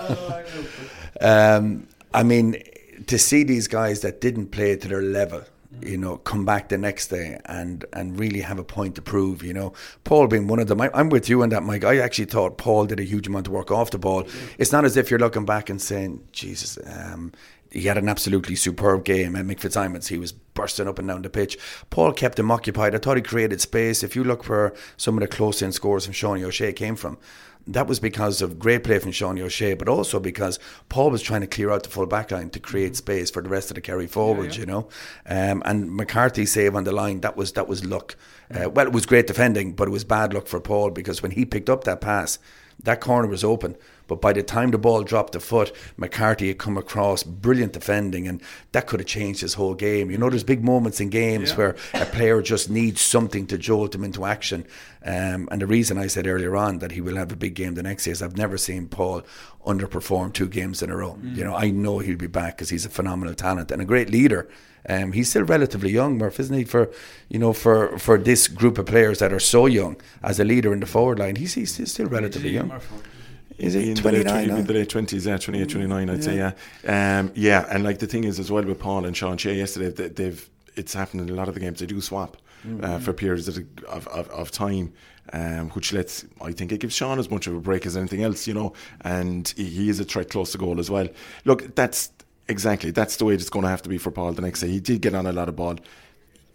Um, 1.20 1.86
I 2.12 2.22
mean, 2.24 2.62
to 3.06 3.18
see 3.18 3.44
these 3.44 3.68
guys 3.68 4.00
that 4.00 4.20
didn't 4.20 4.48
play 4.48 4.76
to 4.76 4.88
their 4.88 5.02
level, 5.02 5.42
you 5.80 5.96
know, 5.96 6.18
come 6.18 6.44
back 6.44 6.68
the 6.68 6.78
next 6.78 7.08
day 7.08 7.40
and 7.46 7.84
and 7.92 8.18
really 8.18 8.40
have 8.40 8.58
a 8.58 8.64
point 8.64 8.94
to 8.96 9.02
prove. 9.02 9.42
You 9.42 9.54
know, 9.54 9.72
Paul 10.04 10.26
being 10.26 10.46
one 10.46 10.58
of 10.58 10.68
them. 10.68 10.80
I, 10.80 10.90
am 10.94 11.08
with 11.08 11.28
you 11.28 11.42
on 11.42 11.48
that, 11.50 11.62
Mike. 11.62 11.84
I 11.84 11.98
actually 11.98 12.26
thought 12.26 12.58
Paul 12.58 12.86
did 12.86 13.00
a 13.00 13.04
huge 13.04 13.26
amount 13.26 13.46
of 13.46 13.52
work 13.52 13.70
off 13.70 13.90
the 13.90 13.98
ball. 13.98 14.26
It's 14.58 14.72
not 14.72 14.84
as 14.84 14.96
if 14.96 15.10
you're 15.10 15.20
looking 15.20 15.46
back 15.46 15.70
and 15.70 15.80
saying, 15.80 16.26
Jesus. 16.32 16.78
Um, 16.86 17.32
he 17.72 17.82
had 17.82 17.98
an 17.98 18.08
absolutely 18.08 18.54
superb 18.54 19.04
game. 19.04 19.34
And 19.34 19.48
Mick 19.48 19.60
Fitzsimons, 19.60 20.08
he 20.08 20.18
was 20.18 20.32
bursting 20.32 20.88
up 20.88 20.98
and 20.98 21.08
down 21.08 21.22
the 21.22 21.30
pitch. 21.30 21.56
Paul 21.90 22.12
kept 22.12 22.38
him 22.38 22.50
occupied. 22.50 22.94
I 22.94 22.98
thought 22.98 23.16
he 23.16 23.22
created 23.22 23.60
space. 23.60 24.02
If 24.02 24.14
you 24.14 24.24
look 24.24 24.48
where 24.48 24.74
some 24.96 25.16
of 25.16 25.22
the 25.22 25.28
close-in 25.28 25.72
scores 25.72 26.04
from 26.04 26.12
Sean 26.12 26.42
O'Shea 26.44 26.72
came 26.72 26.96
from, 26.96 27.18
that 27.66 27.86
was 27.86 28.00
because 28.00 28.42
of 28.42 28.58
great 28.58 28.84
play 28.84 28.98
from 28.98 29.12
Sean 29.12 29.38
O'Shea, 29.40 29.74
but 29.74 29.88
also 29.88 30.18
because 30.18 30.58
Paul 30.88 31.10
was 31.10 31.22
trying 31.22 31.42
to 31.42 31.46
clear 31.46 31.70
out 31.70 31.84
the 31.84 31.88
full 31.88 32.06
back 32.06 32.30
line 32.30 32.50
to 32.50 32.60
create 32.60 32.96
space 32.96 33.30
for 33.30 33.42
the 33.42 33.48
rest 33.48 33.70
of 33.70 33.76
the 33.76 33.80
Kerry 33.80 34.06
forwards, 34.06 34.56
yeah, 34.56 34.64
yeah. 34.64 34.66
you 34.66 34.66
know. 34.66 34.88
Um, 35.26 35.62
and 35.64 35.92
McCarthy 35.94 36.46
save 36.46 36.74
on 36.74 36.84
the 36.84 36.92
line, 36.92 37.20
that 37.20 37.36
was 37.36 37.52
that 37.52 37.68
was 37.68 37.84
luck. 37.84 38.16
Uh, 38.52 38.68
well, 38.68 38.86
it 38.86 38.92
was 38.92 39.06
great 39.06 39.26
defending, 39.26 39.72
but 39.72 39.88
it 39.88 39.92
was 39.92 40.04
bad 40.04 40.34
luck 40.34 40.46
for 40.46 40.60
Paul 40.60 40.90
because 40.90 41.22
when 41.22 41.32
he 41.32 41.44
picked 41.44 41.70
up 41.70 41.84
that 41.84 42.00
pass, 42.00 42.38
that 42.82 43.00
corner 43.00 43.28
was 43.28 43.44
open. 43.44 43.76
But 44.12 44.20
by 44.20 44.34
the 44.34 44.42
time 44.42 44.72
the 44.72 44.76
ball 44.76 45.02
dropped 45.04 45.32
the 45.32 45.40
foot, 45.40 45.74
McCarthy 45.96 46.48
had 46.48 46.58
come 46.58 46.76
across 46.76 47.22
brilliant 47.22 47.72
defending, 47.72 48.28
and 48.28 48.42
that 48.72 48.86
could 48.86 49.00
have 49.00 49.06
changed 49.06 49.40
his 49.40 49.54
whole 49.54 49.72
game. 49.72 50.10
You 50.10 50.18
know, 50.18 50.28
there's 50.28 50.44
big 50.44 50.62
moments 50.62 51.00
in 51.00 51.08
games 51.08 51.48
yeah. 51.48 51.56
where 51.56 51.76
a 51.94 52.04
player 52.04 52.42
just 52.42 52.68
needs 52.68 53.00
something 53.00 53.46
to 53.46 53.56
jolt 53.56 53.94
him 53.94 54.04
into 54.04 54.26
action. 54.26 54.66
Um, 55.02 55.48
and 55.50 55.62
the 55.62 55.66
reason 55.66 55.96
I 55.96 56.08
said 56.08 56.26
earlier 56.26 56.54
on 56.56 56.80
that 56.80 56.92
he 56.92 57.00
will 57.00 57.16
have 57.16 57.32
a 57.32 57.36
big 57.36 57.54
game 57.54 57.72
the 57.72 57.82
next 57.82 58.06
year 58.06 58.12
is 58.12 58.20
I've 58.20 58.36
never 58.36 58.58
seen 58.58 58.86
Paul 58.86 59.22
underperform 59.66 60.34
two 60.34 60.46
games 60.46 60.82
in 60.82 60.90
a 60.90 60.96
row. 60.96 61.14
Mm. 61.14 61.36
You 61.36 61.44
know, 61.44 61.54
I 61.54 61.70
know 61.70 62.00
he'll 62.00 62.18
be 62.18 62.26
back 62.26 62.56
because 62.58 62.68
he's 62.68 62.84
a 62.84 62.90
phenomenal 62.90 63.34
talent 63.34 63.70
and 63.70 63.80
a 63.80 63.86
great 63.86 64.10
leader. 64.10 64.46
Um, 64.88 65.12
he's 65.12 65.30
still 65.30 65.44
relatively 65.44 65.90
young, 65.90 66.18
Murph, 66.18 66.40
isn't 66.40 66.56
he? 66.56 66.64
For 66.64 66.90
you 67.28 67.38
know, 67.38 67.52
for, 67.52 67.98
for 67.98 68.18
this 68.18 68.48
group 68.48 68.78
of 68.78 68.86
players 68.86 69.20
that 69.20 69.32
are 69.32 69.40
so 69.40 69.66
young 69.66 69.96
as 70.22 70.40
a 70.40 70.44
leader 70.44 70.72
in 70.72 70.80
the 70.80 70.86
forward 70.86 71.18
line, 71.20 71.36
he's, 71.36 71.54
he's 71.54 71.92
still 71.92 72.08
relatively 72.08 72.50
young. 72.50 72.80
Is 73.62 73.74
he 73.74 73.94
29 73.94 74.50
in 74.50 74.66
the 74.66 74.72
late 74.72 74.88
20s, 74.88 75.26
yeah, 75.26 75.36
28, 75.36 75.68
29, 75.68 76.10
I'd 76.10 76.16
yeah. 76.16 76.20
say, 76.20 76.36
yeah. 76.36 77.18
Um, 77.18 77.32
yeah, 77.34 77.66
and 77.70 77.84
like 77.84 78.00
the 78.00 78.06
thing 78.06 78.24
is 78.24 78.40
as 78.40 78.50
well 78.50 78.64
with 78.64 78.80
Paul 78.80 79.04
and 79.04 79.16
Sean 79.16 79.36
Shea 79.36 79.54
yesterday, 79.54 79.90
they, 79.90 80.08
they've 80.08 80.50
it's 80.74 80.94
happened 80.94 81.22
in 81.22 81.30
a 81.30 81.34
lot 81.34 81.48
of 81.48 81.54
the 81.54 81.60
games. 81.60 81.80
They 81.80 81.86
do 81.86 82.00
swap 82.00 82.36
mm-hmm. 82.66 82.84
uh, 82.84 82.98
for 82.98 83.12
periods 83.12 83.48
of, 83.48 83.58
of, 83.88 84.08
of 84.08 84.50
time, 84.50 84.92
um, 85.32 85.70
which 85.70 85.92
lets 85.92 86.24
I 86.40 86.52
think 86.52 86.72
it 86.72 86.80
gives 86.80 86.94
Sean 86.94 87.18
as 87.18 87.30
much 87.30 87.46
of 87.46 87.54
a 87.54 87.60
break 87.60 87.86
as 87.86 87.96
anything 87.96 88.22
else, 88.22 88.46
you 88.46 88.54
know. 88.54 88.72
And 89.02 89.52
he, 89.56 89.64
he 89.64 89.88
is 89.88 90.00
a 90.00 90.04
threat 90.04 90.30
close 90.30 90.52
to 90.52 90.58
goal 90.58 90.80
as 90.80 90.90
well. 90.90 91.08
Look, 91.44 91.74
that's 91.74 92.10
exactly 92.48 92.90
that's 92.90 93.16
the 93.16 93.24
way 93.24 93.34
it's 93.34 93.48
going 93.48 93.62
to 93.62 93.68
have 93.68 93.82
to 93.82 93.88
be 93.88 93.98
for 93.98 94.10
Paul 94.10 94.32
the 94.32 94.42
next 94.42 94.60
day. 94.60 94.68
He 94.68 94.80
did 94.80 95.00
get 95.02 95.14
on 95.14 95.26
a 95.26 95.32
lot 95.32 95.48
of 95.48 95.56
ball. 95.56 95.76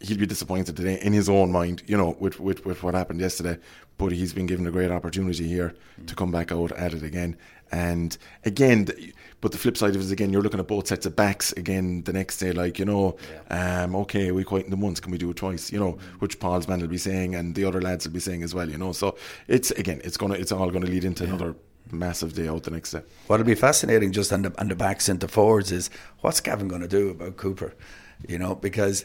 He'll 0.00 0.18
be 0.18 0.26
disappointed 0.26 0.76
today 0.76 1.00
in 1.00 1.12
his 1.12 1.28
own 1.28 1.50
mind, 1.50 1.82
you 1.86 1.96
know, 1.96 2.16
with, 2.20 2.38
with, 2.38 2.64
with 2.64 2.84
what 2.84 2.94
happened 2.94 3.20
yesterday 3.20 3.58
but 3.98 4.12
he's 4.12 4.32
been 4.32 4.46
given 4.46 4.66
a 4.66 4.70
great 4.70 4.90
opportunity 4.90 5.46
here 5.46 5.74
mm. 6.00 6.06
to 6.06 6.14
come 6.14 6.30
back 6.30 6.50
out 6.50 6.72
at 6.72 6.94
it 6.94 7.02
again. 7.02 7.36
And 7.70 8.16
again, 8.44 8.86
the, 8.86 9.12
but 9.40 9.52
the 9.52 9.58
flip 9.58 9.76
side 9.76 9.90
of 9.90 9.96
it 9.96 10.00
is 10.00 10.10
again, 10.10 10.32
you're 10.32 10.40
looking 10.40 10.60
at 10.60 10.66
both 10.66 10.86
sets 10.86 11.04
of 11.04 11.14
backs 11.14 11.52
again 11.52 12.02
the 12.04 12.12
next 12.12 12.38
day. 12.38 12.52
Like 12.52 12.78
you 12.78 12.84
know, 12.84 13.16
yeah. 13.50 13.82
um, 13.82 13.94
okay, 13.96 14.30
we 14.32 14.44
quite 14.44 14.64
in 14.64 14.70
the 14.70 14.76
once, 14.76 15.00
can 15.00 15.12
we 15.12 15.18
do 15.18 15.30
it 15.30 15.36
twice? 15.36 15.70
You 15.70 15.78
know, 15.78 15.92
mm. 15.92 16.00
which 16.20 16.40
Paul's 16.40 16.66
man 16.66 16.80
will 16.80 16.88
be 16.88 16.96
saying, 16.96 17.34
and 17.34 17.54
the 17.54 17.64
other 17.64 17.82
lads 17.82 18.06
will 18.06 18.14
be 18.14 18.20
saying 18.20 18.42
as 18.42 18.54
well. 18.54 18.70
You 18.70 18.78
know, 18.78 18.92
so 18.92 19.16
it's 19.48 19.70
again, 19.72 20.00
it's 20.04 20.16
gonna, 20.16 20.34
it's 20.34 20.52
all 20.52 20.70
going 20.70 20.84
to 20.84 20.90
lead 20.90 21.04
into 21.04 21.24
yeah. 21.24 21.34
another 21.34 21.56
massive 21.92 22.34
day 22.34 22.48
out 22.48 22.62
the 22.62 22.70
next 22.70 22.92
day. 22.92 23.02
What'll 23.26 23.46
be 23.46 23.54
fascinating 23.54 24.12
just 24.12 24.32
on 24.32 24.42
the 24.42 24.58
on 24.58 24.68
the 24.68 24.76
backs 24.76 25.08
into 25.08 25.28
forwards 25.28 25.72
is 25.72 25.90
what's 26.20 26.40
Gavin 26.40 26.68
going 26.68 26.82
to 26.82 26.88
do 26.88 27.10
about 27.10 27.36
Cooper? 27.36 27.74
You 28.28 28.38
know, 28.38 28.54
because 28.54 29.04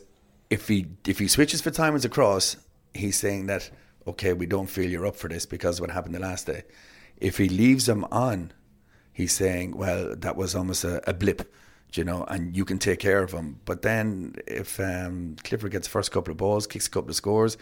if 0.50 0.68
he 0.68 0.88
if 1.06 1.20
he 1.20 1.28
switches 1.28 1.62
Fitzsimons 1.62 2.06
across, 2.06 2.58
he's 2.94 3.18
saying 3.18 3.48
that 3.48 3.70
okay, 4.08 4.34
we 4.34 4.46
don't 4.46 4.68
feel 4.68 4.90
you're 4.90 5.06
up 5.06 5.16
for 5.16 5.28
this 5.28 5.46
because 5.46 5.80
what 5.80 5.90
happened 5.92 6.16
the 6.16 6.20
last 6.20 6.48
day. 6.48 6.64
If 7.18 7.38
he 7.38 7.50
leaves 7.50 7.88
him 7.88 8.06
on, 8.06 8.52
he's 9.12 9.34
saying, 9.34 9.78
well, 9.78 10.16
that 10.16 10.36
was 10.36 10.56
almost 10.56 10.84
a, 10.84 11.08
a 11.10 11.14
blip, 11.14 11.54
you 11.94 12.04
know, 12.04 12.24
and 12.26 12.56
you 12.56 12.66
can 12.66 12.80
take 12.80 13.00
care 13.00 13.24
of 13.24 13.32
him. 13.32 13.60
But 13.66 13.82
then 13.82 14.36
if 14.48 14.80
um, 14.80 15.36
Clifford 15.44 15.72
gets 15.72 15.88
the 15.88 15.92
first 15.92 16.12
couple 16.12 16.32
of 16.32 16.38
balls, 16.38 16.68
kicks 16.68 16.88
a 16.88 16.90
couple 16.90 17.10
of 17.10 17.16
scores, 17.16 17.58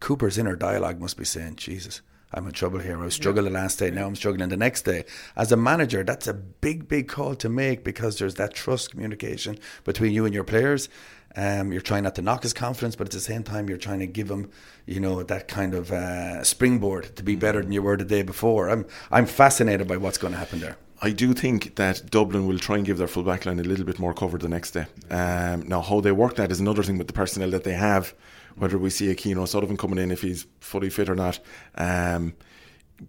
Cooper's 0.00 0.38
inner 0.38 0.56
dialogue 0.56 1.00
must 1.00 1.16
be 1.16 1.24
saying, 1.24 1.56
Jesus, 1.56 2.00
I'm 2.32 2.46
in 2.46 2.52
trouble 2.52 2.80
here. 2.80 3.02
I 3.02 3.08
struggled 3.08 3.44
yeah. 3.46 3.50
the 3.50 3.54
last 3.54 3.78
day. 3.78 3.90
Now 3.90 4.06
I'm 4.06 4.16
struggling 4.16 4.48
the 4.48 4.56
next 4.56 4.82
day. 4.82 5.04
As 5.36 5.52
a 5.52 5.56
manager, 5.56 6.04
that's 6.04 6.26
a 6.26 6.34
big, 6.34 6.88
big 6.88 7.08
call 7.08 7.34
to 7.36 7.48
make 7.48 7.84
because 7.84 8.18
there's 8.18 8.34
that 8.34 8.52
trust 8.54 8.90
communication 8.90 9.58
between 9.84 10.12
you 10.12 10.24
and 10.24 10.34
your 10.34 10.44
players. 10.44 10.88
Um, 11.36 11.70
you're 11.70 11.82
trying 11.82 12.04
not 12.04 12.14
to 12.14 12.22
knock 12.22 12.42
his 12.42 12.54
confidence, 12.54 12.96
but 12.96 13.06
at 13.06 13.12
the 13.12 13.20
same 13.20 13.42
time, 13.42 13.68
you're 13.68 13.78
trying 13.78 13.98
to 13.98 14.06
give 14.06 14.30
him, 14.30 14.50
you 14.86 15.00
know, 15.00 15.22
that 15.22 15.48
kind 15.48 15.74
of 15.74 15.92
uh, 15.92 16.42
springboard 16.42 17.14
to 17.16 17.22
be 17.22 17.36
better 17.36 17.62
than 17.62 17.72
you 17.72 17.82
were 17.82 17.96
the 17.96 18.04
day 18.04 18.22
before. 18.22 18.70
I'm 18.70 18.86
I'm 19.10 19.26
fascinated 19.26 19.86
by 19.86 19.98
what's 19.98 20.18
going 20.18 20.32
to 20.32 20.38
happen 20.38 20.60
there. 20.60 20.76
I 21.02 21.10
do 21.10 21.34
think 21.34 21.76
that 21.76 22.10
Dublin 22.10 22.46
will 22.46 22.58
try 22.58 22.76
and 22.76 22.86
give 22.86 22.96
their 22.96 23.06
full 23.06 23.22
back 23.22 23.44
line 23.44 23.60
a 23.60 23.62
little 23.62 23.84
bit 23.84 23.98
more 23.98 24.14
cover 24.14 24.38
the 24.38 24.48
next 24.48 24.70
day. 24.70 24.86
Um, 25.10 25.68
now, 25.68 25.82
how 25.82 26.00
they 26.00 26.12
work 26.12 26.36
that 26.36 26.50
is 26.50 26.58
another 26.58 26.82
thing 26.82 26.96
with 26.96 27.06
the 27.06 27.12
personnel 27.12 27.50
that 27.50 27.64
they 27.64 27.74
have, 27.74 28.14
whether 28.56 28.78
we 28.78 28.88
see 28.88 29.10
a 29.10 29.16
Cian 29.16 29.36
O'Sullivan 29.36 29.76
coming 29.76 29.98
in 29.98 30.10
if 30.10 30.22
he's 30.22 30.46
fully 30.60 30.88
fit 30.88 31.10
or 31.10 31.14
not. 31.14 31.38
Um, 31.74 32.34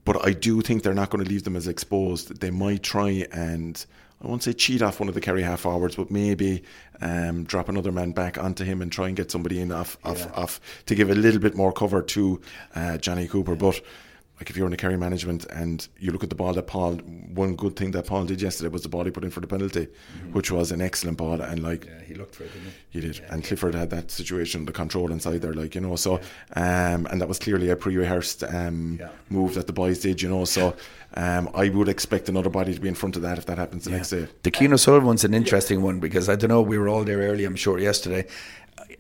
but 0.04 0.26
I 0.26 0.34
do 0.34 0.60
think 0.62 0.84
they're 0.84 0.94
not 0.94 1.10
going 1.10 1.24
to 1.24 1.30
leave 1.30 1.44
them 1.44 1.56
as 1.56 1.68
exposed. 1.68 2.42
They 2.42 2.52
might 2.52 2.84
try 2.84 3.26
and 3.32 3.86
I 4.22 4.28
won't 4.28 4.42
say 4.42 4.54
cheat 4.54 4.82
off 4.82 5.00
one 5.00 5.10
of 5.10 5.16
the 5.16 5.22
Kerry 5.22 5.44
half 5.44 5.62
forwards, 5.62 5.96
but 5.96 6.10
maybe 6.10 6.64
um, 7.02 7.44
drop 7.44 7.70
another 7.70 7.92
man 7.92 8.12
back 8.12 8.38
onto 8.38 8.64
him 8.64 8.82
and 8.82 8.92
try 8.92 9.08
and 9.08 9.16
get 9.16 9.30
somebody 9.30 9.60
in 9.60 9.72
off, 9.72 9.98
off, 10.04 10.20
yeah. 10.20 10.32
off 10.32 10.60
to 10.88 10.96
give 10.96 11.12
a 11.12 11.16
little 11.16 11.40
bit 11.40 11.56
more 11.56 11.72
cover 11.72 12.02
to 12.02 12.42
uh, 12.76 12.98
Jonny 12.98 13.28
Cooper. 13.28 13.52
Yeah. 13.52 13.58
But 13.60 13.82
like 14.40 14.52
if 14.52 14.58
you're 14.58 14.68
in 14.68 14.72
the 14.72 14.78
Kerry 14.78 14.98
management 14.98 15.46
and 15.46 15.88
you 15.98 16.12
look 16.12 16.24
at 16.24 16.30
the 16.30 16.36
ball 16.36 16.54
that 16.54 16.68
Paul, 16.68 16.94
one 16.94 17.56
good 17.56 17.76
thing 17.76 17.90
that 17.92 18.06
Paul 18.06 18.26
did 18.26 18.40
yesterday 18.40 18.70
was 18.70 18.84
the 18.84 18.90
ball 18.90 19.04
he 19.04 19.10
put 19.10 19.24
in 19.24 19.32
for 19.32 19.40
the 19.40 19.48
penalty, 19.48 19.88
mm-hmm. 19.88 20.34
which 20.34 20.52
was 20.52 20.72
an 20.72 20.80
excellent 20.80 21.18
ball. 21.18 21.42
And 21.42 21.64
like, 21.64 21.86
yeah, 21.86 22.02
he 22.06 22.14
looked 22.14 22.36
for 22.36 22.44
it, 22.44 22.54
didn't 22.54 22.68
he? 22.68 23.00
He 23.00 23.08
did. 23.08 23.18
Yeah, 23.18 23.34
and 23.34 23.44
Clifford 23.44 23.74
had 23.74 23.90
that 23.90 24.12
situation, 24.12 24.66
the 24.66 24.72
control 24.72 25.12
inside 25.12 25.42
there, 25.42 25.54
like, 25.54 25.74
you 25.74 25.82
know, 25.82 25.96
so, 25.96 26.16
um, 26.56 27.08
and 27.08 27.20
that 27.20 27.28
was 27.28 27.40
clearly 27.40 27.72
a 27.72 27.76
pre 27.76 27.98
rehearsed 27.98 28.44
um, 28.44 28.98
yeah. 29.00 29.10
move 29.32 29.56
that 29.56 29.66
the 29.66 29.74
boys 29.74 30.00
did, 30.00 30.22
you 30.22 30.30
know, 30.30 30.46
so 30.46 30.76
um, 31.16 31.50
I 31.56 31.70
would 31.70 31.90
expect 31.90 32.30
another 32.30 32.52
body 32.52 32.76
to 32.76 32.80
be 32.80 32.88
in 32.88 32.96
front 32.96 33.16
of 33.16 33.24
that 33.24 33.40
if 33.40 33.48
that 33.48 33.58
happens 33.58 33.86
the 33.86 33.92
next 33.92 34.12
day. 34.12 34.28
The 34.44 34.52
Cian 34.56 34.72
O'Sullivan 34.72 35.08
one's 35.08 35.24
an 35.24 35.34
interesting 35.34 35.82
one 35.82 36.00
because 36.00 36.30
I 36.30 36.36
don't 36.36 36.50
know, 36.50 36.62
we 36.62 36.78
were 36.78 36.90
all 36.90 37.04
there 37.04 37.20
early, 37.20 37.44
I'm 37.44 37.56
sure, 37.56 37.80
yesterday 37.80 38.28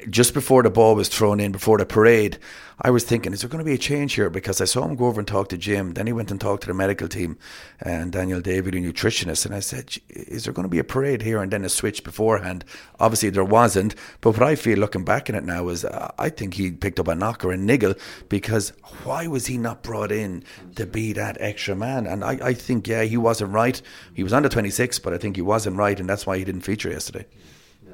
just 0.09 0.33
before 0.33 0.63
the 0.63 0.69
ball 0.69 0.95
was 0.95 1.09
thrown 1.09 1.39
in, 1.39 1.51
before 1.51 1.77
the 1.77 1.85
parade, 1.85 2.37
I 2.79 2.91
was 2.91 3.03
thinking, 3.03 3.33
is 3.33 3.41
there 3.41 3.49
going 3.49 3.63
to 3.63 3.65
be 3.65 3.73
a 3.73 3.77
change 3.77 4.13
here? 4.13 4.29
Because 4.29 4.61
I 4.61 4.65
saw 4.65 4.85
him 4.85 4.95
go 4.95 5.07
over 5.07 5.19
and 5.19 5.27
talk 5.27 5.49
to 5.49 5.57
Jim. 5.57 5.93
Then 5.93 6.05
he 6.05 6.13
went 6.13 6.29
and 6.29 6.39
talked 6.39 6.61
to 6.61 6.67
the 6.67 6.75
medical 6.75 7.07
team 7.07 7.35
and 7.81 8.11
Daniel 8.11 8.39
Davey, 8.39 8.69
a 8.69 8.73
nutritionist. 8.73 9.47
And 9.47 9.55
I 9.55 9.61
said, 9.61 9.97
is 10.09 10.43
there 10.43 10.53
going 10.53 10.65
to 10.65 10.69
be 10.69 10.77
a 10.77 10.83
parade 10.83 11.23
here 11.23 11.41
and 11.41 11.51
then 11.51 11.65
a 11.65 11.69
switch 11.69 12.03
beforehand? 12.03 12.63
Obviously, 12.99 13.31
there 13.31 13.43
wasn't. 13.43 13.95
But 14.21 14.31
what 14.31 14.43
I 14.43 14.55
feel 14.55 14.77
looking 14.77 15.03
back 15.03 15.27
at 15.27 15.35
it 15.35 15.43
now 15.43 15.69
is 15.69 15.85
uh, 15.85 16.11
I 16.19 16.29
think 16.29 16.53
he 16.53 16.69
picked 16.69 16.99
up 16.99 17.07
a 17.07 17.15
knock 17.15 17.43
or 17.43 17.51
a 17.51 17.57
niggle 17.57 17.95
because 18.29 18.73
why 19.03 19.25
was 19.25 19.47
he 19.47 19.57
not 19.57 19.81
brought 19.81 20.11
in 20.11 20.43
to 20.75 20.85
be 20.85 21.13
that 21.13 21.37
extra 21.39 21.75
man? 21.75 22.05
And 22.05 22.23
I, 22.23 22.37
I 22.43 22.53
think, 22.53 22.87
yeah, 22.87 23.05
he 23.05 23.17
wasn't 23.17 23.53
right. 23.53 23.81
He 24.13 24.21
was 24.21 24.33
under 24.33 24.49
26, 24.49 24.99
but 24.99 25.15
I 25.15 25.17
think 25.17 25.35
he 25.35 25.41
wasn't 25.41 25.77
right. 25.77 25.99
And 25.99 26.07
that's 26.07 26.27
why 26.27 26.37
he 26.37 26.43
didn't 26.43 26.61
feature 26.61 26.91
yesterday. 26.91 27.25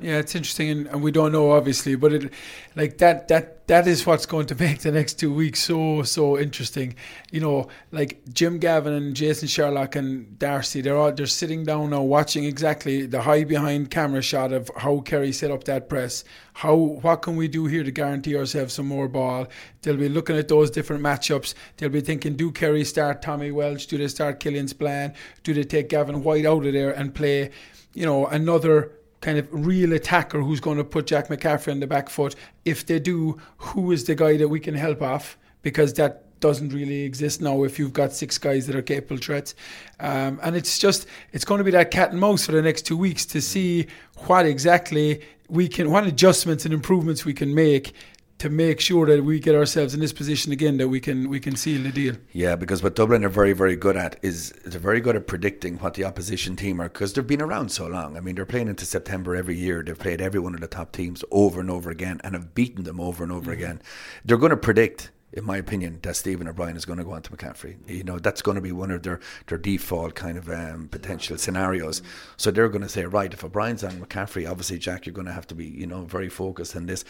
Yeah, 0.03 0.17
it's 0.17 0.35
interesting, 0.35 0.69
and, 0.69 0.87
and, 0.87 1.01
we 1.01 1.11
don't 1.11 1.31
know 1.31 1.51
obviously, 1.51 1.95
but 1.95 2.11
it, 2.11 2.33
like 2.75 2.97
that, 2.97 3.29
that, 3.29 3.65
that 3.67 3.87
is 3.87 4.05
what's 4.05 4.25
going 4.25 4.47
to 4.47 4.55
make 4.59 4.79
the 4.79 4.91
next 4.91 5.13
two 5.13 5.33
weeks 5.33 5.61
so, 5.61 6.03
so 6.03 6.37
interesting. 6.37 6.95
You 7.31 7.39
know, 7.39 7.69
like 7.93 8.19
Jim 8.33 8.59
Gavin 8.59 8.91
and 8.91 9.15
Jason 9.15 9.47
Sherlock 9.47 9.95
and 9.95 10.37
Darcy, 10.37 10.81
they're 10.81 10.97
all 10.97 11.13
they're 11.13 11.25
sitting 11.25 11.63
down 11.63 11.91
now 11.91 12.01
watching 12.01 12.43
exactly 12.43 13.05
the 13.05 13.21
high 13.21 13.45
behind 13.45 13.91
camera 13.91 14.21
shot 14.21 14.51
of 14.51 14.69
how 14.75 14.99
Kerry 14.99 15.31
set 15.31 15.51
up 15.51 15.63
that 15.63 15.87
press. 15.87 16.25
How 16.51 16.75
what 16.75 17.21
can 17.21 17.37
we 17.37 17.47
do 17.47 17.67
here 17.67 17.85
to 17.85 17.91
guarantee 17.91 18.35
ourselves 18.35 18.73
some 18.73 18.87
more 18.87 19.07
ball? 19.07 19.47
They'll 19.83 19.95
be 19.95 20.09
looking 20.09 20.35
at 20.35 20.49
those 20.49 20.69
different 20.69 21.01
matchups. 21.01 21.53
They'll 21.77 21.87
be 21.87 22.01
thinking, 22.01 22.35
do 22.35 22.51
Kerry 22.51 22.83
start 22.83 23.21
Tommy 23.21 23.51
Walsh? 23.51 23.85
Do 23.85 23.97
they 23.97 24.09
start 24.09 24.41
Killian 24.41 24.67
Spillane? 24.67 25.13
Do 25.43 25.53
they 25.53 25.63
take 25.63 25.87
Gavin 25.87 26.23
White 26.23 26.45
out 26.45 26.65
of 26.65 26.73
there 26.73 26.91
and 26.91 27.15
play? 27.15 27.51
You 27.93 28.05
know, 28.05 28.25
another 28.25 28.91
kind 29.23 29.37
of 29.37 29.47
real 29.51 29.93
attacker 29.93 30.41
who's 30.41 30.59
going 30.59 30.77
to 30.77 30.83
put 30.83 31.07
Jack 31.07 31.29
McCaffrey 31.29 31.71
on 31.71 31.79
the 31.79 31.87
back 31.87 32.09
foot. 32.09 32.35
If 32.65 32.85
they 32.85 32.99
do, 32.99 33.39
who 33.57 33.91
is 33.93 34.03
the 34.03 34.15
guy 34.15 34.35
that 34.37 34.49
we 34.49 34.59
can 34.59 34.75
help 34.75 35.01
off? 35.01 35.37
Because 35.61 35.93
that 35.93 36.39
doesn't 36.41 36.73
really 36.73 37.03
exist 37.03 37.41
now 37.41 37.63
if 37.63 37.79
you've 37.79 37.93
got 37.93 38.11
six 38.11 38.37
guys 38.37 38.67
that 38.67 38.75
are 38.75 38.81
capable 38.81 39.15
threats. 39.15 39.55
Um, 40.01 40.41
and 40.43 40.57
it's 40.57 40.77
just, 40.77 41.07
it's 41.31 41.45
going 41.45 41.59
to 41.59 41.63
be 41.63 41.71
that 41.71 41.89
cat 41.89 42.11
and 42.11 42.19
mouse 42.19 42.45
for 42.45 42.51
the 42.51 42.61
next 42.61 42.81
two 42.81 42.97
weeks 42.97 43.25
to 43.27 43.41
see 43.41 43.87
what 44.27 44.45
exactly 44.45 45.21
we 45.47 45.69
can, 45.69 45.89
what 45.89 46.05
adjustments 46.05 46.65
and 46.65 46.73
improvements 46.73 47.23
we 47.23 47.33
can 47.33 47.55
make 47.55 47.93
to 48.39 48.49
make 48.49 48.81
sure 48.81 49.05
that 49.05 49.23
we 49.23 49.39
get 49.39 49.55
ourselves 49.55 49.93
in 49.93 49.99
this 49.99 50.11
position 50.11 50.51
again 50.51 50.77
that 50.77 50.89
we 50.89 50.99
can 50.99 51.29
we 51.29 51.39
can 51.39 51.55
seal 51.55 51.81
the 51.81 51.91
deal. 51.91 52.15
Yeah, 52.31 52.55
because 52.55 52.83
what 52.83 52.95
Dublin 52.95 53.23
are 53.23 53.29
very 53.29 53.53
very 53.53 53.75
good 53.75 53.95
at 53.95 54.17
is 54.21 54.51
they're 54.65 54.79
very 54.79 54.99
good 54.99 55.15
at 55.15 55.27
predicting 55.27 55.77
what 55.77 55.93
the 55.93 56.03
opposition 56.03 56.55
team 56.55 56.81
are 56.81 56.89
because 56.89 57.13
they've 57.13 57.25
been 57.25 57.41
around 57.41 57.69
so 57.69 57.87
long. 57.87 58.17
I 58.17 58.19
mean, 58.19 58.35
they're 58.35 58.45
playing 58.45 58.67
into 58.67 58.85
September 58.85 59.35
every 59.35 59.55
year. 59.55 59.81
They've 59.81 59.97
played 59.97 60.21
every 60.21 60.39
one 60.39 60.53
of 60.55 60.61
the 60.61 60.67
top 60.67 60.91
teams 60.91 61.23
over 61.31 61.59
and 61.59 61.69
over 61.69 61.89
again 61.89 62.19
and 62.23 62.33
have 62.33 62.53
beaten 62.53 62.83
them 62.83 62.99
over 62.99 63.23
and 63.23 63.31
over 63.31 63.51
mm-hmm. 63.51 63.63
again. 63.63 63.81
They're 64.25 64.37
going 64.37 64.49
to 64.51 64.57
predict 64.57 65.11
in 65.33 65.43
my 65.43 65.57
opinion, 65.57 65.99
that 66.03 66.15
Stephen 66.15 66.47
O'Brien 66.47 66.77
is 66.77 66.85
going 66.85 66.99
to 66.99 67.03
go 67.03 67.13
on 67.13 67.23
to 67.23 67.31
McCaffrey. 67.31 67.77
You 67.87 68.03
know, 68.03 68.19
that's 68.19 68.43
going 68.43 68.53
to 68.53 68.61
be 68.61 68.71
one 68.71 68.91
of 68.91 69.01
their, 69.01 69.19
their 69.47 69.57
default 69.57 70.13
kind 70.13 70.37
of 70.37 70.47
um, 70.47 70.87
potential 70.89 71.39
scenarios. 71.39 72.03
So 72.37 72.51
they're 72.51 72.69
going 72.69 72.83
to 72.83 72.89
say, 72.89 73.05
right, 73.05 73.33
if 73.33 73.43
O'Brien's 73.43 73.83
on 73.83 73.93
McCaffrey, 73.93 74.47
obviously, 74.49 74.77
Jack, 74.77 75.07
you're 75.07 75.13
going 75.13 75.25
to 75.25 75.33
have 75.33 75.47
to 75.47 75.55
be, 75.55 75.65
you 75.65 75.87
know, 75.87 76.03
very 76.03 76.29
focused 76.29 76.75
on 76.75 76.85
this 76.85 77.03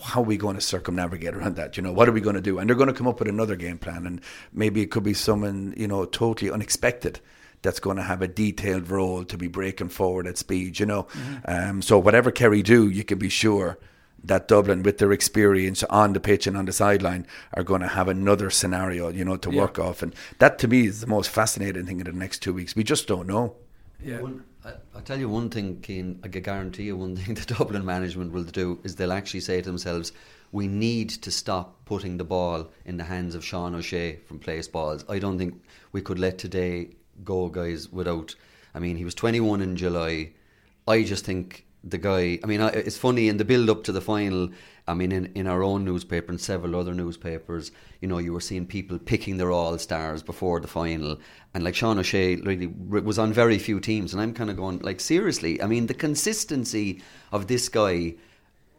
how 0.00 0.20
are 0.20 0.24
we 0.24 0.36
going 0.36 0.54
to 0.56 0.60
circumnavigate 0.60 1.34
around 1.34 1.56
that? 1.56 1.76
You 1.76 1.82
know, 1.82 1.92
what 1.92 2.08
are 2.08 2.12
we 2.12 2.20
going 2.20 2.36
to 2.36 2.42
do? 2.42 2.58
And 2.58 2.68
they're 2.68 2.76
going 2.76 2.88
to 2.88 2.94
come 2.94 3.06
up 3.06 3.18
with 3.18 3.28
another 3.28 3.56
game 3.56 3.78
plan, 3.78 4.06
and 4.06 4.20
maybe 4.52 4.82
it 4.82 4.90
could 4.90 5.02
be 5.02 5.14
someone 5.14 5.74
you 5.76 5.88
know 5.88 6.04
totally 6.04 6.50
unexpected 6.50 7.20
that's 7.62 7.78
going 7.78 7.96
to 7.96 8.02
have 8.02 8.22
a 8.22 8.28
detailed 8.28 8.90
role 8.90 9.24
to 9.24 9.38
be 9.38 9.46
breaking 9.46 9.88
forward 9.88 10.26
at 10.26 10.38
speed. 10.38 10.78
You 10.80 10.86
know, 10.86 11.02
mm-hmm. 11.04 11.36
um, 11.46 11.82
so 11.82 11.98
whatever 11.98 12.30
Kerry 12.30 12.62
do, 12.62 12.88
you 12.88 13.04
can 13.04 13.18
be 13.18 13.28
sure 13.28 13.78
that 14.24 14.48
Dublin, 14.48 14.82
with 14.82 14.98
their 14.98 15.12
experience 15.12 15.82
on 15.84 16.12
the 16.12 16.20
pitch 16.20 16.46
and 16.46 16.56
on 16.56 16.64
the 16.64 16.72
sideline, 16.72 17.26
are 17.54 17.64
going 17.64 17.80
to 17.80 17.88
have 17.88 18.08
another 18.08 18.50
scenario, 18.50 19.08
you 19.08 19.24
know, 19.24 19.36
to 19.36 19.50
yeah. 19.50 19.60
work 19.60 19.78
off. 19.78 20.02
And 20.02 20.14
that 20.38 20.58
to 20.60 20.68
me 20.68 20.86
is 20.86 21.00
the 21.00 21.06
most 21.06 21.30
fascinating 21.30 21.86
thing 21.86 22.00
in 22.00 22.06
the 22.06 22.12
next 22.12 22.40
two 22.40 22.52
weeks. 22.54 22.76
We 22.76 22.84
just 22.84 23.06
don't 23.06 23.26
know. 23.26 23.56
Yeah. 24.02 24.20
One, 24.20 24.44
I, 24.64 24.74
will 24.94 25.00
tell 25.02 25.18
you 25.18 25.28
one 25.28 25.50
thing, 25.50 25.82
Cian. 25.82 26.20
I 26.22 26.28
guarantee 26.28 26.84
you 26.84 26.96
one 26.96 27.16
thing 27.16 27.34
the 27.34 27.54
Dublin 27.54 27.84
management 27.84 28.32
will 28.32 28.44
do 28.44 28.78
is 28.84 28.96
they'll 28.96 29.12
actually 29.12 29.40
say 29.40 29.60
to 29.60 29.66
themselves, 29.68 30.12
we 30.52 30.68
need 30.68 31.08
to 31.10 31.30
stop 31.30 31.84
putting 31.86 32.18
the 32.18 32.24
ball 32.24 32.70
in 32.84 32.98
the 32.98 33.04
hands 33.04 33.34
of 33.34 33.44
Sean 33.44 33.74
O'Shea 33.74 34.16
from 34.26 34.38
place 34.38 34.68
balls. 34.68 35.04
I 35.08 35.18
don't 35.18 35.38
think 35.38 35.62
we 35.92 36.02
could 36.02 36.18
let 36.18 36.38
today 36.38 36.90
go, 37.24 37.48
guys, 37.48 37.88
without. 37.90 38.34
I 38.74 38.78
mean, 38.78 38.96
he 38.96 39.04
was 39.04 39.14
21 39.14 39.62
in 39.62 39.76
July. 39.76 40.32
I 40.86 41.02
just 41.02 41.24
think 41.24 41.64
the 41.84 41.98
guy. 41.98 42.38
I 42.42 42.46
mean, 42.46 42.60
it's 42.60 42.96
funny 42.96 43.28
in 43.28 43.36
the 43.36 43.44
build 43.44 43.70
up 43.70 43.84
to 43.84 43.92
the 43.92 44.00
final. 44.00 44.50
I 44.86 44.94
mean, 44.94 45.12
in, 45.12 45.26
in 45.34 45.46
our 45.46 45.62
own 45.62 45.84
newspaper 45.84 46.30
and 46.32 46.40
several 46.40 46.74
other 46.74 46.92
newspapers, 46.92 47.70
you 48.00 48.08
know, 48.08 48.18
you 48.18 48.32
were 48.32 48.40
seeing 48.40 48.66
people 48.66 48.98
picking 48.98 49.36
their 49.36 49.52
all 49.52 49.78
stars 49.78 50.22
before 50.22 50.60
the 50.60 50.68
final, 50.68 51.18
and 51.54 51.62
like 51.64 51.74
Sean 51.74 51.98
O'Shea 51.98 52.36
really 52.36 52.66
was 52.66 53.18
on 53.18 53.32
very 53.32 53.58
few 53.58 53.80
teams, 53.80 54.12
and 54.12 54.22
I'm 54.22 54.34
kind 54.34 54.50
of 54.50 54.56
going 54.56 54.78
like 54.80 55.00
seriously. 55.00 55.62
I 55.62 55.66
mean, 55.66 55.86
the 55.86 55.94
consistency 55.94 57.02
of 57.32 57.46
this 57.46 57.68
guy. 57.68 58.14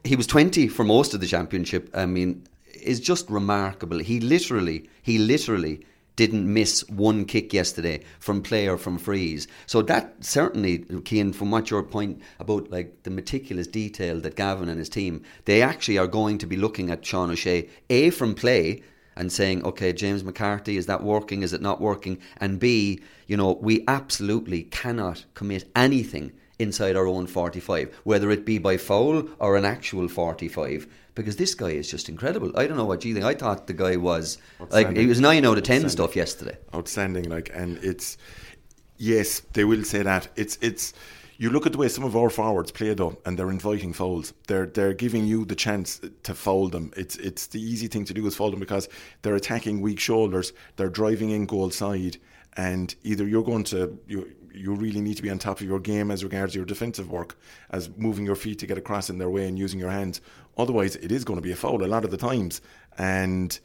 He 0.05 0.17
was 0.17 0.27
20 0.27 0.67
for 0.67 0.83
most 0.83 1.13
of 1.13 1.21
the 1.21 1.27
championship. 1.27 1.89
I 1.93 2.05
mean, 2.05 2.45
is 2.73 2.99
just 2.99 3.29
remarkable. 3.29 3.99
He 3.99 4.19
literally, 4.19 4.89
he 5.01 5.17
literally 5.17 5.85
didn't 6.15 6.51
miss 6.51 6.87
one 6.89 7.25
kick 7.25 7.53
yesterday 7.53 8.03
from 8.19 8.41
play 8.41 8.67
or 8.67 8.77
from 8.77 8.97
frees. 8.97 9.47
So 9.65 9.81
that 9.83 10.23
certainly, 10.23 10.85
Cian, 11.05 11.33
from 11.33 11.51
what 11.51 11.71
your 11.71 11.83
point 11.83 12.21
about 12.39 12.69
like 12.71 13.03
the 13.03 13.09
meticulous 13.09 13.67
detail 13.67 14.19
that 14.21 14.35
Gavin 14.35 14.69
and 14.69 14.79
his 14.79 14.89
team, 14.89 15.23
they 15.45 15.61
actually 15.61 15.97
are 15.97 16.07
going 16.07 16.37
to 16.39 16.47
be 16.47 16.57
looking 16.57 16.89
at 16.89 17.05
Sean 17.05 17.31
O'Shea, 17.31 17.67
A, 17.89 18.09
from 18.11 18.35
play 18.35 18.83
and 19.15 19.31
saying, 19.31 19.63
okay, 19.63 19.93
James 19.93 20.23
McCarthy, 20.23 20.77
is 20.77 20.87
that 20.87 21.03
working? 21.03 21.43
Is 21.43 21.53
it 21.53 21.61
not 21.61 21.81
working? 21.81 22.19
And 22.37 22.59
B, 22.59 22.99
you 23.27 23.37
know, 23.37 23.53
we 23.61 23.83
absolutely 23.87 24.63
cannot 24.63 25.25
commit 25.33 25.69
anything 25.75 26.31
inside 26.59 26.95
our 26.95 27.07
own 27.07 27.27
45, 27.27 27.93
whether 28.03 28.29
it 28.31 28.45
be 28.45 28.57
by 28.57 28.77
foul 28.77 29.27
or 29.39 29.55
an 29.57 29.65
actual 29.65 30.07
45 30.07 30.87
because 31.15 31.35
this 31.35 31.53
guy 31.53 31.69
is 31.69 31.89
just 31.89 32.09
incredible. 32.09 32.51
I 32.57 32.67
don't 32.67 32.77
know 32.77 32.85
what 32.85 33.05
you 33.05 33.13
think. 33.13 33.25
I 33.25 33.35
thought 33.35 33.67
the 33.67 33.73
guy 33.73 33.97
was 33.97 34.37
like 34.69 34.95
he 34.95 35.05
was 35.05 35.19
nine 35.19 35.45
out 35.45 35.57
of 35.57 35.63
ten 35.63 35.87
stuff 35.89 36.15
yesterday. 36.15 36.57
Outstanding, 36.73 37.29
like, 37.29 37.51
and 37.53 37.77
it's 37.83 38.17
yes, 38.97 39.41
they 39.53 39.63
will 39.63 39.83
say 39.83 40.03
that 40.03 40.27
it's 40.35 40.57
it's. 40.61 40.93
You 41.37 41.49
look 41.49 41.65
at 41.65 41.71
the 41.71 41.79
way 41.79 41.87
some 41.87 42.03
of 42.03 42.15
our 42.15 42.29
forwards 42.29 42.71
play 42.71 42.93
though, 42.93 43.17
and 43.25 43.37
they're 43.37 43.49
inviting 43.49 43.91
fouls. 43.91 44.33
They're 44.47 44.67
they're 44.67 44.93
giving 44.93 45.25
you 45.25 45.45
the 45.45 45.55
chance 45.55 45.99
to 46.23 46.33
foul 46.33 46.69
them. 46.69 46.93
It's 46.95 47.15
it's 47.17 47.47
the 47.47 47.61
easy 47.61 47.87
thing 47.87 48.05
to 48.05 48.13
do 48.13 48.25
is 48.27 48.35
foul 48.35 48.51
them 48.51 48.59
because 48.59 48.87
they're 49.23 49.35
attacking 49.35 49.81
weak 49.81 49.99
shoulders. 49.99 50.53
They're 50.77 50.89
driving 50.89 51.31
in 51.31 51.45
goal 51.45 51.71
side, 51.71 52.17
and 52.55 52.93
either 53.03 53.27
you're 53.27 53.43
going 53.43 53.63
to 53.65 53.97
you 54.07 54.31
you 54.53 54.73
really 54.73 55.01
need 55.01 55.15
to 55.15 55.23
be 55.23 55.29
on 55.29 55.39
top 55.39 55.59
of 55.59 55.67
your 55.67 55.79
game 55.79 56.11
as 56.11 56.23
regards 56.23 56.55
your 56.55 56.65
defensive 56.65 57.09
work, 57.09 57.37
as 57.69 57.89
moving 57.97 58.25
your 58.25 58.35
feet 58.35 58.59
to 58.59 58.67
get 58.67 58.77
across 58.77 59.09
in 59.09 59.17
their 59.17 59.29
way 59.29 59.47
and 59.47 59.57
using 59.57 59.79
your 59.79 59.89
hands. 59.89 60.21
Otherwise, 60.57 60.95
it 60.97 61.11
is 61.11 61.23
going 61.23 61.37
to 61.37 61.41
be 61.41 61.51
a 61.51 61.55
foul 61.55 61.83
a 61.83 61.87
lot 61.87 62.05
of 62.05 62.11
the 62.11 62.17
times. 62.17 62.61
And 62.97 63.59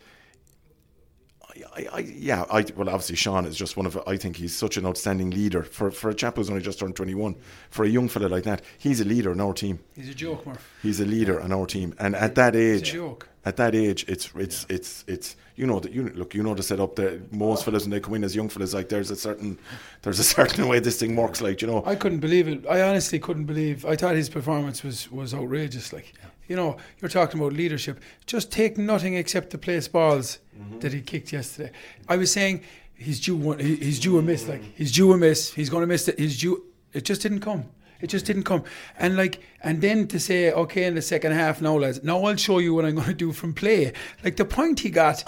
I, 1.74 1.86
I, 1.92 1.98
yeah, 2.00 2.44
I, 2.50 2.64
well, 2.76 2.88
obviously 2.88 3.16
Sean 3.16 3.44
is 3.44 3.56
just 3.56 3.76
one 3.76 3.86
of. 3.86 3.98
I 4.06 4.16
think 4.16 4.36
he's 4.36 4.56
such 4.56 4.76
an 4.76 4.86
outstanding 4.86 5.30
leader 5.30 5.62
for 5.62 5.90
for 5.90 6.10
a 6.10 6.14
chap 6.14 6.36
who's 6.36 6.50
only 6.50 6.62
just 6.62 6.78
turned 6.78 6.96
twenty 6.96 7.14
one. 7.14 7.36
For 7.70 7.84
a 7.84 7.88
young 7.88 8.08
fella 8.08 8.28
like 8.28 8.44
that, 8.44 8.62
he's 8.78 9.00
a 9.00 9.04
leader 9.04 9.32
in 9.32 9.40
our 9.40 9.52
team. 9.52 9.80
He's 9.94 10.08
a 10.08 10.14
joke, 10.14 10.46
Murph. 10.46 10.72
He's 10.82 11.00
a 11.00 11.04
leader 11.04 11.40
in 11.40 11.52
our 11.52 11.66
team, 11.66 11.94
and 11.98 12.14
at 12.14 12.34
that 12.36 12.54
age, 12.54 12.92
joke. 12.92 13.28
At 13.48 13.56
that 13.56 13.74
age, 13.74 14.04
it's 14.08 14.26
it's 14.34 14.58
yeah. 14.68 14.76
it's 14.76 15.04
it's 15.14 15.36
you 15.56 15.66
know 15.66 15.80
that 15.80 15.92
you 15.92 16.02
look 16.20 16.34
you 16.34 16.42
know 16.42 16.54
the 16.54 16.62
setup 16.62 16.96
that 16.96 17.32
most 17.32 17.64
fellas 17.64 17.82
when 17.84 17.92
they 17.92 18.00
come 18.00 18.14
in 18.14 18.24
as 18.24 18.34
young 18.36 18.50
fellas 18.50 18.74
like 18.74 18.88
there's 18.90 19.10
a 19.10 19.16
certain 19.16 19.58
there's 20.02 20.20
a 20.26 20.28
certain 20.38 20.68
way 20.68 20.78
this 20.80 20.98
thing 21.00 21.16
works 21.16 21.40
like 21.40 21.62
you 21.62 21.68
know. 21.70 21.82
I 21.86 21.94
couldn't 21.94 22.20
believe 22.20 22.46
it. 22.46 22.66
I 22.76 22.82
honestly 22.82 23.18
couldn't 23.18 23.46
believe. 23.46 23.86
I 23.86 23.96
thought 23.96 24.16
his 24.16 24.28
performance 24.28 24.84
was 24.84 25.10
was 25.10 25.32
outrageous. 25.34 25.92
Like. 25.92 26.12
Yeah 26.22 26.30
you 26.48 26.56
know, 26.56 26.78
you're 27.00 27.10
talking 27.10 27.38
about 27.38 27.52
leadership. 27.52 28.00
Just 28.26 28.50
take 28.50 28.78
nothing 28.78 29.14
except 29.14 29.50
the 29.50 29.58
place 29.58 29.86
balls 29.86 30.38
mm-hmm. 30.58 30.78
that 30.80 30.92
he 30.92 31.02
kicked 31.02 31.32
yesterday. 31.32 31.70
I 32.08 32.16
was 32.16 32.32
saying 32.32 32.62
he's 32.94 33.20
due 33.20 33.36
one. 33.36 33.58
He's 33.58 34.00
due 34.00 34.18
a 34.18 34.22
miss. 34.22 34.48
Like 34.48 34.62
he's 34.74 34.90
due 34.90 35.12
a 35.12 35.18
miss. 35.18 35.52
He's 35.52 35.68
going 35.68 35.82
to 35.82 35.86
miss 35.86 36.08
it. 36.08 36.18
He's 36.18 36.38
due. 36.40 36.64
It 36.92 37.04
just 37.04 37.20
didn't 37.22 37.40
come. 37.40 37.66
It 38.00 38.08
just 38.08 38.26
didn't 38.26 38.44
come. 38.44 38.64
And 38.98 39.16
like, 39.16 39.42
and 39.62 39.80
then 39.80 40.06
to 40.08 40.20
say, 40.20 40.52
okay, 40.52 40.84
in 40.84 40.94
the 40.94 41.02
second 41.02 41.32
half, 41.32 41.60
now 41.60 41.76
lads, 41.76 42.02
now 42.02 42.22
I'll 42.24 42.36
show 42.36 42.58
you 42.58 42.74
what 42.74 42.84
I'm 42.84 42.94
going 42.94 43.08
to 43.08 43.14
do 43.14 43.32
from 43.32 43.54
play. 43.54 43.92
Like 44.24 44.36
the 44.36 44.44
point 44.44 44.80
he 44.80 44.90
got 44.90 45.24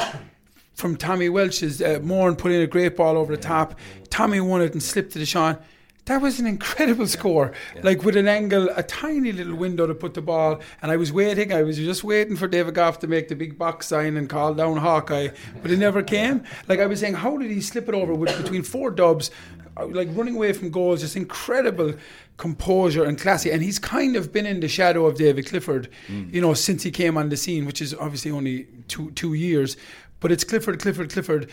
from 0.74 0.96
Tommy 0.96 1.28
Walsh 1.28 1.62
is 1.62 1.82
uh, 1.82 1.98
Moran 2.02 2.36
put 2.36 2.52
in 2.52 2.62
a 2.62 2.66
great 2.66 2.96
ball 2.96 3.16
over 3.16 3.34
the 3.34 3.42
top. 3.42 3.78
Tommy 4.08 4.40
won 4.40 4.62
it 4.62 4.72
and 4.72 4.82
slipped 4.82 5.12
to 5.12 5.18
the 5.18 5.26
shot 5.26 5.62
that 6.10 6.20
was 6.20 6.40
an 6.40 6.46
incredible 6.46 7.06
score. 7.06 7.52
Yeah. 7.74 7.82
Like 7.84 8.02
with 8.02 8.16
an 8.16 8.26
angle, 8.26 8.68
a 8.74 8.82
tiny 8.82 9.30
little 9.32 9.54
window 9.54 9.86
to 9.86 9.94
put 9.94 10.14
the 10.14 10.22
ball. 10.22 10.60
And 10.82 10.90
I 10.90 10.96
was 10.96 11.12
waiting, 11.12 11.52
I 11.52 11.62
was 11.62 11.76
just 11.76 12.02
waiting 12.02 12.36
for 12.36 12.48
David 12.48 12.74
Gough 12.74 12.98
to 13.00 13.06
make 13.06 13.28
the 13.28 13.36
big 13.36 13.56
box 13.56 13.86
sign 13.86 14.16
and 14.16 14.28
call 14.28 14.54
down 14.54 14.78
Hawkeye, 14.78 15.28
but 15.62 15.70
it 15.70 15.78
never 15.78 16.02
came. 16.02 16.42
Like 16.68 16.80
I 16.80 16.86
was 16.86 17.00
saying, 17.00 17.14
how 17.14 17.36
did 17.36 17.50
he 17.50 17.60
slip 17.60 17.88
it 17.88 17.94
over 17.94 18.12
with 18.12 18.36
between 18.42 18.62
four 18.62 18.90
dubs, 18.90 19.30
uh, 19.76 19.86
like 19.86 20.08
running 20.12 20.34
away 20.34 20.52
from 20.52 20.70
goals, 20.70 21.00
just 21.00 21.16
incredible 21.16 21.94
composure 22.40 23.04
and 23.04 23.20
classy. 23.20 23.50
And 23.52 23.62
he's 23.62 23.78
kind 23.78 24.16
of 24.16 24.32
been 24.32 24.46
in 24.46 24.60
the 24.60 24.68
shadow 24.68 25.06
of 25.06 25.16
David 25.16 25.46
Clifford, 25.46 25.88
mm. 26.08 26.32
you 26.32 26.40
know, 26.40 26.54
since 26.54 26.82
he 26.82 26.90
came 26.90 27.18
on 27.18 27.28
the 27.28 27.36
scene, 27.36 27.66
which 27.66 27.82
is 27.82 27.94
obviously 27.94 28.30
only 28.30 28.66
two 28.88 29.10
two 29.12 29.34
years. 29.34 29.76
But 30.20 30.32
it's 30.32 30.44
Clifford, 30.44 30.80
Clifford, 30.80 31.12
Clifford 31.12 31.50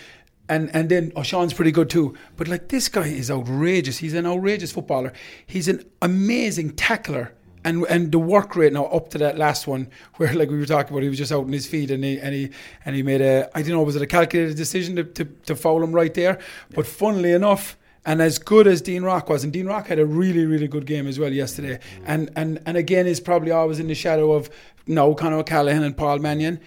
and 0.49 0.73
and 0.73 0.89
then 0.89 1.11
O'Sean's 1.15 1.53
pretty 1.53 1.71
good 1.71 1.89
too. 1.89 2.15
But 2.35 2.47
like 2.47 2.69
this 2.69 2.87
guy 2.89 3.07
is 3.07 3.29
outrageous. 3.29 3.97
He's 3.97 4.13
an 4.13 4.25
outrageous 4.25 4.71
footballer. 4.71 5.13
He's 5.45 5.67
an 5.67 5.83
amazing 6.01 6.75
tackler. 6.75 7.33
And 7.63 7.83
and 7.89 8.11
the 8.13 8.19
work 8.19 8.55
rate 8.55 8.71
now 8.71 8.85
up 8.85 9.09
to 9.09 9.17
that 9.17 9.37
last 9.37 9.67
one 9.67 9.89
where 10.15 10.33
like 10.33 10.49
we 10.49 10.57
were 10.57 10.65
talking 10.65 10.93
about, 10.93 11.03
he 11.03 11.09
was 11.09 11.17
just 11.17 11.31
out 11.31 11.43
on 11.43 11.51
his 11.51 11.67
feet 11.67 11.91
and 11.91 12.03
he 12.03 12.17
and 12.19 12.33
he 12.33 12.49
and 12.85 12.95
he 12.95 13.03
made 13.03 13.21
a 13.21 13.49
I 13.53 13.61
don't 13.61 13.71
know 13.71 13.83
was 13.83 13.97
it 13.97 14.01
a 14.01 14.07
calculated 14.07 14.55
decision 14.55 14.95
to 14.95 15.03
to, 15.03 15.25
to 15.47 15.55
foul 15.55 15.83
him 15.83 15.91
right 15.91 16.13
there. 16.13 16.39
But 16.73 16.87
funnily 16.87 17.33
enough. 17.33 17.77
And 18.07 18.21
as 18.21 18.39
good 18.39 18.65
as 18.65 18.81
Dean 18.81 19.03
Rock 19.03 19.29
was, 19.29 19.43
and 19.43 19.53
Dean 19.53 19.67
Rock 19.67 19.87
had 19.87 19.99
a 19.99 20.05
really, 20.05 20.45
really 20.45 20.67
good 20.67 20.87
game 20.87 21.05
as 21.05 21.19
well 21.19 21.31
yesterday. 21.31 21.79
And 22.05 22.31
and 22.35 22.59
and 22.65 22.75
again 22.77 23.05
is 23.05 23.19
probably 23.19 23.51
always 23.51 23.79
in 23.79 23.87
the 23.87 23.95
shadow 23.95 24.31
of 24.31 24.49
no 24.87 25.13
Conor 25.13 25.37
O'Callaghan 25.37 25.83
and 25.83 25.95
Paul 25.95 26.17
Mannion 26.19 26.59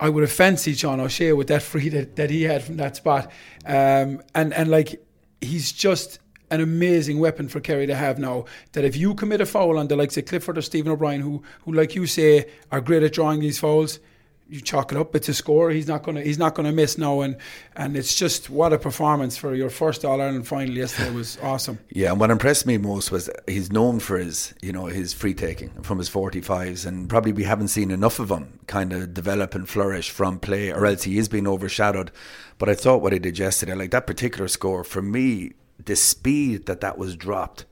I 0.00 0.08
would 0.08 0.22
have 0.22 0.32
fancied 0.32 0.78
Sean 0.78 0.98
O'Shea 0.98 1.34
with 1.34 1.48
that 1.48 1.62
free 1.62 1.90
that, 1.90 2.16
that 2.16 2.30
he 2.30 2.42
had 2.42 2.64
from 2.64 2.78
that 2.78 2.96
spot. 2.96 3.30
Um, 3.66 4.22
and, 4.34 4.54
and 4.54 4.70
like, 4.70 5.04
he's 5.42 5.72
just 5.72 6.18
an 6.50 6.60
amazing 6.60 7.20
weapon 7.20 7.48
for 7.48 7.60
Kerry 7.60 7.86
to 7.86 7.94
have 7.94 8.18
now. 8.18 8.46
That 8.72 8.84
if 8.84 8.96
you 8.96 9.14
commit 9.14 9.42
a 9.42 9.46
foul 9.46 9.78
on 9.78 9.88
the 9.88 9.96
likes 9.96 10.16
of 10.16 10.24
Clifford 10.24 10.56
or 10.56 10.62
Stephen 10.62 10.90
O'Brien, 10.90 11.20
who, 11.20 11.42
who 11.64 11.72
like 11.72 11.94
you 11.94 12.06
say, 12.06 12.46
are 12.72 12.80
great 12.80 13.02
at 13.02 13.12
drawing 13.12 13.40
these 13.40 13.60
fouls, 13.60 14.00
you 14.50 14.60
chalk 14.60 14.90
it 14.90 14.98
up. 14.98 15.14
It's 15.14 15.28
a 15.28 15.34
score. 15.34 15.70
He's 15.70 15.86
not 15.86 16.02
gonna 16.02 16.22
he's 16.22 16.38
not 16.38 16.54
gonna 16.54 16.72
miss 16.72 16.98
now. 16.98 17.20
And 17.20 17.36
and 17.76 17.96
it's 17.96 18.14
just 18.14 18.50
what 18.50 18.72
a 18.72 18.78
performance 18.78 19.36
for 19.36 19.54
your 19.54 19.70
first 19.70 20.04
All 20.04 20.20
Ireland 20.20 20.46
final 20.46 20.74
yesterday 20.74 21.10
was 21.10 21.38
awesome. 21.42 21.78
Yeah, 21.90 22.10
and 22.10 22.20
what 22.20 22.30
impressed 22.30 22.66
me 22.66 22.76
most 22.76 23.12
was 23.12 23.30
he's 23.46 23.70
known 23.70 24.00
for 24.00 24.18
his 24.18 24.52
you 24.60 24.72
know 24.72 24.86
his 24.86 25.12
free 25.12 25.34
taking 25.34 25.70
from 25.82 25.98
his 25.98 26.08
forty 26.08 26.40
fives, 26.40 26.84
and 26.84 27.08
probably 27.08 27.32
we 27.32 27.44
haven't 27.44 27.68
seen 27.68 27.90
enough 27.90 28.18
of 28.18 28.30
him 28.30 28.58
kind 28.66 28.92
of 28.92 29.14
develop 29.14 29.54
and 29.54 29.68
flourish 29.68 30.10
from 30.10 30.40
play, 30.40 30.72
or 30.72 30.84
else 30.84 31.04
he 31.04 31.16
is 31.16 31.28
being 31.28 31.46
overshadowed. 31.46 32.10
But 32.58 32.68
I 32.68 32.74
thought 32.74 33.02
what 33.02 33.12
he 33.12 33.18
did 33.18 33.38
yesterday, 33.38 33.74
like 33.74 33.92
that 33.92 34.06
particular 34.06 34.48
score, 34.48 34.84
for 34.84 35.00
me, 35.00 35.52
the 35.82 35.96
speed 35.96 36.66
that 36.66 36.80
that 36.80 36.98
was 36.98 37.16
dropped 37.16 37.64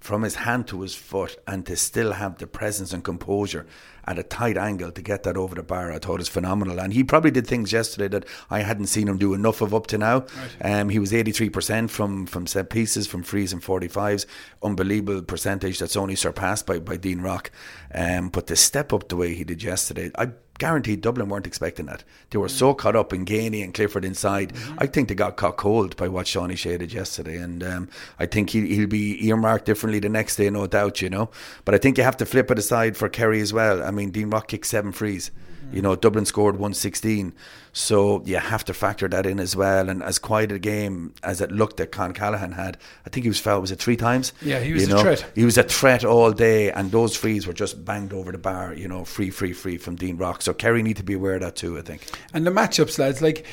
from 0.00 0.22
his 0.22 0.36
hand 0.36 0.68
to 0.68 0.82
his 0.82 0.94
foot 0.94 1.36
and 1.46 1.66
to 1.66 1.76
still 1.76 2.12
have 2.12 2.38
the 2.38 2.46
presence 2.46 2.92
and 2.92 3.02
composure 3.02 3.66
at 4.06 4.18
a 4.18 4.22
tight 4.22 4.56
angle 4.56 4.92
to 4.92 5.02
get 5.02 5.22
that 5.24 5.36
over 5.36 5.54
the 5.54 5.62
bar, 5.62 5.92
I 5.92 5.98
thought 5.98 6.20
is 6.20 6.28
phenomenal. 6.28 6.78
And 6.80 6.92
he 6.92 7.02
probably 7.02 7.30
did 7.30 7.46
things 7.46 7.72
yesterday 7.72 8.08
that 8.08 8.24
I 8.50 8.60
hadn't 8.60 8.86
seen 8.86 9.08
him 9.08 9.18
do 9.18 9.34
enough 9.34 9.60
of 9.60 9.74
up 9.74 9.86
to 9.88 9.98
now. 9.98 10.26
Right. 10.60 10.80
Um, 10.80 10.88
he 10.88 10.98
was 10.98 11.12
83% 11.12 11.90
from, 11.90 12.26
from 12.26 12.46
set 12.46 12.70
pieces, 12.70 13.06
from 13.06 13.22
frees 13.22 13.52
and 13.52 13.62
45s. 13.62 14.26
Unbelievable 14.62 15.22
percentage 15.22 15.78
that's 15.78 15.96
only 15.96 16.16
surpassed 16.16 16.66
by, 16.66 16.78
by 16.78 16.96
Dean 16.96 17.20
Rock. 17.20 17.50
Um, 17.94 18.28
but 18.28 18.46
to 18.46 18.56
step 18.56 18.92
up 18.92 19.08
the 19.08 19.16
way 19.16 19.34
he 19.34 19.44
did 19.44 19.62
yesterday, 19.62 20.10
I 20.16 20.30
guaranteed 20.58 21.00
Dublin 21.00 21.28
weren't 21.28 21.46
expecting 21.46 21.86
that. 21.86 22.04
They 22.30 22.38
were 22.38 22.48
so 22.48 22.74
caught 22.74 22.96
up 22.96 23.12
in 23.12 23.24
Geaney 23.24 23.62
and 23.62 23.74
Clifford 23.74 24.04
inside. 24.04 24.52
Mm-hmm. 24.52 24.78
I 24.78 24.86
think 24.86 25.08
they 25.08 25.14
got 25.14 25.36
caught 25.36 25.56
cold 25.56 25.96
by 25.96 26.08
what 26.08 26.26
Seanie 26.26 26.56
Shea 26.56 26.78
did 26.78 26.92
yesterday, 26.92 27.36
and 27.36 27.62
um, 27.62 27.88
I 28.18 28.26
think 28.26 28.50
he, 28.50 28.74
he'll 28.74 28.86
be 28.86 29.26
earmarked 29.26 29.66
differently 29.66 30.00
the 30.00 30.08
next 30.08 30.36
day, 30.36 30.50
no 30.50 30.66
doubt. 30.66 31.02
You 31.02 31.10
know, 31.10 31.30
but 31.64 31.74
I 31.74 31.78
think 31.78 31.98
you 31.98 32.04
have 32.04 32.16
to 32.18 32.26
flip 32.26 32.50
it 32.50 32.58
aside 32.58 32.96
for 32.96 33.08
Kerry 33.08 33.40
as 33.40 33.52
well. 33.52 33.82
I 33.82 33.90
mean, 33.90 34.10
Dean 34.10 34.30
Rock 34.30 34.48
kicked 34.48 34.66
seven 34.66 34.92
frees. 34.92 35.30
You 35.72 35.82
know, 35.82 35.96
Dublin 35.96 36.24
scored 36.24 36.54
116. 36.54 37.34
So 37.72 38.22
you 38.24 38.38
have 38.38 38.64
to 38.64 38.74
factor 38.74 39.08
that 39.08 39.26
in 39.26 39.38
as 39.38 39.54
well. 39.54 39.88
And 39.88 40.02
as 40.02 40.18
quiet 40.18 40.52
a 40.52 40.58
game 40.58 41.12
as 41.22 41.40
it 41.40 41.50
looked 41.50 41.76
that 41.76 41.92
Con 41.92 42.12
Callaghan 42.12 42.52
had, 42.52 42.78
I 43.04 43.10
think 43.10 43.24
he 43.24 43.28
was 43.30 43.38
fouled, 43.38 43.62
was 43.62 43.70
it 43.70 43.78
three 43.78 43.96
times? 43.96 44.32
Yeah, 44.40 44.60
he 44.60 44.72
was 44.72 44.88
you 44.88 44.96
a 44.96 45.00
threat. 45.00 45.26
He 45.34 45.44
was 45.44 45.58
a 45.58 45.62
threat 45.62 46.04
all 46.04 46.32
day. 46.32 46.70
And 46.70 46.90
those 46.90 47.16
frees 47.16 47.46
were 47.46 47.52
just 47.52 47.84
banged 47.84 48.12
over 48.12 48.32
the 48.32 48.38
bar, 48.38 48.74
you 48.74 48.88
know, 48.88 49.04
free, 49.04 49.30
free, 49.30 49.52
free 49.52 49.76
from 49.76 49.96
Dean 49.96 50.16
Rock. 50.16 50.42
So 50.42 50.54
Kerry 50.54 50.82
need 50.82 50.96
to 50.96 51.02
be 51.02 51.14
aware 51.14 51.34
of 51.34 51.42
that 51.42 51.56
too, 51.56 51.78
I 51.78 51.82
think. 51.82 52.06
And 52.32 52.46
the 52.46 52.50
matchups, 52.50 52.98
lads, 52.98 53.20
like, 53.20 53.44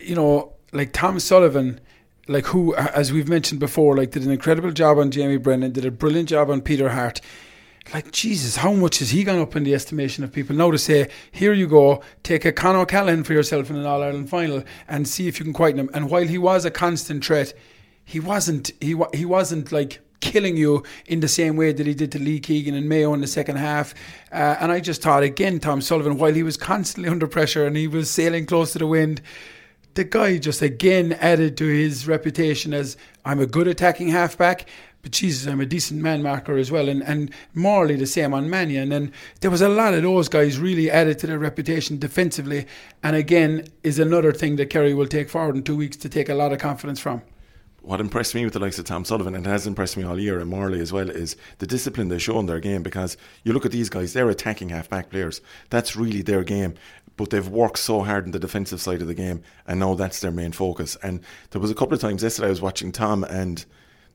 you 0.00 0.14
know, 0.14 0.52
like 0.72 0.92
Tom 0.92 1.18
Sullivan 1.18 1.80
like 2.28 2.46
who, 2.46 2.74
as 2.74 3.12
we've 3.12 3.28
mentioned 3.28 3.60
before, 3.60 3.96
like 3.96 4.10
did 4.10 4.24
an 4.24 4.30
incredible 4.30 4.72
job 4.72 4.98
on 4.98 5.10
Jamie 5.10 5.36
Brennan, 5.36 5.72
did 5.72 5.84
a 5.84 5.90
brilliant 5.90 6.28
job 6.28 6.50
on 6.50 6.60
Peter 6.60 6.88
Harte 6.90 7.20
like 7.94 8.10
Jesus, 8.10 8.56
how 8.56 8.72
much 8.72 8.98
has 8.98 9.10
he 9.10 9.22
gone 9.24 9.38
up 9.38 9.54
in 9.54 9.64
the 9.64 9.74
estimation 9.74 10.24
of 10.24 10.32
people 10.32 10.56
now 10.56 10.70
to 10.70 10.78
say, 10.78 11.08
here 11.30 11.52
you 11.52 11.66
go, 11.66 12.02
take 12.22 12.44
a 12.44 12.52
Con 12.52 12.76
O'Callaghan 12.76 13.24
for 13.24 13.32
yourself 13.32 13.70
in 13.70 13.76
an 13.76 13.86
All 13.86 14.02
Ireland 14.02 14.28
final 14.28 14.64
and 14.88 15.06
see 15.06 15.28
if 15.28 15.38
you 15.38 15.44
can 15.44 15.52
quieten 15.52 15.78
him. 15.78 15.90
And 15.94 16.10
while 16.10 16.26
he 16.26 16.38
was 16.38 16.64
a 16.64 16.70
constant 16.70 17.24
threat, 17.24 17.54
he 18.04 18.20
wasn't 18.20 18.70
he 18.80 18.96
he 19.12 19.24
wasn't 19.24 19.72
like 19.72 20.00
killing 20.20 20.56
you 20.56 20.82
in 21.06 21.20
the 21.20 21.28
same 21.28 21.56
way 21.56 21.72
that 21.72 21.86
he 21.86 21.94
did 21.94 22.10
to 22.12 22.18
Lee 22.18 22.40
Keegan 22.40 22.74
and 22.74 22.88
Mayo 22.88 23.12
in 23.14 23.20
the 23.20 23.26
second 23.26 23.56
half. 23.56 23.94
Uh, 24.32 24.56
and 24.60 24.72
I 24.72 24.80
just 24.80 25.02
thought 25.02 25.22
again, 25.22 25.60
Tom 25.60 25.80
Sullivan, 25.80 26.18
while 26.18 26.32
he 26.32 26.42
was 26.42 26.56
constantly 26.56 27.08
under 27.12 27.26
pressure 27.26 27.66
and 27.66 27.76
he 27.76 27.88
was 27.88 28.10
sailing 28.10 28.46
close 28.46 28.72
to 28.72 28.78
the 28.78 28.86
wind. 28.86 29.20
The 29.94 30.04
guy 30.04 30.36
just 30.36 30.60
again 30.60 31.14
added 31.14 31.56
to 31.56 31.64
his 31.66 32.06
reputation 32.06 32.74
as 32.74 32.98
I'm 33.24 33.40
a 33.40 33.46
good 33.46 33.66
attacking 33.66 34.08
halfback 34.08 34.68
but 35.06 35.12
Jesus, 35.12 35.46
I'm 35.46 35.60
a 35.60 35.66
decent 35.66 36.02
man 36.02 36.20
marker 36.20 36.56
as 36.56 36.72
well. 36.72 36.88
And, 36.88 37.00
and 37.00 37.30
Morley 37.54 37.94
the 37.94 38.08
same 38.08 38.34
on 38.34 38.50
Mannion. 38.50 38.90
And 38.90 39.12
there 39.40 39.52
was 39.52 39.62
a 39.62 39.68
lot 39.68 39.94
of 39.94 40.02
those 40.02 40.28
guys 40.28 40.58
really 40.58 40.90
added 40.90 41.20
to 41.20 41.28
their 41.28 41.38
reputation 41.38 42.00
defensively. 42.00 42.66
And 43.04 43.14
again, 43.14 43.68
is 43.84 44.00
another 44.00 44.32
thing 44.32 44.56
that 44.56 44.68
Kerry 44.68 44.94
will 44.94 45.06
take 45.06 45.30
forward 45.30 45.54
in 45.54 45.62
two 45.62 45.76
weeks 45.76 45.96
to 45.98 46.08
take 46.08 46.28
a 46.28 46.34
lot 46.34 46.52
of 46.52 46.58
confidence 46.58 46.98
from 46.98 47.22
what 47.82 48.00
impressed 48.00 48.34
me 48.34 48.42
with 48.44 48.52
the 48.52 48.58
likes 48.58 48.80
of 48.80 48.84
Tom 48.84 49.04
Sullivan 49.04 49.36
and 49.36 49.46
has 49.46 49.64
impressed 49.64 49.96
me 49.96 50.02
all 50.02 50.18
year 50.18 50.40
and 50.40 50.50
Morley 50.50 50.80
as 50.80 50.92
well 50.92 51.08
is 51.08 51.36
the 51.58 51.68
discipline 51.68 52.08
they 52.08 52.18
show 52.18 52.40
in 52.40 52.46
their 52.46 52.58
game 52.58 52.82
because 52.82 53.16
you 53.44 53.52
look 53.52 53.64
at 53.64 53.70
these 53.70 53.88
guys, 53.88 54.12
they're 54.12 54.28
attacking 54.28 54.70
half 54.70 54.90
back 54.90 55.08
players. 55.08 55.40
That's 55.70 55.94
really 55.94 56.20
their 56.20 56.42
game. 56.42 56.74
But 57.16 57.30
they've 57.30 57.46
worked 57.46 57.78
so 57.78 58.02
hard 58.02 58.24
in 58.26 58.32
the 58.32 58.40
defensive 58.40 58.80
side 58.80 59.02
of 59.02 59.06
the 59.06 59.14
game 59.14 59.40
and 59.68 59.78
now 59.78 59.94
that's 59.94 60.18
their 60.18 60.32
main 60.32 60.50
focus. 60.50 60.96
And 61.00 61.20
there 61.52 61.60
was 61.60 61.70
a 61.70 61.76
couple 61.76 61.94
of 61.94 62.00
times 62.00 62.24
yesterday 62.24 62.48
I 62.48 62.50
was 62.50 62.60
watching 62.60 62.90
Tom 62.90 63.22
and 63.22 63.64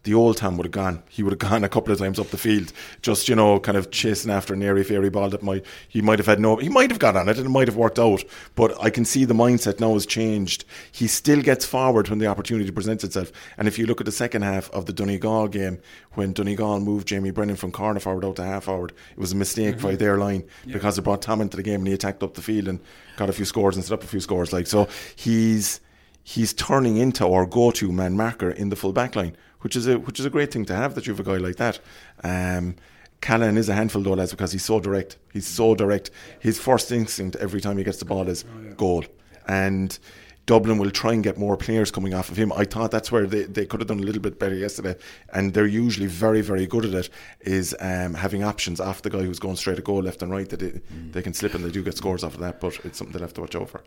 the 0.03 0.13
old 0.15 0.37
Tom 0.37 0.57
would 0.57 0.65
have 0.65 0.71
gone. 0.71 1.03
He 1.09 1.21
would 1.21 1.31
have 1.31 1.51
gone 1.51 1.63
a 1.63 1.69
couple 1.69 1.93
of 1.93 1.99
times 1.99 2.17
up 2.17 2.27
the 2.29 2.37
field, 2.37 2.73
just 3.01 3.29
you 3.29 3.35
know, 3.35 3.59
kind 3.59 3.77
of 3.77 3.91
chasing 3.91 4.31
after 4.31 4.53
an 4.53 4.63
airy 4.63 4.83
fairy 4.83 5.09
ball 5.09 5.29
that 5.29 5.43
might 5.43 5.63
he 5.87 6.01
might 6.01 6.17
have 6.17 6.25
had 6.25 6.39
no. 6.39 6.55
He 6.55 6.69
might 6.69 6.89
have 6.89 6.99
got 6.99 7.15
on 7.15 7.29
it 7.29 7.37
and 7.37 7.45
it 7.45 7.49
might 7.49 7.67
have 7.67 7.77
worked 7.77 7.99
out. 7.99 8.23
But 8.55 8.81
I 8.81 8.89
can 8.89 9.05
see 9.05 9.25
the 9.25 9.35
mindset 9.35 9.79
now 9.79 9.93
has 9.93 10.05
changed. 10.05 10.65
He 10.91 11.07
still 11.07 11.41
gets 11.41 11.65
forward 11.65 12.09
when 12.09 12.19
the 12.19 12.27
opportunity 12.27 12.71
presents 12.71 13.03
itself. 13.03 13.31
And 13.57 13.67
if 13.67 13.77
you 13.77 13.85
look 13.85 14.01
at 14.01 14.05
the 14.05 14.11
second 14.11 14.41
half 14.41 14.71
of 14.71 14.87
the 14.87 14.93
Donegal 14.93 15.49
game, 15.49 15.79
when 16.13 16.33
Donegal 16.33 16.79
moved 16.79 17.07
Jamie 17.07 17.31
Brennan 17.31 17.55
from 17.55 17.71
corner 17.71 17.99
forward 17.99 18.25
out 18.25 18.37
to 18.37 18.43
half 18.43 18.63
forward, 18.63 18.93
it 19.11 19.19
was 19.19 19.33
a 19.33 19.35
mistake 19.35 19.75
mm-hmm. 19.75 19.87
by 19.87 19.95
their 19.95 20.17
line 20.17 20.43
yeah. 20.65 20.73
because 20.73 20.97
it 20.97 21.03
brought 21.03 21.21
Tom 21.21 21.41
into 21.41 21.57
the 21.57 21.63
game 21.63 21.81
and 21.81 21.87
he 21.87 21.93
attacked 21.93 22.23
up 22.23 22.33
the 22.33 22.41
field 22.41 22.67
and 22.67 22.79
got 23.17 23.29
a 23.29 23.33
few 23.33 23.45
scores 23.45 23.75
and 23.75 23.85
set 23.85 23.93
up 23.93 24.03
a 24.03 24.07
few 24.07 24.19
scores. 24.19 24.51
Like 24.51 24.65
so, 24.65 24.87
he's 25.15 25.79
he's 26.23 26.53
turning 26.53 26.97
into 26.97 27.27
our 27.27 27.45
go-to 27.45 27.91
man 27.91 28.15
marker 28.15 28.49
in 28.49 28.69
the 28.69 28.75
full 28.75 28.93
back 28.93 29.15
line 29.15 29.35
which 29.61 29.75
is 29.75 29.87
a 29.87 29.97
which 29.99 30.19
is 30.19 30.25
a 30.25 30.29
great 30.29 30.51
thing 30.51 30.65
to 30.65 30.75
have 30.75 30.95
that 30.95 31.07
you 31.07 31.13
have 31.13 31.19
a 31.25 31.29
guy 31.29 31.37
like 31.37 31.55
that. 31.57 31.79
Um, 32.23 32.75
Callaghan 33.21 33.57
is 33.57 33.69
a 33.69 33.73
handful 33.73 34.01
though, 34.01 34.13
lads, 34.13 34.31
because 34.31 34.51
he's 34.51 34.65
so 34.65 34.79
direct. 34.79 35.17
He's 35.31 35.47
so 35.47 35.75
direct. 35.75 36.09
His 36.39 36.59
first 36.59 36.91
instinct 36.91 37.35
every 37.37 37.61
time 37.61 37.77
he 37.77 37.83
gets 37.83 37.99
the 37.99 38.05
ball 38.05 38.27
is 38.27 38.43
oh, 38.47 38.61
yeah. 38.63 38.73
goal, 38.75 39.05
and 39.47 39.97
Dublin 40.45 40.77
will 40.77 40.91
try 40.91 41.13
and 41.13 41.23
get 41.23 41.37
more 41.37 41.55
players 41.55 41.91
coming 41.91 42.13
off 42.13 42.29
of 42.29 42.37
him. 42.37 42.51
I 42.53 42.65
thought 42.65 42.91
that's 42.91 43.11
where 43.11 43.25
they, 43.25 43.43
they 43.43 43.65
could 43.65 43.79
have 43.79 43.87
done 43.87 43.99
a 43.99 44.03
little 44.03 44.21
bit 44.21 44.39
better 44.39 44.55
yesterday, 44.55 44.95
and 45.33 45.53
they're 45.53 45.67
usually 45.67 46.07
very 46.07 46.41
very 46.41 46.65
good 46.65 46.85
at 46.85 46.93
it. 46.93 47.09
Is 47.41 47.75
um, 47.79 48.15
having 48.15 48.43
options 48.43 48.79
off 48.79 49.01
the 49.01 49.09
guy 49.09 49.21
who's 49.21 49.39
going 49.39 49.55
straight 49.55 49.77
at 49.77 49.83
goal 49.83 50.01
left 50.01 50.21
and 50.21 50.31
right 50.31 50.49
that 50.49 50.59
mm. 50.59 51.13
they 51.13 51.21
can 51.21 51.33
slip 51.33 51.53
and 51.53 51.63
they 51.63 51.71
do 51.71 51.83
get 51.83 51.95
scores 51.95 52.23
off 52.23 52.33
of 52.33 52.39
that. 52.39 52.59
But 52.59 52.79
it's 52.83 52.97
something 52.97 53.13
they'll 53.13 53.21
have 53.21 53.33
to 53.35 53.41
watch 53.41 53.55
over. 53.55 53.83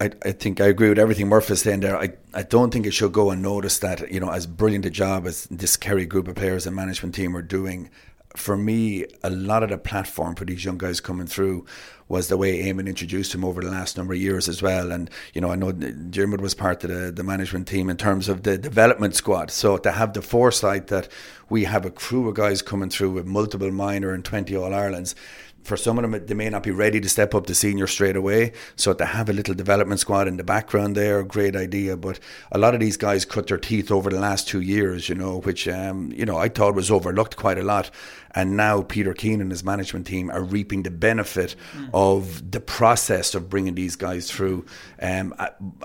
I, 0.00 0.10
I 0.24 0.32
think 0.32 0.60
I 0.60 0.66
agree 0.66 0.88
with 0.88 0.98
everything 0.98 1.28
Murph 1.28 1.50
is 1.50 1.60
saying 1.60 1.80
there. 1.80 1.98
I, 1.98 2.14
I 2.32 2.42
don't 2.42 2.70
think 2.70 2.86
it 2.86 2.92
should 2.92 3.12
go 3.12 3.30
unnoticed 3.30 3.80
that 3.82 4.10
you 4.10 4.20
know 4.20 4.30
as 4.30 4.46
brilliant 4.46 4.86
a 4.86 4.90
job 4.90 5.26
as 5.26 5.44
this 5.46 5.76
Kerry 5.76 6.06
group 6.06 6.28
of 6.28 6.36
players 6.36 6.66
and 6.66 6.74
management 6.74 7.14
team 7.14 7.36
are 7.36 7.42
doing 7.42 7.90
for 8.38 8.56
me, 8.56 9.04
a 9.22 9.30
lot 9.30 9.62
of 9.62 9.70
the 9.70 9.78
platform 9.78 10.34
for 10.34 10.44
these 10.44 10.64
young 10.64 10.78
guys 10.78 11.00
coming 11.00 11.26
through 11.26 11.66
was 12.08 12.28
the 12.28 12.36
way 12.36 12.62
Eamon 12.62 12.86
introduced 12.86 13.34
him 13.34 13.44
over 13.44 13.60
the 13.60 13.70
last 13.70 13.96
number 13.96 14.14
of 14.14 14.20
years 14.20 14.48
as 14.48 14.62
well. 14.62 14.90
And, 14.90 15.10
you 15.34 15.40
know, 15.40 15.50
I 15.50 15.56
know 15.56 15.72
Dermot 15.72 16.40
was 16.40 16.54
part 16.54 16.82
of 16.84 16.90
the, 16.90 17.12
the 17.12 17.22
management 17.22 17.68
team 17.68 17.90
in 17.90 17.98
terms 17.98 18.28
of 18.28 18.44
the 18.44 18.56
development 18.56 19.14
squad. 19.14 19.50
So 19.50 19.76
to 19.76 19.92
have 19.92 20.14
the 20.14 20.22
foresight 20.22 20.86
that 20.86 21.08
we 21.50 21.64
have 21.64 21.84
a 21.84 21.90
crew 21.90 22.28
of 22.28 22.34
guys 22.34 22.62
coming 22.62 22.88
through 22.88 23.10
with 23.10 23.26
multiple 23.26 23.70
minor 23.70 24.12
and 24.12 24.24
20 24.24 24.56
All 24.56 24.72
Irelands 24.72 25.14
for 25.62 25.76
some 25.76 25.98
of 25.98 26.10
them, 26.10 26.26
they 26.26 26.34
may 26.34 26.48
not 26.48 26.62
be 26.62 26.70
ready 26.70 27.00
to 27.00 27.08
step 27.08 27.34
up 27.34 27.46
to 27.46 27.54
senior 27.54 27.86
straight 27.86 28.16
away. 28.16 28.52
So 28.76 28.94
to 28.94 29.04
have 29.04 29.28
a 29.28 29.32
little 29.32 29.54
development 29.54 30.00
squad 30.00 30.26
in 30.26 30.36
the 30.36 30.44
background 30.44 30.96
there, 30.96 31.22
great 31.22 31.54
idea. 31.54 31.96
But 31.96 32.18
a 32.50 32.58
lot 32.58 32.74
of 32.74 32.80
these 32.80 32.96
guys 32.96 33.24
cut 33.24 33.48
their 33.48 33.58
teeth 33.58 33.90
over 33.90 34.08
the 34.08 34.20
last 34.20 34.48
two 34.48 34.60
years, 34.60 35.08
you 35.08 35.14
know, 35.14 35.40
which 35.40 35.68
um, 35.68 36.12
you 36.12 36.24
know 36.24 36.38
I 36.38 36.48
thought 36.48 36.74
was 36.74 36.90
overlooked 36.90 37.36
quite 37.36 37.58
a 37.58 37.62
lot. 37.62 37.90
And 38.34 38.56
now 38.56 38.82
Peter 38.82 39.14
Keane 39.14 39.40
and 39.40 39.50
his 39.50 39.64
management 39.64 40.06
team 40.06 40.30
are 40.30 40.42
reaping 40.42 40.82
the 40.82 40.90
benefit 40.90 41.56
mm. 41.74 41.90
of 41.92 42.50
the 42.50 42.60
process 42.60 43.34
of 43.34 43.48
bringing 43.48 43.74
these 43.74 43.96
guys 43.96 44.30
through. 44.30 44.66
Um, 45.00 45.34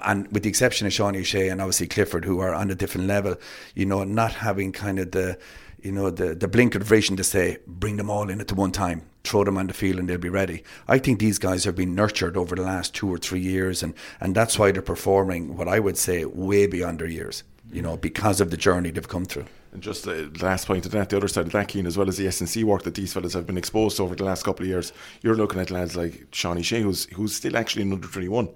and 0.03 0.31
with 0.31 0.43
the 0.43 0.49
exception 0.49 0.85
of 0.85 0.93
Sean 0.93 1.21
Shea 1.23 1.47
and 1.47 1.61
obviously 1.61 1.87
Clifford, 1.87 2.25
who 2.25 2.39
are 2.39 2.53
on 2.53 2.69
a 2.69 2.75
different 2.75 3.07
level, 3.07 3.35
you 3.75 3.85
know, 3.85 4.03
not 4.03 4.33
having 4.33 4.71
kind 4.71 4.99
of 4.99 5.11
the 5.11 5.37
you 5.83 5.91
know, 5.91 6.09
the, 6.09 6.33
the 6.33 6.47
blinkered 6.47 6.83
vision 6.83 7.17
to 7.17 7.23
say, 7.23 7.57
bring 7.67 7.97
them 7.97 8.09
all 8.09 8.29
in 8.29 8.39
at 8.39 8.47
the 8.47 8.55
one 8.55 8.71
time, 8.71 9.03
throw 9.25 9.43
them 9.43 9.57
on 9.57 9.67
the 9.67 9.73
field 9.73 9.99
and 9.99 10.09
they'll 10.09 10.17
be 10.17 10.29
ready. 10.29 10.63
I 10.87 10.97
think 10.97 11.19
these 11.19 11.37
guys 11.37 11.65
have 11.65 11.75
been 11.75 11.93
nurtured 11.93 12.37
over 12.37 12.55
the 12.55 12.61
last 12.61 12.95
two 12.95 13.13
or 13.13 13.17
three 13.17 13.41
years, 13.41 13.83
and, 13.83 13.93
and 14.21 14.33
that's 14.33 14.57
why 14.57 14.71
they're 14.71 14.81
performing 14.81 15.57
what 15.57 15.67
I 15.67 15.79
would 15.79 15.97
say 15.97 16.23
way 16.23 16.67
beyond 16.67 16.99
their 16.99 17.07
years, 17.07 17.43
you 17.69 17.81
know, 17.81 17.97
because 17.97 18.39
of 18.39 18.49
the 18.49 18.55
journey 18.55 18.91
they've 18.91 19.07
come 19.07 19.25
through. 19.25 19.45
And 19.73 19.83
just 19.83 20.05
the 20.05 20.31
last 20.41 20.67
point 20.67 20.85
of 20.85 20.93
that, 20.93 21.09
the 21.09 21.17
other 21.17 21.27
side 21.27 21.47
of 21.47 21.51
that, 21.51 21.71
Cian, 21.71 21.85
as 21.85 21.97
well 21.97 22.07
as 22.07 22.15
the 22.15 22.27
S&C 22.27 22.63
work 22.63 22.83
that 22.83 22.95
these 22.95 23.11
fellas 23.11 23.33
have 23.33 23.45
been 23.45 23.57
exposed 23.57 23.97
to 23.97 24.03
over 24.03 24.15
the 24.15 24.23
last 24.23 24.43
couple 24.43 24.63
of 24.63 24.69
years, 24.69 24.93
you're 25.21 25.35
looking 25.35 25.59
at 25.59 25.69
lads 25.69 25.97
like 25.97 26.31
Seanie 26.31 26.63
Shea, 26.63 26.81
who's, 26.81 27.05
who's 27.13 27.35
still 27.35 27.57
actually 27.57 27.81
an 27.81 27.91
under 27.91 28.07
21, 28.07 28.47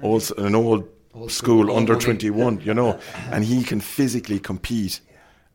also 0.00 0.34
an 0.36 0.54
old, 0.54 0.88
old 1.12 1.30
school, 1.30 1.64
school 1.64 1.76
under 1.76 1.96
21, 1.96 2.60
you 2.60 2.72
know, 2.72 2.98
and 3.32 3.44
he 3.44 3.64
can 3.64 3.80
physically 3.80 4.38
compete 4.38 5.00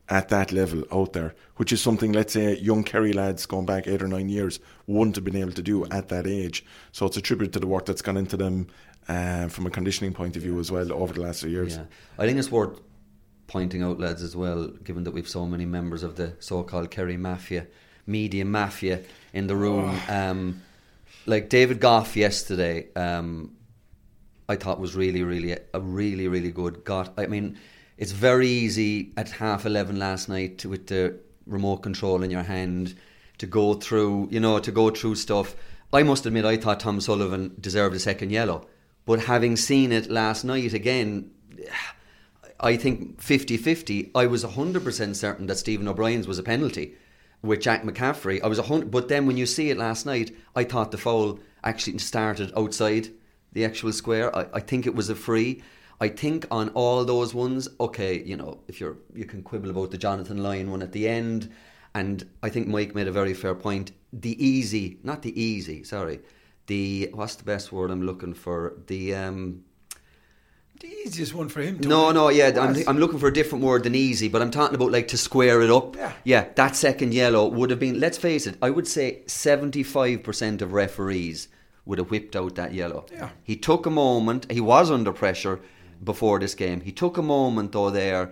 at 0.08 0.30
that 0.30 0.52
level 0.52 0.84
out 0.92 1.14
there, 1.14 1.34
which 1.56 1.72
is 1.72 1.82
something, 1.82 2.12
let's 2.12 2.34
say, 2.34 2.58
young 2.58 2.84
Kerry 2.84 3.14
lads 3.14 3.46
going 3.46 3.66
back 3.66 3.88
eight 3.88 4.02
or 4.02 4.08
nine 4.08 4.30
years 4.30 4.60
wouldn't 4.86 5.16
have 5.16 5.26
been 5.26 5.36
able 5.36 5.52
to 5.54 5.64
do 5.64 5.86
at 5.86 6.10
that 6.10 6.28
age. 6.28 6.64
So 6.92 7.06
it's 7.06 7.18
a 7.18 7.22
tribute 7.22 7.54
to 7.54 7.60
the 7.60 7.68
work 7.68 7.86
that's 7.86 8.04
gone 8.04 8.18
into 8.18 8.38
them 8.38 8.68
uh, 9.08 9.48
from 9.48 9.66
a 9.66 9.70
conditioning 9.70 10.14
point 10.14 10.36
of 10.36 10.44
view 10.44 10.60
as 10.60 10.72
well 10.72 10.92
over 10.94 11.14
the 11.14 11.22
last 11.22 11.42
few 11.42 11.50
years. 11.50 11.78
Yeah. 11.78 11.86
I 12.20 12.28
think 12.28 12.38
it's 12.38 12.52
worth 12.52 12.80
pointing 13.48 13.84
out, 13.84 14.00
lads, 14.00 14.22
as 14.22 14.36
well, 14.36 14.68
given 14.68 15.04
that 15.06 15.12
we've 15.12 15.28
so 15.28 15.46
many 15.46 15.66
members 15.66 16.04
of 16.04 16.16
the 16.16 16.34
so 16.40 16.64
called 16.64 16.92
Kerry 16.92 17.18
Mafia, 17.18 17.68
media 18.06 18.46
mafia 18.46 19.02
in 19.34 19.48
the 19.48 19.56
room. 19.56 20.00
Oh. 20.08 20.14
Um, 20.14 20.62
like 21.26 21.50
David 21.50 21.80
Gough 21.80 22.16
yesterday, 22.16 22.88
um, 22.96 23.56
I 24.48 24.56
thought 24.56 24.80
was 24.80 24.96
really, 24.96 25.24
really, 25.24 25.58
a 25.74 25.80
really, 25.80 26.28
really 26.28 26.52
good. 26.52 26.84
Got, 26.84 27.18
I 27.18 27.26
mean, 27.26 27.58
it's 27.98 28.12
very 28.12 28.48
easy 28.48 29.14
at 29.18 29.32
half 29.32 29.66
11 29.66 29.98
last 29.98 30.30
night 30.30 30.58
to, 30.60 30.70
with 30.70 30.88
the 30.88 31.20
remote 31.46 31.78
control 31.78 32.24
in 32.24 32.32
your 32.32 32.44
hand 32.44 32.96
to 33.38 33.46
go 33.46 33.74
through, 33.76 34.28
you 34.32 34.40
know, 34.40 34.60
to 34.60 34.72
go 34.72 34.90
through 34.90 35.16
stuff. 35.16 35.56
I 35.94 36.04
must 36.04 36.26
admit, 36.26 36.46
I 36.46 36.58
thought 36.58 36.82
Tom 36.82 37.00
Sullivan 37.00 37.56
deserved 37.60 37.96
a 37.96 38.00
second 38.00 38.32
yellow. 38.32 38.68
But 39.06 39.22
having 39.22 39.56
seen 39.56 39.92
it 39.92 40.10
last 40.10 40.44
night 40.44 40.74
again, 40.74 41.32
I 42.60 42.76
think 42.76 43.22
50-50. 43.22 44.12
I 44.16 44.26
was 44.26 44.44
hundred 44.44 44.84
percent 44.84 45.16
certain 45.18 45.48
that 45.48 45.58
Stephen 45.58 45.88
O'Brien's 45.88 46.28
was 46.28 46.40
a 46.40 46.44
penalty 46.44 46.96
with 47.42 47.62
Jack 47.62 47.84
McCaffrey. 47.84 48.42
I 48.44 48.48
was 48.48 48.60
a 48.60 48.64
hundred, 48.64 48.92
but 48.92 49.08
then 49.08 49.26
when 49.26 49.38
you 49.38 49.46
see 49.46 49.70
it 49.70 49.78
last 49.78 50.06
night, 50.06 50.36
I 50.56 50.64
thought 50.64 50.92
the 50.92 50.98
foul 50.98 51.40
actually 51.64 51.98
started 52.00 52.52
outside 52.58 53.10
the 53.52 53.66
actual 53.66 53.92
square. 53.94 54.36
I, 54.36 54.48
I 54.56 54.60
think 54.60 54.86
it 54.86 54.96
was 54.96 55.10
a 55.10 55.16
free. 55.16 55.62
I 56.00 56.10
think 56.10 56.46
on 56.52 56.70
all 56.70 57.06
those 57.06 57.34
ones, 57.34 57.70
okay, 57.80 58.22
you 58.22 58.36
know, 58.36 58.60
if 58.68 58.80
you're 58.80 58.98
you 59.14 59.26
can 59.26 59.44
quibble 59.44 59.70
about 59.70 59.92
the 59.92 59.98
Jonathan 59.98 60.44
Lyne 60.44 60.70
one 60.70 60.82
at 60.82 60.92
the 60.92 61.08
end, 61.08 61.52
and 61.94 62.28
I 62.44 62.50
think 62.50 62.68
Mike 62.68 62.94
made 62.94 63.08
a 63.08 63.12
very 63.12 63.34
fair 63.34 63.56
point. 63.56 63.92
The 64.12 64.46
easy, 64.46 65.00
not 65.04 65.22
the 65.22 65.40
easy, 65.42 65.84
sorry, 65.84 66.20
the 66.68 67.10
what's 67.14 67.36
the 67.36 67.46
best 67.46 67.72
word 67.72 67.92
I'm 67.92 68.06
looking 68.06 68.34
for? 68.34 68.74
The 68.88 69.16
um, 69.16 69.64
the 70.82 70.88
easiest 71.06 71.34
one 71.34 71.48
for 71.48 71.62
him. 71.62 71.80
To 71.80 71.88
No, 71.88 72.12
no, 72.12 72.28
yeah, 72.28 72.52
I'm, 72.60 72.76
I'm 72.88 72.98
looking 72.98 73.20
for 73.20 73.28
a 73.28 73.34
different 73.34 73.64
word 73.64 73.84
than 73.84 73.96
easy, 73.96 74.28
but 74.28 74.42
I'm 74.42 74.52
talking 74.52 74.76
about 74.76 74.92
like 74.92 75.08
to 75.10 75.18
square 75.18 75.62
it 75.62 75.72
up. 75.72 75.96
Yeah, 75.96 76.12
yeah, 76.26 76.48
that 76.56 76.76
second 76.76 77.14
yellow 77.14 77.48
would 77.48 77.70
have 77.70 77.80
been. 77.80 78.02
Let's 78.02 78.18
face 78.18 78.46
it, 78.46 78.58
I 78.62 78.70
would 78.70 78.88
say 78.88 79.22
75 79.28 80.24
percent 80.24 80.62
of 80.62 80.74
referees 80.74 81.48
would 81.86 82.00
have 82.00 82.10
whipped 82.10 82.36
out 82.36 82.56
that 82.56 82.74
yellow. 82.74 83.06
Yeah, 83.14 83.30
he 83.44 83.56
took 83.56 83.86
a 83.86 83.92
moment. 83.92 84.52
He 84.52 84.60
was 84.60 84.92
under 84.92 85.14
pressure 85.14 85.62
before 86.04 86.40
this 86.40 86.56
game. 86.56 86.82
He 86.82 86.92
took 86.92 87.18
a 87.18 87.22
moment 87.22 87.72
though 87.72 87.90
there. 87.90 88.32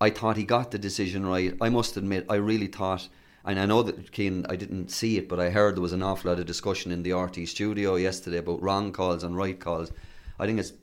I 0.00 0.10
thought 0.10 0.36
he 0.36 0.44
got 0.44 0.70
the 0.70 0.78
decision 0.78 1.24
right. 1.26 1.56
I 1.60 1.70
must 1.70 1.96
admit, 1.96 2.26
I 2.28 2.34
really 2.34 2.66
thought, 2.66 3.08
and 3.44 3.58
I 3.58 3.64
know 3.64 3.82
that 3.82 4.14
Cian, 4.14 4.44
I 4.48 4.56
didn't 4.56 4.90
see 4.90 5.16
it, 5.16 5.28
but 5.28 5.40
I 5.40 5.50
heard 5.50 5.74
there 5.74 5.82
was 5.82 5.94
an 5.94 6.02
awful 6.02 6.30
lot 6.30 6.40
of 6.40 6.46
discussion 6.46 6.92
in 6.92 7.02
the 7.02 7.10
RTÉ 7.10 7.48
studio 7.48 7.96
yesterday 7.96 8.38
about 8.38 8.62
wrong 8.62 8.92
calls 8.92 9.22
and 9.22 9.36
right 9.36 9.58
calls. 9.58 9.90
I 10.38 10.44
think 10.44 10.60
it's 10.60 10.74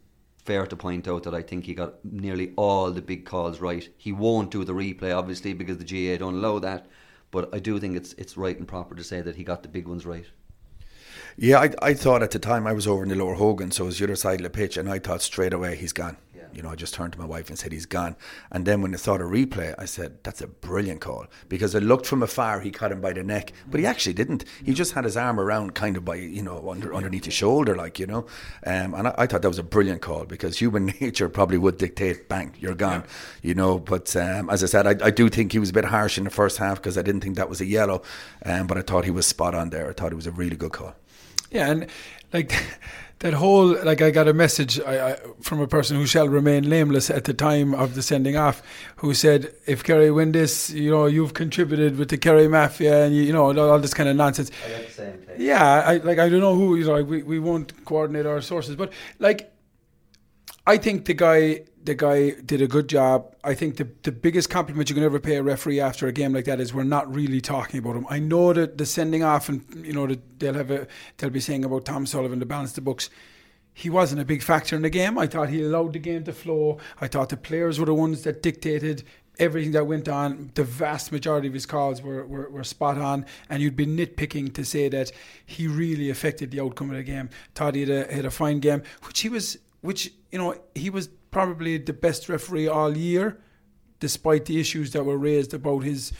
fair 0.45 0.65
to 0.65 0.75
point 0.75 1.07
out 1.07 1.23
that 1.23 1.35
I 1.35 1.41
think 1.41 1.65
he 1.65 1.73
got 1.73 2.03
nearly 2.03 2.53
all 2.55 2.91
the 2.91 3.01
big 3.01 3.25
calls 3.25 3.61
right. 3.61 3.87
He 3.97 4.11
won't 4.11 4.51
do 4.51 4.63
the 4.63 4.73
replay, 4.73 5.15
obviously, 5.15 5.53
because 5.53 5.77
the 5.77 5.85
GAA 5.85 6.17
don't 6.17 6.35
allow 6.35 6.59
that. 6.59 6.87
But 7.31 7.53
I 7.53 7.59
do 7.59 7.79
think 7.79 7.95
it's 7.97 8.13
it's 8.13 8.37
right 8.37 8.57
and 8.57 8.67
proper 8.67 8.95
to 8.95 9.03
say 9.03 9.21
that 9.21 9.35
he 9.35 9.43
got 9.43 9.63
the 9.63 9.69
big 9.69 9.87
ones 9.87 10.05
right. 10.05 10.25
Yeah, 11.37 11.59
I, 11.59 11.73
I 11.81 11.93
thought 11.93 12.23
at 12.23 12.31
the 12.31 12.39
time 12.39 12.67
I 12.67 12.73
was 12.73 12.87
over 12.87 13.03
in 13.03 13.09
the 13.09 13.15
lower 13.15 13.35
Hogan, 13.35 13.71
so 13.71 13.85
it 13.85 13.87
was 13.87 13.99
the 13.99 14.05
other 14.05 14.15
side 14.15 14.39
of 14.39 14.43
the 14.43 14.49
pitch, 14.49 14.77
and 14.77 14.89
I 14.89 14.99
thought 14.99 15.21
straight 15.21 15.53
away 15.53 15.75
he's 15.75 15.93
gone. 15.93 16.17
You 16.53 16.61
know, 16.61 16.69
I 16.69 16.75
just 16.75 16.93
turned 16.93 17.13
to 17.13 17.19
my 17.19 17.25
wife 17.25 17.49
and 17.49 17.57
said 17.57 17.71
he's 17.71 17.85
gone. 17.85 18.15
And 18.51 18.65
then 18.65 18.81
when 18.81 18.93
I 18.93 18.97
saw 18.97 19.17
the 19.17 19.23
replay, 19.23 19.73
I 19.77 19.85
said 19.85 20.23
that's 20.23 20.41
a 20.41 20.47
brilliant 20.47 21.01
call 21.01 21.25
because 21.49 21.75
I 21.75 21.79
looked 21.79 22.05
from 22.05 22.21
afar. 22.21 22.59
He 22.59 22.71
caught 22.71 22.91
him 22.91 23.01
by 23.01 23.13
the 23.13 23.23
neck, 23.23 23.53
but 23.69 23.79
he 23.79 23.85
actually 23.85 24.13
didn't. 24.13 24.45
He 24.63 24.73
just 24.73 24.93
had 24.93 25.03
his 25.03 25.17
arm 25.17 25.39
around, 25.39 25.73
kind 25.73 25.97
of 25.97 26.05
by 26.05 26.15
you 26.15 26.43
know 26.43 26.69
under, 26.69 26.93
underneath 26.93 27.25
his 27.25 27.33
shoulder, 27.33 27.75
like 27.75 27.99
you 27.99 28.05
know. 28.05 28.27
Um, 28.65 28.93
and 28.93 29.07
I, 29.07 29.15
I, 29.17 29.27
thought 29.27 29.41
that 29.41 29.47
was 29.47 29.59
a 29.59 29.63
brilliant 29.63 30.01
call 30.01 30.25
because 30.25 30.59
human 30.59 30.85
nature 31.01 31.27
probably 31.27 31.57
would 31.57 31.77
dictate, 31.77 32.29
bang, 32.29 32.53
you're 32.59 32.75
gone, 32.75 33.01
yeah. 33.01 33.49
you 33.49 33.55
know. 33.55 33.79
But 33.79 34.15
um, 34.15 34.49
as 34.49 34.63
I 34.63 34.67
said, 34.67 34.85
I, 34.85 35.07
I, 35.07 35.09
do 35.09 35.29
think 35.29 35.53
he 35.53 35.59
was 35.59 35.71
a 35.71 35.73
bit 35.73 35.85
harsh 35.85 36.17
in 36.17 36.23
the 36.23 36.29
first 36.29 36.57
half 36.57 36.77
because 36.77 36.97
I 36.97 37.01
didn't 37.01 37.21
think 37.21 37.37
that 37.37 37.49
was 37.49 37.61
a 37.61 37.65
yellow, 37.65 38.03
um, 38.45 38.67
but 38.67 38.77
I 38.77 38.81
thought 38.81 39.05
he 39.05 39.11
was 39.11 39.25
spot 39.25 39.55
on 39.55 39.71
there. 39.71 39.89
I 39.89 39.93
thought 39.93 40.11
it 40.11 40.15
was 40.15 40.27
a 40.27 40.31
really 40.31 40.55
good 40.55 40.71
call. 40.71 40.95
Yeah, 41.53 41.69
and 41.69 41.87
like 42.33 42.51
that 43.19 43.33
whole 43.33 43.67
like 43.85 44.01
I 44.01 44.11
got 44.11 44.27
a 44.27 44.33
message 44.33 44.81
I, 44.81 45.11
I, 45.11 45.17
from 45.39 45.61
a 45.61 45.67
person 45.67 45.95
who 45.95 46.05
shall 46.05 46.27
remain 46.27 46.67
nameless 46.67 47.09
at 47.09 47.23
the 47.23 47.33
time 47.33 47.73
of 47.73 47.95
the 47.95 48.01
sending 48.01 48.35
off, 48.35 48.61
who 48.97 49.13
said, 49.13 49.53
"If 49.65 49.83
Kerry 49.83 50.11
win 50.11 50.33
this, 50.33 50.71
you 50.71 50.91
know 50.91 51.05
you've 51.05 51.33
contributed 51.33 51.97
with 51.97 52.09
the 52.09 52.17
Kerry 52.17 52.47
mafia 52.47 53.05
and 53.05 53.15
you, 53.15 53.23
you 53.23 53.31
know 53.31 53.45
all 53.57 53.79
this 53.79 53.93
kind 53.93 54.09
of 54.09 54.15
nonsense." 54.15 54.51
I 54.65 54.73
Yeah, 55.37 55.83
I 55.85 55.97
like 55.97 56.19
I 56.19 56.27
don't 56.27 56.41
know 56.41 56.55
who 56.55 56.75
you 56.75 56.85
know. 56.85 57.01
we 57.03 57.23
we 57.23 57.39
won't 57.39 57.85
coordinate 57.85 58.25
our 58.25 58.41
sources, 58.41 58.75
but 58.75 58.91
like 59.19 59.53
I 60.65 60.77
think 60.77 61.05
the 61.05 61.13
guy 61.13 61.61
the 61.83 61.95
guy 61.95 62.31
did 62.31 62.61
a 62.61 62.67
good 62.67 62.87
job. 62.87 63.35
I 63.43 63.53
think 63.53 63.77
the 63.77 63.87
the 64.03 64.11
biggest 64.11 64.49
compliment 64.49 64.89
you 64.89 64.95
can 64.95 65.03
ever 65.03 65.19
pay 65.19 65.35
a 65.35 65.43
referee 65.43 65.79
after 65.79 66.07
a 66.07 66.11
game 66.11 66.33
like 66.33 66.45
that 66.45 66.59
is 66.59 66.73
we're 66.73 66.83
not 66.83 67.13
really 67.13 67.41
talking 67.41 67.79
about 67.79 67.95
him. 67.95 68.07
I 68.09 68.19
know 68.19 68.53
that 68.53 68.77
the 68.77 68.85
sending 68.85 69.23
off 69.23 69.49
and 69.49 69.63
you 69.85 69.93
know 69.93 70.07
that 70.07 70.39
they'll 70.39 70.53
have 70.53 70.71
a 70.71 70.87
they'll 71.17 71.29
be 71.29 71.39
saying 71.39 71.65
about 71.65 71.85
Tom 71.85 72.05
Sullivan 72.05 72.39
to 72.39 72.45
balance 72.45 72.73
the 72.73 72.81
books. 72.81 73.09
He 73.75 73.89
wasn't 73.89 74.21
a 74.21 74.25
big 74.25 74.43
factor 74.43 74.75
in 74.75 74.83
the 74.83 74.89
game. 74.89 75.17
I 75.17 75.25
thought 75.25 75.49
he 75.49 75.63
allowed 75.63 75.93
the 75.93 75.99
game 75.99 76.23
to 76.25 76.33
flow. 76.33 76.77
I 77.01 77.07
thought 77.07 77.29
the 77.29 77.37
players 77.37 77.79
were 77.79 77.87
the 77.87 77.93
ones 77.93 78.21
that 78.21 78.43
dictated 78.43 79.03
everything 79.39 79.71
that 79.71 79.87
went 79.87 80.07
on. 80.07 80.51
The 80.53 80.63
vast 80.63 81.11
majority 81.11 81.47
of 81.47 81.55
his 81.55 81.65
calls 81.65 81.99
were, 81.99 82.23
were, 82.23 82.49
were 82.51 82.63
spot 82.63 82.99
on, 82.99 83.25
and 83.49 83.63
you'd 83.63 83.75
be 83.75 83.87
nitpicking 83.87 84.53
to 84.53 84.63
say 84.63 84.89
that 84.89 85.11
he 85.43 85.67
really 85.67 86.11
affected 86.11 86.51
the 86.51 86.59
outcome 86.59 86.91
of 86.91 86.97
the 86.97 87.03
game. 87.03 87.31
Thought 87.55 87.73
he 87.73 87.81
had 87.81 87.89
a, 87.89 88.13
had 88.13 88.25
a 88.25 88.31
fine 88.31 88.59
game, 88.59 88.83
which 89.01 89.21
he 89.21 89.29
was 89.29 89.57
which 89.81 90.13
you 90.31 90.39
know 90.39 90.55
he 90.73 90.89
was 90.89 91.09
probably 91.33 91.77
the 91.77 91.93
best 91.93 92.29
referee 92.29 92.67
all 92.67 92.95
year, 92.95 93.37
despite 93.99 94.45
the 94.45 94.59
issues 94.59 94.91
that 94.91 95.03
were 95.03 95.17
raised 95.17 95.53
about 95.53 95.79
his 95.79 96.13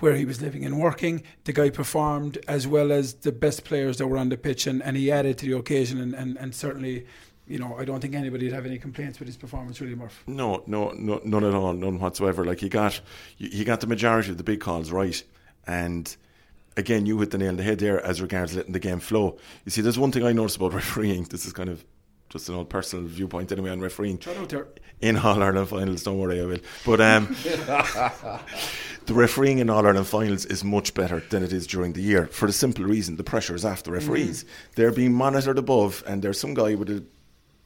where 0.00 0.14
he 0.14 0.26
was 0.26 0.42
living 0.42 0.62
and 0.64 0.78
working. 0.78 1.22
The 1.44 1.54
guy 1.54 1.70
performed 1.70 2.36
as 2.46 2.66
well 2.66 2.92
as 2.92 3.14
the 3.14 3.32
best 3.32 3.64
players 3.64 3.96
that 3.96 4.06
were 4.08 4.18
on 4.18 4.28
the 4.28 4.36
pitch, 4.36 4.66
and, 4.66 4.82
and 4.82 4.94
he 4.96 5.10
added 5.10 5.38
to 5.38 5.46
the 5.46 5.56
occasion, 5.56 5.98
and, 5.98 6.12
and, 6.14 6.36
and 6.36 6.54
certainly. 6.54 7.06
You 7.48 7.60
know, 7.60 7.76
I 7.78 7.84
don't 7.84 8.00
think 8.00 8.16
anybody 8.16 8.46
would 8.46 8.52
have 8.54 8.66
any 8.66 8.76
complaints 8.76 9.20
with 9.20 9.28
his 9.28 9.36
performance, 9.36 9.80
really, 9.80 9.94
Murph. 9.94 10.24
No, 10.26 10.64
no, 10.66 10.90
no, 10.90 11.20
none 11.22 11.44
at 11.44 11.54
all, 11.54 11.72
none 11.74 12.00
whatsoever. 12.00 12.44
Like 12.44 12.58
he 12.58 12.68
got, 12.68 13.00
he 13.36 13.62
got 13.62 13.80
the 13.80 13.86
majority 13.86 14.32
of 14.32 14.36
the 14.36 14.42
big 14.42 14.58
calls 14.58 14.90
right, 14.90 15.22
and 15.64 16.16
again, 16.76 17.06
you 17.06 17.16
hit 17.20 17.30
the 17.30 17.38
nail 17.38 17.50
on 17.50 17.56
the 17.56 17.62
head 17.62 17.78
there 17.78 18.04
as 18.04 18.20
regards 18.20 18.56
letting 18.56 18.72
the 18.72 18.80
game 18.80 18.98
flow. 18.98 19.38
You 19.64 19.70
see, 19.70 19.80
there's 19.80 19.96
one 19.96 20.10
thing 20.10 20.24
I 20.24 20.32
noticed 20.32 20.56
about 20.56 20.74
refereeing. 20.82 21.22
This 21.22 21.46
is 21.46 21.52
kind 21.52 21.68
of 21.68 21.84
just 22.28 22.48
an 22.48 22.54
old 22.54 22.68
personal 22.68 23.06
viewpoint 23.06 23.52
anyway 23.52 23.70
on 23.70 23.80
refereeing. 23.80 24.18
In 25.00 25.16
All 25.16 25.42
Ireland 25.42 25.68
finals, 25.68 26.02
don't 26.02 26.18
worry, 26.18 26.40
I 26.40 26.44
will. 26.46 26.58
But 26.84 27.00
um, 27.00 27.26
the 29.06 29.14
refereeing 29.14 29.58
in 29.58 29.70
All 29.70 29.86
Ireland 29.86 30.06
finals 30.06 30.44
is 30.46 30.64
much 30.64 30.94
better 30.94 31.20
than 31.30 31.42
it 31.42 31.52
is 31.52 31.66
during 31.66 31.92
the 31.92 32.02
year 32.02 32.26
for 32.26 32.46
the 32.46 32.52
simple 32.52 32.84
reason 32.84 33.16
the 33.16 33.24
pressure 33.24 33.54
is 33.54 33.64
off 33.64 33.82
the 33.82 33.92
referees. 33.92 34.44
Mm. 34.44 34.48
They're 34.74 34.92
being 34.92 35.12
monitored 35.12 35.58
above, 35.58 36.02
and 36.06 36.22
there's 36.22 36.40
some 36.40 36.54
guy 36.54 36.74
with 36.74 36.90
a 36.90 37.04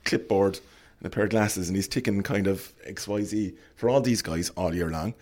clipboard 0.04 0.60
and 0.98 1.06
a 1.06 1.10
pair 1.10 1.24
of 1.24 1.30
glasses, 1.30 1.68
and 1.68 1.76
he's 1.76 1.88
ticking 1.88 2.22
kind 2.22 2.46
of 2.46 2.72
XYZ 2.86 3.56
for 3.76 3.88
all 3.88 4.00
these 4.00 4.22
guys 4.22 4.50
all 4.50 4.74
year 4.74 4.90
long, 4.90 5.14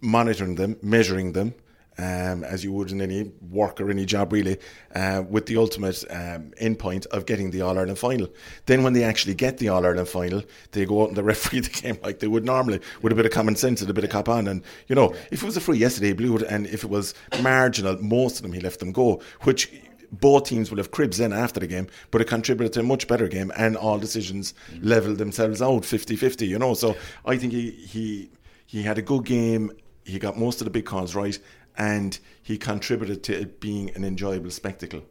monitoring 0.00 0.54
them, 0.54 0.76
measuring 0.82 1.32
them, 1.32 1.54
um, 1.98 2.44
as 2.44 2.64
you 2.64 2.72
would 2.72 2.90
in 2.90 3.00
any 3.00 3.32
work 3.50 3.80
or 3.80 3.90
any 3.90 4.04
job, 4.04 4.32
really, 4.32 4.58
uh, 4.94 5.22
with 5.28 5.46
the 5.46 5.56
ultimate 5.56 6.04
um, 6.10 6.52
endpoint 6.60 7.06
of 7.06 7.26
getting 7.26 7.50
the 7.50 7.62
All 7.62 7.78
Ireland 7.78 7.98
final. 7.98 8.28
Then, 8.66 8.82
when 8.82 8.92
they 8.92 9.04
actually 9.04 9.34
get 9.34 9.58
the 9.58 9.68
All 9.68 9.84
Ireland 9.84 10.08
final, 10.08 10.42
they 10.72 10.84
go 10.84 11.02
out 11.02 11.08
and 11.08 11.16
the 11.16 11.22
referee 11.32 11.60
the 11.60 11.70
game 11.70 11.98
like 12.02 12.18
they 12.20 12.28
would 12.28 12.44
normally, 12.44 12.80
with 13.02 13.12
a 13.12 13.16
bit 13.16 13.26
of 13.26 13.32
common 13.32 13.56
sense 13.56 13.80
and 13.80 13.90
a 13.90 13.94
bit 13.94 14.04
of 14.04 14.10
cop 14.10 14.28
on. 14.28 14.48
And 14.48 14.62
you 14.88 14.94
know, 14.94 15.14
if 15.30 15.42
it 15.42 15.46
was 15.46 15.56
a 15.56 15.60
free 15.60 15.78
yesterday, 15.78 16.08
he 16.08 16.12
blew 16.14 16.36
it, 16.36 16.42
and 16.42 16.66
if 16.66 16.84
it 16.84 16.90
was 16.90 17.14
marginal, 17.42 18.00
most 18.02 18.36
of 18.36 18.42
them 18.42 18.52
he 18.52 18.60
left 18.60 18.80
them 18.80 18.92
go, 18.92 19.20
which 19.42 19.70
both 20.12 20.44
teams 20.44 20.70
will 20.70 20.76
have 20.76 20.90
cribs 20.90 21.20
in 21.20 21.32
after 21.32 21.58
the 21.58 21.66
game, 21.66 21.88
but 22.10 22.20
it 22.20 22.26
contributed 22.26 22.74
to 22.74 22.80
a 22.80 22.82
much 22.82 23.08
better 23.08 23.26
game, 23.28 23.50
and 23.56 23.76
all 23.76 23.98
decisions 23.98 24.54
leveled 24.80 25.18
themselves 25.18 25.62
out 25.62 25.82
50-50, 25.82 26.46
You 26.46 26.58
know, 26.58 26.74
so 26.74 26.94
I 27.24 27.36
think 27.38 27.52
he 27.52 27.70
he 27.70 28.30
he 28.66 28.82
had 28.82 28.98
a 28.98 29.02
good 29.02 29.24
game. 29.24 29.72
He 30.04 30.18
got 30.18 30.38
most 30.38 30.60
of 30.60 30.64
the 30.64 30.70
big 30.70 30.84
calls 30.84 31.14
right, 31.14 31.38
and 31.76 32.18
he 32.42 32.58
contributed 32.58 33.22
to 33.24 33.40
it 33.40 33.60
being 33.60 33.90
an 33.94 34.04
enjoyable 34.04 34.50
spectacle. 34.50 35.02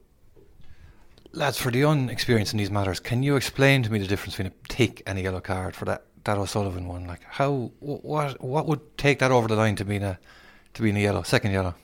Lads, 1.34 1.58
for 1.58 1.72
the 1.72 1.86
unexperienced 1.86 2.52
in 2.52 2.58
these 2.58 2.72
matters, 2.72 3.00
can 3.00 3.24
you 3.24 3.38
explain 3.38 3.84
to 3.84 3.92
me 3.92 4.00
the 4.00 4.08
difference 4.08 4.36
between 4.36 4.52
a 4.52 4.68
tick 4.68 5.02
and 5.08 5.18
a 5.18 5.22
yellow 5.22 5.40
card 5.40 5.76
for 5.76 5.86
that, 5.86 6.04
that 6.26 6.38
O'Sullivan 6.38 6.88
one? 6.88 7.08
Like, 7.08 7.22
how 7.24 7.72
what 7.80 8.42
what 8.44 8.68
would 8.68 8.98
take 8.98 9.20
that 9.20 9.32
over 9.32 9.48
the 9.48 9.56
line 9.56 9.78
to 9.78 9.86
being 9.86 10.04
a 10.04 10.20
to 10.74 10.82
being 10.82 10.98
a 10.98 11.00
yellow, 11.00 11.24
second 11.24 11.52
yellow? 11.52 11.76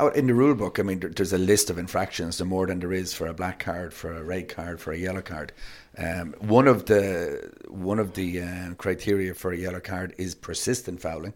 Out 0.00 0.16
in 0.16 0.26
the 0.26 0.34
rule 0.34 0.56
book, 0.56 0.80
I 0.80 0.82
mean, 0.82 0.98
there's 0.98 1.32
a 1.32 1.38
list 1.38 1.70
of 1.70 1.78
infractions, 1.78 2.38
the 2.38 2.44
more 2.44 2.66
than 2.66 2.80
there 2.80 2.92
is 2.92 3.14
for 3.14 3.28
a 3.28 3.32
black 3.32 3.60
card, 3.60 3.94
for 3.94 4.12
a 4.12 4.24
red 4.24 4.48
card, 4.48 4.80
for 4.80 4.92
a 4.92 4.96
yellow 4.96 5.22
card. 5.22 5.52
Um, 5.96 6.34
one 6.40 6.66
of 6.66 6.86
the 6.86 7.52
one 7.68 8.00
of 8.00 8.14
the 8.14 8.40
uh, 8.40 8.74
criteria 8.74 9.34
for 9.34 9.52
a 9.52 9.56
yellow 9.56 9.78
card 9.78 10.12
is 10.18 10.34
persistent 10.34 11.00
fouling 11.00 11.34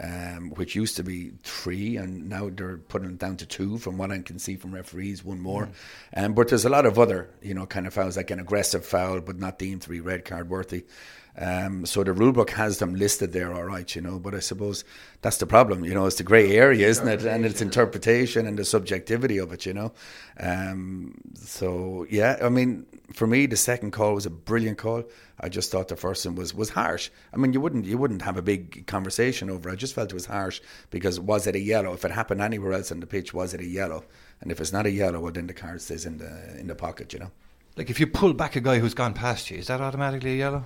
um, 0.00 0.50
which 0.50 0.76
used 0.76 0.96
to 0.96 1.02
be 1.02 1.32
three, 1.42 1.96
and 1.96 2.28
now 2.28 2.50
they're 2.50 2.78
putting 2.78 3.10
it 3.10 3.18
down 3.18 3.36
to 3.38 3.46
two, 3.46 3.78
from 3.78 3.98
what 3.98 4.10
I 4.10 4.18
can 4.18 4.38
see 4.38 4.56
from 4.56 4.74
referees, 4.74 5.24
one 5.24 5.40
more. 5.40 5.66
Mm. 6.16 6.24
Um, 6.24 6.34
but 6.34 6.48
there's 6.48 6.64
a 6.64 6.68
lot 6.68 6.86
of 6.86 6.98
other, 6.98 7.30
you 7.42 7.54
know, 7.54 7.66
kind 7.66 7.86
of 7.86 7.94
fouls, 7.94 8.16
like 8.16 8.30
an 8.30 8.40
aggressive 8.40 8.84
foul, 8.84 9.20
but 9.20 9.38
not 9.38 9.58
deemed 9.58 9.82
to 9.82 9.88
be 9.88 10.00
red 10.00 10.24
card 10.24 10.48
worthy. 10.48 10.84
Um, 11.40 11.86
so 11.86 12.02
the 12.02 12.12
rule 12.12 12.32
book 12.32 12.50
has 12.50 12.78
them 12.78 12.94
listed 12.94 13.32
there, 13.32 13.54
all 13.54 13.64
right, 13.64 13.94
you 13.94 14.02
know. 14.02 14.18
But 14.18 14.34
I 14.34 14.40
suppose 14.40 14.84
that's 15.22 15.36
the 15.36 15.46
problem, 15.46 15.84
you 15.84 15.94
know. 15.94 16.06
It's 16.06 16.16
the 16.16 16.24
grey 16.24 16.56
area, 16.56 16.88
isn't 16.88 17.06
it? 17.06 17.24
And 17.24 17.46
it's 17.46 17.62
interpretation 17.62 18.46
and 18.46 18.58
the 18.58 18.64
subjectivity 18.64 19.38
of 19.38 19.52
it, 19.52 19.64
you 19.64 19.72
know. 19.72 19.92
Um, 20.40 21.14
so 21.36 22.06
yeah, 22.10 22.38
I 22.42 22.48
mean, 22.48 22.86
for 23.12 23.26
me, 23.26 23.46
the 23.46 23.56
second 23.56 23.92
call 23.92 24.14
was 24.14 24.26
a 24.26 24.30
brilliant 24.30 24.78
call. 24.78 25.04
I 25.40 25.48
just 25.48 25.70
thought 25.70 25.88
the 25.88 25.96
first 25.96 26.26
one 26.26 26.34
was 26.34 26.54
was 26.54 26.70
harsh. 26.70 27.10
I 27.32 27.36
mean, 27.36 27.52
you 27.52 27.60
wouldn't 27.60 27.86
you 27.86 27.98
wouldn't 27.98 28.22
have 28.22 28.36
a 28.36 28.42
big 28.42 28.86
conversation 28.86 29.50
over. 29.50 29.68
it. 29.68 29.72
I 29.72 29.76
just 29.76 29.94
felt 29.94 30.10
it 30.10 30.14
was 30.14 30.26
harsh 30.26 30.60
because 30.90 31.18
was 31.18 31.46
it 31.46 31.54
a 31.54 31.60
yellow? 31.60 31.92
If 31.92 32.04
it 32.04 32.10
happened 32.10 32.40
anywhere 32.40 32.72
else 32.72 32.92
on 32.92 33.00
the 33.00 33.06
pitch, 33.06 33.32
was 33.32 33.54
it 33.54 33.60
a 33.60 33.66
yellow? 33.66 34.04
And 34.40 34.50
if 34.52 34.60
it's 34.60 34.72
not 34.72 34.86
a 34.86 34.90
yellow, 34.90 35.20
well, 35.20 35.32
then 35.32 35.46
the 35.46 35.54
card 35.54 35.80
stays 35.80 36.06
in 36.06 36.18
the 36.18 36.58
in 36.58 36.66
the 36.66 36.74
pocket, 36.74 37.12
you 37.12 37.18
know. 37.18 37.30
Like 37.76 37.90
if 37.90 38.00
you 38.00 38.06
pull 38.06 38.34
back 38.34 38.56
a 38.56 38.60
guy 38.60 38.78
who's 38.78 38.94
gone 38.94 39.14
past 39.14 39.50
you, 39.50 39.58
is 39.58 39.68
that 39.68 39.80
automatically 39.80 40.32
a 40.34 40.36
yellow? 40.36 40.64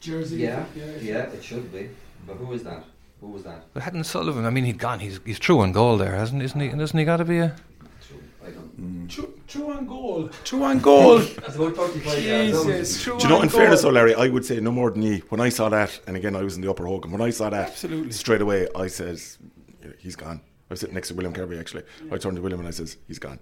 jersey. 0.00 0.36
Yeah, 0.36 0.64
yeah, 1.00 1.24
it 1.30 1.42
should 1.42 1.72
be. 1.72 1.90
But 2.26 2.36
who 2.36 2.52
is 2.52 2.62
that? 2.64 2.84
Who 3.20 3.28
was 3.28 3.42
that? 3.44 3.64
But 3.74 3.82
Hadden 3.82 4.04
Sullivan, 4.04 4.44
I 4.44 4.50
mean, 4.50 4.64
he'd 4.64 4.78
gone. 4.78 5.00
He's 5.00 5.20
he's 5.24 5.38
true 5.38 5.60
on 5.60 5.72
goal 5.72 5.96
there, 5.96 6.14
hasn't? 6.14 6.42
Isn't 6.42 6.60
he? 6.60 6.68
Doesn't 6.68 6.98
he 6.98 7.04
got 7.04 7.16
to 7.18 7.24
be 7.24 7.38
a? 7.38 7.56
Mm-hmm. 8.54 9.06
True, 9.06 9.34
true 9.46 9.70
on 9.72 9.86
goal. 9.86 10.28
True 10.44 10.62
on 10.64 10.78
goal. 10.78 11.18
That's 11.40 11.56
about 11.56 11.74
35 11.76 12.24
yards. 12.24 12.64
Jesus, 12.64 13.02
true 13.02 13.18
Do 13.18 13.24
you 13.24 13.28
know, 13.30 13.42
in 13.42 13.48
goal. 13.48 13.60
fairness, 13.60 13.82
though, 13.82 13.90
Larry, 13.90 14.14
I 14.14 14.28
would 14.28 14.44
say 14.44 14.60
no 14.60 14.70
more 14.70 14.90
than 14.90 15.02
you. 15.02 15.22
When 15.28 15.40
I 15.40 15.48
saw 15.48 15.68
that, 15.68 15.98
and 16.06 16.16
again, 16.16 16.36
I 16.36 16.42
was 16.42 16.56
in 16.56 16.62
the 16.62 16.70
upper 16.70 16.86
Hogan, 16.86 17.10
when 17.10 17.20
I 17.22 17.30
saw 17.30 17.50
that, 17.50 17.68
Absolutely. 17.70 18.12
straight 18.12 18.40
away, 18.40 18.68
I 18.76 18.86
says, 18.86 19.38
he's 19.98 20.16
gone. 20.16 20.40
I 20.70 20.74
was 20.74 20.80
sitting 20.80 20.94
next 20.94 21.08
to 21.08 21.14
William 21.14 21.32
Kirby, 21.32 21.58
actually. 21.58 21.84
I 22.12 22.18
turned 22.18 22.36
to 22.36 22.42
William 22.42 22.60
and 22.60 22.68
I 22.68 22.72
says, 22.72 22.96
he's 23.06 23.18
gone. 23.18 23.38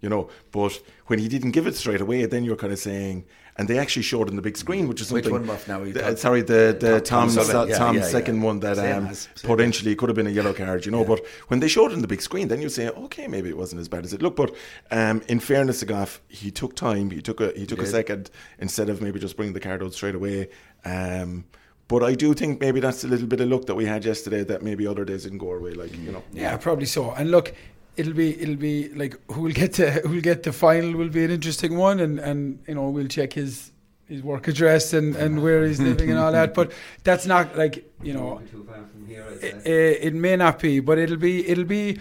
You 0.00 0.08
know, 0.08 0.28
but 0.52 0.80
when 1.06 1.18
he 1.18 1.26
didn't 1.28 1.50
give 1.52 1.66
it 1.66 1.74
straight 1.74 2.00
away, 2.00 2.24
then 2.26 2.44
you're 2.44 2.56
kind 2.56 2.72
of 2.72 2.78
saying, 2.78 3.24
and 3.58 3.66
they 3.68 3.78
actually 3.78 4.02
showed 4.02 4.28
on 4.30 4.36
the 4.36 4.42
big 4.42 4.56
screen, 4.56 4.86
which 4.88 5.00
is 5.00 5.10
Which 5.10 5.24
something. 5.24 5.40
one, 5.40 5.46
Murph, 5.46 5.66
now? 5.66 5.84
The- 5.84 6.16
sorry, 6.16 6.42
the, 6.42 6.76
the 6.78 7.00
Tom- 7.00 7.28
Tom, 7.28 7.44
Tom 7.46 7.68
yeah, 7.68 7.76
Tom's 7.76 7.96
yeah, 7.96 8.02
yeah. 8.04 8.08
second 8.08 8.40
one 8.42 8.60
that 8.60 8.78
um, 8.78 9.08
as- 9.08 9.28
potentially 9.42 9.96
could 9.96 10.08
have 10.08 10.16
been 10.16 10.28
a 10.28 10.30
yellow 10.30 10.54
card, 10.54 10.86
you 10.86 10.92
know. 10.92 11.04
But 11.04 11.26
when 11.48 11.58
they 11.60 11.66
showed 11.68 11.90
it 11.90 11.94
on 11.94 12.00
the 12.02 12.06
big 12.08 12.22
screen, 12.22 12.46
then 12.48 12.62
you 12.62 12.68
say, 12.68 12.88
okay, 12.88 13.26
maybe 13.26 13.48
it 13.48 13.56
wasn't 13.56 13.80
as 13.80 13.88
bad 13.88 14.04
as 14.04 14.12
it 14.12 14.22
looked. 14.22 14.36
But 14.36 14.54
um, 14.92 15.22
in 15.28 15.40
fairness 15.40 15.80
to 15.80 15.86
Gough, 15.86 16.20
he 16.28 16.50
took 16.52 16.76
time. 16.76 17.10
He 17.10 17.20
took 17.20 17.40
a 17.40 17.52
he 17.56 17.66
took 17.66 17.80
a 17.82 17.86
second 17.86 18.30
instead 18.60 18.88
of 18.88 19.02
maybe 19.02 19.18
just 19.18 19.36
bringing 19.36 19.54
the 19.54 19.60
card 19.60 19.82
out 19.82 19.92
straight 19.92 20.14
away. 20.14 20.48
Um, 20.84 21.44
but 21.88 22.02
I 22.04 22.14
do 22.14 22.34
think 22.34 22.60
maybe 22.60 22.80
that's 22.80 23.02
a 23.02 23.08
little 23.08 23.26
bit 23.26 23.40
of 23.40 23.48
luck 23.48 23.64
that 23.66 23.74
we 23.74 23.86
had 23.86 24.04
yesterday 24.04 24.44
that 24.44 24.62
maybe 24.62 24.86
other 24.86 25.04
days 25.04 25.24
didn't 25.24 25.38
go 25.38 25.48
our 25.50 25.58
way. 25.58 25.72
Like 25.72 25.96
you 25.96 26.12
know, 26.12 26.22
Yeah, 26.32 26.56
probably 26.58 26.86
so. 26.86 27.10
And 27.12 27.30
look, 27.30 27.54
it'll 27.98 28.14
be 28.14 28.40
it'll 28.40 28.56
be 28.56 28.88
like 28.90 29.14
who 29.32 29.42
will 29.42 29.52
get 29.52 29.74
to 29.74 29.90
who 30.06 30.10
will 30.10 30.20
get 30.20 30.42
the 30.42 30.52
final 30.52 30.92
will 30.92 31.08
be 31.08 31.24
an 31.24 31.30
interesting 31.30 31.76
one, 31.76 32.00
and 32.00 32.18
and 32.18 32.58
you 32.68 32.74
know 32.74 32.88
we'll 32.88 33.08
check 33.08 33.32
his 33.32 33.72
his 34.06 34.22
work 34.22 34.48
address 34.48 34.92
and 34.92 35.16
and 35.16 35.42
where 35.42 35.66
he's 35.66 35.80
living 35.80 36.10
and 36.10 36.18
all 36.18 36.32
that. 36.32 36.54
But 36.54 36.72
that's 37.04 37.26
not 37.26 37.56
like 37.56 37.84
you 38.02 38.14
know. 38.14 38.40
Too 38.50 38.64
far 38.64 38.76
from 38.76 39.06
here, 39.06 39.24
I'd 39.30 39.44
It, 39.66 39.98
it 40.06 40.14
may 40.14 40.36
not 40.36 40.58
be, 40.58 40.80
but 40.80 40.98
it'll 40.98 41.16
be 41.16 41.46
it'll 41.48 41.64
be. 41.64 41.98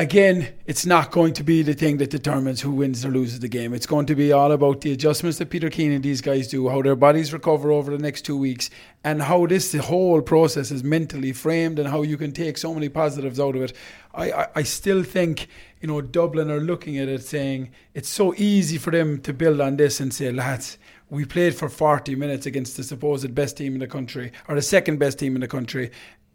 Again, 0.00 0.48
it's 0.64 0.86
not 0.86 1.10
going 1.10 1.34
to 1.34 1.44
be 1.44 1.60
the 1.62 1.74
thing 1.74 1.98
that 1.98 2.08
determines 2.08 2.62
who 2.62 2.70
wins 2.70 3.04
or 3.04 3.10
loses 3.10 3.40
the 3.40 3.48
game. 3.48 3.74
It's 3.74 3.84
going 3.84 4.06
to 4.06 4.14
be 4.14 4.32
all 4.32 4.50
about 4.50 4.80
the 4.80 4.92
adjustments 4.92 5.36
that 5.36 5.50
Peter 5.50 5.68
Keane 5.68 5.92
and 5.92 6.02
these 6.02 6.22
guys 6.22 6.48
do, 6.48 6.70
how 6.70 6.80
their 6.80 6.96
bodies 6.96 7.34
recover 7.34 7.70
over 7.70 7.94
the 7.94 8.02
next 8.02 8.22
two 8.22 8.38
weeks, 8.38 8.70
and 9.04 9.20
how 9.20 9.44
this 9.44 9.74
whole 9.74 10.22
process 10.22 10.70
is 10.70 10.82
mentally 10.82 11.34
framed, 11.34 11.78
and 11.78 11.86
how 11.86 12.00
you 12.00 12.16
can 12.16 12.32
take 12.32 12.56
so 12.56 12.72
many 12.72 12.88
positives 12.88 13.38
out 13.38 13.54
of 13.54 13.60
it. 13.60 13.74
I, 14.14 14.32
I, 14.32 14.48
I 14.56 14.62
still 14.62 15.02
think 15.02 15.48
you 15.82 15.88
know 15.88 16.00
Dublin 16.00 16.50
are 16.50 16.60
looking 16.60 16.96
at 16.96 17.08
it 17.08 17.22
saying 17.22 17.70
it's 17.92 18.08
so 18.08 18.32
easy 18.38 18.78
for 18.78 18.92
them 18.92 19.20
to 19.20 19.34
build 19.34 19.60
on 19.60 19.76
this 19.76 20.00
and 20.00 20.14
say, 20.14 20.32
lads, 20.32 20.78
we 21.10 21.26
played 21.26 21.54
for 21.54 21.68
40 21.68 22.14
minutes 22.14 22.46
against 22.46 22.78
the 22.78 22.84
supposed 22.84 23.34
best 23.34 23.58
team 23.58 23.74
in 23.74 23.80
the 23.80 23.86
country 23.86 24.32
or 24.48 24.54
the 24.54 24.62
second 24.62 24.98
best 24.98 25.18
team 25.18 25.34
in 25.34 25.42
the 25.42 25.46
country, 25.46 25.90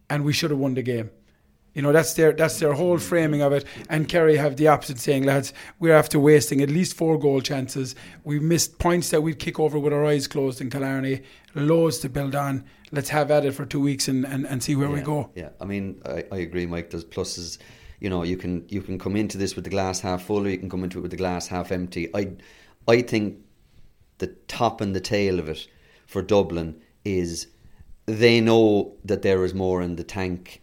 and 0.08 0.24
we 0.24 0.34
should 0.34 0.52
have 0.52 0.60
won 0.60 0.76
the 0.76 0.84
game. 0.84 1.10
You 1.76 1.81
know, 1.81 1.91
that's 1.91 2.14
their 2.14 2.31
that's 2.31 2.57
their 2.57 2.73
whole 2.73 2.97
framing 2.97 3.41
of 3.41 3.52
it. 3.52 3.65
And 3.89 4.07
Kerry 4.07 4.38
have 4.38 4.56
the 4.56 4.69
opposite 4.69 4.97
saying, 4.97 5.23
lads, 5.23 5.53
we're 5.77 5.93
after 5.93 6.18
wasting 6.18 6.61
at 6.61 6.69
least 6.69 6.95
four 6.95 7.19
goal 7.19 7.41
chances. 7.41 7.95
We 8.23 8.39
missed 8.39 8.80
points 8.80 9.10
that 9.10 9.22
we'd 9.22 9.39
kick 9.39 9.60
over 9.60 9.77
with 9.77 9.91
our 9.91 10.06
eyes 10.06 10.26
closed 10.26 10.61
in 10.61 10.69
Killarney. 10.69 11.22
Loads 11.53 11.99
to 11.99 12.10
build 12.10 12.34
on. 12.34 12.64
Let's 12.91 13.10
have 13.10 13.30
at 13.30 13.45
it 13.45 13.52
for 13.52 13.65
two 13.65 13.81
weeks 13.81 14.07
and, 14.07 14.26
and, 14.26 14.47
and 14.47 14.64
see 14.64 14.77
where 14.77 14.89
we 14.89 15.02
go. 15.02 15.30
Yeah, 15.35 15.49
I 15.60 15.65
mean, 15.65 16.02
I, 16.06 16.23
I 16.31 16.38
agree, 16.38 16.65
Mike. 16.65 16.91
There's 16.91 17.03
pluses. 17.03 17.57
You 17.99 18.10
know, 18.10 18.23
you 18.23 18.38
can 18.38 18.65
you 18.69 18.81
can 18.81 18.97
come 18.97 19.18
into 19.18 19.38
this 19.38 19.56
with 19.56 19.65
the 19.65 19.69
glass 19.69 19.99
half 19.99 20.23
full, 20.23 20.45
or 20.45 20.49
you 20.49 20.57
can 20.57 20.69
come 20.69 20.84
into 20.84 20.99
it 20.99 21.02
with 21.02 21.11
the 21.11 21.18
glass 21.18 21.47
half 21.47 21.73
empty. 21.73 22.10
I 22.15 22.31
I 22.88 23.02
think 23.02 23.39
the 24.19 24.27
top 24.47 24.80
and 24.80 24.95
the 24.95 25.02
tail 25.02 25.39
of 25.39 25.49
it 25.49 25.68
for 26.06 26.22
Dublin 26.22 26.81
is 27.03 27.47
they 28.06 28.39
know 28.39 28.95
that 29.03 29.23
there 29.23 29.43
is 29.43 29.53
more 29.53 29.81
in 29.81 29.97
the 29.97 30.03
tank. 30.06 30.61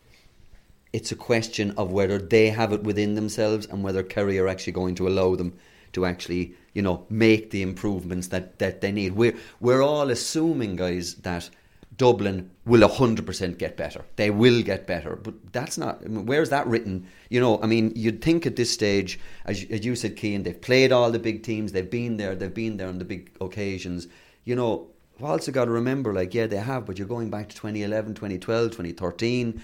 It's 0.92 1.12
a 1.12 1.16
question 1.16 1.72
of 1.72 1.90
whether 1.90 2.18
they 2.18 2.50
have 2.50 2.72
it 2.72 2.82
within 2.84 3.14
themselves 3.14 3.66
and 3.66 3.82
whether 3.82 4.02
Kerry 4.02 4.38
are 4.38 4.48
actually 4.48 4.74
going 4.74 4.94
to 4.96 5.08
allow 5.08 5.36
them 5.36 5.54
to 5.92 6.06
actually, 6.06 6.54
you 6.74 6.82
know, 6.82 7.06
make 7.08 7.50
the 7.50 7.62
improvements 7.62 8.28
that, 8.28 8.58
that 8.58 8.80
they 8.80 8.92
need. 8.92 9.12
We're 9.12 9.36
we're 9.60 9.82
all 9.82 10.10
assuming, 10.10 10.76
guys, 10.76 11.14
that 11.16 11.50
Dublin 11.96 12.50
will 12.64 12.86
hundred 12.88 13.26
percent 13.26 13.58
get 13.58 13.76
better. 13.76 14.04
They 14.16 14.30
will 14.30 14.62
get 14.62 14.86
better, 14.86 15.16
but 15.16 15.52
that's 15.52 15.76
not. 15.76 16.00
I 16.04 16.08
mean, 16.08 16.26
where's 16.26 16.50
that 16.50 16.66
written? 16.66 17.06
You 17.28 17.40
know, 17.40 17.60
I 17.62 17.66
mean, 17.66 17.92
you'd 17.94 18.22
think 18.22 18.46
at 18.46 18.56
this 18.56 18.70
stage, 18.70 19.18
as, 19.44 19.64
as 19.70 19.84
you 19.84 19.94
said, 19.94 20.18
Cian, 20.18 20.42
they've 20.42 20.60
played 20.60 20.92
all 20.92 21.10
the 21.10 21.18
big 21.18 21.42
teams. 21.42 21.72
They've 21.72 21.88
been 21.88 22.16
there. 22.16 22.34
They've 22.34 22.52
been 22.52 22.76
there 22.78 22.88
on 22.88 22.98
the 22.98 23.04
big 23.04 23.30
occasions. 23.40 24.08
You 24.44 24.56
know, 24.56 24.88
also 25.22 25.52
got 25.52 25.66
to 25.66 25.70
remember, 25.70 26.12
like, 26.12 26.34
yeah, 26.34 26.46
they 26.46 26.56
have, 26.56 26.86
but 26.86 26.98
you're 26.98 27.08
going 27.08 27.30
back 27.30 27.48
to 27.50 27.56
2011, 27.56 28.14
2012, 28.14 28.70
2013. 28.70 29.62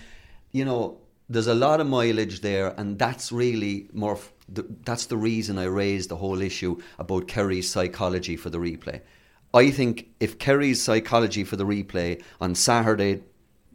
You 0.52 0.64
know, 0.64 0.98
there's 1.28 1.46
a 1.46 1.54
lot 1.54 1.80
of 1.80 1.86
mileage 1.86 2.40
there, 2.40 2.74
and 2.78 2.98
that's 2.98 3.30
really 3.32 3.88
more. 3.92 4.14
f- 4.14 4.32
The, 4.48 4.64
that's 4.84 5.06
the 5.06 5.16
reason 5.16 5.58
I 5.58 5.64
raised 5.66 6.08
the 6.08 6.16
whole 6.16 6.40
issue 6.40 6.80
about 6.98 7.28
Kerry's 7.28 7.70
psychology 7.70 8.36
for 8.36 8.50
the 8.50 8.58
replay. 8.58 9.00
I 9.52 9.70
think 9.70 10.08
if 10.20 10.38
Kerry's 10.38 10.82
psychology 10.82 11.44
for 11.44 11.56
the 11.56 11.66
replay 11.66 12.22
on 12.40 12.54
Saturday 12.54 13.20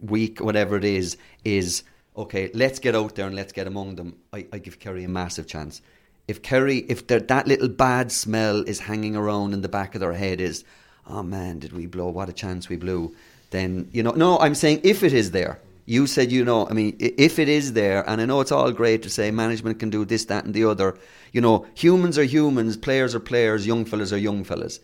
week, 0.01 0.39
whatever 0.39 0.75
it 0.77 0.83
is, 0.83 1.17
is 1.43 1.83
okay, 2.15 2.49
let's 2.53 2.79
get 2.79 2.95
out 2.95 3.13
there 3.15 3.27
and 3.27 3.35
let's 3.35 3.53
get 3.53 3.67
among 3.67 3.95
them. 3.95 4.15
I, 4.31 4.45
I 4.51 4.57
give 4.59 4.79
Kerry 4.79 5.03
a 5.03 5.09
massive 5.09 5.45
chance. 5.47 5.81
If 6.27 6.41
Kerry, 6.41 6.77
if 6.89 7.05
that 7.07 7.47
little 7.47 7.69
bad 7.69 8.11
smell 8.11 8.63
is 8.67 8.79
hanging 8.79 9.15
around 9.15 9.53
in 9.53 9.61
the 9.61 9.69
back 9.69 9.93
of 9.95 10.01
their 10.01 10.13
head, 10.13 10.39
is 10.41 10.63
oh 11.05 11.23
man, 11.23 11.59
did 11.59 11.73
we 11.73 11.85
blow? 11.85 12.09
What 12.09 12.29
a 12.29 12.33
chance 12.33 12.69
we 12.69 12.77
blew. 12.77 13.13
Then 13.49 13.89
you 13.91 14.01
know, 14.03 14.11
no, 14.15 14.39
I'm 14.39 14.55
saying 14.55 14.81
if 14.83 15.03
it 15.03 15.13
is 15.13 15.31
there. 15.31 15.59
You 15.85 16.07
said 16.07 16.31
you 16.31 16.45
know. 16.45 16.67
I 16.67 16.73
mean, 16.73 16.95
if 16.99 17.39
it 17.39 17.49
is 17.49 17.73
there, 17.73 18.07
and 18.09 18.21
I 18.21 18.25
know 18.25 18.39
it's 18.41 18.51
all 18.51 18.71
great 18.71 19.03
to 19.03 19.09
say 19.09 19.31
management 19.31 19.79
can 19.79 19.89
do 19.89 20.05
this, 20.05 20.25
that, 20.25 20.45
and 20.45 20.53
the 20.53 20.65
other. 20.65 20.97
You 21.31 21.41
know, 21.41 21.65
humans 21.73 22.17
are 22.17 22.23
humans, 22.23 22.77
players 22.77 23.13
are 23.13 23.19
players, 23.19 23.67
young 23.67 23.85
fellas 23.85 24.13
are 24.13 24.17
young 24.17 24.43
fellas, 24.43 24.79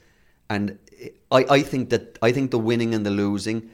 and 0.49 0.77
I, 1.31 1.45
I 1.49 1.61
think 1.61 1.89
that 1.91 2.17
I 2.21 2.31
think 2.31 2.51
the 2.51 2.59
winning 2.59 2.93
and 2.93 3.05
the 3.05 3.11
losing 3.11 3.69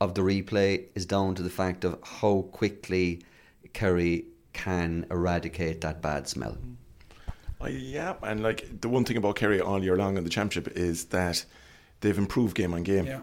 of 0.00 0.14
the 0.14 0.22
replay 0.22 0.86
is 0.94 1.06
down 1.06 1.34
to 1.36 1.42
the 1.42 1.50
fact 1.50 1.84
of 1.84 1.98
how 2.02 2.42
quickly 2.52 3.22
Kerry 3.72 4.24
can 4.52 5.06
eradicate 5.10 5.80
that 5.82 6.02
bad 6.02 6.28
smell. 6.28 6.56
I, 7.60 7.68
yeah, 7.68 8.14
and 8.22 8.42
like 8.42 8.80
the 8.80 8.88
one 8.88 9.04
thing 9.04 9.16
about 9.16 9.36
Kerry 9.36 9.60
all 9.60 9.82
year 9.82 9.96
long 9.96 10.16
in 10.16 10.24
the 10.24 10.30
championship 10.30 10.76
is 10.76 11.06
that 11.06 11.44
they've 12.00 12.18
improved 12.18 12.56
game 12.56 12.74
on 12.74 12.82
game. 12.82 13.06
Yeah. 13.06 13.20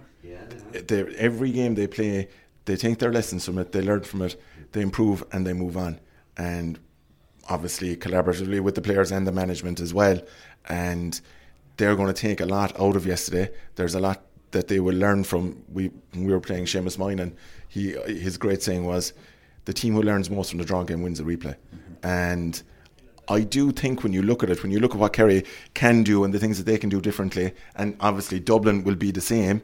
They, 0.71 1.01
every 1.17 1.51
game 1.51 1.75
they 1.75 1.87
play, 1.87 2.29
they 2.69 2.75
take 2.75 2.99
their 2.99 3.11
lessons 3.11 3.45
from 3.45 3.57
it, 3.57 3.71
they 3.71 3.81
learn 3.81 4.03
from 4.03 4.21
it, 4.21 4.39
they 4.73 4.81
improve, 4.81 5.23
and 5.31 5.45
they 5.45 5.53
move 5.53 5.75
on. 5.75 5.99
And 6.37 6.77
obviously, 7.49 7.97
collaboratively 7.97 8.59
with 8.59 8.75
the 8.75 8.81
players 8.81 9.11
and 9.11 9.25
the 9.25 9.31
management 9.31 9.79
as 9.79 9.91
well. 9.91 10.21
And 10.67 11.19
they're 11.77 11.95
going 11.95 12.13
to 12.13 12.21
take 12.21 12.41
a 12.41 12.45
lot 12.45 12.79
out 12.79 12.95
of 12.95 13.07
yesterday. 13.07 13.49
There's 13.73 13.95
a 13.95 13.99
lot 13.99 14.21
that 14.51 14.67
they 14.67 14.79
will 14.79 14.95
learn 14.95 15.23
from. 15.23 15.63
We 15.73 15.89
we 16.13 16.27
were 16.27 16.39
playing 16.39 16.65
Seamus 16.65 16.99
Moynihan. 16.99 17.35
He 17.67 17.93
his 18.25 18.37
great 18.37 18.61
saying 18.61 18.85
was, 18.85 19.13
"The 19.65 19.73
team 19.73 19.95
who 19.95 20.03
learns 20.03 20.29
most 20.29 20.51
from 20.51 20.59
the 20.59 20.65
draw 20.65 20.83
game 20.83 21.01
wins 21.01 21.17
the 21.17 21.23
replay." 21.23 21.55
And 22.03 22.61
I 23.27 23.39
do 23.41 23.71
think 23.71 24.03
when 24.03 24.13
you 24.13 24.21
look 24.21 24.43
at 24.43 24.51
it, 24.51 24.61
when 24.61 24.71
you 24.71 24.79
look 24.79 24.93
at 24.93 24.99
what 24.99 25.13
Kerry 25.13 25.43
can 25.73 26.03
do 26.03 26.23
and 26.23 26.31
the 26.35 26.39
things 26.39 26.59
that 26.59 26.67
they 26.67 26.77
can 26.77 26.89
do 26.89 27.01
differently, 27.01 27.53
and 27.75 27.95
obviously 27.99 28.39
Dublin 28.39 28.83
will 28.83 28.95
be 28.95 29.09
the 29.09 29.21
same. 29.21 29.63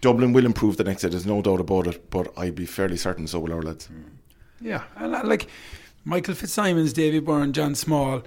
Dublin 0.00 0.32
will 0.32 0.46
improve 0.46 0.76
the 0.76 0.84
next 0.84 1.02
day. 1.02 1.08
There's 1.08 1.26
no 1.26 1.42
doubt 1.42 1.60
about 1.60 1.86
it. 1.86 2.10
But 2.10 2.32
I'd 2.38 2.54
be 2.54 2.66
fairly 2.66 2.96
certain 2.96 3.26
so 3.26 3.40
will 3.40 3.52
our 3.52 3.62
lads. 3.62 3.86
Hmm. 3.86 4.02
Yeah, 4.60 4.84
and 4.96 5.14
I, 5.14 5.22
like 5.22 5.48
Michael 6.04 6.34
Fitzsimons, 6.34 6.92
Davy 6.92 7.20
Byrne, 7.20 7.52
John 7.52 7.74
Small 7.74 8.22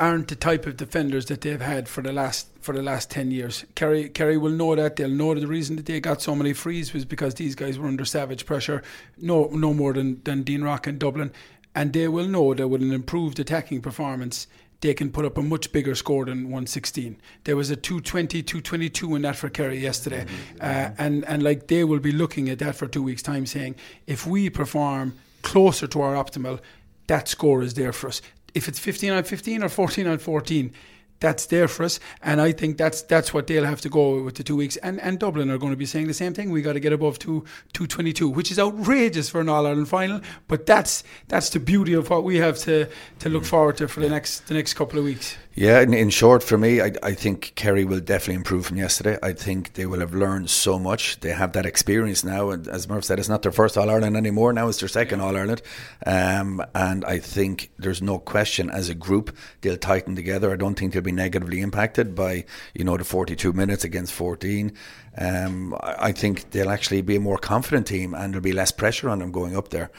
aren't 0.00 0.28
the 0.28 0.34
type 0.34 0.66
of 0.66 0.78
defenders 0.78 1.26
that 1.26 1.42
they've 1.42 1.60
had 1.60 1.86
for 1.86 2.00
the 2.00 2.12
last 2.12 2.48
for 2.60 2.74
the 2.74 2.82
last 2.82 3.10
ten 3.10 3.30
years. 3.30 3.64
Kerry 3.74 4.08
Kerry 4.08 4.36
will 4.36 4.50
know 4.50 4.74
that. 4.74 4.96
They'll 4.96 5.10
know 5.10 5.34
that 5.34 5.40
the 5.40 5.46
reason 5.46 5.76
that 5.76 5.86
they 5.86 6.00
got 6.00 6.22
so 6.22 6.34
many 6.34 6.52
frees 6.54 6.92
was 6.92 7.04
because 7.04 7.34
these 7.34 7.54
guys 7.54 7.78
were 7.78 7.86
under 7.86 8.04
savage 8.04 8.46
pressure. 8.46 8.82
No 9.18 9.48
no 9.52 9.74
more 9.74 9.92
than, 9.92 10.22
than 10.24 10.42
Dean 10.42 10.62
Rock 10.62 10.86
and 10.86 10.98
Dublin. 10.98 11.32
And 11.74 11.92
they 11.92 12.08
will 12.08 12.26
know 12.26 12.52
that 12.54 12.66
with 12.66 12.82
an 12.82 12.92
improved 12.92 13.38
attacking 13.38 13.80
performance 13.82 14.48
they 14.80 14.94
can 14.94 15.10
put 15.10 15.24
up 15.24 15.36
a 15.36 15.42
much 15.42 15.72
bigger 15.72 15.94
score 15.94 16.24
than 16.24 16.44
116. 16.44 17.20
There 17.44 17.56
was 17.56 17.70
a 17.70 17.76
220, 17.76 18.42
222 18.42 19.14
in 19.14 19.22
that 19.22 19.36
for 19.36 19.48
Kerry 19.50 19.78
yesterday. 19.78 20.26
Uh, 20.60 20.90
and, 20.98 21.24
and 21.26 21.42
like 21.42 21.66
they 21.66 21.84
will 21.84 21.98
be 21.98 22.12
looking 22.12 22.48
at 22.48 22.58
that 22.60 22.76
for 22.76 22.86
two 22.86 23.02
weeks' 23.02 23.22
time 23.22 23.46
saying, 23.46 23.76
if 24.06 24.26
we 24.26 24.48
perform 24.48 25.14
closer 25.42 25.86
to 25.86 26.00
our 26.00 26.14
optimal, 26.14 26.60
that 27.06 27.28
score 27.28 27.62
is 27.62 27.74
there 27.74 27.92
for 27.92 28.08
us. 28.08 28.22
If 28.54 28.68
it's 28.68 28.78
15 28.78 29.12
on 29.12 29.24
15 29.24 29.62
or 29.62 29.68
14 29.68 30.06
on 30.06 30.18
14, 30.18 30.72
that's 31.20 31.46
there 31.46 31.68
for 31.68 31.84
us, 31.84 32.00
and 32.22 32.40
I 32.40 32.52
think 32.52 32.78
that's 32.78 33.02
that's 33.02 33.32
what 33.32 33.46
they'll 33.46 33.64
have 33.64 33.80
to 33.82 33.88
go 33.88 34.22
with 34.22 34.36
the 34.36 34.42
two 34.42 34.56
weeks. 34.56 34.76
And 34.78 35.00
and 35.00 35.18
Dublin 35.18 35.50
are 35.50 35.58
going 35.58 35.72
to 35.72 35.76
be 35.76 35.86
saying 35.86 36.06
the 36.06 36.14
same 36.14 36.34
thing. 36.34 36.50
We 36.50 36.62
got 36.62 36.72
to 36.72 36.80
get 36.80 36.92
above 36.92 37.18
two 37.18 37.44
two 37.72 37.86
twenty 37.86 38.12
two, 38.12 38.28
which 38.28 38.50
is 38.50 38.58
outrageous 38.58 39.28
for 39.28 39.40
an 39.40 39.48
All 39.48 39.66
Ireland 39.66 39.88
final. 39.88 40.20
But 40.48 40.66
that's 40.66 41.04
that's 41.28 41.50
the 41.50 41.60
beauty 41.60 41.92
of 41.92 42.10
what 42.10 42.24
we 42.24 42.38
have 42.38 42.58
to 42.60 42.88
to 43.20 43.28
look 43.28 43.44
mm. 43.44 43.46
forward 43.46 43.76
to 43.78 43.88
for 43.88 44.00
the 44.00 44.08
next 44.08 44.48
the 44.48 44.54
next 44.54 44.74
couple 44.74 44.98
of 44.98 45.04
weeks. 45.04 45.36
Yeah, 45.54 45.80
in, 45.80 45.92
in 45.92 46.10
short, 46.10 46.44
for 46.44 46.56
me, 46.56 46.80
I, 46.80 46.92
I 47.02 47.12
think 47.12 47.52
Kerry 47.56 47.84
will 47.84 47.98
definitely 47.98 48.36
improve 48.36 48.66
from 48.66 48.76
yesterday. 48.76 49.18
I 49.20 49.32
think 49.32 49.74
they 49.74 49.84
will 49.84 49.98
have 49.98 50.14
learned 50.14 50.48
so 50.48 50.78
much. 50.78 51.18
They 51.20 51.32
have 51.32 51.54
that 51.54 51.66
experience 51.66 52.22
now, 52.22 52.50
and 52.50 52.68
as 52.68 52.88
Murph 52.88 53.04
said, 53.04 53.18
it's 53.18 53.28
not 53.28 53.42
their 53.42 53.50
first 53.50 53.76
All 53.76 53.90
Ireland 53.90 54.16
anymore. 54.16 54.52
Now 54.52 54.68
it's 54.68 54.78
their 54.78 54.88
second 54.88 55.20
All 55.20 55.36
Ireland, 55.36 55.60
um, 56.06 56.64
and 56.72 57.04
I 57.04 57.18
think 57.18 57.72
there's 57.78 58.00
no 58.00 58.20
question 58.20 58.70
as 58.70 58.88
a 58.88 58.94
group 58.94 59.36
they'll 59.60 59.76
tighten 59.76 60.14
together. 60.14 60.52
I 60.52 60.56
don't 60.56 60.76
think 60.76 60.92
they'll 60.92 61.02
be 61.02 61.10
negatively 61.10 61.60
impacted 61.60 62.14
by 62.14 62.44
you 62.72 62.84
know 62.84 62.96
the 62.96 63.04
42 63.04 63.52
minutes 63.52 63.82
against 63.82 64.12
14. 64.12 64.72
Um, 65.18 65.74
I, 65.80 65.96
I 65.98 66.12
think 66.12 66.52
they'll 66.52 66.70
actually 66.70 67.02
be 67.02 67.16
a 67.16 67.20
more 67.20 67.38
confident 67.38 67.88
team, 67.88 68.14
and 68.14 68.32
there'll 68.32 68.42
be 68.42 68.52
less 68.52 68.70
pressure 68.70 69.10
on 69.10 69.18
them 69.18 69.32
going 69.32 69.56
up 69.56 69.70
there. 69.70 69.90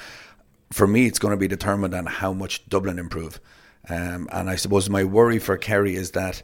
For 0.72 0.88
me, 0.88 1.08
it's 1.08 1.20
going 1.20 1.34
to 1.34 1.38
be 1.38 1.50
determined 1.50 1.94
on 1.94 2.06
how 2.06 2.32
much 2.32 2.70
Dublin 2.70 2.98
improve. 2.98 3.42
Um, 3.90 4.30
and 4.32 4.50
I 4.50 4.56
suppose 4.56 4.90
my 4.90 5.04
worry 5.04 5.40
for 5.40 5.58
Kerry 5.58 5.96
is 5.96 6.12
that 6.12 6.44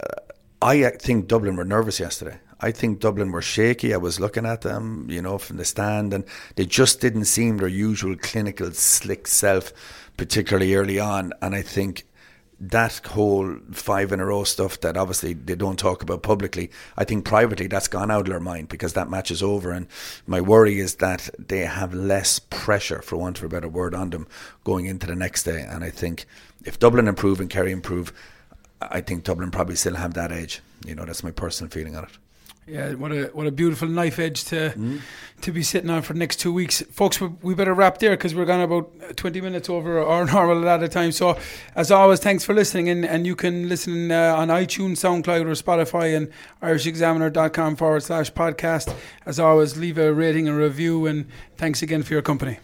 uh, 0.00 0.20
I 0.62 0.90
think 0.90 1.26
Dublin 1.26 1.56
were 1.56 1.64
nervous 1.64 2.00
yesterday. 2.00 2.38
I 2.60 2.70
think 2.70 3.00
Dublin 3.00 3.32
were 3.32 3.42
shaky. 3.42 3.92
I 3.92 3.98
was 3.98 4.18
looking 4.18 4.46
at 4.46 4.62
them, 4.62 5.06
you 5.10 5.20
know, 5.20 5.36
from 5.36 5.58
the 5.58 5.64
stand, 5.64 6.14
and 6.14 6.24
they 6.54 6.64
just 6.64 7.00
didn't 7.00 7.26
seem 7.26 7.58
their 7.58 7.68
usual 7.68 8.16
clinical, 8.16 8.70
slick 8.72 9.26
self, 9.26 9.72
particularly 10.16 10.74
early 10.74 10.98
on. 10.98 11.32
And 11.42 11.54
I 11.54 11.60
think 11.60 12.06
that 12.58 12.98
whole 13.06 13.56
five 13.70 14.12
in 14.12 14.20
a 14.20 14.24
row 14.24 14.44
stuff 14.44 14.80
that 14.80 14.96
obviously 14.96 15.34
they 15.34 15.54
don't 15.54 15.78
talk 15.78 16.02
about 16.02 16.22
publicly, 16.22 16.70
I 16.96 17.04
think 17.04 17.24
privately 17.24 17.66
that's 17.66 17.88
gone 17.88 18.10
out 18.10 18.22
of 18.22 18.26
their 18.28 18.40
mind 18.40 18.68
because 18.68 18.94
that 18.94 19.10
match 19.10 19.30
is 19.30 19.42
over. 19.42 19.72
And 19.72 19.86
my 20.26 20.40
worry 20.40 20.80
is 20.80 20.96
that 20.96 21.28
they 21.38 21.60
have 21.60 21.92
less 21.92 22.38
pressure, 22.38 23.02
for 23.02 23.16
want 23.16 23.38
of 23.38 23.44
a 23.44 23.48
better 23.48 23.68
word, 23.68 23.94
on 23.94 24.10
them 24.10 24.26
going 24.64 24.86
into 24.86 25.06
the 25.06 25.14
next 25.14 25.42
day. 25.42 25.66
And 25.68 25.84
I 25.84 25.90
think 25.90 26.26
if 26.64 26.78
Dublin 26.78 27.08
improve 27.08 27.40
and 27.40 27.50
Kerry 27.50 27.72
improve, 27.72 28.12
I 28.80 29.00
think 29.00 29.24
Dublin 29.24 29.50
probably 29.50 29.76
still 29.76 29.96
have 29.96 30.14
that 30.14 30.32
edge. 30.32 30.60
You 30.86 30.94
know, 30.94 31.04
that's 31.04 31.22
my 31.24 31.30
personal 31.30 31.70
feeling 31.70 31.96
on 31.96 32.04
it. 32.04 32.10
Yeah, 32.66 32.94
what 32.94 33.12
a 33.12 33.26
what 33.32 33.46
a 33.46 33.52
beautiful 33.52 33.86
knife 33.86 34.18
edge 34.18 34.44
to 34.46 34.74
mm. 34.76 35.00
to 35.42 35.52
be 35.52 35.62
sitting 35.62 35.88
on 35.88 36.02
for 36.02 36.14
the 36.14 36.18
next 36.18 36.40
two 36.40 36.52
weeks, 36.52 36.82
folks. 36.90 37.20
We, 37.20 37.28
we 37.40 37.54
better 37.54 37.72
wrap 37.72 37.98
there 37.98 38.10
because 38.10 38.34
we're 38.34 38.44
gone 38.44 38.60
about 38.60 39.16
twenty 39.16 39.40
minutes 39.40 39.70
over 39.70 40.02
our 40.02 40.24
normal 40.24 40.68
at 40.68 40.82
a 40.82 40.88
time. 40.88 41.12
So, 41.12 41.38
as 41.76 41.92
always, 41.92 42.18
thanks 42.18 42.44
for 42.44 42.54
listening, 42.54 42.88
and, 42.88 43.04
and 43.04 43.24
you 43.24 43.36
can 43.36 43.68
listen 43.68 44.10
uh, 44.10 44.34
on 44.36 44.48
iTunes, 44.48 44.96
SoundCloud, 44.96 45.42
or 45.42 45.52
Spotify, 45.52 46.16
and 46.16 46.28
IrishExaminer.com 46.60 47.76
forward 47.76 48.02
slash 48.02 48.32
podcast. 48.32 48.92
As 49.24 49.38
always, 49.38 49.76
leave 49.76 49.96
a 49.96 50.12
rating 50.12 50.48
and 50.48 50.58
review, 50.58 51.06
and 51.06 51.26
thanks 51.56 51.82
again 51.82 52.02
for 52.02 52.14
your 52.14 52.22
company. 52.22 52.58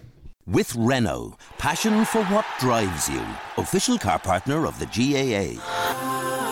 With 0.49 0.74
Renault, 0.74 1.39
passion 1.59 2.05
for 2.07 2.24
what 2.24 2.45
drives 2.59 3.09
you. 3.09 3.24
Official 3.57 3.99
car 3.99 4.19
partner 4.19 4.66
of 4.66 4.81
the 4.81 4.87
GAA. 4.87 6.52